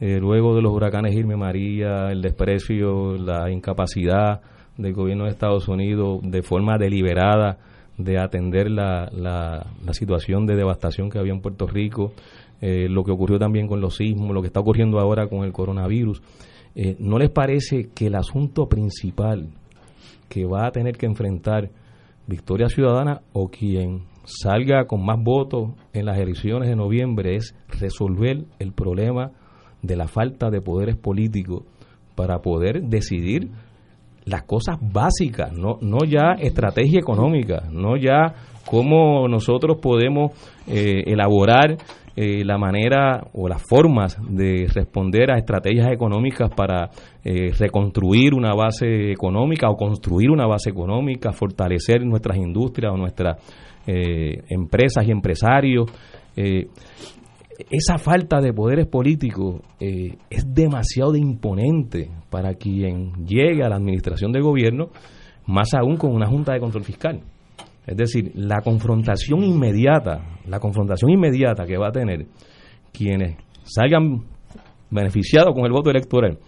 eh, 0.00 0.18
luego 0.20 0.54
de 0.54 0.62
los 0.62 0.72
huracanes 0.72 1.14
Irme 1.14 1.36
María, 1.36 2.10
el 2.10 2.22
desprecio, 2.22 3.16
la 3.16 3.50
incapacidad 3.50 4.40
del 4.76 4.92
gobierno 4.92 5.24
de 5.24 5.30
Estados 5.30 5.68
Unidos 5.68 6.20
de 6.22 6.42
forma 6.42 6.78
deliberada 6.78 7.58
de 7.96 8.18
atender 8.18 8.70
la, 8.70 9.08
la, 9.12 9.66
situación 9.92 10.46
de 10.46 10.56
devastación 10.56 11.10
que 11.10 11.18
había 11.18 11.32
en 11.32 11.40
Puerto 11.40 11.66
Rico, 11.66 12.12
eh, 12.60 12.88
lo 12.88 13.04
que 13.04 13.12
ocurrió 13.12 13.38
también 13.38 13.68
con 13.68 13.80
los 13.80 13.96
sismos, 13.96 14.34
lo 14.34 14.40
que 14.40 14.48
está 14.48 14.60
ocurriendo 14.60 14.98
ahora 14.98 15.28
con 15.28 15.44
el 15.44 15.52
coronavirus. 15.52 16.22
¿No 16.98 17.18
les 17.18 17.30
parece 17.30 17.90
que 17.94 18.08
el 18.08 18.16
asunto 18.16 18.68
principal 18.68 19.46
que 20.28 20.44
va 20.44 20.66
a 20.66 20.72
tener 20.72 20.96
que 20.96 21.06
enfrentar 21.06 21.70
Victoria 22.26 22.68
Ciudadana 22.68 23.20
o 23.32 23.48
quien 23.48 24.02
salga 24.24 24.86
con 24.86 25.04
más 25.04 25.22
votos 25.22 25.70
en 25.92 26.06
las 26.06 26.18
elecciones 26.18 26.68
de 26.68 26.76
noviembre 26.76 27.36
es 27.36 27.54
resolver 27.80 28.44
el 28.58 28.72
problema 28.72 29.32
de 29.82 29.96
la 29.96 30.08
falta 30.08 30.50
de 30.50 30.60
poderes 30.60 30.96
políticos 30.96 31.64
para 32.14 32.40
poder 32.40 32.82
decidir 32.82 33.50
las 34.24 34.44
cosas 34.44 34.78
básicas, 34.80 35.52
no, 35.52 35.76
no 35.82 35.98
ya 36.06 36.32
estrategia 36.38 36.98
económica, 36.98 37.64
no 37.70 37.96
ya 37.96 38.34
cómo 38.64 39.28
nosotros 39.28 39.78
podemos 39.82 40.32
eh, 40.66 41.02
elaborar 41.06 41.76
eh, 42.16 42.44
la 42.44 42.58
manera 42.58 43.26
o 43.32 43.48
las 43.48 43.62
formas 43.62 44.16
de 44.28 44.68
responder 44.72 45.32
a 45.32 45.38
estrategias 45.38 45.90
económicas 45.90 46.48
para 46.54 46.90
eh, 47.24 47.50
reconstruir 47.58 48.34
una 48.34 48.54
base 48.54 49.10
económica 49.10 49.68
o 49.68 49.76
construir 49.76 50.30
una 50.30 50.46
base 50.46 50.70
económica, 50.70 51.32
fortalecer 51.32 52.04
nuestras 52.04 52.38
industrias 52.38 52.92
o 52.92 52.96
nuestras 52.96 53.38
eh, 53.86 54.42
empresas 54.48 55.06
y 55.06 55.10
empresarios. 55.10 55.90
Eh, 56.36 56.68
esa 57.70 57.98
falta 57.98 58.40
de 58.40 58.52
poderes 58.52 58.86
políticos 58.86 59.60
es 59.78 60.44
demasiado 60.52 61.14
imponente 61.14 62.10
para 62.28 62.54
quien 62.54 63.24
llegue 63.24 63.62
a 63.62 63.68
la 63.68 63.76
administración 63.76 64.32
del 64.32 64.42
gobierno, 64.42 64.88
más 65.46 65.72
aún 65.74 65.96
con 65.96 66.12
una 66.12 66.26
junta 66.26 66.52
de 66.52 66.58
control 66.58 66.82
fiscal. 66.82 67.20
Es 67.86 67.96
decir, 67.96 68.32
la 68.34 68.60
confrontación 68.62 69.42
inmediata, 69.42 70.38
la 70.46 70.58
confrontación 70.58 71.10
inmediata 71.10 71.66
que 71.66 71.76
va 71.76 71.88
a 71.88 71.92
tener 71.92 72.26
quienes 72.92 73.36
salgan 73.64 74.24
beneficiados 74.90 75.54
con 75.54 75.64
el 75.66 75.72
voto 75.72 75.90
electoral 75.90 76.38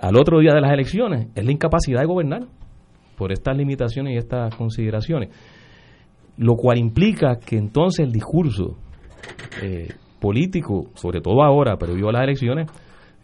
al 0.00 0.16
otro 0.16 0.40
día 0.40 0.52
de 0.52 0.60
las 0.60 0.72
elecciones 0.72 1.28
es 1.34 1.44
la 1.44 1.52
incapacidad 1.52 2.00
de 2.00 2.06
gobernar 2.06 2.42
por 3.16 3.32
estas 3.32 3.56
limitaciones 3.56 4.14
y 4.14 4.16
estas 4.16 4.54
consideraciones. 4.56 5.30
Lo 6.36 6.56
cual 6.56 6.78
implica 6.78 7.36
que 7.36 7.56
entonces 7.56 8.04
el 8.04 8.12
discurso 8.12 8.78
eh, 9.62 9.88
político, 10.20 10.90
sobre 10.94 11.20
todo 11.20 11.42
ahora, 11.42 11.76
pero 11.76 11.92
a 12.08 12.12
las 12.12 12.22
elecciones, 12.22 12.68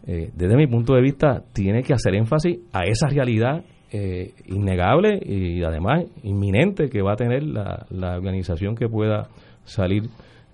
eh, 0.07 0.31
desde 0.33 0.55
mi 0.55 0.67
punto 0.67 0.93
de 0.93 1.01
vista, 1.01 1.43
tiene 1.53 1.83
que 1.83 1.93
hacer 1.93 2.15
énfasis 2.15 2.59
a 2.71 2.83
esa 2.85 3.07
realidad 3.07 3.63
eh, 3.91 4.33
innegable 4.45 5.19
y 5.23 5.63
además 5.63 6.05
inminente 6.23 6.89
que 6.89 7.01
va 7.01 7.13
a 7.13 7.15
tener 7.15 7.43
la, 7.43 7.85
organización 8.15 8.75
que 8.75 8.87
pueda 8.87 9.29
salir 9.63 10.03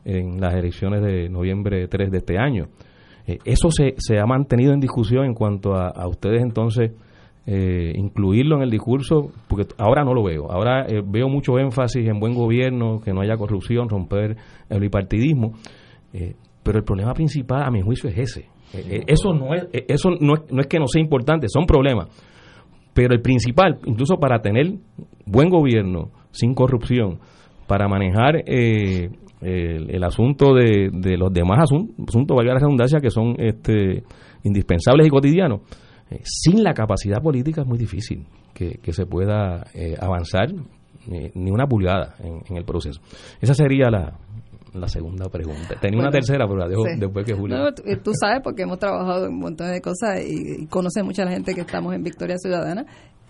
en 0.06 0.40
las 0.40 0.54
elecciones 0.54 1.02
de 1.02 1.30
noviembre 1.30 1.88
3 1.88 2.12
de 2.12 2.18
este 2.18 2.38
año. 2.38 2.68
eso 3.26 3.72
se, 3.72 3.96
se 3.98 4.20
ha 4.20 4.26
mantenido 4.26 4.74
en 4.74 4.80
discusión 4.80 5.26
en 5.26 5.34
cuanto 5.34 5.74
a, 5.74 5.90
a 5.90 6.08
ustedes 6.08 6.42
entonces 6.42 6.92
eh, 7.48 7.94
incluirlo 7.96 8.56
en 8.56 8.64
el 8.64 8.72
discurso, 8.72 9.30
porque 9.48 9.68
ahora 9.78 10.04
no 10.04 10.16
lo 10.16 10.24
veo. 10.24 10.52
Ahora 10.52 10.88
eh, 10.88 11.04
veo 11.06 11.30
mucho 11.30 11.60
énfasis 11.60 12.08
en 12.08 12.20
buen 12.20 12.34
gobierno, 12.34 13.00
que 13.00 13.14
no 13.14 13.22
haya 13.22 13.38
corrupción, 13.38 13.88
romper 13.88 14.36
el 14.68 14.80
bipartidismo. 14.80 15.54
Eh, 16.12 16.34
pero 16.64 16.80
el 16.80 16.84
problema 16.84 17.14
principal, 17.14 17.62
a 17.62 17.70
mi 17.70 17.82
juicio, 17.82 18.10
es 18.10 18.18
ese. 18.18 18.50
eso 19.06 19.32
no 19.34 19.54
es, 19.54 19.68
eso 19.72 20.10
no 20.20 20.34
es, 20.34 20.52
no 20.52 20.60
es 20.60 20.66
que 20.66 20.80
no 20.80 20.88
sea 20.88 21.00
importante, 21.00 21.48
son 21.48 21.68
problemas. 21.68 22.08
Pero 22.96 23.14
el 23.14 23.22
principal, 23.22 23.78
incluso 23.86 24.16
para 24.16 24.42
tener 24.42 24.74
buen 25.26 25.50
gobierno, 25.50 26.12
sin 26.32 26.56
corrupción, 26.56 27.20
para 27.68 27.88
manejar 27.90 28.42
el, 28.46 29.12
el, 29.42 30.04
asunto 30.04 30.54
de, 30.54 31.18
los 31.18 31.34
demás 31.34 31.60
asuntos, 31.64 32.08
asuntos, 32.08 32.38
valga 32.38 32.54
la 32.54 32.60
redundancia, 32.60 33.00
que 33.02 33.10
son 33.10 33.36
este, 33.38 34.04
indispensables 34.44 35.08
y 35.08 35.10
cotidianos, 35.10 35.62
eh, 36.10 36.22
sin 36.24 36.64
la 36.64 36.74
capacidad 36.74 37.22
política 37.22 37.62
es 37.62 37.68
muy 37.68 37.78
difícil 37.78 38.26
que, 38.54 38.80
se 38.94 39.06
pueda 39.06 39.66
eh, 39.74 39.96
avanzar 40.00 40.54
ni 41.08 41.52
una 41.52 41.68
pulgada 41.68 42.16
en, 42.20 42.56
el 42.56 42.64
proceso. 42.64 43.02
Esa 43.42 43.54
sería 43.54 43.90
la, 43.92 44.18
la 44.76 44.88
segunda 44.88 45.30
pregunta. 45.30 45.76
Tenía 45.80 46.00
una 46.00 46.12
tercera, 46.12 46.46
pero 46.46 46.58
la 46.58 46.68
dejo 46.68 46.84
después 46.84 47.26
que 47.26 47.34
Julio. 47.34 47.74
tú 48.04 48.12
sabes, 48.20 48.42
porque 48.44 48.64
hemos 48.64 48.80
trabajado 48.80 49.26
en 49.26 49.34
un 49.34 49.40
montón 49.40 49.72
de 49.72 49.82
cosas 49.82 50.22
y, 50.26 50.64
y 50.64 50.68
conoces 50.68 51.04
mucha 51.04 51.26
la 51.26 51.32
gente 51.32 51.54
que 51.54 51.62
estamos 51.62 51.94
en 51.94 52.04
Victoria 52.04 52.38
Ciudadana, 52.38 52.86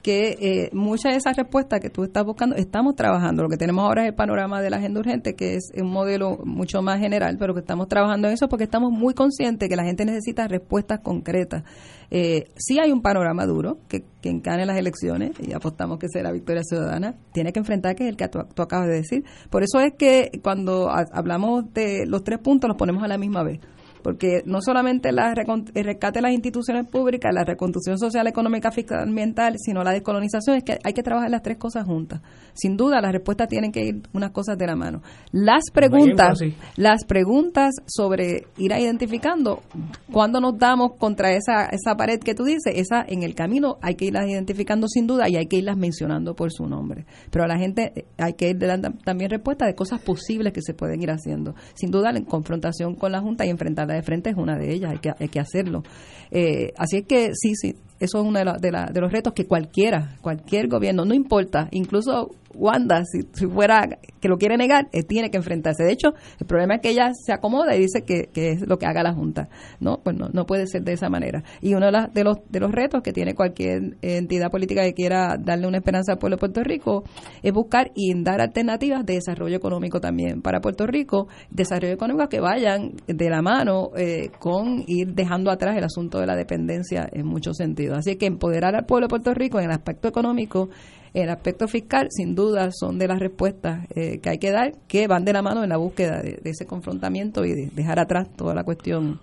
que 0.05 0.37
eh, 0.39 0.69
muchas 0.71 1.13
de 1.13 1.17
esas 1.17 1.35
respuestas 1.35 1.79
que 1.79 1.89
tú 1.89 2.03
estás 2.03 2.23
buscando, 2.23 2.55
estamos 2.55 2.95
trabajando. 2.95 3.41
Lo 3.41 3.49
que 3.49 3.57
tenemos 3.57 3.85
ahora 3.85 4.03
es 4.03 4.09
el 4.09 4.13
panorama 4.13 4.61
de 4.61 4.69
la 4.69 4.77
agenda 4.77 4.99
urgente, 4.99 5.33
que 5.33 5.55
es 5.55 5.71
un 5.75 5.89
modelo 5.89 6.37
mucho 6.45 6.83
más 6.83 6.99
general, 6.99 7.37
pero 7.39 7.55
que 7.55 7.61
estamos 7.61 7.87
trabajando 7.87 8.27
en 8.27 8.35
eso 8.35 8.47
porque 8.47 8.65
estamos 8.65 8.91
muy 8.91 9.15
conscientes 9.15 9.67
que 9.67 9.75
la 9.75 9.83
gente 9.83 10.05
necesita 10.05 10.47
respuestas 10.47 10.99
concretas. 10.99 11.63
Eh, 12.11 12.49
sí 12.55 12.77
hay 12.79 12.91
un 12.91 13.01
panorama 13.01 13.47
duro 13.47 13.79
que, 13.87 14.03
que 14.21 14.29
encane 14.29 14.67
las 14.67 14.77
elecciones, 14.77 15.31
y 15.39 15.53
apostamos 15.53 15.97
que 15.97 16.07
será 16.07 16.31
victoria 16.31 16.61
ciudadana, 16.63 17.15
tiene 17.33 17.51
que 17.51 17.57
enfrentar, 17.57 17.95
que 17.95 18.03
es 18.03 18.09
el 18.09 18.15
que 18.15 18.27
tú, 18.27 18.45
tú 18.53 18.61
acabas 18.61 18.87
de 18.87 18.97
decir. 18.97 19.23
Por 19.49 19.63
eso 19.63 19.79
es 19.79 19.93
que 19.97 20.39
cuando 20.43 20.87
hablamos 20.87 21.73
de 21.73 22.05
los 22.05 22.23
tres 22.23 22.37
puntos, 22.37 22.67
los 22.67 22.77
ponemos 22.77 23.01
a 23.01 23.07
la 23.07 23.17
misma 23.17 23.41
vez 23.41 23.59
porque 24.05 24.43
no 24.45 24.61
solamente 24.61 25.11
la 25.11 25.33
el 25.33 25.83
rescate 25.83 26.19
de 26.19 26.21
las 26.21 26.31
instituciones 26.31 26.87
públicas, 26.87 27.33
la 27.33 27.43
reconstrucción 27.43 27.97
social, 27.97 28.27
económica, 28.27 28.69
fiscal, 28.69 28.99
ambiental, 28.99 29.55
sino 29.57 29.83
la 29.83 29.93
descolonización, 29.93 30.57
es 30.57 30.63
que 30.63 30.77
hay 30.83 30.93
que 30.93 31.01
trabajar 31.01 31.31
las 31.31 31.41
tres 31.41 31.57
cosas 31.57 31.85
juntas. 31.85 32.21
Sin 32.53 32.77
duda, 32.77 33.01
las 33.01 33.13
respuestas 33.13 33.47
tienen 33.47 33.71
que 33.71 33.83
ir 33.83 34.03
unas 34.13 34.29
cosas 34.29 34.59
de 34.59 34.67
la 34.67 34.75
mano. 34.75 35.01
Las 35.31 35.71
preguntas, 35.73 36.37
las 36.75 37.03
preguntas 37.05 37.73
sobre 37.87 38.45
ir 38.57 38.73
identificando 38.73 39.63
cuando 40.11 40.39
nos 40.39 40.55
damos 40.59 40.91
contra 40.99 41.31
esa, 41.31 41.65
esa 41.71 41.97
pared 41.97 42.19
que 42.19 42.35
tú 42.35 42.43
dices, 42.43 42.73
esa 42.75 43.03
en 43.07 43.23
el 43.23 43.33
camino 43.33 43.77
hay 43.81 43.95
que 43.95 44.05
irlas 44.05 44.27
identificando 44.29 44.87
sin 44.87 45.07
duda 45.07 45.27
y 45.29 45.35
hay 45.35 45.47
que 45.47 45.57
irlas 45.57 45.77
mencionando 45.77 46.35
por 46.35 46.51
su 46.51 46.67
nombre. 46.67 47.07
Pero 47.31 47.45
a 47.45 47.47
la 47.47 47.57
gente 47.57 47.91
eh, 47.95 48.05
hay 48.19 48.33
que 48.33 48.51
ir 48.51 48.59
dando 48.59 48.91
también 49.03 49.31
respuesta 49.31 49.65
de 49.65 49.73
cosas 49.73 49.99
posibles 49.99 50.53
que 50.53 50.61
se 50.61 50.75
pueden 50.75 51.01
ir 51.01 51.09
haciendo. 51.09 51.55
Sin 51.73 51.89
duda, 51.89 52.11
en 52.11 52.23
confrontación 52.25 52.93
con 52.93 53.11
la 53.11 53.19
Junta 53.19 53.47
y 53.47 53.49
enfrentarla 53.49 53.94
de 53.95 54.03
frente 54.03 54.29
es 54.29 54.37
una 54.37 54.57
de 54.57 54.73
ellas, 54.73 54.91
hay 54.91 54.99
que, 54.99 55.11
hay 55.17 55.29
que 55.29 55.39
hacerlo. 55.39 55.83
Eh, 56.31 56.71
así 56.77 56.97
es 56.97 57.05
que 57.07 57.31
sí, 57.33 57.55
sí, 57.55 57.75
eso 57.99 58.19
es 58.19 58.25
uno 58.25 58.39
de, 58.39 58.69
de, 58.91 59.01
los 59.01 59.11
retos 59.11 59.33
que 59.33 59.45
cualquiera, 59.45 60.17
cualquier 60.21 60.67
gobierno, 60.67 61.05
no 61.05 61.13
importa, 61.13 61.69
incluso 61.71 62.31
Wanda, 62.55 63.03
si, 63.05 63.23
fuera 63.47 63.87
que 64.19 64.27
lo 64.27 64.37
quiere 64.37 64.57
negar, 64.57 64.89
tiene 65.07 65.29
que 65.29 65.37
enfrentarse. 65.37 65.83
De 65.83 65.91
hecho, 65.91 66.13
el 66.39 66.47
problema 66.47 66.75
es 66.75 66.81
que 66.81 66.89
ella 66.89 67.11
se 67.13 67.33
acomoda 67.33 67.75
y 67.75 67.81
dice 67.81 68.03
que, 68.03 68.29
es 68.33 68.67
lo 68.67 68.77
que 68.77 68.85
haga 68.85 69.03
la 69.03 69.13
Junta. 69.13 69.49
No, 69.79 70.01
pues 70.03 70.15
no, 70.15 70.29
no 70.29 70.45
puede 70.45 70.67
ser 70.67 70.83
de 70.83 70.93
esa 70.93 71.09
manera. 71.09 71.43
Y 71.61 71.73
uno 71.73 71.91
de, 71.91 72.23
los, 72.23 72.37
de 72.49 72.59
los 72.59 72.71
retos 72.71 73.01
que 73.01 73.13
tiene 73.13 73.35
cualquier 73.35 73.97
entidad 74.01 74.49
política 74.51 74.83
que 74.83 74.93
quiera 74.93 75.37
darle 75.39 75.67
una 75.67 75.77
esperanza 75.77 76.13
al 76.13 76.17
pueblo 76.17 76.37
de 76.37 76.39
Puerto 76.39 76.63
Rico 76.63 77.03
es 77.43 77.53
buscar 77.53 77.91
y 77.95 78.13
dar 78.23 78.41
alternativas 78.41 79.05
de 79.05 79.13
desarrollo 79.13 79.55
económico 79.55 79.99
también 79.99 80.41
para 80.41 80.61
Puerto 80.61 80.87
Rico, 80.87 81.27
desarrollo 81.49 81.93
económico 81.93 82.29
que 82.29 82.39
vayan 82.39 82.93
de 83.07 83.29
la 83.29 83.41
mano 83.41 83.91
eh, 83.97 84.29
con 84.39 84.83
ir 84.87 85.13
dejando 85.13 85.51
atrás 85.51 85.77
el 85.77 85.83
asunto 85.83 86.19
de 86.19 86.27
la 86.27 86.35
dependencia 86.35 87.07
en 87.11 87.25
muchos 87.25 87.57
sentidos. 87.57 87.97
Así 87.97 88.15
que 88.15 88.25
empoderar 88.25 88.75
al 88.75 88.85
pueblo 88.85 89.07
de 89.07 89.09
Puerto 89.09 89.33
Rico 89.33 89.59
en 89.59 89.65
el 89.65 89.71
aspecto 89.71 90.07
económico 90.07 90.69
el 91.15 91.29
aspecto 91.29 91.67
fiscal, 91.67 92.07
sin 92.11 92.35
duda, 92.35 92.69
son 92.71 92.99
de 92.99 93.07
las 93.07 93.19
respuestas 93.19 93.87
eh, 93.95 94.19
que 94.19 94.29
hay 94.29 94.37
que 94.37 94.51
dar, 94.51 94.73
que 94.87 95.07
van 95.07 95.23
de 95.23 95.31
la 95.31 95.41
mano 95.41 95.63
en 95.63 95.69
la 95.69 95.77
búsqueda 95.77 96.21
de, 96.21 96.39
ese 96.43 96.65
confrontamiento 96.65 97.45
y 97.45 97.53
de 97.53 97.71
dejar 97.73 97.99
atrás 97.99 98.27
toda 98.35 98.53
la 98.53 98.65
cuestión 98.65 99.21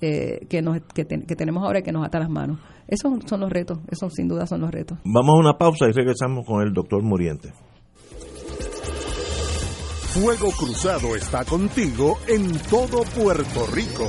eh, 0.00 0.46
que, 0.48 0.62
nos, 0.62 0.80
que, 0.94 1.04
tenemos 1.04 1.64
ahora 1.64 1.80
y 1.80 1.82
que 1.82 1.90
nos 1.90 2.06
ata 2.06 2.20
las 2.20 2.30
manos. 2.30 2.60
Esos 2.86 3.12
son 3.26 3.40
los 3.40 3.50
retos, 3.50 3.78
esos 3.90 4.12
sin 4.14 4.28
duda 4.28 4.46
son 4.46 4.60
los 4.60 4.70
retos. 4.70 4.98
Vamos 5.04 5.34
a 5.34 5.40
una 5.40 5.58
pausa 5.58 5.88
y 5.88 5.92
regresamos 5.92 6.46
con 6.46 6.62
el 6.62 6.72
doctor 6.72 7.02
Muriente. 7.02 7.52
Fuego 10.14 10.52
Cruzado 10.52 11.16
está 11.16 11.44
contigo 11.44 12.18
en 12.28 12.52
todo 12.70 13.02
Puerto 13.16 13.66
Rico. 13.74 14.08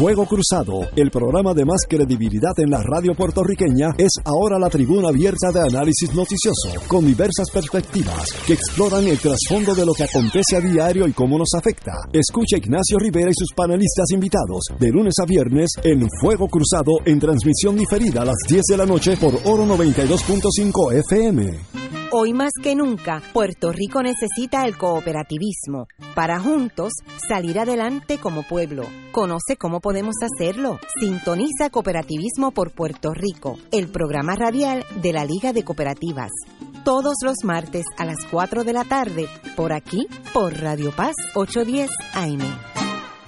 Fuego 0.00 0.24
Cruzado, 0.24 0.88
el 0.96 1.10
programa 1.10 1.52
de 1.52 1.66
más 1.66 1.82
credibilidad 1.86 2.58
en 2.58 2.70
la 2.70 2.82
radio 2.82 3.14
puertorriqueña, 3.14 3.90
es 3.98 4.12
ahora 4.24 4.58
la 4.58 4.70
tribuna 4.70 5.08
abierta 5.08 5.52
de 5.52 5.60
análisis 5.60 6.14
noticioso, 6.14 6.70
con 6.88 7.04
diversas 7.04 7.50
perspectivas 7.52 8.32
que 8.46 8.54
exploran 8.54 9.06
el 9.06 9.18
trasfondo 9.18 9.74
de 9.74 9.84
lo 9.84 9.92
que 9.92 10.04
acontece 10.04 10.56
a 10.56 10.60
diario 10.60 11.06
y 11.06 11.12
cómo 11.12 11.36
nos 11.36 11.52
afecta. 11.54 11.92
Escucha 12.14 12.56
Ignacio 12.56 12.96
Rivera 12.98 13.28
y 13.28 13.34
sus 13.36 13.52
panelistas 13.54 14.06
invitados 14.14 14.62
de 14.78 14.88
lunes 14.88 15.12
a 15.20 15.26
viernes 15.26 15.68
en 15.84 16.08
Fuego 16.18 16.48
Cruzado 16.48 16.92
en 17.04 17.20
transmisión 17.20 17.76
diferida 17.76 18.22
a 18.22 18.24
las 18.24 18.38
10 18.48 18.62
de 18.70 18.76
la 18.78 18.86
noche 18.86 19.18
por 19.18 19.34
Oro 19.44 19.66
92.5 19.66 20.94
FM. 20.94 21.90
Hoy 22.12 22.32
más 22.32 22.50
que 22.60 22.74
nunca, 22.74 23.22
Puerto 23.32 23.70
Rico 23.70 24.02
necesita 24.02 24.66
el 24.66 24.76
cooperativismo 24.76 25.86
para 26.16 26.40
juntos 26.40 26.92
salir 27.28 27.56
adelante 27.60 28.18
como 28.18 28.42
pueblo. 28.42 28.82
Conoce 29.12 29.56
cómo 29.56 29.80
podemos 29.90 30.14
hacerlo. 30.22 30.78
Sintoniza 31.00 31.68
Cooperativismo 31.68 32.52
por 32.52 32.70
Puerto 32.70 33.12
Rico, 33.12 33.58
el 33.72 33.88
programa 33.88 34.36
radial 34.36 34.84
de 35.02 35.12
la 35.12 35.24
Liga 35.24 35.52
de 35.52 35.64
Cooperativas. 35.64 36.30
Todos 36.84 37.14
los 37.24 37.38
martes 37.42 37.86
a 37.98 38.04
las 38.04 38.24
4 38.30 38.62
de 38.62 38.72
la 38.72 38.84
tarde, 38.84 39.26
por 39.56 39.72
aquí, 39.72 40.06
por 40.32 40.56
Radio 40.60 40.92
Paz 40.92 41.16
810 41.34 41.90
AM. 42.14 42.99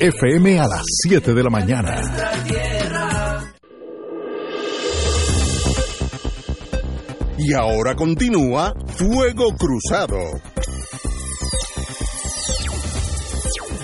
FM 0.00 0.58
a 0.58 0.68
las 0.68 0.82
7 1.02 1.34
de 1.34 1.42
la 1.42 1.50
mañana. 1.50 2.00
Y 7.38 7.52
ahora 7.54 7.94
continúa 7.94 8.74
Fuego 8.96 9.54
Cruzado. 9.56 10.16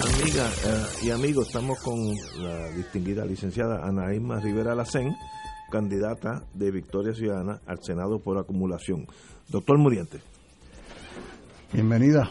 Amiga 0.02 0.50
eh, 0.64 0.86
y 1.02 1.10
amigos, 1.10 1.48
estamos 1.48 1.78
con 1.80 1.98
la 2.38 2.68
distinguida 2.70 3.24
licenciada 3.24 3.84
Ana 3.84 4.14
Isma 4.14 4.40
Rivera 4.40 4.74
Lacén, 4.74 5.14
candidata 5.70 6.42
de 6.54 6.70
Victoria 6.70 7.12
Ciudadana 7.12 7.60
al 7.66 7.78
Senado 7.82 8.18
por 8.20 8.38
acumulación. 8.38 9.06
Doctor 9.48 9.78
Muriente. 9.78 10.20
Bienvenida. 11.72 12.30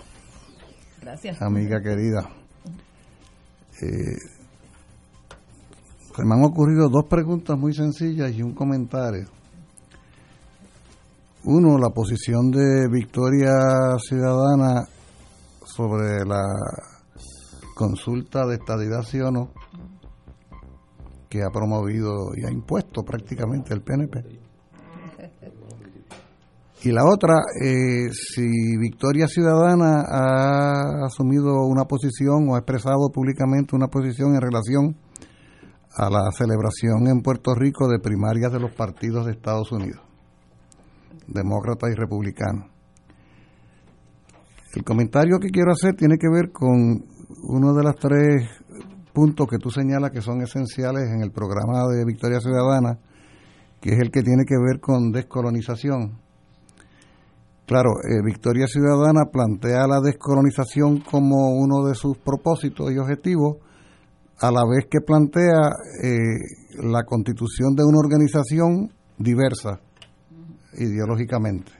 Gracias. 1.01 1.41
Amiga 1.41 1.81
querida. 1.81 2.40
Eh, 3.81 4.17
me 6.23 6.35
han 6.35 6.43
ocurrido 6.43 6.89
dos 6.89 7.05
preguntas 7.05 7.57
muy 7.57 7.73
sencillas 7.73 8.31
y 8.31 8.43
un 8.43 8.53
comentario. 8.53 9.27
Uno, 11.43 11.77
la 11.77 11.89
posición 11.89 12.51
de 12.51 12.87
Victoria 12.87 13.97
Ciudadana 13.97 14.87
sobre 15.65 16.23
la 16.25 16.43
consulta 17.75 18.45
de 18.45 18.55
estadidad 18.55 19.01
sí 19.01 19.19
o 19.19 19.31
no 19.31 19.49
que 21.31 21.41
ha 21.41 21.49
promovido 21.49 22.35
y 22.35 22.45
ha 22.45 22.51
impuesto 22.51 23.03
prácticamente 23.03 23.73
el 23.73 23.81
PNP. 23.81 24.40
Y 26.83 26.91
la 26.91 27.05
otra, 27.05 27.35
eh, 27.63 28.09
si 28.11 28.75
Victoria 28.79 29.27
Ciudadana 29.27 30.01
ha 30.01 31.05
asumido 31.05 31.63
una 31.67 31.85
posición 31.85 32.49
o 32.49 32.55
ha 32.55 32.59
expresado 32.59 33.11
públicamente 33.13 33.75
una 33.75 33.85
posición 33.85 34.33
en 34.33 34.41
relación 34.41 34.97
a 35.95 36.09
la 36.09 36.31
celebración 36.31 37.07
en 37.07 37.21
Puerto 37.21 37.53
Rico 37.53 37.87
de 37.87 37.99
primarias 37.99 38.51
de 38.51 38.59
los 38.59 38.73
partidos 38.73 39.27
de 39.27 39.33
Estados 39.33 39.71
Unidos, 39.71 40.01
demócrata 41.27 41.87
y 41.87 41.93
republicano. 41.93 42.67
El 44.73 44.83
comentario 44.83 45.37
que 45.37 45.49
quiero 45.49 45.73
hacer 45.73 45.95
tiene 45.95 46.17
que 46.17 46.29
ver 46.33 46.51
con 46.51 47.05
uno 47.43 47.73
de 47.75 47.83
los 47.83 47.95
tres 47.97 48.49
puntos 49.13 49.45
que 49.47 49.59
tú 49.59 49.69
señalas 49.69 50.09
que 50.09 50.21
son 50.21 50.41
esenciales 50.41 51.11
en 51.11 51.21
el 51.21 51.31
programa 51.31 51.87
de 51.89 52.05
Victoria 52.05 52.39
Ciudadana, 52.39 52.97
que 53.79 53.91
es 53.91 53.99
el 53.99 54.09
que 54.09 54.23
tiene 54.23 54.45
que 54.45 54.57
ver 54.57 54.79
con 54.79 55.11
descolonización 55.11 56.20
Claro, 57.65 57.91
eh, 58.03 58.21
Victoria 58.23 58.67
Ciudadana 58.67 59.25
plantea 59.31 59.87
la 59.87 60.01
descolonización 60.01 60.99
como 60.99 61.51
uno 61.51 61.85
de 61.85 61.95
sus 61.95 62.17
propósitos 62.17 62.91
y 62.91 62.97
objetivos, 62.97 63.57
a 64.39 64.51
la 64.51 64.63
vez 64.65 64.87
que 64.89 64.99
plantea 65.01 65.69
eh, 66.03 66.09
la 66.81 67.03
constitución 67.03 67.75
de 67.75 67.83
una 67.85 67.99
organización 67.99 68.91
diversa 69.17 69.79
ideológicamente. 70.73 71.71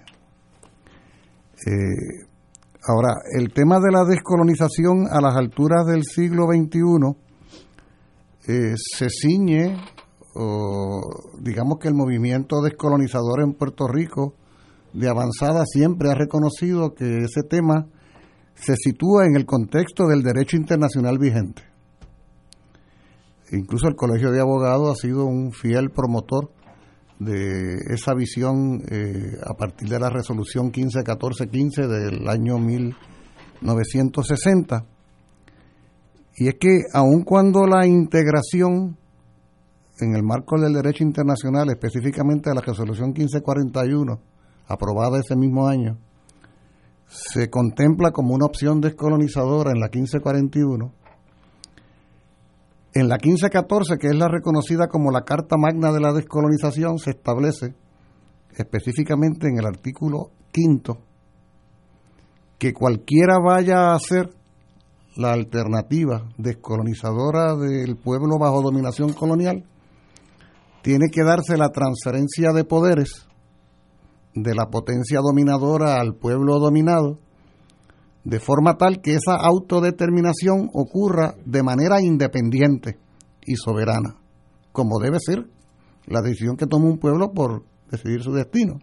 Eh, 1.65 2.25
ahora, 2.87 3.15
el 3.37 3.51
tema 3.51 3.79
de 3.79 3.91
la 3.91 4.05
descolonización 4.05 5.07
a 5.11 5.19
las 5.19 5.35
alturas 5.35 5.85
del 5.87 6.03
siglo 6.03 6.45
XXI 6.45 7.17
se 8.75 9.09
ciñe, 9.09 9.75
o 10.35 11.01
digamos 11.39 11.79
que 11.79 11.87
el 11.87 11.95
movimiento 11.95 12.61
descolonizador 12.61 13.41
en 13.43 13.53
Puerto 13.53 13.87
Rico, 13.87 14.35
de 14.93 15.09
avanzada 15.09 15.65
siempre 15.65 16.09
ha 16.09 16.15
reconocido 16.15 16.93
que 16.93 17.23
ese 17.23 17.43
tema 17.43 17.88
se 18.55 18.76
sitúa 18.76 19.26
en 19.26 19.35
el 19.35 19.45
contexto 19.45 20.07
del 20.07 20.23
derecho 20.23 20.57
internacional 20.57 21.18
vigente. 21.18 21.63
Incluso 23.51 23.88
el 23.88 23.95
Colegio 23.95 24.31
de 24.31 24.39
Abogados 24.39 24.91
ha 24.91 25.01
sido 25.01 25.26
un 25.26 25.51
fiel 25.51 25.91
promotor 25.91 26.51
de 27.19 27.76
esa 27.89 28.13
visión 28.13 28.81
eh, 28.89 29.35
a 29.45 29.53
partir 29.53 29.89
de 29.89 29.99
la 29.99 30.09
resolución 30.09 30.72
151415 30.72 31.88
del 31.88 32.27
año 32.27 32.57
1960. 32.57 34.85
Y 36.38 36.47
es 36.47 36.55
que 36.55 36.80
aun 36.93 37.23
cuando 37.23 37.68
la 37.68 37.85
integración 37.85 38.97
en 39.99 40.15
el 40.15 40.23
marco 40.23 40.59
del 40.59 40.73
derecho 40.73 41.03
internacional, 41.03 41.69
específicamente 41.69 42.51
la 42.53 42.61
resolución 42.61 43.09
1541, 43.09 44.19
aprobada 44.72 45.19
ese 45.19 45.35
mismo 45.35 45.68
año, 45.68 45.98
se 47.07 47.49
contempla 47.49 48.11
como 48.11 48.34
una 48.34 48.45
opción 48.45 48.80
descolonizadora 48.80 49.72
en 49.72 49.80
la 49.80 49.88
1541, 49.88 50.93
en 52.93 53.07
la 53.07 53.15
1514, 53.15 53.98
que 53.98 54.07
es 54.07 54.15
la 54.15 54.27
reconocida 54.27 54.88
como 54.88 55.11
la 55.11 55.23
Carta 55.23 55.56
Magna 55.57 55.91
de 55.91 55.99
la 55.99 56.14
Descolonización, 56.14 56.99
se 56.99 57.11
establece 57.11 57.73
específicamente 58.57 59.48
en 59.48 59.57
el 59.57 59.65
artículo 59.65 60.31
quinto 60.52 60.98
que 62.57 62.73
cualquiera 62.73 63.39
vaya 63.39 63.93
a 63.93 63.99
ser 63.99 64.30
la 65.15 65.34
alternativa 65.34 66.30
descolonizadora 66.38 67.56
del 67.56 67.95
pueblo 67.98 68.38
bajo 68.38 68.61
dominación 68.61 69.14
colonial, 69.14 69.65
tiene 70.81 71.10
que 71.11 71.23
darse 71.23 71.57
la 71.57 71.69
transferencia 71.69 72.52
de 72.53 72.64
poderes 72.64 73.27
de 74.33 74.55
la 74.55 74.69
potencia 74.69 75.19
dominadora 75.19 75.99
al 75.99 76.15
pueblo 76.15 76.59
dominado, 76.59 77.19
de 78.23 78.39
forma 78.39 78.77
tal 78.77 79.01
que 79.01 79.15
esa 79.15 79.35
autodeterminación 79.35 80.69
ocurra 80.73 81.35
de 81.45 81.63
manera 81.63 82.01
independiente 82.01 82.97
y 83.45 83.55
soberana, 83.55 84.15
como 84.71 84.99
debe 84.99 85.17
ser 85.19 85.47
la 86.05 86.21
decisión 86.21 86.55
que 86.55 86.67
toma 86.67 86.85
un 86.85 86.99
pueblo 86.99 87.31
por 87.31 87.63
decidir 87.89 88.21
su 88.21 88.31
destino. 88.31 88.79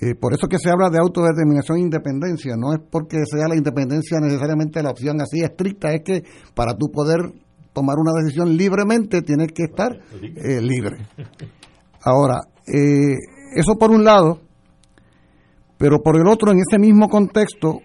Eh, 0.00 0.14
por 0.14 0.32
eso 0.32 0.46
que 0.46 0.58
se 0.58 0.70
habla 0.70 0.90
de 0.90 0.98
autodeterminación 0.98 1.78
e 1.78 1.82
independencia, 1.82 2.54
no 2.56 2.72
es 2.72 2.80
porque 2.88 3.18
sea 3.26 3.48
la 3.48 3.56
independencia 3.56 4.20
necesariamente 4.20 4.82
la 4.82 4.90
opción 4.90 5.20
así 5.20 5.40
estricta, 5.40 5.92
es 5.92 6.02
que 6.04 6.22
para 6.54 6.74
tú 6.74 6.90
poder 6.92 7.32
tomar 7.72 7.96
una 7.98 8.12
decisión 8.22 8.56
libremente 8.56 9.22
tienes 9.22 9.48
que 9.52 9.64
estar 9.64 9.98
eh, 10.22 10.60
libre. 10.60 10.98
Ahora, 12.02 12.42
eh, 12.66 13.16
eso 13.54 13.76
por 13.78 13.90
un 13.90 14.04
lado, 14.04 14.40
pero 15.78 16.02
por 16.02 16.16
el 16.16 16.26
otro, 16.26 16.50
en 16.50 16.58
ese 16.58 16.78
mismo 16.78 17.08
contexto, 17.08 17.80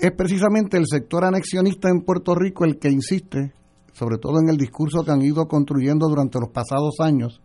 es 0.00 0.12
precisamente 0.16 0.76
el 0.76 0.86
sector 0.86 1.24
anexionista 1.24 1.88
en 1.88 2.02
Puerto 2.02 2.34
Rico 2.34 2.64
el 2.64 2.78
que 2.78 2.90
insiste, 2.90 3.52
sobre 3.92 4.18
todo 4.18 4.40
en 4.40 4.48
el 4.48 4.56
discurso 4.56 5.04
que 5.04 5.10
han 5.10 5.22
ido 5.22 5.46
construyendo 5.46 6.08
durante 6.08 6.38
los 6.40 6.50
pasados 6.50 6.96
años, 7.00 7.40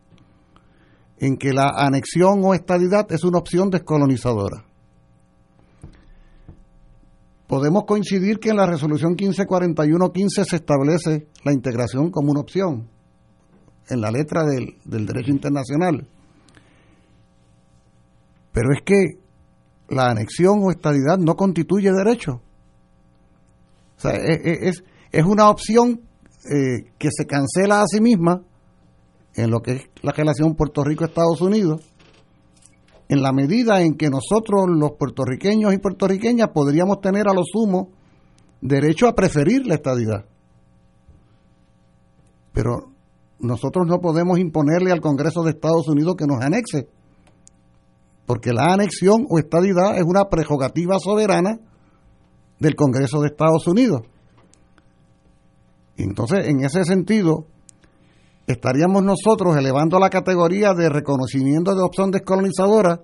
en 1.19 1.37
que 1.37 1.51
la 1.51 1.69
anexión 1.75 2.41
o 2.43 2.53
estadidad 2.53 3.11
es 3.11 3.23
una 3.23 3.39
opción 3.39 3.69
descolonizadora. 3.69 4.65
Podemos 7.47 7.85
coincidir 7.85 8.39
que 8.39 8.49
en 8.49 8.57
la 8.57 8.67
resolución 8.67 9.15
1541-15 9.15 10.43
se 10.43 10.55
establece 10.57 11.27
la 11.43 11.53
integración 11.53 12.11
como 12.11 12.31
una 12.31 12.41
opción 12.41 12.89
en 13.89 14.01
la 14.01 14.11
letra 14.11 14.43
del, 14.43 14.75
derecho 14.85 15.31
internacional. 15.31 16.07
Pero 18.51 18.73
es 18.73 18.81
que 18.83 19.19
la 19.89 20.09
anexión 20.09 20.59
o 20.63 20.71
estadidad 20.71 21.17
no 21.17 21.35
constituye 21.35 21.91
derecho. 21.91 22.41
O 23.97 23.99
sea, 24.01 24.11
e, 24.11 24.33
e, 24.33 24.69
es, 24.69 24.83
es, 25.11 25.25
una 25.25 25.49
opción 25.49 26.01
eh, 26.51 26.91
que 26.97 27.09
se 27.11 27.25
cancela 27.25 27.81
a 27.81 27.87
sí 27.87 28.01
misma 28.01 28.41
en 29.35 29.51
lo 29.51 29.61
que 29.61 29.71
es 29.71 29.81
la 30.01 30.11
relación 30.11 30.55
Puerto 30.55 30.83
Rico-Estados 30.83 31.41
Unidos, 31.41 31.81
en 33.07 33.21
la 33.21 33.31
medida 33.31 33.81
en 33.81 33.95
que 33.95 34.09
nosotros, 34.09 34.65
los 34.67 34.93
puertorriqueños 34.93 35.73
y 35.73 35.77
puertorriqueñas, 35.77 36.49
podríamos 36.49 36.99
tener 36.99 37.27
a 37.29 37.33
lo 37.33 37.43
sumo 37.43 37.89
derecho 38.59 39.07
a 39.07 39.15
preferir 39.15 39.65
la 39.65 39.75
estadidad. 39.75 40.25
Pero 42.51 42.96
nosotros 43.39 43.85
no 43.87 43.99
podemos 43.99 44.39
imponerle 44.39 44.91
al 44.91 45.01
Congreso 45.01 45.43
de 45.43 45.51
Estados 45.51 45.87
Unidos 45.87 46.15
que 46.17 46.25
nos 46.25 46.41
anexe, 46.41 46.87
porque 48.25 48.51
la 48.51 48.73
anexión 48.73 49.25
o 49.29 49.39
estadidad 49.39 49.97
es 49.97 50.03
una 50.03 50.25
prerrogativa 50.25 50.99
soberana 50.99 51.59
del 52.59 52.75
Congreso 52.75 53.21
de 53.21 53.27
Estados 53.27 53.67
Unidos. 53.67 54.01
Entonces, 55.97 56.47
en 56.47 56.63
ese 56.63 56.83
sentido, 56.83 57.45
estaríamos 58.45 59.03
nosotros 59.03 59.55
elevando 59.55 59.99
la 59.99 60.09
categoría 60.09 60.73
de 60.73 60.89
reconocimiento 60.89 61.73
de 61.73 61.83
opción 61.83 62.11
descolonizadora 62.11 63.01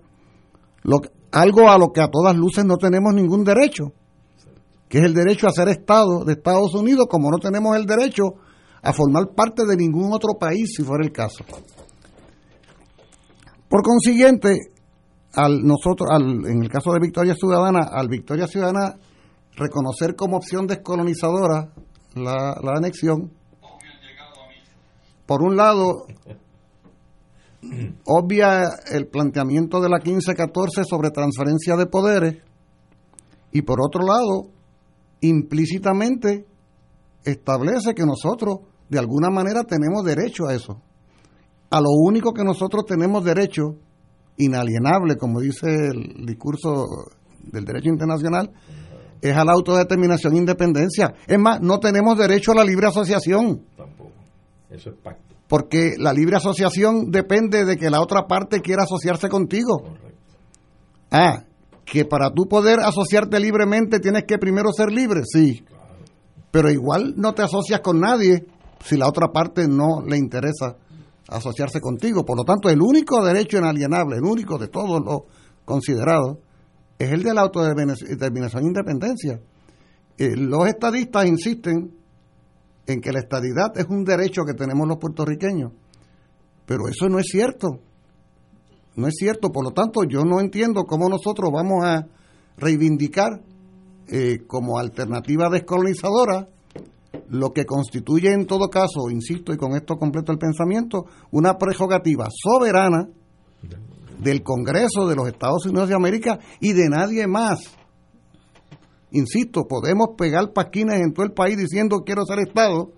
lo, 0.84 0.98
algo 1.32 1.70
a 1.70 1.78
lo 1.78 1.92
que 1.92 2.02
a 2.02 2.10
todas 2.10 2.36
luces 2.36 2.66
no 2.66 2.78
tenemos 2.78 3.14
ningún 3.14 3.44
derecho, 3.44 3.94
que 4.90 5.00
es 5.00 5.06
el 5.06 5.14
derecho 5.14 5.48
a 5.48 5.52
ser 5.52 5.70
Estado 5.70 6.24
de 6.26 6.34
Estados 6.34 6.76
Unidos, 6.76 7.08
como 7.10 7.32
no 7.32 7.38
tenemos 7.38 7.76
el 7.76 7.86
derecho 7.86 8.36
a 8.84 8.92
formar 8.92 9.34
parte 9.34 9.66
de 9.66 9.78
ningún 9.78 10.12
otro 10.12 10.34
país 10.38 10.74
si 10.76 10.84
fuera 10.84 11.06
el 11.06 11.12
caso. 11.12 11.44
Por 13.70 13.82
consiguiente, 13.82 14.74
al 15.34 15.64
nosotros, 15.64 16.10
al, 16.12 16.46
en 16.46 16.62
el 16.62 16.70
caso 16.70 16.92
de 16.92 17.00
Victoria 17.00 17.34
Ciudadana, 17.34 17.88
al 17.92 18.10
Victoria 18.10 18.46
Ciudadana 18.46 18.98
reconocer 19.56 20.16
como 20.16 20.38
opción 20.38 20.68
descolonizadora 20.68 21.72
la, 22.16 22.56
la 22.62 22.74
anexión, 22.76 23.32
por 25.26 25.42
un 25.42 25.56
lado, 25.56 26.06
obvia 28.06 28.64
el 28.92 29.08
planteamiento 29.08 29.80
de 29.80 29.90
la 29.90 29.98
1514 29.98 30.84
sobre 30.84 31.10
transferencia 31.10 31.78
de 31.78 31.86
poderes 31.86 32.44
y 33.54 33.62
por 33.62 33.80
otro 33.82 34.04
lado, 34.06 34.50
implícitamente 35.22 36.46
establece 37.24 37.94
que 37.96 38.06
nosotros 38.06 38.73
de 38.94 39.00
alguna 39.00 39.30
manera 39.30 39.64
tenemos 39.64 40.06
derecho 40.06 40.48
a 40.48 40.54
eso. 40.54 40.80
A 41.70 41.82
lo 41.82 41.90
único 41.90 42.34
que 42.34 42.44
nosotros 42.44 42.86
tenemos 42.86 43.24
derecho, 43.24 43.76
inalienable, 44.38 45.18
como 45.18 45.42
dice 45.42 45.68
el 45.68 46.26
discurso 46.26 46.86
del 47.42 47.66
derecho 47.66 47.90
internacional, 47.90 48.52
es 49.20 49.36
a 49.36 49.44
la 49.44 49.54
autodeterminación 49.54 50.36
e 50.36 50.38
independencia. 50.38 51.16
Es 51.26 51.40
más, 51.40 51.62
no 51.62 51.80
tenemos 51.80 52.18
derecho 52.18 52.52
a 52.52 52.56
la 52.56 52.64
libre 52.64 52.88
asociación. 52.88 53.66
Tampoco. 53.76 54.12
Eso 54.70 54.92
es 54.92 54.96
pacto. 54.98 55.34
Porque 55.48 55.96
la 55.98 56.14
libre 56.14 56.38
asociación 56.38 57.10
depende 57.10 57.66
de 57.66 57.78
que 57.78 57.90
la 57.90 58.02
otra 58.02 58.28
parte 58.28 58.62
quiera 58.62 58.84
asociarse 58.84 59.30
contigo. 59.30 59.80
Correcto. 59.80 60.14
Ah, 61.12 61.44
que 61.86 62.06
para 62.06 62.32
tú 62.32 62.46
poder 62.48 62.80
asociarte 62.80 63.40
libremente 63.40 64.00
tienes 64.00 64.24
que 64.28 64.38
primero 64.38 64.72
ser 64.72 64.92
libre, 64.92 65.22
sí. 65.26 65.64
Pero 66.52 66.70
igual 66.70 67.16
no 67.18 67.34
te 67.34 67.42
asocias 67.42 67.80
con 67.82 68.00
nadie 68.00 68.46
si 68.84 68.98
la 68.98 69.08
otra 69.08 69.32
parte 69.32 69.68
no 69.68 70.02
le 70.06 70.18
interesa 70.18 70.76
asociarse 71.28 71.80
contigo. 71.80 72.26
Por 72.26 72.38
lo 72.38 72.44
tanto, 72.44 72.70
el 72.70 72.82
único 72.82 73.24
derecho 73.24 73.58
inalienable, 73.58 74.18
el 74.18 74.24
único 74.24 74.58
de 74.58 74.68
todos 74.68 75.02
los 75.04 75.22
considerados, 75.66 76.38
es 77.00 77.12
el 77.12 77.24
de 77.24 77.34
la 77.34 77.42
autodeterminación 77.42 78.64
e 78.64 78.68
independencia. 78.68 79.40
Eh, 80.18 80.36
los 80.36 80.68
estadistas 80.68 81.26
insisten 81.26 81.92
en 82.86 83.02
que 83.02 83.12
la 83.12 83.20
estadidad 83.20 83.78
es 83.78 83.86
un 83.86 84.04
derecho 84.04 84.44
que 84.44 84.54
tenemos 84.54 84.88
los 84.88 84.98
puertorriqueños, 84.98 85.72
pero 86.66 86.88
eso 86.88 87.08
no 87.10 87.20
es 87.20 87.28
cierto. 87.28 87.80
No 88.96 89.08
es 89.08 89.16
cierto, 89.18 89.50
por 89.50 89.64
lo 89.64 89.72
tanto, 89.72 90.04
yo 90.04 90.24
no 90.24 90.40
entiendo 90.40 90.84
cómo 90.84 91.10
nosotros 91.10 91.50
vamos 91.52 91.84
a 91.84 92.06
reivindicar 92.58 93.42
eh, 94.08 94.46
como 94.46 94.78
alternativa 94.78 95.50
descolonizadora 95.50 96.50
lo 97.30 97.52
que 97.52 97.66
constituye 97.66 98.32
en 98.32 98.46
todo 98.46 98.70
caso, 98.70 99.10
insisto 99.10 99.54
y 99.54 99.58
con 99.58 99.76
esto 99.76 99.98
completo 99.98 100.32
el 100.32 100.38
pensamiento, 100.38 101.06
una 101.32 101.58
prerrogativa 101.58 102.28
soberana 102.30 103.10
del 104.20 104.44
Congreso 104.44 105.08
de 105.08 105.16
los 105.16 105.28
Estados 105.28 105.66
Unidos 105.66 105.90
de 105.90 105.96
América 105.96 106.40
y 106.60 106.74
de 106.74 106.90
nadie 106.90 107.28
más. 107.28 107.76
Insisto, 109.12 109.68
podemos 109.68 110.10
pegar 110.18 110.54
paquines 110.54 111.02
en 111.02 111.14
todo 111.14 111.26
el 111.26 111.34
país 111.34 111.58
diciendo 111.58 112.04
quiero 112.06 112.26
ser 112.26 112.40
Estado 112.40 112.92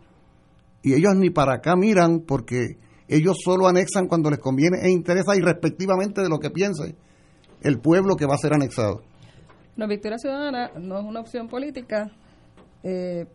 y 0.81 0.93
ellos 0.93 1.15
ni 1.15 1.29
para 1.29 1.55
acá 1.55 1.75
miran 1.75 2.21
porque 2.25 2.77
ellos 3.07 3.37
solo 3.43 3.67
anexan 3.67 4.07
cuando 4.07 4.29
les 4.29 4.39
conviene 4.39 4.77
e 4.83 4.91
interesa 4.91 5.35
irrespectivamente 5.35 6.21
de 6.21 6.29
lo 6.29 6.39
que 6.39 6.51
piense 6.51 6.95
el 7.61 7.79
pueblo 7.79 8.15
que 8.15 8.25
va 8.25 8.35
a 8.35 8.37
ser 8.37 8.53
anexado. 8.53 9.01
No, 9.75 9.87
Victoria 9.87 10.17
Ciudadana 10.17 10.71
no 10.79 10.99
es 10.99 11.05
una 11.05 11.19
opción 11.19 11.47
política. 11.47 12.11
Eh, 12.83 13.25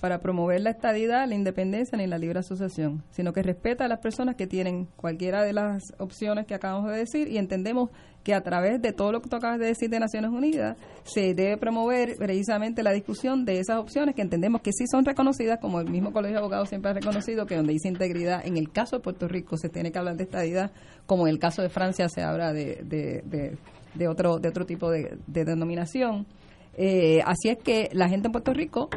para 0.00 0.20
promover 0.20 0.60
la 0.60 0.70
estadidad, 0.70 1.28
la 1.28 1.34
independencia 1.34 1.98
ni 1.98 2.06
la 2.06 2.18
libre 2.18 2.38
asociación, 2.38 3.02
sino 3.10 3.32
que 3.32 3.42
respeta 3.42 3.84
a 3.84 3.88
las 3.88 3.98
personas 3.98 4.36
que 4.36 4.46
tienen 4.46 4.86
cualquiera 4.96 5.42
de 5.42 5.52
las 5.52 5.82
opciones 5.98 6.46
que 6.46 6.54
acabamos 6.54 6.90
de 6.90 6.98
decir 6.98 7.28
y 7.28 7.38
entendemos 7.38 7.90
que 8.22 8.34
a 8.34 8.42
través 8.42 8.80
de 8.82 8.92
todo 8.92 9.12
lo 9.12 9.22
que 9.22 9.28
tú 9.28 9.36
acabas 9.36 9.58
de 9.58 9.66
decir 9.66 9.90
de 9.90 9.98
Naciones 9.98 10.30
Unidas 10.30 10.76
se 11.04 11.34
debe 11.34 11.56
promover 11.56 12.16
precisamente 12.16 12.82
la 12.82 12.92
discusión 12.92 13.44
de 13.44 13.58
esas 13.58 13.78
opciones 13.78 14.14
que 14.14 14.22
entendemos 14.22 14.60
que 14.60 14.72
sí 14.72 14.84
son 14.90 15.04
reconocidas, 15.04 15.58
como 15.60 15.80
el 15.80 15.90
mismo 15.90 16.12
Colegio 16.12 16.34
de 16.34 16.40
Abogados 16.40 16.68
siempre 16.68 16.90
ha 16.90 16.94
reconocido, 16.94 17.46
que 17.46 17.56
donde 17.56 17.72
dice 17.72 17.88
integridad, 17.88 18.46
en 18.46 18.56
el 18.56 18.70
caso 18.70 18.96
de 18.96 19.02
Puerto 19.02 19.28
Rico 19.28 19.56
se 19.56 19.68
tiene 19.68 19.90
que 19.90 19.98
hablar 19.98 20.16
de 20.16 20.24
estadidad, 20.24 20.72
como 21.06 21.26
en 21.26 21.32
el 21.32 21.38
caso 21.38 21.62
de 21.62 21.70
Francia 21.70 22.08
se 22.08 22.22
habla 22.22 22.52
de, 22.52 22.82
de, 22.84 23.56
de, 23.94 24.08
otro, 24.08 24.38
de 24.38 24.48
otro 24.48 24.66
tipo 24.66 24.90
de 24.90 25.18
denominación. 25.26 26.26
Eh, 26.80 27.20
así 27.26 27.48
es 27.48 27.58
que 27.58 27.88
la 27.92 28.08
gente 28.08 28.28
en 28.28 28.32
Puerto 28.32 28.54
Rico, 28.54 28.88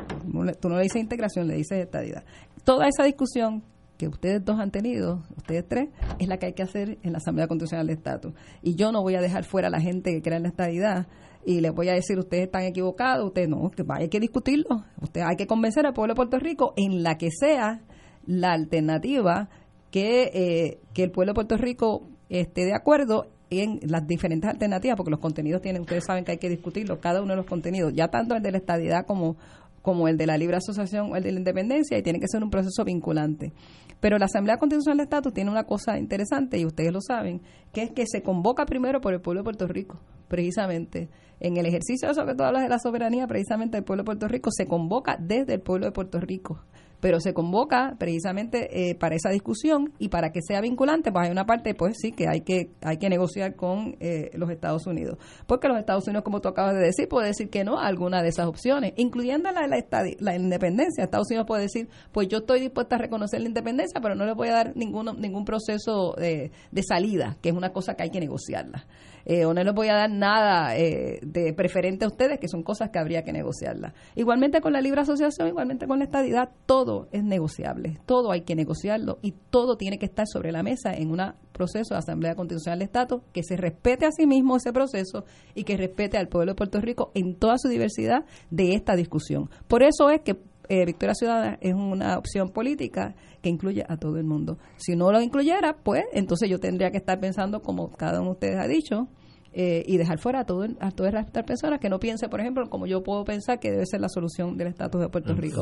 tú 0.59 0.69
no 0.69 0.75
le 0.75 0.83
dices 0.83 1.01
integración, 1.01 1.47
le 1.47 1.55
dices 1.55 1.79
estadidad. 1.79 2.23
Toda 2.63 2.87
esa 2.87 3.03
discusión 3.03 3.63
que 3.97 4.07
ustedes 4.07 4.45
dos 4.45 4.59
han 4.59 4.69
tenido, 4.69 5.23
ustedes 5.35 5.67
tres, 5.67 5.89
es 6.19 6.27
la 6.27 6.37
que 6.37 6.45
hay 6.45 6.53
que 6.53 6.61
hacer 6.61 6.99
en 7.01 7.11
la 7.11 7.17
Asamblea 7.17 7.47
Constitucional 7.47 7.87
de 7.87 7.93
Estatus. 7.93 8.33
Y 8.61 8.75
yo 8.75 8.91
no 8.91 9.01
voy 9.01 9.15
a 9.15 9.21
dejar 9.21 9.45
fuera 9.45 9.67
a 9.67 9.71
la 9.71 9.81
gente 9.81 10.11
que 10.11 10.21
crea 10.21 10.37
en 10.37 10.43
la 10.43 10.49
estadidad 10.49 11.07
y 11.43 11.59
les 11.61 11.73
voy 11.73 11.89
a 11.89 11.93
decir, 11.93 12.19
ustedes 12.19 12.43
están 12.43 12.63
equivocados, 12.63 13.25
ustedes 13.25 13.49
no, 13.49 13.71
que 13.71 13.83
hay 13.89 14.09
que 14.09 14.19
discutirlo. 14.19 14.85
Usted, 15.01 15.21
hay 15.21 15.35
que 15.35 15.47
convencer 15.47 15.87
al 15.87 15.93
pueblo 15.93 16.13
de 16.13 16.17
Puerto 16.17 16.37
Rico 16.37 16.73
en 16.77 17.01
la 17.01 17.17
que 17.17 17.29
sea 17.31 17.81
la 18.27 18.51
alternativa 18.51 19.49
que, 19.89 20.29
eh, 20.33 20.79
que 20.93 21.03
el 21.03 21.11
pueblo 21.11 21.31
de 21.31 21.35
Puerto 21.35 21.57
Rico 21.57 22.03
esté 22.29 22.65
de 22.65 22.75
acuerdo 22.75 23.27
en 23.51 23.79
las 23.83 24.07
diferentes 24.07 24.49
alternativas, 24.49 24.95
porque 24.95 25.11
los 25.11 25.19
contenidos 25.19 25.61
tienen, 25.61 25.81
ustedes 25.81 26.05
saben 26.05 26.23
que 26.23 26.31
hay 26.31 26.37
que 26.37 26.49
discutirlo, 26.49 26.99
cada 27.01 27.21
uno 27.21 27.31
de 27.31 27.35
los 27.35 27.45
contenidos, 27.45 27.91
ya 27.93 28.07
tanto 28.07 28.33
el 28.33 28.41
de 28.41 28.51
la 28.51 28.57
estadidad 28.57 29.05
como, 29.05 29.35
como 29.81 30.07
el 30.07 30.17
de 30.17 30.25
la 30.25 30.37
libre 30.37 30.55
asociación 30.55 31.11
o 31.11 31.17
el 31.17 31.23
de 31.23 31.33
la 31.33 31.39
independencia, 31.39 31.97
y 31.97 32.01
tiene 32.01 32.21
que 32.21 32.27
ser 32.29 32.41
un 32.43 32.49
proceso 32.49 32.85
vinculante. 32.85 33.51
Pero 33.99 34.17
la 34.17 34.25
Asamblea 34.25 34.57
Constitucional 34.57 34.97
de 34.97 35.03
Estatus 35.03 35.33
tiene 35.33 35.51
una 35.51 35.65
cosa 35.65 35.99
interesante, 35.99 36.57
y 36.57 36.65
ustedes 36.65 36.93
lo 36.93 37.01
saben, 37.01 37.41
que 37.73 37.83
es 37.83 37.91
que 37.91 38.05
se 38.07 38.23
convoca 38.23 38.65
primero 38.65 39.01
por 39.01 39.13
el 39.13 39.19
pueblo 39.19 39.41
de 39.41 39.43
Puerto 39.43 39.67
Rico, 39.67 39.99
precisamente. 40.29 41.09
En 41.41 41.57
el 41.57 41.65
ejercicio 41.65 42.07
de 42.07 42.13
eso 42.13 42.25
que 42.25 42.35
tú 42.35 42.43
hablas 42.43 42.63
de 42.63 42.69
la 42.69 42.79
soberanía, 42.79 43.27
precisamente 43.27 43.77
el 43.77 43.83
pueblo 43.83 44.03
de 44.03 44.05
Puerto 44.05 44.27
Rico 44.29 44.49
se 44.49 44.65
convoca 44.65 45.17
desde 45.19 45.55
el 45.55 45.59
pueblo 45.59 45.87
de 45.87 45.91
Puerto 45.91 46.21
Rico 46.21 46.61
pero 47.01 47.19
se 47.19 47.33
convoca 47.33 47.95
precisamente 47.99 48.89
eh, 48.89 48.95
para 48.95 49.15
esa 49.15 49.29
discusión 49.29 49.91
y 49.99 50.07
para 50.09 50.31
que 50.31 50.41
sea 50.41 50.61
vinculante, 50.61 51.11
pues 51.11 51.25
hay 51.25 51.31
una 51.31 51.45
parte, 51.45 51.73
pues 51.73 51.97
sí, 51.99 52.11
que 52.11 52.27
hay 52.29 52.41
que 52.41 52.69
hay 52.81 52.97
que 52.97 53.09
negociar 53.09 53.55
con 53.55 53.97
eh, 53.99 54.31
los 54.35 54.49
Estados 54.49 54.87
Unidos. 54.87 55.17
Porque 55.47 55.67
los 55.67 55.77
Estados 55.77 56.07
Unidos, 56.07 56.23
como 56.23 56.39
tú 56.39 56.47
acabas 56.47 56.75
de 56.75 56.81
decir, 56.81 57.09
puede 57.09 57.27
decir 57.27 57.49
que 57.49 57.63
no 57.63 57.79
a 57.79 57.87
alguna 57.87 58.21
de 58.21 58.29
esas 58.29 58.47
opciones, 58.47 58.93
incluyendo 58.95 59.51
la, 59.51 59.67
la, 59.67 59.83
la 60.19 60.35
independencia. 60.35 61.03
Estados 61.03 61.29
Unidos 61.29 61.47
puede 61.47 61.63
decir, 61.63 61.89
pues 62.11 62.27
yo 62.27 62.39
estoy 62.39 62.61
dispuesta 62.61 62.95
a 62.95 62.99
reconocer 62.99 63.41
la 63.41 63.47
independencia, 63.47 63.99
pero 63.99 64.15
no 64.15 64.25
le 64.25 64.33
voy 64.33 64.49
a 64.49 64.53
dar 64.53 64.75
ningún, 64.77 65.19
ningún 65.19 65.43
proceso 65.43 66.13
de, 66.17 66.51
de 66.71 66.83
salida, 66.83 67.37
que 67.41 67.49
es 67.49 67.55
una 67.55 67.71
cosa 67.73 67.95
que 67.95 68.03
hay 68.03 68.09
que 68.11 68.19
negociarla. 68.19 68.85
Eh, 69.25 69.45
o 69.45 69.53
no 69.53 69.63
les 69.63 69.73
voy 69.73 69.87
a 69.89 69.95
dar 69.95 70.09
nada 70.09 70.75
eh, 70.77 71.19
de 71.21 71.53
preferente 71.53 72.05
a 72.05 72.07
ustedes, 72.07 72.39
que 72.39 72.47
son 72.47 72.63
cosas 72.63 72.89
que 72.89 72.99
habría 72.99 73.23
que 73.23 73.33
negociarlas. 73.33 73.93
Igualmente 74.15 74.61
con 74.61 74.73
la 74.73 74.81
libre 74.81 75.01
asociación, 75.01 75.47
igualmente 75.47 75.87
con 75.87 75.99
la 75.99 76.05
estadidad, 76.05 76.49
todo 76.65 77.07
es 77.11 77.23
negociable, 77.23 77.99
todo 78.05 78.31
hay 78.31 78.41
que 78.41 78.55
negociarlo 78.55 79.19
y 79.21 79.33
todo 79.49 79.77
tiene 79.77 79.99
que 79.99 80.05
estar 80.05 80.25
sobre 80.27 80.51
la 80.51 80.63
mesa 80.63 80.93
en 80.93 81.11
un 81.11 81.21
proceso 81.51 81.93
de 81.93 81.99
Asamblea 81.99 82.35
Constitucional 82.35 82.79
de 82.79 82.85
Estado 82.85 83.23
que 83.33 83.43
se 83.43 83.57
respete 83.57 84.05
a 84.05 84.11
sí 84.11 84.25
mismo 84.25 84.57
ese 84.57 84.73
proceso 84.73 85.25
y 85.53 85.63
que 85.63 85.77
respete 85.77 86.17
al 86.17 86.27
pueblo 86.27 86.53
de 86.53 86.55
Puerto 86.55 86.79
Rico 86.79 87.11
en 87.13 87.35
toda 87.35 87.57
su 87.57 87.67
diversidad 87.67 88.25
de 88.49 88.73
esta 88.73 88.95
discusión. 88.95 89.49
Por 89.67 89.83
eso 89.83 90.09
es 90.09 90.21
que 90.21 90.37
eh, 90.69 90.85
Victoria 90.85 91.13
Ciudadana 91.13 91.57
es 91.59 91.73
una 91.73 92.17
opción 92.17 92.49
política 92.49 93.13
que 93.41 93.49
incluye 93.49 93.83
a 93.87 93.97
todo 93.97 94.17
el 94.17 94.23
mundo. 94.23 94.57
Si 94.77 94.95
no 94.95 95.11
lo 95.11 95.21
incluyera, 95.21 95.77
pues 95.83 96.03
entonces 96.13 96.49
yo 96.49 96.59
tendría 96.59 96.91
que 96.91 96.97
estar 96.97 97.19
pensando, 97.19 97.61
como 97.61 97.91
cada 97.91 98.19
uno 98.19 98.29
de 98.29 98.33
ustedes 98.33 98.59
ha 98.59 98.67
dicho, 98.67 99.07
eh, 99.53 99.83
y 99.85 99.97
dejar 99.97 100.17
fuera 100.17 100.39
a, 100.39 100.45
todo, 100.45 100.65
a 100.79 100.91
todas 100.91 101.13
las 101.13 101.29
personas 101.29 101.81
que 101.81 101.89
no 101.89 101.99
piense, 101.99 102.29
por 102.29 102.39
ejemplo, 102.39 102.69
como 102.69 102.87
yo 102.87 103.03
puedo 103.03 103.25
pensar 103.25 103.59
que 103.59 103.69
debe 103.69 103.85
ser 103.85 103.99
la 103.99 104.07
solución 104.07 104.55
del 104.55 104.67
estatus 104.67 105.01
de 105.01 105.09
Puerto 105.09 105.35
Rico. 105.35 105.61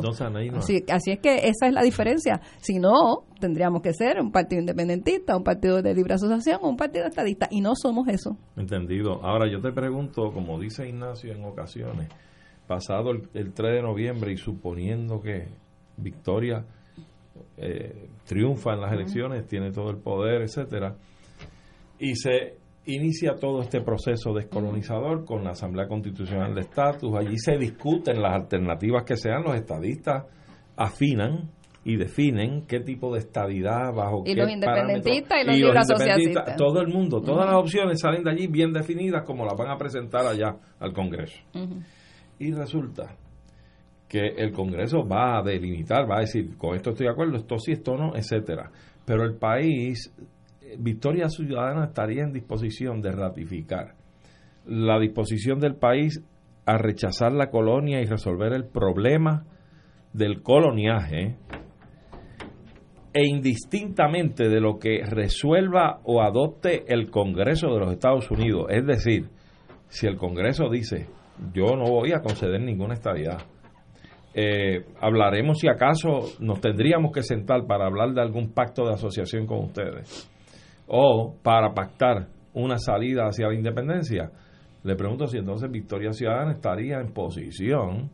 así, 0.58 0.84
así, 0.92 1.12
es 1.12 1.20
que 1.20 1.48
esa 1.48 1.66
es 1.66 1.74
la 1.74 1.82
diferencia. 1.82 2.40
Si 2.60 2.78
no, 2.78 3.26
tendríamos 3.40 3.82
que 3.82 3.94
ser 3.94 4.22
un 4.22 4.32
partido 4.32 4.60
independentista, 4.60 5.36
un 5.36 5.44
partido 5.44 5.82
de 5.82 5.96
libre 5.96 6.14
asociación, 6.14 6.60
un 6.62 6.78
partido 6.78 7.08
estadista, 7.08 7.48
y 7.50 7.62
no 7.62 7.74
somos 7.76 8.08
eso. 8.10 8.38
Entendido. 8.58 9.26
Ahora 9.26 9.52
yo 9.52 9.60
te 9.60 9.72
pregunto, 9.72 10.32
como 10.34 10.60
dice 10.60 10.88
Ignacio 10.88 11.34
en 11.34 11.44
ocasiones, 11.44 12.10
pasado 12.68 13.10
el, 13.10 13.28
el 13.34 13.54
3 13.54 13.78
de 13.78 13.82
noviembre 13.82 14.32
y 14.34 14.38
suponiendo 14.38 15.20
que 15.20 15.48
Victoria 15.98 16.64
eh, 17.58 18.10
triunfa 18.26 18.74
en 18.74 18.82
las 18.82 18.92
elecciones, 18.94 19.48
tiene 19.48 19.72
todo 19.72 19.90
el 19.90 19.98
poder, 19.98 20.42
etcétera, 20.42 20.96
y 22.00 22.16
se 22.16 22.58
inicia 22.86 23.36
todo 23.36 23.62
este 23.62 23.82
proceso 23.82 24.34
descolonizador 24.34 25.26
con 25.26 25.44
la 25.44 25.52
Asamblea 25.52 25.88
Constitucional 25.88 26.56
de 26.56 26.62
Estatus. 26.62 27.16
Allí 27.16 27.38
se 27.38 27.58
discuten 27.58 28.22
las 28.22 28.34
alternativas 28.34 29.04
que 29.04 29.16
sean, 29.16 29.44
los 29.44 29.56
estadistas 29.56 30.26
afinan 30.76 31.50
y 31.84 31.96
definen 31.98 32.66
qué 32.68 32.82
tipo 32.82 33.14
de 33.14 33.20
estadidad 33.20 33.94
bajo 33.94 34.24
y 34.26 34.36
los 34.36 34.50
independentistas 34.50 35.40
y 35.44 35.60
los, 35.62 35.76
y 36.20 36.56
todo 36.58 36.82
el 36.82 36.88
mundo 36.88 37.22
todas 37.22 37.46
las 37.46 37.56
opciones 37.56 38.00
salen 38.02 38.24
de 38.24 38.32
allí 38.32 38.48
bien 38.48 38.74
definidas 38.74 39.24
como 39.24 39.46
las 39.46 39.56
van 39.58 39.70
a 39.70 39.78
presentar 39.78 40.26
allá 40.26 40.56
al 40.80 40.94
Congreso. 40.94 41.40
Y 42.38 42.52
resulta 42.52 43.16
que 44.10 44.28
el 44.38 44.52
Congreso 44.52 45.08
va 45.08 45.38
a 45.38 45.44
delimitar 45.44 46.10
va 46.10 46.18
a 46.18 46.22
decir 46.22 46.58
con 46.58 46.76
esto 46.76 46.90
estoy 46.90 47.06
de 47.06 47.12
acuerdo 47.14 47.38
esto 47.38 47.58
sí 47.60 47.72
esto 47.72 47.96
no 47.96 48.16
etcétera 48.16 48.72
pero 49.06 49.24
el 49.24 49.36
país 49.36 50.14
Victoria 50.78 51.30
Ciudadana 51.30 51.86
estaría 51.86 52.24
en 52.24 52.34
disposición 52.34 53.02
de 53.02 53.12
ratificar 53.12 53.94
la 54.66 55.00
disposición 55.00 55.60
del 55.60 55.76
país 55.76 56.22
a 56.66 56.78
rechazar 56.78 57.32
la 57.32 57.50
colonia 57.50 58.02
y 58.02 58.06
resolver 58.06 58.54
el 58.54 58.66
problema 58.66 59.46
del 60.14 60.42
coloniaje 60.42 61.38
e 63.14 63.26
indistintamente 63.26 64.50
de 64.50 64.62
lo 64.62 64.78
que 64.78 65.04
resuelva 65.04 66.00
o 66.04 66.22
adopte 66.22 66.84
el 66.94 67.10
Congreso 67.10 67.74
de 67.74 67.80
los 67.80 67.92
Estados 67.92 68.30
Unidos. 68.30 68.68
Es 68.70 68.86
decir, 68.86 69.30
si 69.88 70.06
el 70.06 70.18
Congreso 70.18 70.70
dice, 70.70 71.08
yo 71.54 71.76
no 71.76 71.86
voy 71.86 72.12
a 72.12 72.22
conceder 72.22 72.62
ninguna 72.62 72.94
estabilidad, 72.94 73.40
eh, 74.34 74.86
hablaremos 75.02 75.60
si 75.60 75.68
acaso 75.68 76.36
nos 76.40 76.62
tendríamos 76.62 77.12
que 77.12 77.24
sentar 77.24 77.66
para 77.66 77.88
hablar 77.88 78.14
de 78.14 78.22
algún 78.22 78.54
pacto 78.54 78.86
de 78.86 78.94
asociación 78.94 79.48
con 79.48 79.66
ustedes 79.66 80.30
o 80.88 81.36
para 81.44 81.74
pactar 81.74 82.28
una 82.54 82.78
salida 82.78 83.26
hacia 83.26 83.48
la 83.48 83.56
independencia. 83.56 84.32
Le 84.84 84.96
pregunto 84.96 85.28
si 85.28 85.38
entonces 85.38 85.70
Victoria 85.70 86.12
Ciudadana 86.14 86.54
estaría 86.54 87.00
en 87.00 87.14
posición 87.14 88.10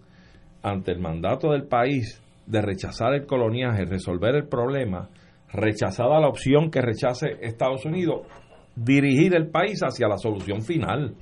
ante 0.62 0.92
el 0.92 1.00
mandato 1.00 1.52
del 1.52 1.68
país 1.68 2.22
de 2.46 2.62
rechazar 2.62 3.14
el 3.14 3.26
coloniaje, 3.26 3.86
resolver 3.86 4.36
el 4.36 4.48
problema, 4.48 5.10
rechazada 5.52 6.20
la 6.20 6.28
opción 6.28 6.70
que 6.70 6.82
rechace 6.82 7.38
Estados 7.42 7.86
Unidos, 7.86 8.28
dirigir 8.76 9.36
el 9.36 9.50
país 9.50 9.80
hacia 9.82 10.08
la 10.08 10.18
solución 10.18 10.62
final 10.62 11.16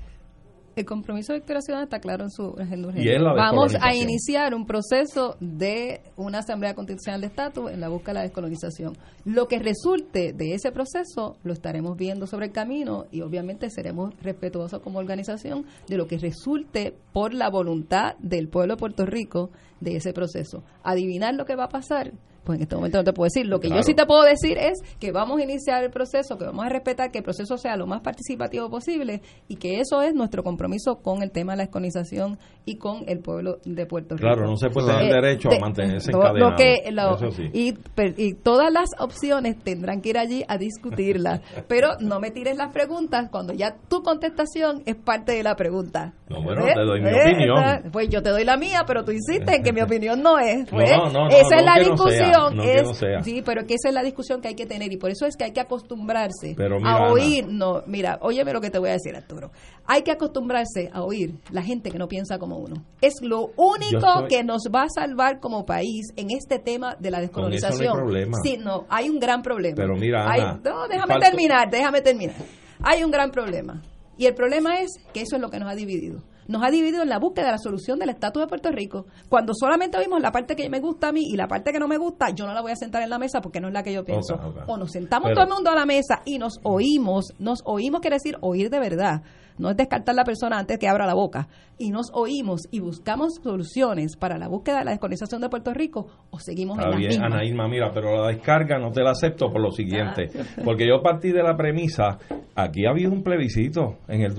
el 0.76 0.86
compromiso 0.86 1.34
de 1.34 1.40
Victoria 1.40 1.62
Ciudadana 1.62 1.86
está 1.86 2.00
claro 2.00 2.24
en 2.24 2.32
su 2.32 2.56
agenda 2.60 2.90
Vamos 3.36 3.76
a 3.80 3.96
iniciar 3.96 4.54
un 4.54 4.66
proceso 4.66 5.36
de 5.40 6.02
una 6.16 6.40
Asamblea 6.40 6.74
Constitucional 6.74 7.22
de 7.22 7.28
Estatus 7.28 7.72
en 7.72 7.80
la 7.80 7.90
búsqueda 7.90 8.12
de 8.12 8.14
la 8.16 8.22
descolonización. 8.24 8.98
Lo 9.26 9.48
que 9.48 9.60
resulte 9.60 10.34
de 10.34 10.54
ese 10.54 10.72
proceso 10.72 11.38
lo 11.44 11.54
estaremos 11.54 11.98
viendo 11.98 12.28
sobre 12.28 12.48
el 12.48 12.52
camino 12.52 13.06
y 13.12 13.22
obviamente 13.22 13.70
seremos 13.70 14.14
respetuosos 14.22 14.82
como 14.82 15.00
organización 15.00 15.66
de 15.88 15.98
lo 15.98 16.08
que 16.08 16.18
resulte 16.18 16.94
por 17.14 17.34
la 17.34 17.50
voluntad 17.50 18.16
del 18.20 18.48
pueblo 18.48 18.76
de 18.76 18.80
Puerto 18.80 19.06
Rico 19.06 19.52
de 19.80 19.98
ese 19.98 20.14
proceso. 20.14 20.64
Adivinar 20.84 21.36
lo 21.36 21.46
que 21.46 21.56
va 21.56 21.66
a 21.66 21.70
pasar 21.70 22.12
pues 22.44 22.58
en 22.58 22.64
este 22.64 22.76
momento 22.76 22.98
no 22.98 23.04
te 23.04 23.14
puedo 23.14 23.26
decir. 23.26 23.48
Lo 23.48 23.60
que 23.60 23.70
yo 23.70 23.82
sí 23.84 23.94
te 23.94 24.06
puedo 24.06 24.24
decir 24.24 24.58
es 24.58 24.80
que 25.00 25.12
vamos 25.12 25.40
a 25.40 25.44
iniciar 25.44 25.84
el 25.84 25.90
proceso, 25.90 26.38
que 26.38 26.46
vamos 26.46 26.66
a 26.66 26.70
respetar 26.70 27.12
que 27.12 27.20
el 27.20 27.24
proceso 27.24 27.58
sea 27.58 27.78
lo 27.78 27.88
más 27.88 28.02
participativo 28.02 28.70
posible 28.70 29.22
y 29.48 29.56
que 29.56 29.80
eso 29.80 30.02
es 30.02 30.14
nuestro 30.14 30.44
compromiso 30.44 30.96
con 31.02 31.24
el 31.24 31.32
tema 31.32 31.54
de 31.54 31.58
la 31.58 31.64
esconización 31.64 32.38
y 32.66 32.78
con 32.78 33.04
el 33.08 33.20
pueblo 33.20 33.58
de 33.66 33.86
Puerto 33.86 34.16
Rico. 34.16 34.28
Claro, 34.28 34.48
no 34.48 34.58
se 34.58 34.70
puede 34.70 34.88
tener 34.88 35.12
eh, 35.12 35.22
derecho 35.22 35.50
a 35.52 35.60
mantenerse 35.60 36.12
encadenado. 36.12 37.18
y, 37.54 37.74
y, 38.18 38.34
todas 38.36 38.72
las 38.72 38.90
opciones 39.00 39.58
tendrán 39.64 40.02
que 40.02 40.10
ir 40.10 40.18
allí 40.18 40.44
a 40.48 40.58
discutirlas, 40.58 41.42
pero 41.68 41.90
no 42.00 42.20
me 42.20 42.32
tires 42.32 42.58
las 42.58 42.72
preguntas 42.72 43.30
cuando 43.30 43.54
ya 43.54 43.76
tu 43.90 44.02
contestación 44.02 44.84
es 44.86 44.96
parte 44.96 45.34
de 45.34 45.44
la 45.44 45.56
pregunta. 45.56 46.14
No, 46.30 46.42
bueno, 46.42 46.64
te 46.66 46.82
doy 46.82 47.02
mi 47.02 47.10
¿Eh? 47.10 47.22
opinión. 47.22 47.92
Pues 47.92 48.10
yo 48.10 48.24
te 48.24 48.30
doy 48.30 48.44
la 48.44 48.58
mía, 48.58 48.84
pero 48.88 49.04
tú 49.04 49.12
insistes 49.12 49.56
en 49.56 49.64
que 49.64 49.74
mi 49.74 49.82
opinión 49.94 50.22
no 50.22 50.40
es. 50.40 50.68
Pues, 50.70 50.90
esa 50.90 51.58
es 51.58 51.66
la 51.66 51.80
discusión 51.80 52.33
discusión 52.34 53.14
es, 53.14 53.26
sí, 53.26 53.42
pero 53.46 53.66
que 53.66 53.76
esa 53.76 53.90
es 53.90 53.94
la 53.94 54.04
discusión 54.04 54.42
que 54.42 54.50
hay 54.50 54.56
que 54.56 54.66
tener 54.66 54.92
y 54.92 54.98
por 54.98 55.12
eso 55.12 55.26
es 55.26 55.36
que 55.36 55.46
hay 55.46 55.52
que 55.52 55.60
acostumbrarse 55.60 56.56
a 56.84 57.12
oír, 57.12 57.48
no, 57.48 57.82
mira, 57.88 58.18
óyeme 58.22 58.54
lo 58.54 58.62
que 58.62 58.70
te 58.70 58.80
voy 58.80 58.90
a 58.90 58.94
decir, 58.94 59.16
Arturo. 59.16 59.52
Hay 59.86 60.04
que 60.04 60.12
acostumbrarse 60.12 60.90
a 60.94 61.04
oír 61.04 61.36
la 61.52 61.62
gente 61.62 61.92
que 61.92 61.98
no 61.98 62.08
piensa 62.08 62.38
como 62.38 62.58
uno. 62.58 62.84
Es 63.02 63.16
lo 63.22 63.52
único 63.58 64.28
que 64.30 64.44
nos 64.44 64.64
va 64.74 64.84
a 64.84 64.90
salvar 64.90 65.40
como 65.40 65.66
país 65.66 66.14
en 66.16 66.28
este 66.32 66.60
tema 66.60 66.96
de 67.00 67.12
la 67.12 67.20
descolonización. 67.20 67.98
no 67.98 68.16
hay 68.16 68.26
Sí, 68.44 68.58
no, 68.58 68.86
hay 68.90 69.10
un 69.10 69.20
gran 69.20 69.42
problema. 69.42 69.76
Pero 69.76 69.96
mira, 69.96 70.60
no, 70.64 70.88
déjame 70.88 71.20
terminar, 71.20 71.70
déjame 71.70 72.02
terminar. 72.02 72.36
Hay 72.82 73.04
un 73.04 73.12
gran 73.12 73.32
problema. 73.32 73.82
Y 74.18 74.26
el 74.26 74.36
problema 74.36 74.80
es 74.80 74.92
que 75.14 75.22
eso 75.22 75.36
es 75.38 75.42
lo 75.42 75.50
que 75.50 75.60
nos 75.60 75.72
ha 75.72 75.76
dividido 75.76 76.22
nos 76.48 76.64
ha 76.64 76.70
dividido 76.70 77.04
en 77.04 77.10
la 77.10 77.20
búsqueda 77.20 77.48
de 77.48 77.52
la 77.54 77.58
solución 77.58 78.00
del 78.00 78.10
estatus 78.10 78.44
de 78.44 78.48
Puerto 78.48 78.72
Rico. 78.72 79.06
Cuando 79.30 79.54
solamente 79.54 80.00
vimos 80.00 80.22
la 80.22 80.32
parte 80.32 80.56
que 80.56 80.70
me 80.70 80.80
gusta 80.80 81.10
a 81.10 81.12
mí 81.12 81.22
y 81.32 81.36
la 81.36 81.48
parte 81.48 81.72
que 81.72 81.80
no 81.80 81.88
me 81.88 81.98
gusta, 81.98 82.30
yo 82.30 82.46
no 82.46 82.54
la 82.54 82.62
voy 82.62 82.72
a 82.72 82.76
sentar 82.76 83.02
en 83.02 83.10
la 83.10 83.20
mesa 83.20 83.42
porque 83.42 83.60
no 83.60 83.68
es 83.68 83.74
la 83.74 83.84
que 83.84 83.94
yo 83.94 84.04
pienso. 84.04 84.36
O 84.68 84.78
nos 84.78 84.92
sentamos 84.92 85.32
todo 85.34 85.44
el 85.44 85.50
mundo 85.50 85.70
a 85.70 85.76
la 85.76 85.86
mesa 85.86 86.22
y 86.26 86.38
nos 86.38 86.60
oímos, 86.64 87.34
nos 87.40 87.62
oímos 87.66 88.02
quiere 88.02 88.16
decir 88.16 88.38
oír 88.42 88.70
de 88.70 88.80
verdad. 88.80 89.22
No 89.58 89.70
es 89.70 89.78
descartar 89.78 90.16
la 90.16 90.24
persona 90.24 90.58
antes 90.58 90.80
que 90.80 90.88
abra 90.88 91.06
la 91.06 91.14
boca, 91.14 91.48
y 91.78 91.92
nos 91.92 92.08
oímos 92.14 92.62
y 92.72 92.80
buscamos 92.80 93.36
soluciones 93.44 94.16
para 94.18 94.38
la 94.38 94.48
búsqueda 94.48 94.80
de 94.80 94.86
la 94.86 94.92
descolonización 94.92 95.42
de 95.42 95.50
Puerto 95.50 95.74
Rico, 95.74 96.08
o 96.32 96.40
seguimos 96.40 96.80
en 96.80 96.90
la 96.90 96.98
bien, 96.98 97.24
Ana 97.24 97.44
Irma, 97.46 97.68
mira, 97.68 97.92
pero 97.94 98.20
la 98.20 98.30
descarga 98.30 98.80
no 98.80 98.92
te 98.92 99.04
la 99.04 99.12
acepto 99.12 99.52
por 99.52 99.62
lo 99.62 99.72
siguiente, 99.72 100.30
porque 100.64 100.88
yo 100.88 101.02
partí 101.04 101.32
de 101.32 101.44
la 101.44 101.56
premisa, 101.56 102.18
aquí 102.56 102.86
ha 102.86 102.90
habido 102.90 103.12
un 103.12 103.22
plebiscito 103.22 103.98
en 104.08 104.22
el 104.22 104.34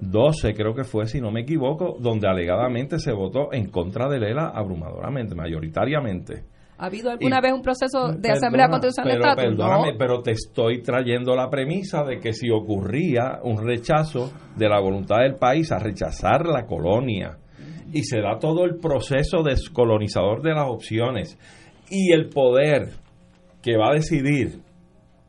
2012, 0.00 0.54
creo 0.54 0.74
que 0.74 0.84
fue, 0.84 1.06
si 1.06 1.20
no 1.20 1.30
me 1.30 1.40
equivoco, 1.40 1.96
donde 1.98 2.28
alegadamente 2.28 2.98
se 2.98 3.12
votó 3.12 3.52
en 3.52 3.70
contra 3.70 4.08
de 4.08 4.20
Lela 4.20 4.52
abrumadoramente, 4.54 5.34
mayoritariamente 5.34 6.44
¿Ha 6.78 6.86
habido 6.86 7.10
alguna 7.10 7.40
vez 7.40 7.52
un 7.54 7.62
proceso 7.62 8.12
de 8.12 8.32
Asamblea 8.32 8.68
Constitucional 8.68 9.12
de 9.12 9.18
Estatus? 9.18 9.44
Perdóname, 9.44 9.94
pero 9.98 10.20
te 10.20 10.32
estoy 10.32 10.82
trayendo 10.82 11.34
la 11.34 11.48
premisa 11.48 12.04
de 12.04 12.18
que 12.18 12.34
si 12.34 12.50
ocurría 12.50 13.40
un 13.42 13.64
rechazo 13.64 14.30
de 14.56 14.68
la 14.68 14.78
voluntad 14.78 15.20
del 15.20 15.36
país 15.36 15.72
a 15.72 15.78
rechazar 15.78 16.46
la 16.46 16.66
colonia 16.66 17.38
y 17.94 18.02
se 18.02 18.20
da 18.20 18.38
todo 18.38 18.64
el 18.64 18.76
proceso 18.76 19.42
descolonizador 19.42 20.42
de 20.42 20.52
las 20.52 20.68
opciones 20.68 21.38
y 21.88 22.12
el 22.12 22.28
poder 22.28 22.90
que 23.62 23.78
va 23.78 23.92
a 23.92 23.94
decidir 23.94 24.60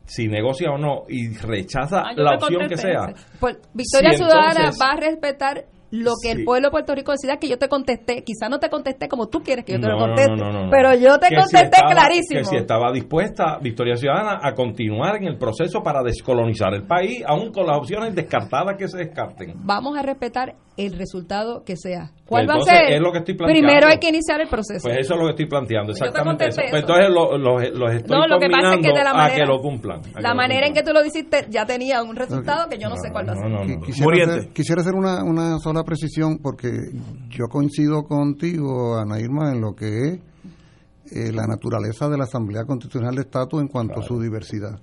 si 0.08 0.28
negocia 0.28 0.72
o 0.72 0.78
no 0.78 1.04
y 1.08 1.36
rechaza 1.38 2.02
ah, 2.02 2.14
la 2.16 2.36
opción 2.36 2.68
que 2.68 2.78
sea. 2.78 3.14
Pues, 3.40 3.58
Victoria 3.74 4.14
Ciudadana 4.14 4.72
va 4.82 4.92
a 4.92 4.96
respetar 4.96 5.66
lo 5.92 6.14
que 6.22 6.32
el 6.32 6.44
pueblo 6.44 6.68
de 6.68 6.72
Puerto 6.72 6.96
Rico 6.96 7.12
decida 7.12 7.38
que 7.38 7.48
yo 7.48 7.58
te 7.58 7.70
contesté, 7.70 8.24
quizá 8.24 8.50
no 8.50 8.60
te 8.60 8.70
contesté 8.70 9.08
como 9.08 9.28
tú 9.28 9.40
quieres 9.40 9.64
que 9.64 9.74
yo 9.74 9.80
te 9.80 9.88
lo 9.88 9.98
conteste, 9.98 10.34
pero 10.70 10.94
yo 10.96 11.18
te 11.18 11.34
contesté 11.34 11.78
clarísimo. 11.90 12.40
Que 12.40 12.46
si 12.46 12.56
estaba 12.58 12.92
dispuesta 12.92 13.58
Victoria 13.62 13.96
Ciudadana 13.96 14.40
a 14.42 14.54
continuar 14.54 15.16
en 15.18 15.26
el 15.26 15.38
proceso 15.38 15.82
para 15.82 16.04
descolonizar 16.04 16.74
el 16.74 16.86
país, 16.86 17.24
aún 17.26 17.52
con 17.52 17.66
las 17.66 17.78
opciones 17.78 18.14
descartadas 18.16 18.76
que 18.78 18.88
se 18.88 18.98
descarten. 18.98 19.54
Vamos 19.64 19.98
a 19.98 20.02
respetar 20.02 20.56
el 20.78 20.98
resultado 20.98 21.64
que 21.66 21.76
sea. 21.76 22.12
¿Cuál 22.26 22.48
va 22.48 22.56
a 22.56 22.62
ser? 22.62 22.94
Es 22.94 23.02
lo 23.02 23.12
que 23.12 23.20
estoy 23.20 23.36
planteando. 23.36 23.68
Primero 23.68 23.88
hay 23.88 23.98
que 23.98 24.10
iniciar 24.10 24.40
el 24.42 24.48
proceso. 24.48 24.84
Pues 24.84 24.98
eso 25.00 25.14
es 25.16 25.20
lo 25.20 25.26
que 25.26 25.32
estoy 25.32 25.48
planteando, 25.48 25.92
exactamente 25.92 26.48
eso. 26.48 26.62
Pues 26.70 26.82
entonces 26.82 27.10
los 27.10 27.94
estoy 27.94 28.18
no, 28.18 28.28
lo 28.28 28.40
que 28.40 28.50
pasa 28.50 28.76
es 28.76 28.82
que 28.82 28.94
de 28.94 29.04
la 29.04 29.14
manera, 29.14 29.34
a 29.34 29.36
que 29.36 29.46
lo 29.46 29.60
cumplan. 29.60 30.02
La 30.20 30.34
manera 30.36 30.68
en 30.68 30.74
que 30.74 30.84
tú 30.84 30.94
lo 30.94 31.02
dijiste 31.02 31.48
ya 31.50 31.66
tenía 31.66 32.04
un 32.04 32.16
resultado 32.16 32.70
que 32.70 32.78
yo 32.78 32.90
no, 32.90 32.96
sé 32.96 33.12
cuál 33.12 33.28
va 33.28 33.34
a 33.34 33.36
ser. 33.36 33.80
Quisiera 33.86 34.26
hacer, 34.26 34.54
quisiera 34.54 34.82
hacer 34.82 34.94
una, 34.94 35.24
una 35.24 35.58
sola 35.60 35.84
precisión 35.84 36.38
porque 36.38 36.70
yo 37.30 37.48
coincido 37.50 38.04
contigo, 38.04 38.98
Ana 38.98 39.20
Irma, 39.20 39.52
en 39.52 39.62
lo 39.62 39.74
que 39.74 39.88
es 39.88 40.20
eh, 41.12 41.32
la 41.32 41.48
naturaleza 41.48 42.10
de 42.10 42.18
la 42.18 42.26
Asamblea 42.26 42.66
Constitucional 42.66 43.16
de 43.16 43.22
Estatus 43.22 43.62
en 43.62 43.68
cuanto 43.68 44.00
a 44.00 44.04
su 44.04 44.20
diversidad. 44.20 44.80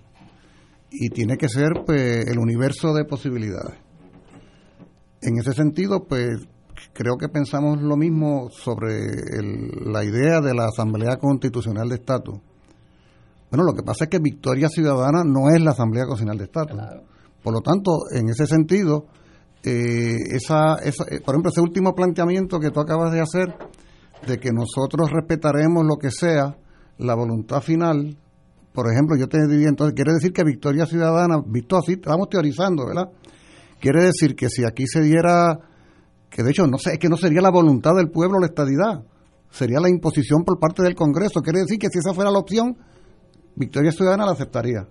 Y 0.90 1.10
tiene 1.10 1.36
que 1.36 1.48
ser 1.48 1.84
pues, 1.84 2.26
el 2.26 2.38
universo 2.38 2.94
de 2.94 3.04
posibilidades. 3.04 3.83
En 5.26 5.38
ese 5.38 5.54
sentido, 5.54 6.04
pues 6.04 6.46
creo 6.92 7.16
que 7.16 7.28
pensamos 7.28 7.80
lo 7.80 7.96
mismo 7.96 8.50
sobre 8.50 9.06
la 9.86 10.04
idea 10.04 10.40
de 10.42 10.52
la 10.54 10.66
Asamblea 10.66 11.16
Constitucional 11.16 11.88
de 11.88 11.94
Estatus. 11.94 12.38
Bueno, 13.50 13.64
lo 13.64 13.72
que 13.72 13.82
pasa 13.82 14.04
es 14.04 14.10
que 14.10 14.18
Victoria 14.18 14.68
Ciudadana 14.68 15.22
no 15.24 15.48
es 15.48 15.62
la 15.62 15.70
Asamblea 15.70 16.04
Constitucional 16.04 16.38
de 16.38 16.44
Estatus. 16.44 16.78
Por 17.42 17.54
lo 17.54 17.60
tanto, 17.60 17.92
en 18.12 18.28
ese 18.28 18.46
sentido, 18.46 19.06
eh, 19.62 20.16
esa, 20.30 20.74
esa, 20.76 21.04
eh, 21.04 21.20
por 21.24 21.34
ejemplo, 21.34 21.50
ese 21.50 21.62
último 21.62 21.94
planteamiento 21.94 22.60
que 22.60 22.70
tú 22.70 22.80
acabas 22.80 23.10
de 23.12 23.20
hacer, 23.20 23.56
de 24.26 24.38
que 24.38 24.52
nosotros 24.52 25.10
respetaremos 25.10 25.84
lo 25.86 25.96
que 25.96 26.10
sea 26.10 26.54
la 26.98 27.14
voluntad 27.14 27.62
final, 27.62 28.18
por 28.74 28.92
ejemplo, 28.92 29.16
yo 29.16 29.28
te 29.28 29.38
diría 29.46 29.68
entonces, 29.68 29.94
quiere 29.94 30.12
decir 30.12 30.32
que 30.32 30.42
Victoria 30.42 30.84
Ciudadana, 30.84 31.36
visto 31.46 31.78
así, 31.78 31.92
estamos 31.92 32.28
teorizando, 32.28 32.86
¿verdad? 32.86 33.08
Quiere 33.84 34.02
decir 34.02 34.34
que 34.34 34.48
si 34.48 34.64
aquí 34.64 34.86
se 34.86 35.02
diera, 35.02 35.58
que 36.30 36.42
de 36.42 36.52
hecho 36.52 36.66
no 36.66 36.78
sé, 36.78 36.94
es 36.94 36.98
que 36.98 37.10
no 37.10 37.18
sería 37.18 37.42
la 37.42 37.50
voluntad 37.50 37.94
del 37.94 38.08
pueblo 38.08 38.40
la 38.40 38.46
estadidad, 38.46 39.04
sería 39.50 39.78
la 39.78 39.90
imposición 39.90 40.42
por 40.42 40.58
parte 40.58 40.82
del 40.82 40.94
Congreso. 40.94 41.42
Quiere 41.42 41.60
decir 41.60 41.78
que 41.78 41.88
si 41.90 41.98
esa 41.98 42.14
fuera 42.14 42.30
la 42.30 42.38
opción, 42.38 42.78
Victoria 43.54 43.92
Ciudadana 43.92 44.24
la 44.24 44.32
aceptaría. 44.32 44.88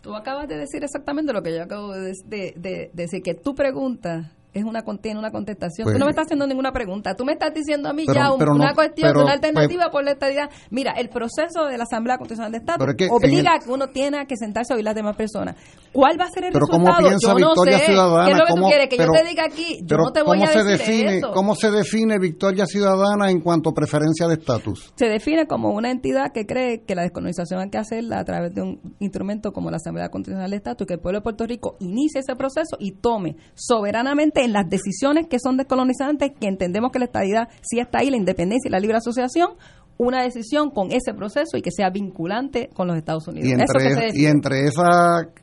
Tú 0.00 0.16
acabas 0.16 0.48
de 0.48 0.56
decir 0.56 0.82
exactamente 0.82 1.32
lo 1.32 1.42
que 1.42 1.54
yo 1.54 1.62
acabo 1.62 1.92
de, 1.92 2.12
de 2.26 2.90
decir, 2.92 3.22
que 3.22 3.34
tu 3.34 3.54
pregunta 3.54 4.32
es 4.58 4.64
una 4.64 4.82
contiene 4.82 5.18
una 5.18 5.30
contestación. 5.30 5.86
tú 5.86 5.92
no 5.92 5.98
me 5.98 6.04
pues, 6.04 6.10
estás 6.10 6.26
haciendo 6.26 6.46
ninguna 6.46 6.72
pregunta. 6.72 7.14
Tú 7.14 7.24
me 7.24 7.32
estás 7.32 7.52
diciendo 7.54 7.88
a 7.88 7.92
mí 7.92 8.04
ya 8.06 8.32
una 8.32 8.74
cuestión, 8.74 9.16
una 9.16 9.32
alternativa 9.32 9.84
pues, 9.84 9.92
por 9.92 10.04
la 10.04 10.12
estadidad. 10.12 10.50
Mira, 10.70 10.92
el 10.92 11.08
proceso 11.08 11.66
de 11.66 11.78
la 11.78 11.84
Asamblea 11.84 12.18
Constitucional 12.18 12.52
de 12.52 12.58
Estado 12.58 12.84
obliga 13.10 13.54
a 13.54 13.58
que 13.58 13.70
uno 13.70 13.88
tiene 13.88 14.26
que 14.26 14.36
sentarse 14.36 14.72
a 14.72 14.76
oír 14.76 14.84
las 14.84 14.94
demás 14.94 15.16
personas. 15.16 15.56
¿Cuál 15.92 16.20
va 16.20 16.24
a 16.24 16.30
ser 16.30 16.44
el 16.44 16.52
pero 16.52 16.66
resultado? 16.66 16.96
¿cómo 16.96 17.08
piensa 17.08 17.34
Victoria 17.34 17.78
Ciudadana? 17.78 18.24
¿Qué 18.26 18.32
es 18.32 18.38
lo 18.38 18.44
que 18.46 18.54
tú 18.54 18.66
quieres? 18.66 18.88
Que 18.88 18.96
yo 18.96 19.10
te 19.10 19.24
diga 19.24 19.44
aquí, 19.44 19.80
yo 19.84 19.96
no 19.96 20.12
te 20.12 20.22
voy 20.22 20.42
a 20.42 20.46
decir 20.46 20.64
define, 20.64 21.16
eso. 21.18 21.30
¿Cómo 21.32 21.54
se 21.54 21.70
define 21.70 22.18
Victoria 22.18 22.66
Ciudadana 22.66 23.30
en 23.30 23.40
cuanto 23.40 23.70
a 23.70 23.74
preferencia 23.74 24.26
de 24.26 24.34
estatus? 24.34 24.92
Se 24.96 25.06
define 25.06 25.46
como 25.46 25.70
una 25.70 25.90
entidad 25.90 26.32
que 26.32 26.46
cree 26.46 26.84
que 26.84 26.94
la 26.94 27.02
descolonización 27.02 27.60
hay 27.60 27.70
que 27.70 27.78
hacerla 27.78 28.20
a 28.20 28.24
través 28.24 28.54
de 28.54 28.62
un 28.62 28.80
instrumento 29.00 29.52
como 29.52 29.70
la 29.70 29.76
Asamblea 29.76 30.08
Constitucional 30.08 30.50
de 30.50 30.56
Estatus, 30.56 30.86
que 30.86 30.94
el 30.94 31.00
pueblo 31.00 31.20
de 31.20 31.22
Puerto 31.22 31.46
Rico 31.46 31.76
inicie 31.80 32.20
ese 32.20 32.34
proceso 32.36 32.76
y 32.78 32.92
tome 32.92 33.36
soberanamente 33.54 34.47
en 34.48 34.52
las 34.54 34.68
decisiones 34.68 35.26
que 35.28 35.38
son 35.38 35.56
descolonizantes, 35.56 36.32
que 36.38 36.48
entendemos 36.48 36.90
que 36.90 36.98
la 36.98 37.04
estabilidad 37.04 37.48
sí 37.62 37.78
está 37.78 37.98
ahí, 37.98 38.10
la 38.10 38.16
independencia 38.16 38.68
y 38.68 38.72
la 38.72 38.80
libre 38.80 38.96
asociación, 38.96 39.50
una 39.98 40.22
decisión 40.22 40.70
con 40.70 40.90
ese 40.92 41.12
proceso 41.12 41.56
y 41.56 41.62
que 41.62 41.70
sea 41.70 41.90
vinculante 41.90 42.70
con 42.74 42.86
los 42.86 42.96
Estados 42.96 43.26
Unidos. 43.28 43.48
Y 43.48 43.52
entre, 43.52 44.08
y 44.14 44.26
entre 44.26 44.64
ese 44.64 44.82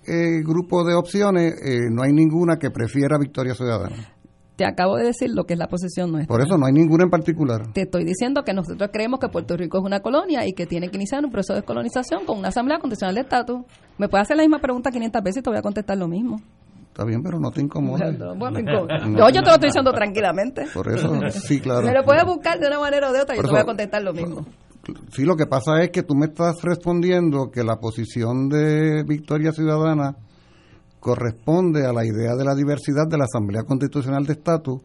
eh, 0.08 0.42
grupo 0.44 0.84
de 0.84 0.96
opciones 0.96 1.54
eh, 1.64 1.90
no 1.92 2.04
hay 2.04 2.14
ninguna 2.14 2.58
que 2.58 2.72
prefiera 2.72 3.18
Victoria 3.20 3.54
Ciudadana. 3.54 4.16
Te 4.56 4.66
acabo 4.66 4.96
de 4.96 5.04
decir 5.04 5.32
lo 5.32 5.44
que 5.44 5.54
es 5.54 5.60
la 5.60 5.68
posición 5.68 6.14
nuestra. 6.14 6.34
Por 6.34 6.42
eso 6.42 6.58
no 6.58 6.66
hay 6.66 6.72
ninguna 6.72 7.04
en 7.04 7.10
particular. 7.10 7.74
Te 7.74 7.82
estoy 7.82 8.06
diciendo 8.06 8.44
que 8.44 8.54
nosotros 8.54 8.90
creemos 8.94 9.20
que 9.20 9.28
Puerto 9.28 9.58
Rico 9.58 9.80
es 9.80 9.84
una 9.84 10.00
colonia 10.00 10.48
y 10.48 10.54
que 10.54 10.66
tiene 10.66 10.88
que 10.88 10.96
iniciar 10.96 11.26
un 11.26 11.32
proceso 11.32 11.54
de 11.54 11.60
descolonización 11.60 12.26
con 12.26 12.40
una 12.40 12.48
asamblea 12.48 12.80
constitucional 12.80 13.16
de 13.16 13.22
estatus. 13.22 13.66
Me 13.98 14.08
puedes 14.08 14.24
hacer 14.24 14.38
la 14.38 14.44
misma 14.44 14.60
pregunta 14.60 14.92
500 14.92 15.22
veces 15.22 15.42
y 15.42 15.44
te 15.44 15.50
voy 15.50 15.60
a 15.60 15.62
contestar 15.62 15.98
lo 15.98 16.08
mismo. 16.08 16.40
Está 16.96 17.04
bien, 17.04 17.22
pero 17.22 17.42
no 17.42 17.52
te 17.52 17.60
incomoda. 17.60 18.10
yo 18.10 18.16
te 18.16 18.22
lo 18.22 19.28
estoy 19.28 19.68
diciendo 19.68 19.92
tranquilamente. 19.92 20.66
Por 20.74 20.88
eso, 20.88 21.12
sí, 21.30 21.60
claro. 21.62 21.86
Me 21.86 21.94
lo 21.94 22.06
puedes 22.06 22.24
buscar 22.24 22.58
de 22.58 22.68
una 22.68 22.80
manera 22.80 23.10
o 23.10 23.12
de 23.12 23.20
otra 23.20 23.36
yo 23.36 23.42
te 23.42 23.50
voy 23.50 23.60
a 23.60 23.66
contestar 23.66 24.02
lo 24.02 24.14
mismo. 24.14 24.46
Sí, 25.12 25.26
lo 25.26 25.36
que 25.36 25.46
pasa 25.46 25.82
es 25.82 25.90
que 25.90 26.04
tú 26.04 26.16
me 26.16 26.28
estás 26.28 26.62
respondiendo 26.62 27.52
que 27.52 27.66
la 27.66 27.82
posición 27.82 28.48
de 28.48 29.04
Victoria 29.06 29.52
Ciudadana 29.52 30.16
corresponde 31.02 31.86
a 31.86 31.92
la 31.92 32.06
idea 32.06 32.34
de 32.34 32.46
la 32.46 32.56
diversidad 32.56 33.10
de 33.10 33.18
la 33.18 33.26
Asamblea 33.26 33.64
Constitucional 33.64 34.26
de 34.26 34.32
Estatus 34.32 34.80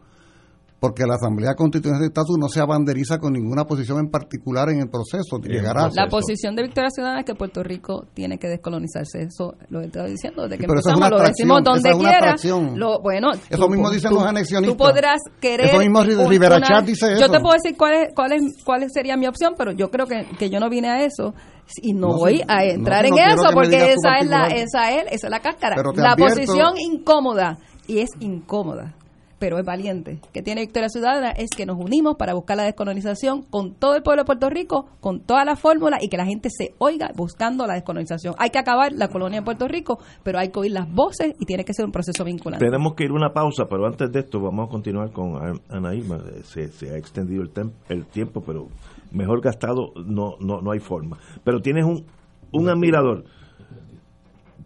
porque 0.81 1.05
la 1.05 1.13
Asamblea 1.13 1.53
Constitucional 1.53 2.01
de 2.01 2.07
Estatus 2.07 2.37
no 2.39 2.49
se 2.49 2.59
abanderiza 2.59 3.19
con 3.19 3.33
ninguna 3.33 3.65
posición 3.65 3.99
en 3.99 4.09
particular 4.09 4.67
en 4.69 4.79
el 4.79 4.89
proceso. 4.89 5.37
Llegará 5.37 5.91
La 5.93 6.07
posición 6.07 6.55
de 6.55 6.63
Victoria 6.63 6.89
Ciudadana 6.89 7.19
es 7.19 7.25
que 7.27 7.35
Puerto 7.35 7.61
Rico 7.61 8.07
tiene 8.15 8.39
que 8.39 8.47
descolonizarse. 8.47 9.21
Eso 9.21 9.53
lo 9.69 9.81
estoy 9.81 10.09
diciendo 10.09 10.47
desde 10.47 10.57
que 10.57 10.65
empezamos, 10.65 11.07
lo 11.11 11.19
decimos 11.19 11.61
donde 11.63 11.91
quiera. 11.91 12.35
Lo, 12.73 12.99
bueno, 12.99 13.29
eso 13.47 13.69
mismo 13.69 13.91
dicen 13.91 14.11
los 14.11 14.23
anexionistas. 14.23 14.75
Tú 14.75 14.83
podrás 14.83 15.19
querer. 15.39 15.67
Eso 15.67 15.77
mismo 15.77 16.03
Rivera 16.03 16.59
Chat 16.59 16.83
dice 16.83 17.13
eso. 17.13 17.27
Yo 17.27 17.29
te 17.29 17.39
puedo 17.39 17.53
decir 17.53 17.77
cuál 17.77 17.93
es, 17.93 18.07
cuál 18.15 18.31
es, 18.31 18.41
cuál 18.65 18.83
sería 18.91 19.15
mi 19.17 19.27
opción, 19.27 19.53
pero 19.55 19.73
yo 19.73 19.91
creo 19.91 20.07
que, 20.07 20.25
que 20.39 20.49
yo 20.49 20.59
no 20.59 20.67
vine 20.67 20.89
a 20.89 21.05
eso 21.05 21.35
y 21.79 21.93
no, 21.93 22.07
voy 22.07 22.41
a 22.47 22.65
entrar 22.65 23.05
en 23.05 23.13
eso 23.19 23.51
porque 23.53 23.93
esa 23.93 24.17
es 24.19 24.27
la 24.27 24.47
esa 24.47 24.91
es, 24.93 25.03
esa 25.11 25.27
es 25.27 25.31
la 25.31 25.41
cáscara. 25.41 25.75
La 25.93 26.15
posición 26.15 26.73
incómoda 26.79 27.59
y 27.85 27.99
es 27.99 28.09
incómoda 28.19 28.95
pero 29.41 29.57
es 29.57 29.65
valiente. 29.65 30.19
Que 30.31 30.43
tiene 30.43 30.61
Victoria 30.61 30.87
Ciudadana 30.87 31.31
es 31.31 31.49
que 31.49 31.65
nos 31.65 31.75
unimos 31.79 32.15
para 32.15 32.35
buscar 32.35 32.57
la 32.57 32.63
descolonización 32.63 33.41
con 33.41 33.73
todo 33.73 33.95
el 33.95 34.03
pueblo 34.03 34.21
de 34.21 34.25
Puerto 34.27 34.51
Rico, 34.51 34.85
con 34.99 35.21
toda 35.21 35.43
la 35.45 35.55
fórmula 35.55 35.97
y 35.99 36.09
que 36.09 36.17
la 36.17 36.27
gente 36.27 36.49
se 36.51 36.75
oiga 36.77 37.09
buscando 37.15 37.65
la 37.65 37.73
descolonización. 37.73 38.35
Hay 38.37 38.51
que 38.51 38.59
acabar 38.59 38.93
la 38.93 39.07
colonia 39.07 39.39
en 39.39 39.43
Puerto 39.43 39.67
Rico, 39.67 39.97
pero 40.21 40.37
hay 40.37 40.49
que 40.49 40.59
oír 40.59 40.73
las 40.73 40.93
voces 40.93 41.33
y 41.39 41.45
tiene 41.45 41.65
que 41.65 41.73
ser 41.73 41.85
un 41.85 41.91
proceso 41.91 42.23
vinculante. 42.23 42.63
Tenemos 42.63 42.93
que 42.93 43.03
ir 43.03 43.11
una 43.11 43.33
pausa, 43.33 43.65
pero 43.67 43.87
antes 43.87 44.11
de 44.11 44.19
esto 44.19 44.39
vamos 44.39 44.67
a 44.67 44.69
continuar 44.69 45.11
con 45.11 45.59
Ana 45.69 45.95
Irma. 45.95 46.19
Se, 46.43 46.67
se 46.67 46.91
ha 46.91 46.97
extendido 46.97 47.41
el, 47.41 47.51
el 47.89 48.05
tiempo, 48.05 48.43
pero 48.45 48.67
mejor 49.11 49.41
gastado 49.41 49.91
no, 50.05 50.35
no, 50.39 50.61
no 50.61 50.69
hay 50.69 50.79
forma. 50.79 51.17
Pero 51.43 51.61
tienes 51.61 51.85
un, 51.85 52.05
un 52.51 52.69
admirador. 52.69 53.23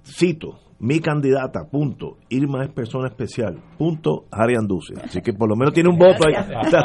Cito, 0.03 0.60
mi 0.80 0.99
candidata, 0.99 1.65
punto, 1.69 2.18
Irma 2.30 2.64
es 2.64 2.72
persona 2.72 3.07
especial, 3.07 3.57
punto, 3.77 4.26
Harry 4.31 4.56
Anduce. 4.56 4.93
Así 5.02 5.22
que 5.22 5.34
por 5.34 5.49
lo 5.49 5.56
menos 5.56 5.73
tiene 5.73 5.89
un 5.89 5.97
voto 5.97 6.27
ahí. 6.27 6.34
Está, 6.64 6.80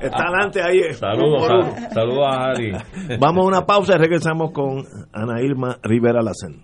adelante 0.00 0.62
ahí. 0.62 0.94
Saludos, 0.94 1.66
saludos 1.92 2.26
a 2.26 2.44
Harry. 2.44 2.72
Vamos 3.18 3.44
a 3.44 3.48
una 3.48 3.66
pausa 3.66 3.96
y 3.96 3.98
regresamos 3.98 4.52
con 4.52 4.84
Ana 5.12 5.42
Irma 5.42 5.78
Rivera 5.82 6.22
Lacen. 6.22 6.62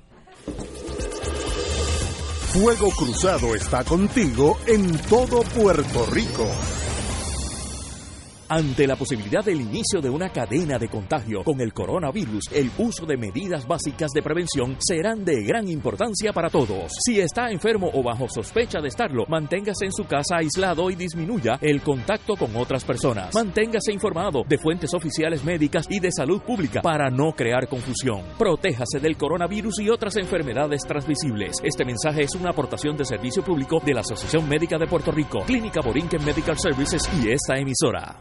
Fuego 2.53 2.91
Cruzado 2.91 3.55
está 3.55 3.85
contigo 3.85 4.57
en 4.67 4.99
todo 5.09 5.43
Puerto 5.55 6.05
Rico. 6.13 6.47
Ante 8.53 8.85
la 8.85 8.97
posibilidad 8.97 9.45
del 9.45 9.61
inicio 9.61 10.01
de 10.01 10.11
una 10.11 10.29
cadena 10.31 10.77
de 10.77 10.89
contagio 10.89 11.45
con 11.45 11.61
el 11.61 11.73
coronavirus, 11.73 12.51
el 12.53 12.69
uso 12.79 13.07
de 13.07 13.17
medidas 13.17 13.65
básicas 13.65 14.11
de 14.11 14.23
prevención 14.23 14.77
serán 14.81 15.25
de 15.25 15.45
gran 15.45 15.69
importancia 15.69 16.33
para 16.33 16.51
todos. 16.51 16.91
Si 17.07 17.21
está 17.21 17.53
enfermo 17.53 17.89
o 17.95 18.03
bajo 18.03 18.29
sospecha 18.29 18.81
de 18.81 18.89
estarlo, 18.89 19.25
manténgase 19.29 19.85
en 19.85 19.93
su 19.93 20.03
casa 20.03 20.39
aislado 20.39 20.91
y 20.91 20.97
disminuya 20.97 21.61
el 21.61 21.81
contacto 21.81 22.35
con 22.35 22.57
otras 22.57 22.83
personas. 22.83 23.33
Manténgase 23.37 23.93
informado 23.93 24.43
de 24.49 24.59
fuentes 24.59 24.95
oficiales 24.95 25.45
médicas 25.45 25.87
y 25.89 26.01
de 26.01 26.11
salud 26.11 26.43
pública 26.43 26.81
para 26.83 27.09
no 27.09 27.31
crear 27.37 27.69
confusión. 27.69 28.25
Protéjase 28.37 28.99
del 28.99 29.17
coronavirus 29.17 29.79
y 29.79 29.91
otras 29.91 30.17
enfermedades 30.17 30.83
transmisibles. 30.83 31.59
Este 31.63 31.85
mensaje 31.85 32.25
es 32.25 32.35
una 32.35 32.51
aportación 32.51 32.97
de 32.97 33.05
servicio 33.05 33.45
público 33.45 33.79
de 33.87 33.95
la 33.95 34.01
Asociación 34.01 34.49
Médica 34.49 34.77
de 34.77 34.89
Puerto 34.89 35.13
Rico, 35.13 35.45
Clínica 35.47 35.81
Borinquen 35.85 36.25
Medical 36.25 36.59
Services 36.59 37.09
y 37.23 37.31
esta 37.31 37.57
emisora. 37.57 38.21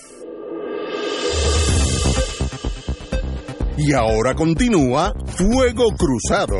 Y 3.83 3.93
ahora 3.93 4.35
continúa 4.35 5.11
Fuego 5.25 5.85
Cruzado. 5.97 6.55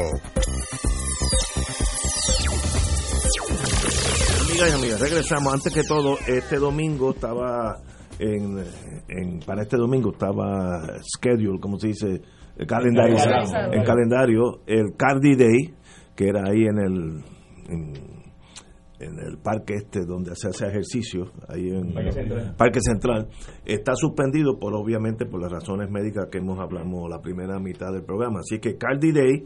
Amigas 4.50 4.70
y 4.70 4.74
amigas, 4.74 5.00
regresamos. 5.00 5.54
Antes 5.54 5.72
que 5.72 5.84
todo, 5.84 6.18
este 6.28 6.56
domingo 6.56 7.12
estaba 7.12 7.78
en, 8.18 9.40
para 9.46 9.62
este 9.62 9.78
domingo 9.78 10.14
estaba 10.14 10.82
schedule, 11.04 11.60
como 11.60 11.78
se 11.78 11.90
dice, 11.90 12.22
el 12.58 12.66
calendario, 12.66 13.16
en 13.72 13.84
calendario, 13.84 14.62
el 14.66 14.96
Cardi 14.98 15.36
Day, 15.36 15.76
que 16.16 16.28
era 16.28 16.50
ahí 16.50 16.64
en 16.64 16.80
el 16.80 17.24
en 17.70 18.21
el 19.02 19.38
parque 19.38 19.76
este 19.76 20.06
donde 20.06 20.36
se 20.36 20.50
hace 20.50 20.68
ejercicio, 20.68 21.32
ahí 21.48 21.70
en 21.70 21.94
parque 22.58 22.80
Central, 22.82 23.28
está 23.66 23.96
suspendido 23.96 24.60
por 24.60 24.76
obviamente 24.76 25.26
por 25.26 25.42
las 25.42 25.52
razones 25.52 25.90
médicas 25.90 26.28
que 26.32 26.40
hemos 26.40 26.60
hablado 26.60 26.82
la 27.08 27.22
primera 27.22 27.60
mitad 27.60 27.92
del 27.92 28.04
programa. 28.04 28.40
Así 28.40 28.60
que 28.60 28.78
Cardi 28.78 29.12
Day 29.12 29.44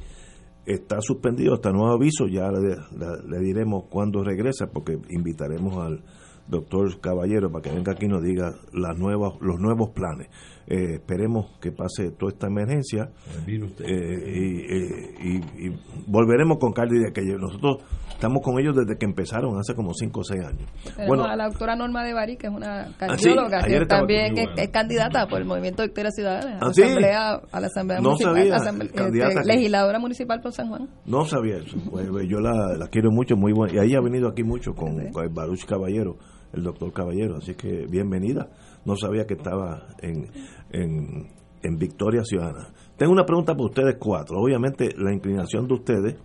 está 0.66 1.00
suspendido 1.00 1.54
hasta 1.54 1.72
nuevo 1.72 1.94
aviso, 1.94 2.28
ya 2.28 2.50
le, 2.50 3.40
diremos 3.40 3.86
cuándo 3.90 4.24
regresa, 4.24 4.68
porque 4.68 4.98
invitaremos 5.10 5.78
al 5.78 6.04
doctor 6.48 7.00
Caballero 7.00 7.52
para 7.52 7.64
que 7.64 7.72
venga 7.72 7.94
aquí 7.94 8.06
y 8.06 8.10
nos 8.10 8.24
diga 8.24 8.54
las 8.74 8.98
nuevas, 8.98 9.34
los 9.42 9.60
nuevos 9.60 9.90
planes. 9.92 10.30
Eh, 10.68 10.96
esperemos 10.96 11.60
que 11.62 11.72
pase 11.72 12.12
toda 12.12 12.32
esta 12.32 12.48
emergencia. 12.48 13.12
Eh, 13.48 15.14
y, 15.22 15.68
y, 15.68 15.80
volveremos 16.08 16.58
con 16.58 16.74
Cardi 16.74 16.98
de 16.98 17.14
que 17.14 17.22
nosotros 17.22 17.84
estamos 18.10 18.42
con 18.42 18.60
ellos 18.60 18.76
desde 18.76 18.98
que 18.98 19.06
empezaron 19.06 19.58
hace 19.60 19.76
como 19.76 19.94
5 19.94 20.20
o 20.20 20.24
6 20.24 20.44
años. 20.44 20.70
bueno, 21.08 21.26
a 21.26 21.36
la 21.36 21.46
doctora 21.46 21.76
Norma 21.76 22.04
de 22.04 22.14
Bari, 22.14 22.38
que 22.38 22.48
es 22.48 22.54
una 22.54 22.82
ah, 22.82 22.92
cardióloga, 22.98 23.62
que 23.64 23.86
también 23.86 24.36
es, 24.38 24.70
candidata 24.70 25.28
por 25.28 25.40
el 25.40 25.46
Movimiento 25.46 25.84
de 25.84 25.90
Victoria 25.90 26.12
Ciudadana 26.12 26.58
a, 26.58 26.60
la, 26.60 26.66
ah, 26.66 26.70
asamblea, 26.70 27.42
a 27.52 27.60
la 27.60 27.68
Asamblea 27.68 28.02
Municipal, 28.02 28.82
este, 28.82 29.46
legisladora 29.46 30.00
municipal 30.00 30.42
por 30.42 30.52
San 30.52 30.70
Juan. 30.70 30.90
No 31.06 31.26
sabía 31.26 31.58
eso, 31.58 31.78
pues, 31.92 32.08
yo 32.28 32.40
la, 32.40 32.88
quiero 32.90 33.12
mucho, 33.12 33.36
muy 33.36 33.54
buena, 33.54 33.76
y 33.76 33.78
ahí 33.78 33.96
ha 33.96 34.02
venido 34.02 34.30
aquí 34.30 34.44
mucho 34.44 34.74
con, 34.74 35.12
con 35.12 35.24
el 35.24 35.30
Baruch 35.30 35.66
Caballero, 35.66 36.18
el 36.54 36.64
doctor 36.64 36.94
Caballero, 36.94 37.38
así 37.38 37.56
que 37.56 37.88
bienvenida 37.88 38.50
no 38.86 38.96
sabía 38.96 39.26
que 39.26 39.34
estaba 39.34 39.88
en, 40.00 40.30
en, 40.72 41.34
Victoria 41.78 42.24
Ciudadana. 42.24 42.70
Tengo 42.96 43.12
una 43.12 43.26
pregunta 43.26 43.54
para 43.54 43.66
ustedes 43.66 43.96
cuatro. 44.00 44.40
Obviamente 44.40 44.90
la 44.96 45.12
inclinación 45.12 45.68
de 45.68 45.74
ustedes, 45.74 46.16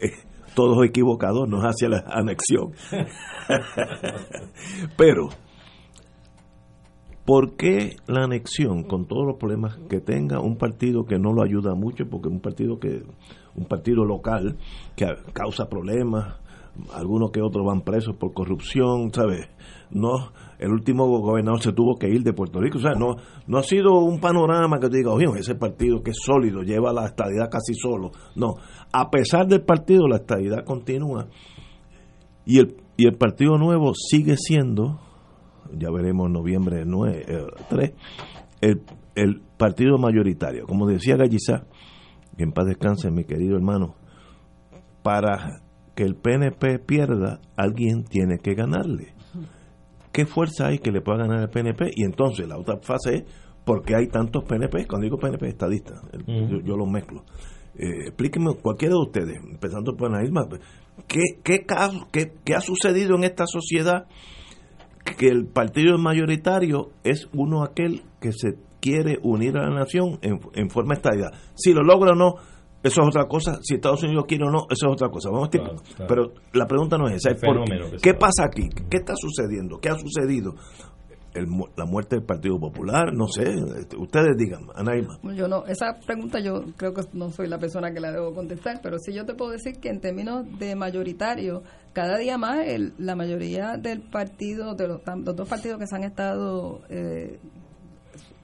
eh, 0.00 0.10
todos 0.54 0.82
equivocados, 0.86 1.46
no 1.46 1.58
es 1.58 1.64
hacia 1.64 1.90
la 1.90 2.04
anexión. 2.08 2.72
Pero, 4.96 5.28
¿por 7.26 7.56
qué 7.56 7.96
la 8.06 8.24
anexión, 8.24 8.84
con 8.84 9.06
todos 9.06 9.26
los 9.26 9.36
problemas 9.36 9.76
que 9.90 10.00
tenga, 10.00 10.40
un 10.40 10.56
partido 10.56 11.04
que 11.04 11.18
no 11.18 11.34
lo 11.34 11.44
ayuda 11.44 11.74
mucho, 11.74 12.08
porque 12.08 12.28
un 12.28 12.40
partido 12.40 12.78
que 12.78 13.02
un 13.54 13.66
partido 13.66 14.04
local 14.04 14.56
que 14.96 15.06
causa 15.34 15.68
problemas, 15.68 16.38
algunos 16.92 17.30
que 17.30 17.40
otros 17.40 17.64
van 17.64 17.82
presos 17.82 18.16
por 18.16 18.32
corrupción, 18.32 19.12
¿sabes? 19.12 19.48
No, 19.90 20.32
el 20.58 20.70
último 20.70 21.06
gobernador 21.06 21.60
se 21.62 21.72
tuvo 21.72 21.96
que 21.96 22.08
ir 22.08 22.22
de 22.22 22.32
Puerto 22.32 22.60
Rico. 22.60 22.78
O 22.78 22.80
sea, 22.80 22.92
no, 22.92 23.16
no 23.46 23.58
ha 23.58 23.62
sido 23.62 23.98
un 24.00 24.20
panorama 24.20 24.78
que 24.80 24.88
te 24.88 24.98
diga, 24.98 25.12
oye, 25.12 25.26
ese 25.38 25.54
partido 25.54 26.02
que 26.02 26.10
es 26.10 26.18
sólido, 26.20 26.62
lleva 26.62 26.92
la 26.92 27.06
estadidad 27.06 27.48
casi 27.50 27.74
solo. 27.74 28.10
No, 28.34 28.56
a 28.92 29.10
pesar 29.10 29.46
del 29.46 29.62
partido, 29.62 30.08
la 30.08 30.16
estadidad 30.16 30.64
continúa. 30.64 31.28
Y 32.44 32.58
el, 32.58 32.76
y 32.96 33.06
el 33.06 33.16
Partido 33.16 33.56
Nuevo 33.56 33.94
sigue 33.94 34.36
siendo, 34.36 35.00
ya 35.72 35.90
veremos 35.90 36.30
noviembre 36.30 36.84
9, 36.84 37.26
3, 37.70 37.90
eh, 37.90 37.94
el, 38.60 38.82
el 39.14 39.40
partido 39.56 39.96
mayoritario. 39.96 40.66
Como 40.66 40.86
decía 40.86 41.16
Gallizá, 41.16 41.66
que 42.36 42.44
en 42.44 42.52
paz 42.52 42.66
descanse 42.66 43.10
mi 43.10 43.24
querido 43.24 43.56
hermano, 43.56 43.94
para 45.02 45.63
que 45.94 46.02
el 46.02 46.16
PNP 46.16 46.78
pierda, 46.80 47.40
alguien 47.56 48.04
tiene 48.04 48.38
que 48.38 48.54
ganarle 48.54 49.14
qué 50.14 50.24
fuerza 50.26 50.68
hay 50.68 50.78
que 50.78 50.92
le 50.92 51.00
pueda 51.00 51.18
ganar 51.18 51.40
el 51.40 51.50
PNP 51.50 51.90
y 51.96 52.04
entonces 52.04 52.46
la 52.46 52.56
otra 52.56 52.78
fase 52.80 53.14
es 53.16 53.24
por 53.64 53.82
qué 53.82 53.96
hay 53.96 54.06
tantos 54.06 54.44
PNP, 54.44 54.86
cuando 54.86 55.04
digo 55.04 55.18
PNP 55.18 55.48
estadistas, 55.48 56.00
yo, 56.64 56.76
los 56.76 56.88
mezclo. 56.88 57.24
eh, 57.74 58.06
explíqueme, 58.06 58.54
cualquiera 58.62 58.94
de 58.94 59.00
ustedes, 59.00 59.40
empezando 59.50 59.96
por 59.96 60.08
Ana 60.14 60.24
Irma, 60.24 60.46
¿qué, 61.08 61.22
qué, 61.42 61.64
caso, 61.66 62.06
qué, 62.12 62.32
qué 62.44 62.54
ha 62.54 62.60
sucedido 62.60 63.16
en 63.16 63.24
esta 63.24 63.44
sociedad 63.46 64.06
que 65.18 65.26
el 65.28 65.46
partido 65.46 65.98
mayoritario 65.98 66.90
es 67.02 67.28
uno 67.32 67.64
aquel 67.64 68.02
que 68.20 68.30
se 68.32 68.54
quiere 68.80 69.18
unir 69.22 69.56
a 69.56 69.68
la 69.68 69.74
nación 69.74 70.18
en, 70.22 70.38
en 70.54 70.70
forma 70.70 70.94
estadidad. 70.94 71.32
Si 71.54 71.72
lo 71.72 71.82
logra 71.82 72.12
o 72.12 72.14
no, 72.14 72.34
eso 72.84 73.00
es 73.00 73.08
otra 73.08 73.26
cosa. 73.26 73.58
Si 73.62 73.76
Estados 73.76 74.02
Unidos 74.02 74.26
quiere 74.28 74.44
o 74.44 74.50
no, 74.50 74.66
eso 74.68 74.86
es 74.86 74.92
otra 74.92 75.08
cosa. 75.08 75.30
Vamos 75.30 75.48
Pero 76.06 76.32
la 76.52 76.66
pregunta 76.66 76.98
no 76.98 77.08
es 77.08 77.16
esa. 77.16 77.30
Es 77.30 78.02
¿Qué 78.02 78.12
pasa 78.12 78.44
aquí? 78.44 78.68
¿Qué 78.90 78.98
está 78.98 79.14
sucediendo? 79.16 79.78
¿Qué 79.80 79.88
ha 79.88 79.98
sucedido? 79.98 80.54
la 81.76 81.84
muerte 81.84 82.14
del 82.14 82.24
Partido 82.24 82.60
Popular, 82.60 83.12
no 83.12 83.26
sé, 83.26 83.42
este, 83.80 83.96
ustedes 83.96 84.36
digan, 84.36 84.68
Anaima. 84.76 85.18
Yo 85.34 85.48
no, 85.48 85.66
esa 85.66 85.98
pregunta 86.06 86.38
yo 86.38 86.62
creo 86.76 86.94
que 86.94 87.02
no 87.12 87.30
soy 87.30 87.48
la 87.48 87.58
persona 87.58 87.92
que 87.92 87.98
la 87.98 88.12
debo 88.12 88.32
contestar, 88.32 88.78
pero 88.80 89.00
sí 89.00 89.12
yo 89.12 89.26
te 89.26 89.34
puedo 89.34 89.50
decir 89.50 89.80
que 89.80 89.88
en 89.88 90.00
términos 90.00 90.46
de 90.60 90.76
mayoritario, 90.76 91.64
cada 91.92 92.18
día 92.18 92.38
más 92.38 92.64
la 92.98 93.16
mayoría 93.16 93.76
del 93.76 94.00
partido, 94.02 94.76
de 94.76 94.86
los, 94.86 95.00
dos 95.34 95.48
partidos 95.48 95.80
que 95.80 95.88
se 95.88 95.96
han 95.96 96.04
estado 96.04 96.82
eh, 96.88 97.40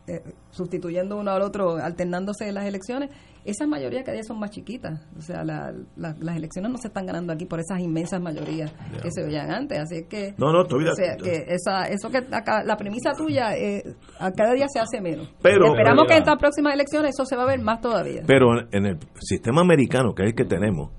eh, 0.09 0.25
sustituyendo 0.51 1.17
uno 1.17 1.31
al 1.31 1.43
otro, 1.43 1.77
alternándose 1.77 2.49
en 2.49 2.55
las 2.55 2.67
elecciones, 2.67 3.11
esas 3.45 3.69
mayorías 3.69 4.03
cada 4.05 4.15
día 4.15 4.23
son 4.23 4.39
más 4.39 4.51
chiquitas. 4.51 5.01
O 5.17 5.21
sea, 5.21 5.45
las 5.45 6.37
elecciones 6.37 6.71
no 6.71 6.79
se 6.79 6.89
están 6.89 7.07
ganando 7.07 7.33
aquí 7.33 7.47
por 7.47 7.61
esas 7.61 7.81
inmensas 7.81 8.21
mayorías 8.21 8.73
que 9.03 9.11
se 9.11 9.23
veían 9.25 9.51
antes. 9.51 9.79
Así 9.79 10.05
que, 10.09 10.35
no, 10.39 10.53
no, 10.53 10.65
que 10.67 11.45
esa, 11.49 11.85
eso 11.85 12.11
que 12.11 12.21
la 12.31 12.77
premisa 12.77 13.13
tuya, 13.13 13.57
eh, 13.57 13.83
a 14.19 14.31
cada 14.33 14.53
día 14.53 14.67
se 14.69 14.81
hace 14.81 15.01
menos. 15.01 15.33
Pero, 15.43 15.67
Esperamos 15.67 16.07
que 16.07 16.15
en 16.15 16.19
estas 16.19 16.39
próximas 16.39 16.75
elecciones 16.75 17.11
eso 17.15 17.25
se 17.25 17.37
va 17.37 17.45
a 17.45 17.47
ver 17.47 17.61
más 17.61 17.81
todavía. 17.81 18.23
Pero 18.27 18.61
en 18.71 18.87
el 18.87 18.99
sistema 19.21 19.61
americano, 19.61 20.15
que 20.15 20.23
es 20.25 20.29
el 20.31 20.35
que 20.35 20.45
tenemos, 20.45 20.91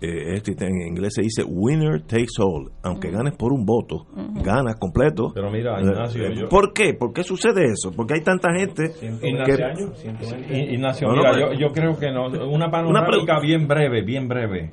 eh, 0.00 0.34
este, 0.34 0.52
en 0.64 0.80
inglés 0.80 1.14
se 1.14 1.22
dice 1.22 1.42
winner 1.44 2.02
takes 2.02 2.38
all. 2.38 2.70
Aunque 2.82 3.10
ganes 3.10 3.36
por 3.36 3.52
un 3.52 3.64
voto, 3.64 4.06
ganas 4.44 4.76
completo. 4.76 5.32
Pero 5.34 5.50
mira, 5.50 5.80
Ignacio. 5.80 6.26
Eh, 6.26 6.46
¿Por 6.48 6.72
qué? 6.72 6.94
¿Por 6.94 7.12
qué 7.12 7.24
sucede 7.24 7.64
eso? 7.64 7.92
Porque 7.94 8.14
hay 8.14 8.22
tanta 8.22 8.52
gente. 8.54 8.92
Ignacio, 10.50 11.08
mira, 11.10 11.54
yo, 11.58 11.68
creo 11.72 11.98
que 11.98 12.10
no. 12.12 12.28
Una 12.48 12.70
panorámica 12.70 13.40
bien 13.40 13.66
breve, 13.66 14.02
bien 14.02 14.28
breve. 14.28 14.70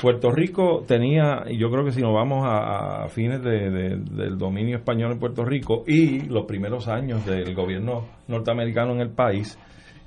Puerto 0.00 0.30
Rico 0.30 0.82
tenía, 0.86 1.44
y 1.48 1.56
yo 1.58 1.70
creo 1.70 1.84
que 1.84 1.92
si 1.92 2.02
nos 2.02 2.12
vamos 2.12 2.44
a, 2.44 3.08
fines 3.08 3.42
del 3.42 4.36
dominio 4.36 4.76
español 4.76 5.12
en 5.12 5.18
Puerto 5.18 5.42
Rico 5.42 5.84
y 5.86 6.28
los 6.28 6.44
primeros 6.44 6.86
años 6.86 7.24
del 7.24 7.54
gobierno 7.54 8.04
norteamericano 8.28 8.92
en 8.92 9.00
el 9.00 9.10
país, 9.10 9.58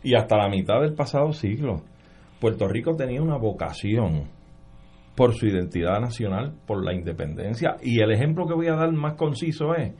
y 0.03 0.15
hasta 0.15 0.37
la 0.37 0.49
mitad 0.49 0.81
del 0.81 0.93
pasado 0.93 1.31
siglo, 1.31 1.81
Puerto 2.43 2.67
Rico 2.67 2.93
tenía 2.97 3.21
una 3.21 3.37
vocación 3.37 4.25
por 5.15 5.33
su 5.33 5.47
identidad 5.47 6.01
nacional, 6.01 6.53
por 6.67 6.83
la 6.83 6.93
independencia. 6.93 7.77
Y 7.81 8.01
el 8.01 8.11
ejemplo 8.11 8.45
que 8.45 8.53
voy 8.53 8.67
a 8.67 8.75
dar 8.75 8.91
más 8.91 9.13
conciso 9.13 9.73
es 9.73 9.93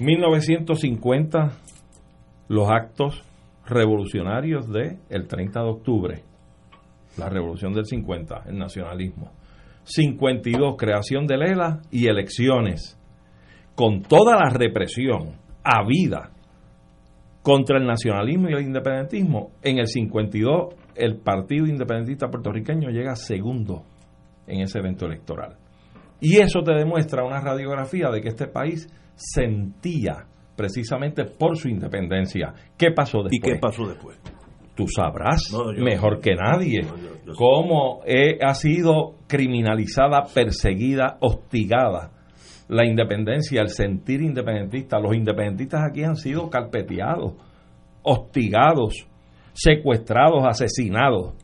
1950, 0.00 1.50
los 2.48 2.70
actos 2.70 3.22
revolucionarios 3.66 4.72
de 4.72 5.00
el 5.10 5.26
30 5.26 5.60
de 5.60 5.68
octubre, 5.68 6.22
la 7.18 7.28
revolución 7.28 7.74
del 7.74 7.84
50, 7.84 8.44
el 8.46 8.56
nacionalismo. 8.56 9.32
52, 9.84 10.76
creación 10.78 11.26
de 11.26 11.36
Lela 11.36 11.82
y 11.90 12.06
elecciones, 12.06 12.98
con 13.74 14.00
toda 14.00 14.34
la 14.34 14.48
represión 14.48 15.36
habida 15.62 16.30
contra 17.42 17.76
el 17.76 17.84
nacionalismo 17.84 18.48
y 18.48 18.54
el 18.54 18.62
independentismo. 18.62 19.50
En 19.62 19.76
el 19.76 19.88
52 19.88 20.76
el 20.94 21.18
Partido 21.18 21.66
Independentista 21.66 22.28
Puertorriqueño 22.28 22.90
llega 22.90 23.14
segundo 23.16 23.84
en 24.46 24.60
ese 24.62 24.78
evento 24.78 25.06
electoral. 25.06 25.56
Y 26.20 26.36
eso 26.36 26.62
te 26.62 26.72
demuestra 26.74 27.24
una 27.24 27.40
radiografía 27.40 28.10
de 28.10 28.20
que 28.20 28.28
este 28.28 28.46
país 28.46 28.88
sentía 29.14 30.26
precisamente 30.56 31.24
por 31.24 31.56
su 31.56 31.68
independencia. 31.68 32.54
¿Qué 32.76 32.92
pasó 32.92 33.22
después? 33.22 33.38
¿Y 33.38 33.40
qué 33.40 33.58
pasó 33.58 33.86
después? 33.86 34.18
Tú 34.74 34.86
sabrás 34.86 35.52
mejor 35.76 36.20
que 36.20 36.34
nadie 36.34 36.80
cómo 37.36 38.00
ha 38.02 38.54
sido 38.54 39.16
criminalizada, 39.26 40.24
perseguida, 40.32 41.18
hostigada 41.20 42.10
la 42.68 42.86
independencia, 42.86 43.60
el 43.60 43.68
sentir 43.68 44.22
independentista. 44.22 44.98
Los 44.98 45.14
independentistas 45.14 45.82
aquí 45.90 46.04
han 46.04 46.16
sido 46.16 46.48
carpeteados, 46.48 47.34
hostigados, 48.02 49.06
secuestrados, 49.52 50.44
asesinados. 50.44 51.34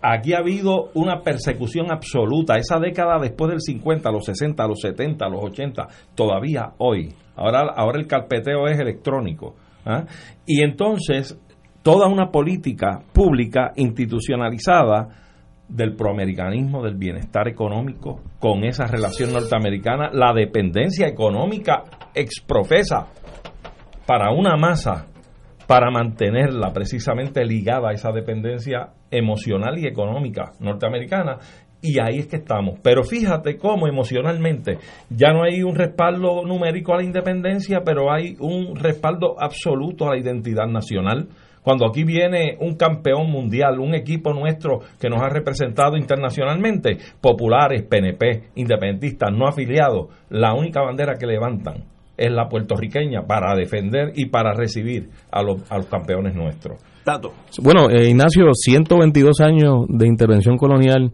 Aquí 0.00 0.32
ha 0.32 0.38
habido 0.38 0.90
una 0.94 1.22
persecución 1.22 1.90
absoluta. 1.90 2.56
Esa 2.56 2.78
década 2.78 3.18
después 3.20 3.50
del 3.50 3.60
50, 3.60 4.10
los 4.12 4.24
60, 4.26 4.66
los 4.66 4.80
70, 4.80 5.28
los 5.28 5.44
80, 5.44 5.88
todavía 6.14 6.72
hoy. 6.78 7.12
Ahora, 7.34 7.72
ahora 7.74 7.98
el 7.98 8.06
carpeteo 8.06 8.68
es 8.68 8.78
electrónico. 8.78 9.56
¿ah? 9.84 10.04
Y 10.46 10.62
entonces, 10.62 11.36
toda 11.82 12.06
una 12.06 12.30
política 12.30 13.00
pública 13.12 13.72
institucionalizada 13.74 15.08
del 15.68 15.96
proamericanismo, 15.96 16.82
del 16.82 16.96
bienestar 16.96 17.48
económico, 17.48 18.20
con 18.38 18.64
esa 18.64 18.86
relación 18.86 19.32
norteamericana, 19.32 20.10
la 20.12 20.32
dependencia 20.32 21.06
económica 21.06 21.82
exprofesa 22.14 23.08
para 24.06 24.32
una 24.32 24.56
masa 24.56 25.07
para 25.68 25.90
mantenerla 25.90 26.72
precisamente 26.72 27.44
ligada 27.44 27.90
a 27.90 27.92
esa 27.92 28.10
dependencia 28.10 28.88
emocional 29.10 29.78
y 29.78 29.86
económica 29.86 30.52
norteamericana. 30.60 31.36
Y 31.82 32.00
ahí 32.00 32.20
es 32.20 32.26
que 32.26 32.36
estamos. 32.36 32.80
Pero 32.82 33.04
fíjate 33.04 33.58
cómo 33.58 33.86
emocionalmente 33.86 34.78
ya 35.10 35.34
no 35.34 35.44
hay 35.44 35.62
un 35.62 35.74
respaldo 35.74 36.42
numérico 36.46 36.94
a 36.94 36.96
la 36.96 37.04
independencia, 37.04 37.82
pero 37.84 38.10
hay 38.10 38.34
un 38.40 38.76
respaldo 38.76 39.36
absoluto 39.38 40.08
a 40.08 40.14
la 40.14 40.18
identidad 40.18 40.66
nacional. 40.66 41.28
Cuando 41.62 41.86
aquí 41.86 42.02
viene 42.02 42.56
un 42.60 42.76
campeón 42.76 43.30
mundial, 43.30 43.78
un 43.78 43.94
equipo 43.94 44.32
nuestro 44.32 44.78
que 44.98 45.10
nos 45.10 45.20
ha 45.20 45.28
representado 45.28 45.98
internacionalmente, 45.98 46.96
populares, 47.20 47.82
PNP, 47.82 48.52
independentistas, 48.54 49.30
no 49.36 49.46
afiliados, 49.46 50.08
la 50.30 50.54
única 50.54 50.80
bandera 50.80 51.16
que 51.18 51.26
levantan 51.26 51.97
es 52.18 52.32
la 52.32 52.48
puertorriqueña 52.48 53.22
para 53.22 53.54
defender 53.54 54.12
y 54.16 54.26
para 54.26 54.52
recibir 54.52 55.08
a 55.30 55.42
los, 55.42 55.62
a 55.70 55.76
los 55.78 55.86
campeones 55.86 56.34
nuestros. 56.34 56.82
Tato. 57.04 57.32
Bueno, 57.62 57.88
eh, 57.88 58.10
Ignacio, 58.10 58.46
122 58.52 59.40
años 59.40 59.86
de 59.88 60.06
intervención 60.06 60.58
colonial 60.58 61.12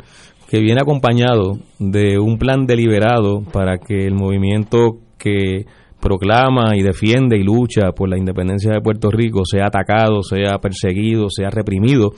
que 0.49 0.61
viene 0.61 0.81
acompañado 0.81 1.59
de 1.79 2.19
un 2.19 2.39
plan 2.39 2.67
deliberado 2.67 3.43
para 3.53 3.79
que 3.79 4.07
el 4.07 4.15
movimiento 4.15 4.99
que 5.19 5.67
proclama 6.01 6.77
y 6.77 6.83
defiende 6.83 7.39
y 7.39 7.43
lucha 7.43 7.93
por 7.93 8.09
la 8.09 8.19
independencia 8.19 8.73
de 8.73 8.81
Puerto 8.81 9.11
Rico 9.11 9.43
sea 9.45 9.67
atacado, 9.67 10.23
sea 10.23 10.59
perseguido, 10.59 11.29
sea 11.31 11.51
reprimido. 11.51 12.13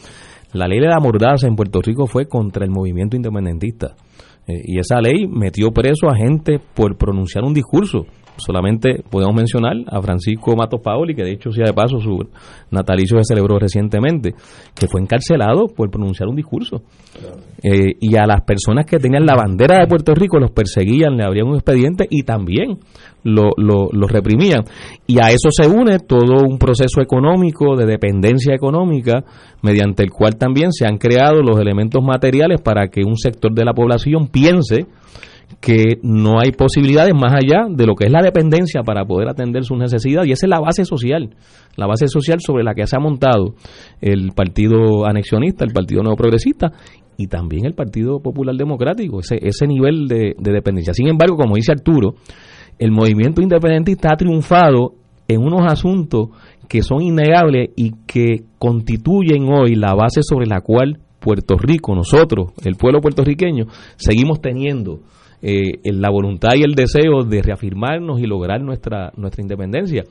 La 0.53 0.67
ley 0.67 0.81
de 0.81 0.89
la 0.89 1.01
mordaza 1.01 1.47
en 1.47 1.55
Puerto 1.55 1.81
Rico 1.81 2.07
fue 2.07 2.27
contra 2.27 2.65
el 2.65 2.71
movimiento 2.71 3.17
independentista. 3.17 3.95
Eh, 4.47 4.61
y 4.65 4.79
esa 4.79 5.01
ley 5.01 5.27
metió 5.29 5.71
preso 5.71 6.09
a 6.09 6.17
gente 6.17 6.59
por 6.75 6.97
pronunciar 6.97 7.45
un 7.45 7.53
discurso 7.53 8.07
solamente 8.37 9.03
podemos 9.11 9.35
mencionar 9.35 9.77
a 9.87 10.01
Francisco 10.01 10.55
Matos 10.57 10.81
Paoli, 10.83 11.15
que 11.15 11.25
de 11.25 11.33
hecho, 11.33 11.51
sea 11.51 11.67
de 11.67 11.73
paso, 11.73 11.99
su 11.99 12.29
natalicio 12.71 13.19
se 13.19 13.35
celebró 13.35 13.59
recientemente, 13.59 14.35
que 14.75 14.87
fue 14.87 15.01
encarcelado 15.01 15.67
por 15.69 15.91
pronunciar 15.91 16.29
un 16.29 16.37
discurso. 16.37 16.83
Eh, 17.63 17.95
y 18.01 18.17
a 18.17 18.27
las 18.27 18.43
personas 18.43 18.87
que 18.87 18.99
tenían 18.99 19.27
la 19.27 19.35
bandera 19.35 19.79
de 19.79 19.87
Puerto 19.87 20.15
Rico 20.15 20.39
los 20.39 20.51
perseguían, 20.51 21.17
le 21.17 21.25
abrían 21.25 21.49
un 21.49 21.55
expediente 21.55 22.07
y 22.09 22.23
también 22.23 22.79
los 23.25 23.53
lo, 23.57 24.07
reprimían. 24.07 24.65
Y 25.07 25.19
a 25.21 25.31
eso 25.31 25.49
se 25.51 25.69
une 25.69 25.99
todo 25.99 26.45
un 26.47 26.59
proceso 26.59 27.01
económico, 27.01 27.77
de 27.77 27.87
dependencia 27.87 28.55
económica, 28.55 29.25
mediante 29.63 30.03
el 30.03 30.11
cual 30.11 30.37
también 30.37 30.73
se 30.73 30.87
han 30.87 30.99
creado 30.99 31.43
los 31.43 31.59
elementos 31.59 32.03
materiales 32.05 32.61
para 32.61 32.89
que 32.89 33.03
un 33.05 33.17
sector 33.17 33.53
de 33.53 33.65
la 33.65 33.73
población 33.73 34.29
piense 34.29 34.87
que 35.61 35.99
no 36.03 36.39
hay 36.41 36.53
posibilidades 36.53 37.15
más 37.15 37.33
allá 37.33 37.67
de 37.69 37.87
lo 37.87 37.95
que 37.95 38.07
es 38.07 38.13
la 38.13 38.23
dependencia 38.23 38.83
para 38.83 39.05
poder 39.05 39.29
atender 39.29 39.65
sus 39.65 39.79
necesidades 39.79 40.29
y 40.29 40.33
esa 40.33 40.47
es 40.47 40.51
la 40.51 40.61
base 40.61 40.85
social, 40.85 41.31
la 41.77 41.87
base 41.87 42.09
social 42.09 42.39
sobre 42.41 42.65
la 42.65 42.75
que 42.75 42.87
se 42.87 42.97
ha 42.97 43.01
montado 43.01 43.55
el 44.01 44.33
partido 44.33 45.07
anexionista, 45.07 45.65
el 45.65 45.73
partido 45.73 46.03
neoprogresista 46.03 46.73
y 47.17 47.29
también 47.29 47.65
el 47.65 47.75
Partido 47.75 48.21
Popular 48.21 48.55
Democrático, 48.55 49.21
ese, 49.21 49.39
ese 49.41 49.67
nivel 49.67 50.07
de, 50.07 50.35
de 50.39 50.53
dependencia. 50.53 50.93
Sin 50.93 51.09
embargo, 51.09 51.37
como 51.37 51.57
dice 51.57 51.73
Arturo, 51.73 52.15
el 52.79 52.91
movimiento 52.91 53.41
independentista 53.41 54.13
ha 54.13 54.17
triunfado 54.17 54.93
en 55.27 55.41
unos 55.41 55.63
asuntos 55.67 56.29
que 56.69 56.83
son 56.83 57.03
innegables 57.03 57.71
y 57.77 57.93
que 58.07 58.45
constituyen 58.59 59.49
hoy 59.49 59.75
la 59.77 59.95
base 59.95 60.21
sobre 60.23 60.47
la 60.47 60.61
cual 60.61 60.99
Puerto 61.21 61.57
Rico, 61.57 61.95
nosotros, 61.95 62.53
el 62.65 62.77
pueblo 62.77 63.01
puertorriqueño, 63.01 63.67
seguimos 63.97 64.41
teniendo 64.41 65.01
eh, 65.49 65.93
la 65.93 66.11
voluntad 66.11 66.51
y 66.57 66.65
el 66.65 66.75
deseo 66.75 67.23
de 67.23 67.41
reafirmarnos 67.41 68.19
y 68.19 68.27
lograr 68.27 68.61
nuestra, 68.61 69.13
nuestra 69.17 69.43
independencia. 69.43 70.03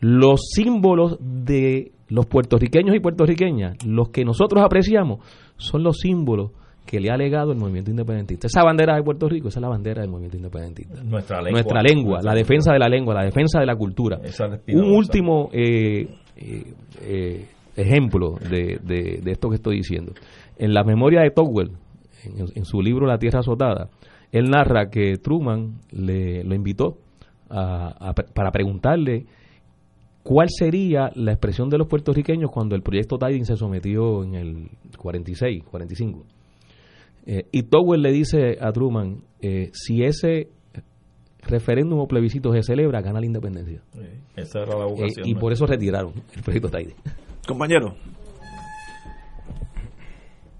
Los 0.00 0.50
símbolos 0.52 1.16
de 1.20 1.92
los 2.08 2.26
puertorriqueños 2.26 2.96
y 2.96 2.98
puertorriqueñas, 2.98 3.76
los 3.86 4.08
que 4.08 4.24
nosotros 4.24 4.64
apreciamos, 4.64 5.20
son 5.56 5.84
los 5.84 5.98
símbolos 5.98 6.50
que 6.86 6.98
le 6.98 7.08
ha 7.10 7.16
legado 7.16 7.52
el 7.52 7.58
movimiento 7.58 7.92
independentista. 7.92 8.48
Esa 8.48 8.64
bandera 8.64 8.96
de 8.96 9.04
Puerto 9.04 9.28
Rico, 9.28 9.46
esa 9.46 9.60
es 9.60 9.62
la 9.62 9.68
bandera 9.68 10.00
del 10.00 10.10
movimiento 10.10 10.38
independentista. 10.38 11.04
Nuestra 11.04 11.36
lengua. 11.36 11.52
Nuestra 11.52 11.82
lengua, 11.82 12.18
la 12.20 12.34
defensa 12.34 12.72
de 12.72 12.78
la 12.80 12.88
lengua, 12.88 13.14
la 13.14 13.24
defensa 13.24 13.60
de 13.60 13.66
la 13.66 13.76
cultura. 13.76 14.18
Un 14.74 14.90
último 14.90 15.50
eh, 15.52 16.08
eh, 16.36 17.46
ejemplo 17.76 18.34
de, 18.40 18.80
de, 18.82 19.30
esto 19.30 19.50
que 19.50 19.54
estoy 19.54 19.76
diciendo. 19.76 20.14
En 20.58 20.74
la 20.74 20.82
memoria 20.82 21.20
de 21.20 21.30
Togwell, 21.30 21.70
en, 22.24 22.64
su 22.64 22.82
libro 22.82 23.06
La 23.06 23.18
Tierra 23.18 23.38
Azotada, 23.38 23.88
él 24.32 24.50
narra 24.50 24.90
que 24.90 25.16
Truman 25.16 25.80
le, 25.90 26.44
lo 26.44 26.54
invitó 26.54 26.98
para 27.48 28.52
preguntarle 28.52 29.26
cuál 30.22 30.48
sería 30.50 31.10
la 31.14 31.32
expresión 31.32 31.68
de 31.68 31.78
los 31.78 31.88
puertorriqueños 31.88 32.50
cuando 32.50 32.76
el 32.76 32.82
proyecto 32.82 33.18
Tiding 33.18 33.44
se 33.44 33.56
sometió 33.56 34.22
en 34.22 34.34
el 34.34 34.70
46, 34.96 35.64
45. 35.64 36.24
Eh, 37.26 37.46
y 37.52 37.62
Towell 37.64 38.02
le 38.02 38.12
dice 38.12 38.56
a 38.60 38.72
Truman, 38.72 39.22
eh, 39.40 39.70
si 39.72 40.04
ese 40.04 40.48
referéndum 41.42 41.98
o 41.98 42.06
plebiscito 42.06 42.52
se 42.52 42.62
celebra, 42.62 43.00
gana 43.00 43.20
la 43.20 43.26
independencia. 43.26 43.82
esa 44.36 44.60
era 44.60 44.78
la 44.78 44.86
eh, 44.86 45.12
y 45.24 45.34
por 45.34 45.52
eso 45.52 45.66
retiraron 45.66 46.12
el 46.34 46.42
proyecto 46.42 46.68
Tiding. 46.68 46.94
Compañero. 47.46 47.94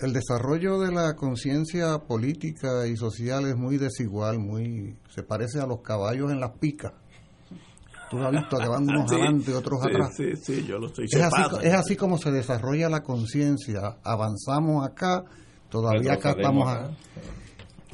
El 0.00 0.14
desarrollo 0.14 0.80
de 0.80 0.92
la 0.92 1.14
conciencia 1.14 1.98
política 1.98 2.86
y 2.86 2.96
social 2.96 3.46
es 3.46 3.56
muy 3.56 3.76
desigual, 3.76 4.38
muy 4.38 4.96
se 5.10 5.22
parece 5.22 5.60
a 5.60 5.66
los 5.66 5.82
caballos 5.82 6.32
en 6.32 6.40
las 6.40 6.52
picas. 6.58 6.92
Tú 8.10 8.18
has 8.18 8.32
visto 8.32 8.56
que 8.56 8.66
van 8.66 8.84
unos 8.84 9.12
adelante 9.12 9.50
y 9.50 9.54
otros 9.54 9.80
atrás. 9.84 10.14
Sí, 10.16 10.34
sí, 10.36 10.64
yo 10.66 10.78
lo 10.78 10.86
estoy 10.86 11.04
es 11.04 11.22
así, 11.22 11.42
es 11.62 11.74
así 11.74 11.96
como 11.96 12.16
se 12.16 12.30
desarrolla 12.30 12.88
la 12.88 13.02
conciencia. 13.02 13.98
Avanzamos 14.02 14.86
acá, 14.86 15.22
todavía 15.68 16.14
acá 16.14 16.30
estamos 16.30 16.66
acá. 16.66 16.96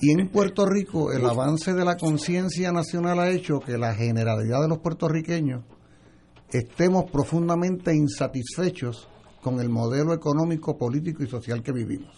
Y 0.00 0.12
en 0.12 0.28
Puerto 0.28 0.64
Rico 0.64 1.10
el 1.10 1.24
avance 1.26 1.74
de 1.74 1.84
la 1.84 1.96
conciencia 1.96 2.70
nacional 2.70 3.18
ha 3.18 3.30
hecho 3.30 3.58
que 3.58 3.78
la 3.78 3.94
generalidad 3.94 4.62
de 4.62 4.68
los 4.68 4.78
puertorriqueños 4.78 5.64
estemos 6.52 7.10
profundamente 7.10 7.94
insatisfechos 7.94 9.08
con 9.46 9.60
el 9.60 9.68
modelo 9.68 10.12
económico, 10.12 10.76
político 10.76 11.22
y 11.22 11.28
social 11.28 11.62
que 11.62 11.70
vivimos. 11.70 12.16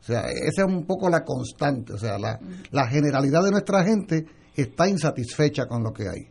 O 0.00 0.02
sea, 0.02 0.20
esa 0.20 0.66
es 0.66 0.68
un 0.68 0.84
poco 0.84 1.08
la 1.08 1.24
constante. 1.24 1.94
O 1.94 1.98
sea, 1.98 2.18
la, 2.18 2.86
generalidad 2.88 3.42
de 3.42 3.50
nuestra 3.50 3.82
gente 3.84 4.26
está 4.54 4.86
insatisfecha 4.86 5.64
con 5.64 5.82
lo 5.82 5.94
que 5.94 6.10
hay. 6.10 6.28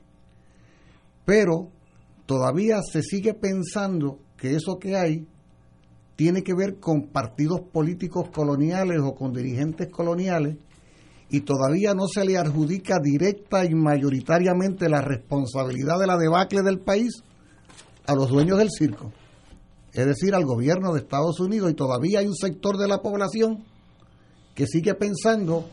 Pero 1.26 1.72
todavía 2.28 2.82
se 2.84 3.02
sigue 3.02 3.34
pensando 3.34 4.20
que 4.38 4.54
eso 4.56 4.78
que 4.78 4.96
hay 4.96 5.28
tiene 6.16 6.44
que 6.44 6.54
ver 6.54 6.80
con 6.80 7.08
partidos 7.08 7.62
políticos 7.62 8.30
coloniales 8.32 9.00
o 9.02 9.16
con 9.16 9.34
dirigentes 9.34 9.90
coloniales 9.90 10.56
y 11.32 11.40
todavía 11.42 11.96
no 11.96 12.06
se 12.08 12.26
le 12.26 12.38
adjudica 12.38 13.00
directa 13.02 13.66
y 13.66 13.74
mayoritariamente 13.74 14.88
la 14.88 15.02
responsabilidad 15.02 15.98
de 15.98 16.06
la 16.06 16.18
debacle 16.18 16.62
del 16.62 16.78
país 16.78 17.24
a 18.06 18.14
los 18.14 18.30
dueños 18.30 18.60
del 18.60 18.70
circo 18.70 19.12
es 19.94 20.06
decir, 20.06 20.36
al 20.36 20.46
gobierno 20.46 20.94
de 20.94 21.00
Estados 21.00 21.40
Unidos, 21.40 21.72
y 21.72 21.74
todavía 21.74 22.20
hay 22.20 22.28
un 22.28 22.36
sector 22.36 22.78
de 22.78 22.88
la 22.88 23.02
población 23.02 23.64
que 24.56 24.68
sigue 24.68 24.94
pensando 24.94 25.70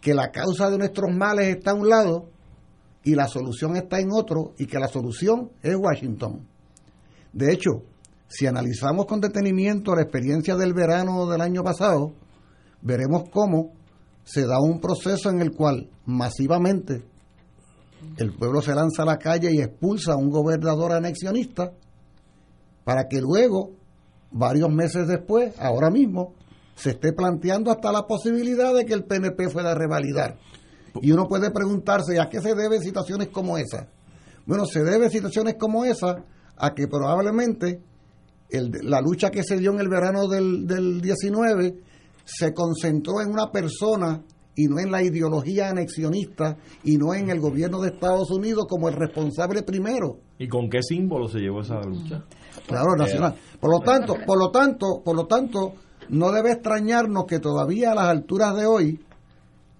que 0.00 0.14
la 0.14 0.30
causa 0.30 0.70
de 0.70 0.78
nuestros 0.78 1.14
males 1.14 1.56
está 1.56 1.72
a 1.72 1.74
un 1.74 1.88
lado 1.88 2.26
y 3.04 3.14
la 3.14 3.26
solución 3.26 3.76
está 3.76 4.00
en 4.00 4.10
otro, 4.12 4.52
y 4.58 4.66
que 4.66 4.78
la 4.78 4.88
solución 4.88 5.50
es 5.62 5.74
Washington. 5.76 6.46
De 7.32 7.52
hecho, 7.52 7.82
si 8.28 8.46
analizamos 8.46 9.06
con 9.06 9.20
detenimiento 9.20 9.94
la 9.94 10.02
experiencia 10.02 10.56
del 10.56 10.74
verano 10.74 11.26
del 11.26 11.40
año 11.40 11.62
pasado, 11.62 12.12
veremos 12.82 13.24
cómo 13.30 13.72
se 14.24 14.46
da 14.46 14.60
un 14.60 14.80
proceso 14.80 15.30
en 15.30 15.40
el 15.40 15.52
cual 15.52 15.88
masivamente 16.04 17.02
el 18.18 18.34
pueblo 18.34 18.60
se 18.60 18.74
lanza 18.74 19.02
a 19.02 19.06
la 19.06 19.18
calle 19.18 19.52
y 19.52 19.60
expulsa 19.60 20.12
a 20.12 20.16
un 20.16 20.30
gobernador 20.30 20.92
anexionista, 20.92 21.72
para 22.88 23.06
que 23.06 23.20
luego, 23.20 23.72
varios 24.30 24.70
meses 24.70 25.06
después, 25.06 25.52
ahora 25.58 25.90
mismo, 25.90 26.32
se 26.74 26.92
esté 26.92 27.12
planteando 27.12 27.70
hasta 27.70 27.92
la 27.92 28.06
posibilidad 28.06 28.74
de 28.74 28.86
que 28.86 28.94
el 28.94 29.04
PNP 29.04 29.50
pueda 29.50 29.74
revalidar. 29.74 30.38
Y 31.02 31.12
uno 31.12 31.28
puede 31.28 31.50
preguntarse, 31.50 32.18
¿a 32.18 32.30
qué 32.30 32.40
se 32.40 32.54
deben 32.54 32.80
situaciones 32.80 33.28
como 33.28 33.58
esa? 33.58 33.88
Bueno, 34.46 34.64
se 34.64 34.82
debe 34.82 35.10
situaciones 35.10 35.56
como 35.56 35.84
esa 35.84 36.24
a 36.56 36.74
que 36.74 36.88
probablemente 36.88 37.82
la 38.50 39.02
lucha 39.02 39.30
que 39.30 39.42
se 39.42 39.58
dio 39.58 39.72
en 39.72 39.80
el 39.80 39.90
verano 39.90 40.26
del, 40.26 40.66
del 40.66 41.02
19 41.02 41.82
se 42.24 42.54
concentró 42.54 43.20
en 43.20 43.28
una 43.28 43.52
persona 43.52 44.22
y 44.56 44.66
no 44.66 44.80
en 44.80 44.90
la 44.90 45.02
ideología 45.02 45.68
anexionista 45.68 46.56
y 46.84 46.96
no 46.96 47.12
en 47.12 47.28
el 47.28 47.38
gobierno 47.38 47.82
de 47.82 47.90
Estados 47.90 48.30
Unidos 48.30 48.64
como 48.66 48.88
el 48.88 48.94
responsable 48.94 49.62
primero. 49.62 50.20
¿Y 50.38 50.48
con 50.48 50.70
qué 50.70 50.82
símbolo 50.82 51.28
se 51.28 51.38
llevó 51.38 51.60
esa 51.60 51.82
lucha? 51.82 52.24
Claro, 52.66 52.96
nacional. 52.96 53.34
Por 53.60 53.70
lo 53.70 53.80
tanto, 53.80 54.16
por 54.26 54.38
lo 54.38 54.50
tanto, 54.50 55.02
por 55.04 55.16
lo 55.16 55.26
tanto, 55.26 55.74
no 56.08 56.32
debe 56.32 56.52
extrañarnos 56.52 57.26
que 57.26 57.38
todavía 57.38 57.92
a 57.92 57.94
las 57.94 58.08
alturas 58.08 58.56
de 58.56 58.66
hoy, 58.66 59.00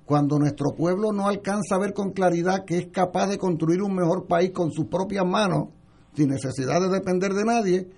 cuando 0.05 0.39
nuestro 0.39 0.75
pueblo 0.77 1.13
no 1.13 1.29
alcanza 1.29 1.75
a 1.75 1.79
ver 1.79 1.93
con 1.93 2.13
claridad 2.13 2.65
que 2.65 2.79
es 2.79 2.87
capaz 2.87 3.29
de 3.29 3.39
construir 3.39 3.83
un 3.83 3.95
mejor 3.95 4.27
país 4.27 4.53
con 4.53 4.73
sus 4.73 4.87
propias 4.87 5.27
manos, 5.27 5.69
sin 6.15 6.29
necesidad 6.29 6.81
de 6.81 6.89
depender 6.89 7.35
de 7.35 7.45
nadie, 7.45 7.89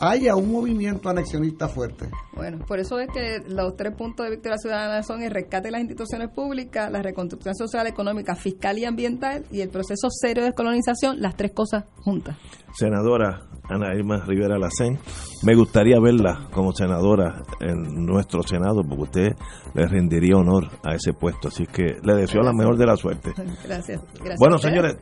haya 0.00 0.36
un 0.36 0.52
movimiento 0.52 1.08
anexionista 1.08 1.68
fuerte. 1.68 2.08
Bueno, 2.34 2.58
por 2.66 2.80
eso 2.80 2.98
es 2.98 3.08
que 3.12 3.42
los 3.48 3.76
tres 3.76 3.94
puntos 3.96 4.24
de 4.26 4.30
Victoria 4.32 4.58
Ciudadana 4.58 5.02
son 5.02 5.22
el 5.22 5.30
rescate 5.30 5.68
de 5.68 5.72
las 5.72 5.80
instituciones 5.80 6.30
públicas, 6.30 6.90
la 6.90 7.02
reconstrucción 7.02 7.54
social, 7.54 7.86
económica, 7.86 8.34
fiscal 8.34 8.78
y 8.78 8.84
ambiental 8.84 9.44
y 9.50 9.60
el 9.60 9.68
proceso 9.68 10.08
serio 10.10 10.42
de 10.42 10.50
descolonización, 10.50 11.20
las 11.20 11.36
tres 11.36 11.52
cosas 11.52 11.84
juntas. 11.96 12.36
Senadora 12.74 13.40
Ana 13.68 13.94
Irma 13.94 14.18
Rivera 14.26 14.58
Lacén, 14.58 14.98
me 15.42 15.54
gustaría 15.54 15.98
verla 15.98 16.48
como 16.52 16.72
senadora 16.72 17.42
en 17.60 18.04
nuestro 18.04 18.42
Senado 18.42 18.82
porque 18.86 19.02
usted 19.02 19.32
le 19.74 19.86
rendiría 19.86 20.36
honor 20.36 20.68
a 20.82 20.94
ese 20.94 21.14
puesto, 21.14 21.48
así 21.48 21.66
que 21.66 21.96
le 22.02 22.14
deseo 22.14 22.42
la 22.42 22.52
mejor 22.52 22.76
de 22.76 22.86
la 22.86 22.96
suerte. 22.96 23.32
Gracias. 23.64 24.02
gracias 24.14 24.38
bueno, 24.38 24.58
señores, 24.58 24.96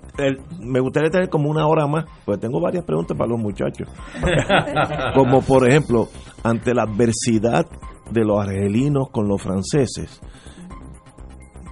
me 0.61 0.81
gustaría 0.81 1.11
tener 1.11 1.29
como 1.29 1.51
una 1.51 1.67
hora 1.67 1.87
más, 1.87 2.05
pues 2.25 2.39
tengo 2.39 2.61
varias 2.61 2.85
preguntas 2.85 3.17
para 3.17 3.31
los 3.31 3.41
muchachos. 3.41 3.89
como 5.15 5.43
por 5.43 5.69
ejemplo, 5.69 6.09
ante 6.43 6.75
la 6.75 6.83
adversidad 6.83 7.67
de 8.11 8.25
los 8.25 8.41
argelinos 8.41 9.09
con 9.11 9.29
los 9.29 9.41
franceses, 9.41 10.21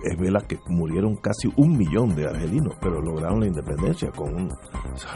es 0.05 0.19
verdad 0.19 0.47
que 0.47 0.59
murieron 0.69 1.17
casi 1.17 1.49
un 1.57 1.77
millón 1.77 2.15
de 2.15 2.27
argelinos, 2.27 2.75
pero 2.81 3.01
lograron 3.01 3.41
la 3.41 3.47
independencia 3.47 4.11
con 4.11 4.49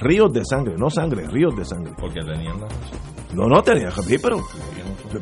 ríos 0.00 0.32
de 0.32 0.44
sangre, 0.44 0.74
no 0.76 0.90
sangre, 0.90 1.26
ríos 1.26 1.56
de 1.56 1.64
sangre. 1.64 1.92
Porque 1.98 2.20
tenían 2.20 2.60
la 2.60 2.68
No, 3.34 3.48
no 3.48 3.62
tenían, 3.62 3.92
sí, 3.92 4.18
pero 4.18 4.38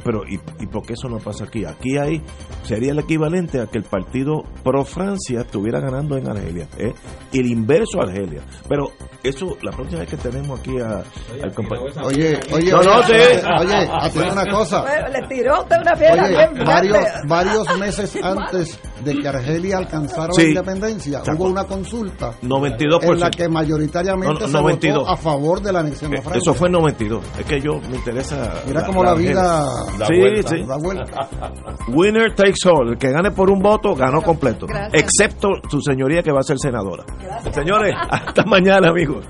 pero 0.04 0.26
¿y, 0.26 0.40
¿y 0.60 0.66
por 0.66 0.84
qué 0.86 0.94
eso 0.94 1.08
no 1.08 1.18
pasa 1.18 1.44
aquí? 1.44 1.64
Aquí 1.64 1.96
hay 1.98 2.22
sería 2.62 2.92
el 2.92 2.98
equivalente 2.98 3.60
a 3.60 3.66
que 3.66 3.78
el 3.78 3.84
partido 3.84 4.44
pro 4.62 4.84
Francia 4.84 5.40
estuviera 5.40 5.80
ganando 5.80 6.16
en 6.16 6.28
Argelia, 6.28 6.66
¿eh? 6.78 6.94
el 7.32 7.46
inverso 7.46 8.00
a 8.00 8.04
Argelia. 8.04 8.42
Pero 8.68 8.92
eso, 9.22 9.56
la 9.62 9.72
próxima 9.72 10.00
vez 10.00 10.10
que 10.10 10.16
tenemos 10.16 10.60
aquí 10.60 10.78
a, 10.80 11.02
al 11.42 11.54
compañero. 11.54 11.92
Oye, 12.04 12.38
oye, 12.52 12.70
no, 12.70 12.82
no, 12.82 13.02
sí. 13.02 13.12
oye, 13.12 13.88
oye 14.14 14.30
una 14.30 14.46
cosa. 14.46 14.84
le 15.08 15.26
tiró 15.28 15.60
usted 15.62 15.76
una 15.80 15.94
piedra 15.94 16.24
oye, 16.24 16.64
varios, 16.64 17.04
varios 17.26 17.78
meses 17.78 18.18
antes 18.22 18.78
de 19.04 19.14
que 19.14 19.28
Argelia 19.32 19.51
alcanzara 19.72 20.30
la 20.36 20.42
independencia, 20.42 21.22
hubo 21.36 21.44
una 21.44 21.64
consulta 21.64 22.32
92%. 22.42 23.12
en 23.12 23.20
la 23.20 23.30
que 23.30 23.48
mayoritariamente 23.48 24.48
se 24.48 24.60
votó 24.60 25.08
a 25.08 25.16
favor 25.16 25.60
de 25.60 25.72
la 25.72 25.80
anexión 25.80 26.10
de 26.10 26.20
Francia. 26.20 26.40
Eso 26.40 26.54
fue 26.54 26.68
en 26.68 26.72
92. 26.72 27.24
Es 27.38 27.46
que 27.46 27.60
yo 27.60 27.80
me 27.88 27.96
interesa. 27.96 28.62
Mira 28.66 28.84
cómo 28.84 29.02
la, 29.04 29.14
vida 29.14 29.66
sí, 30.06 30.42
sí. 30.46 30.62
da 30.66 30.76
vuelta. 30.76 31.28
Winner 31.88 32.34
takes 32.34 32.66
all. 32.66 32.90
El 32.90 32.98
que 32.98 33.10
gane 33.10 33.30
por 33.30 33.50
un 33.50 33.60
voto 33.60 33.94
ganó 33.94 34.22
completo. 34.22 34.66
Excepto 34.92 35.48
su 35.68 35.80
señoría 35.80 36.22
que 36.22 36.32
va 36.32 36.40
a 36.40 36.44
ser 36.44 36.58
senadora. 36.58 37.04
Señores, 37.52 37.94
hasta 38.10 38.44
mañana, 38.44 38.90
amigos. 38.90 39.24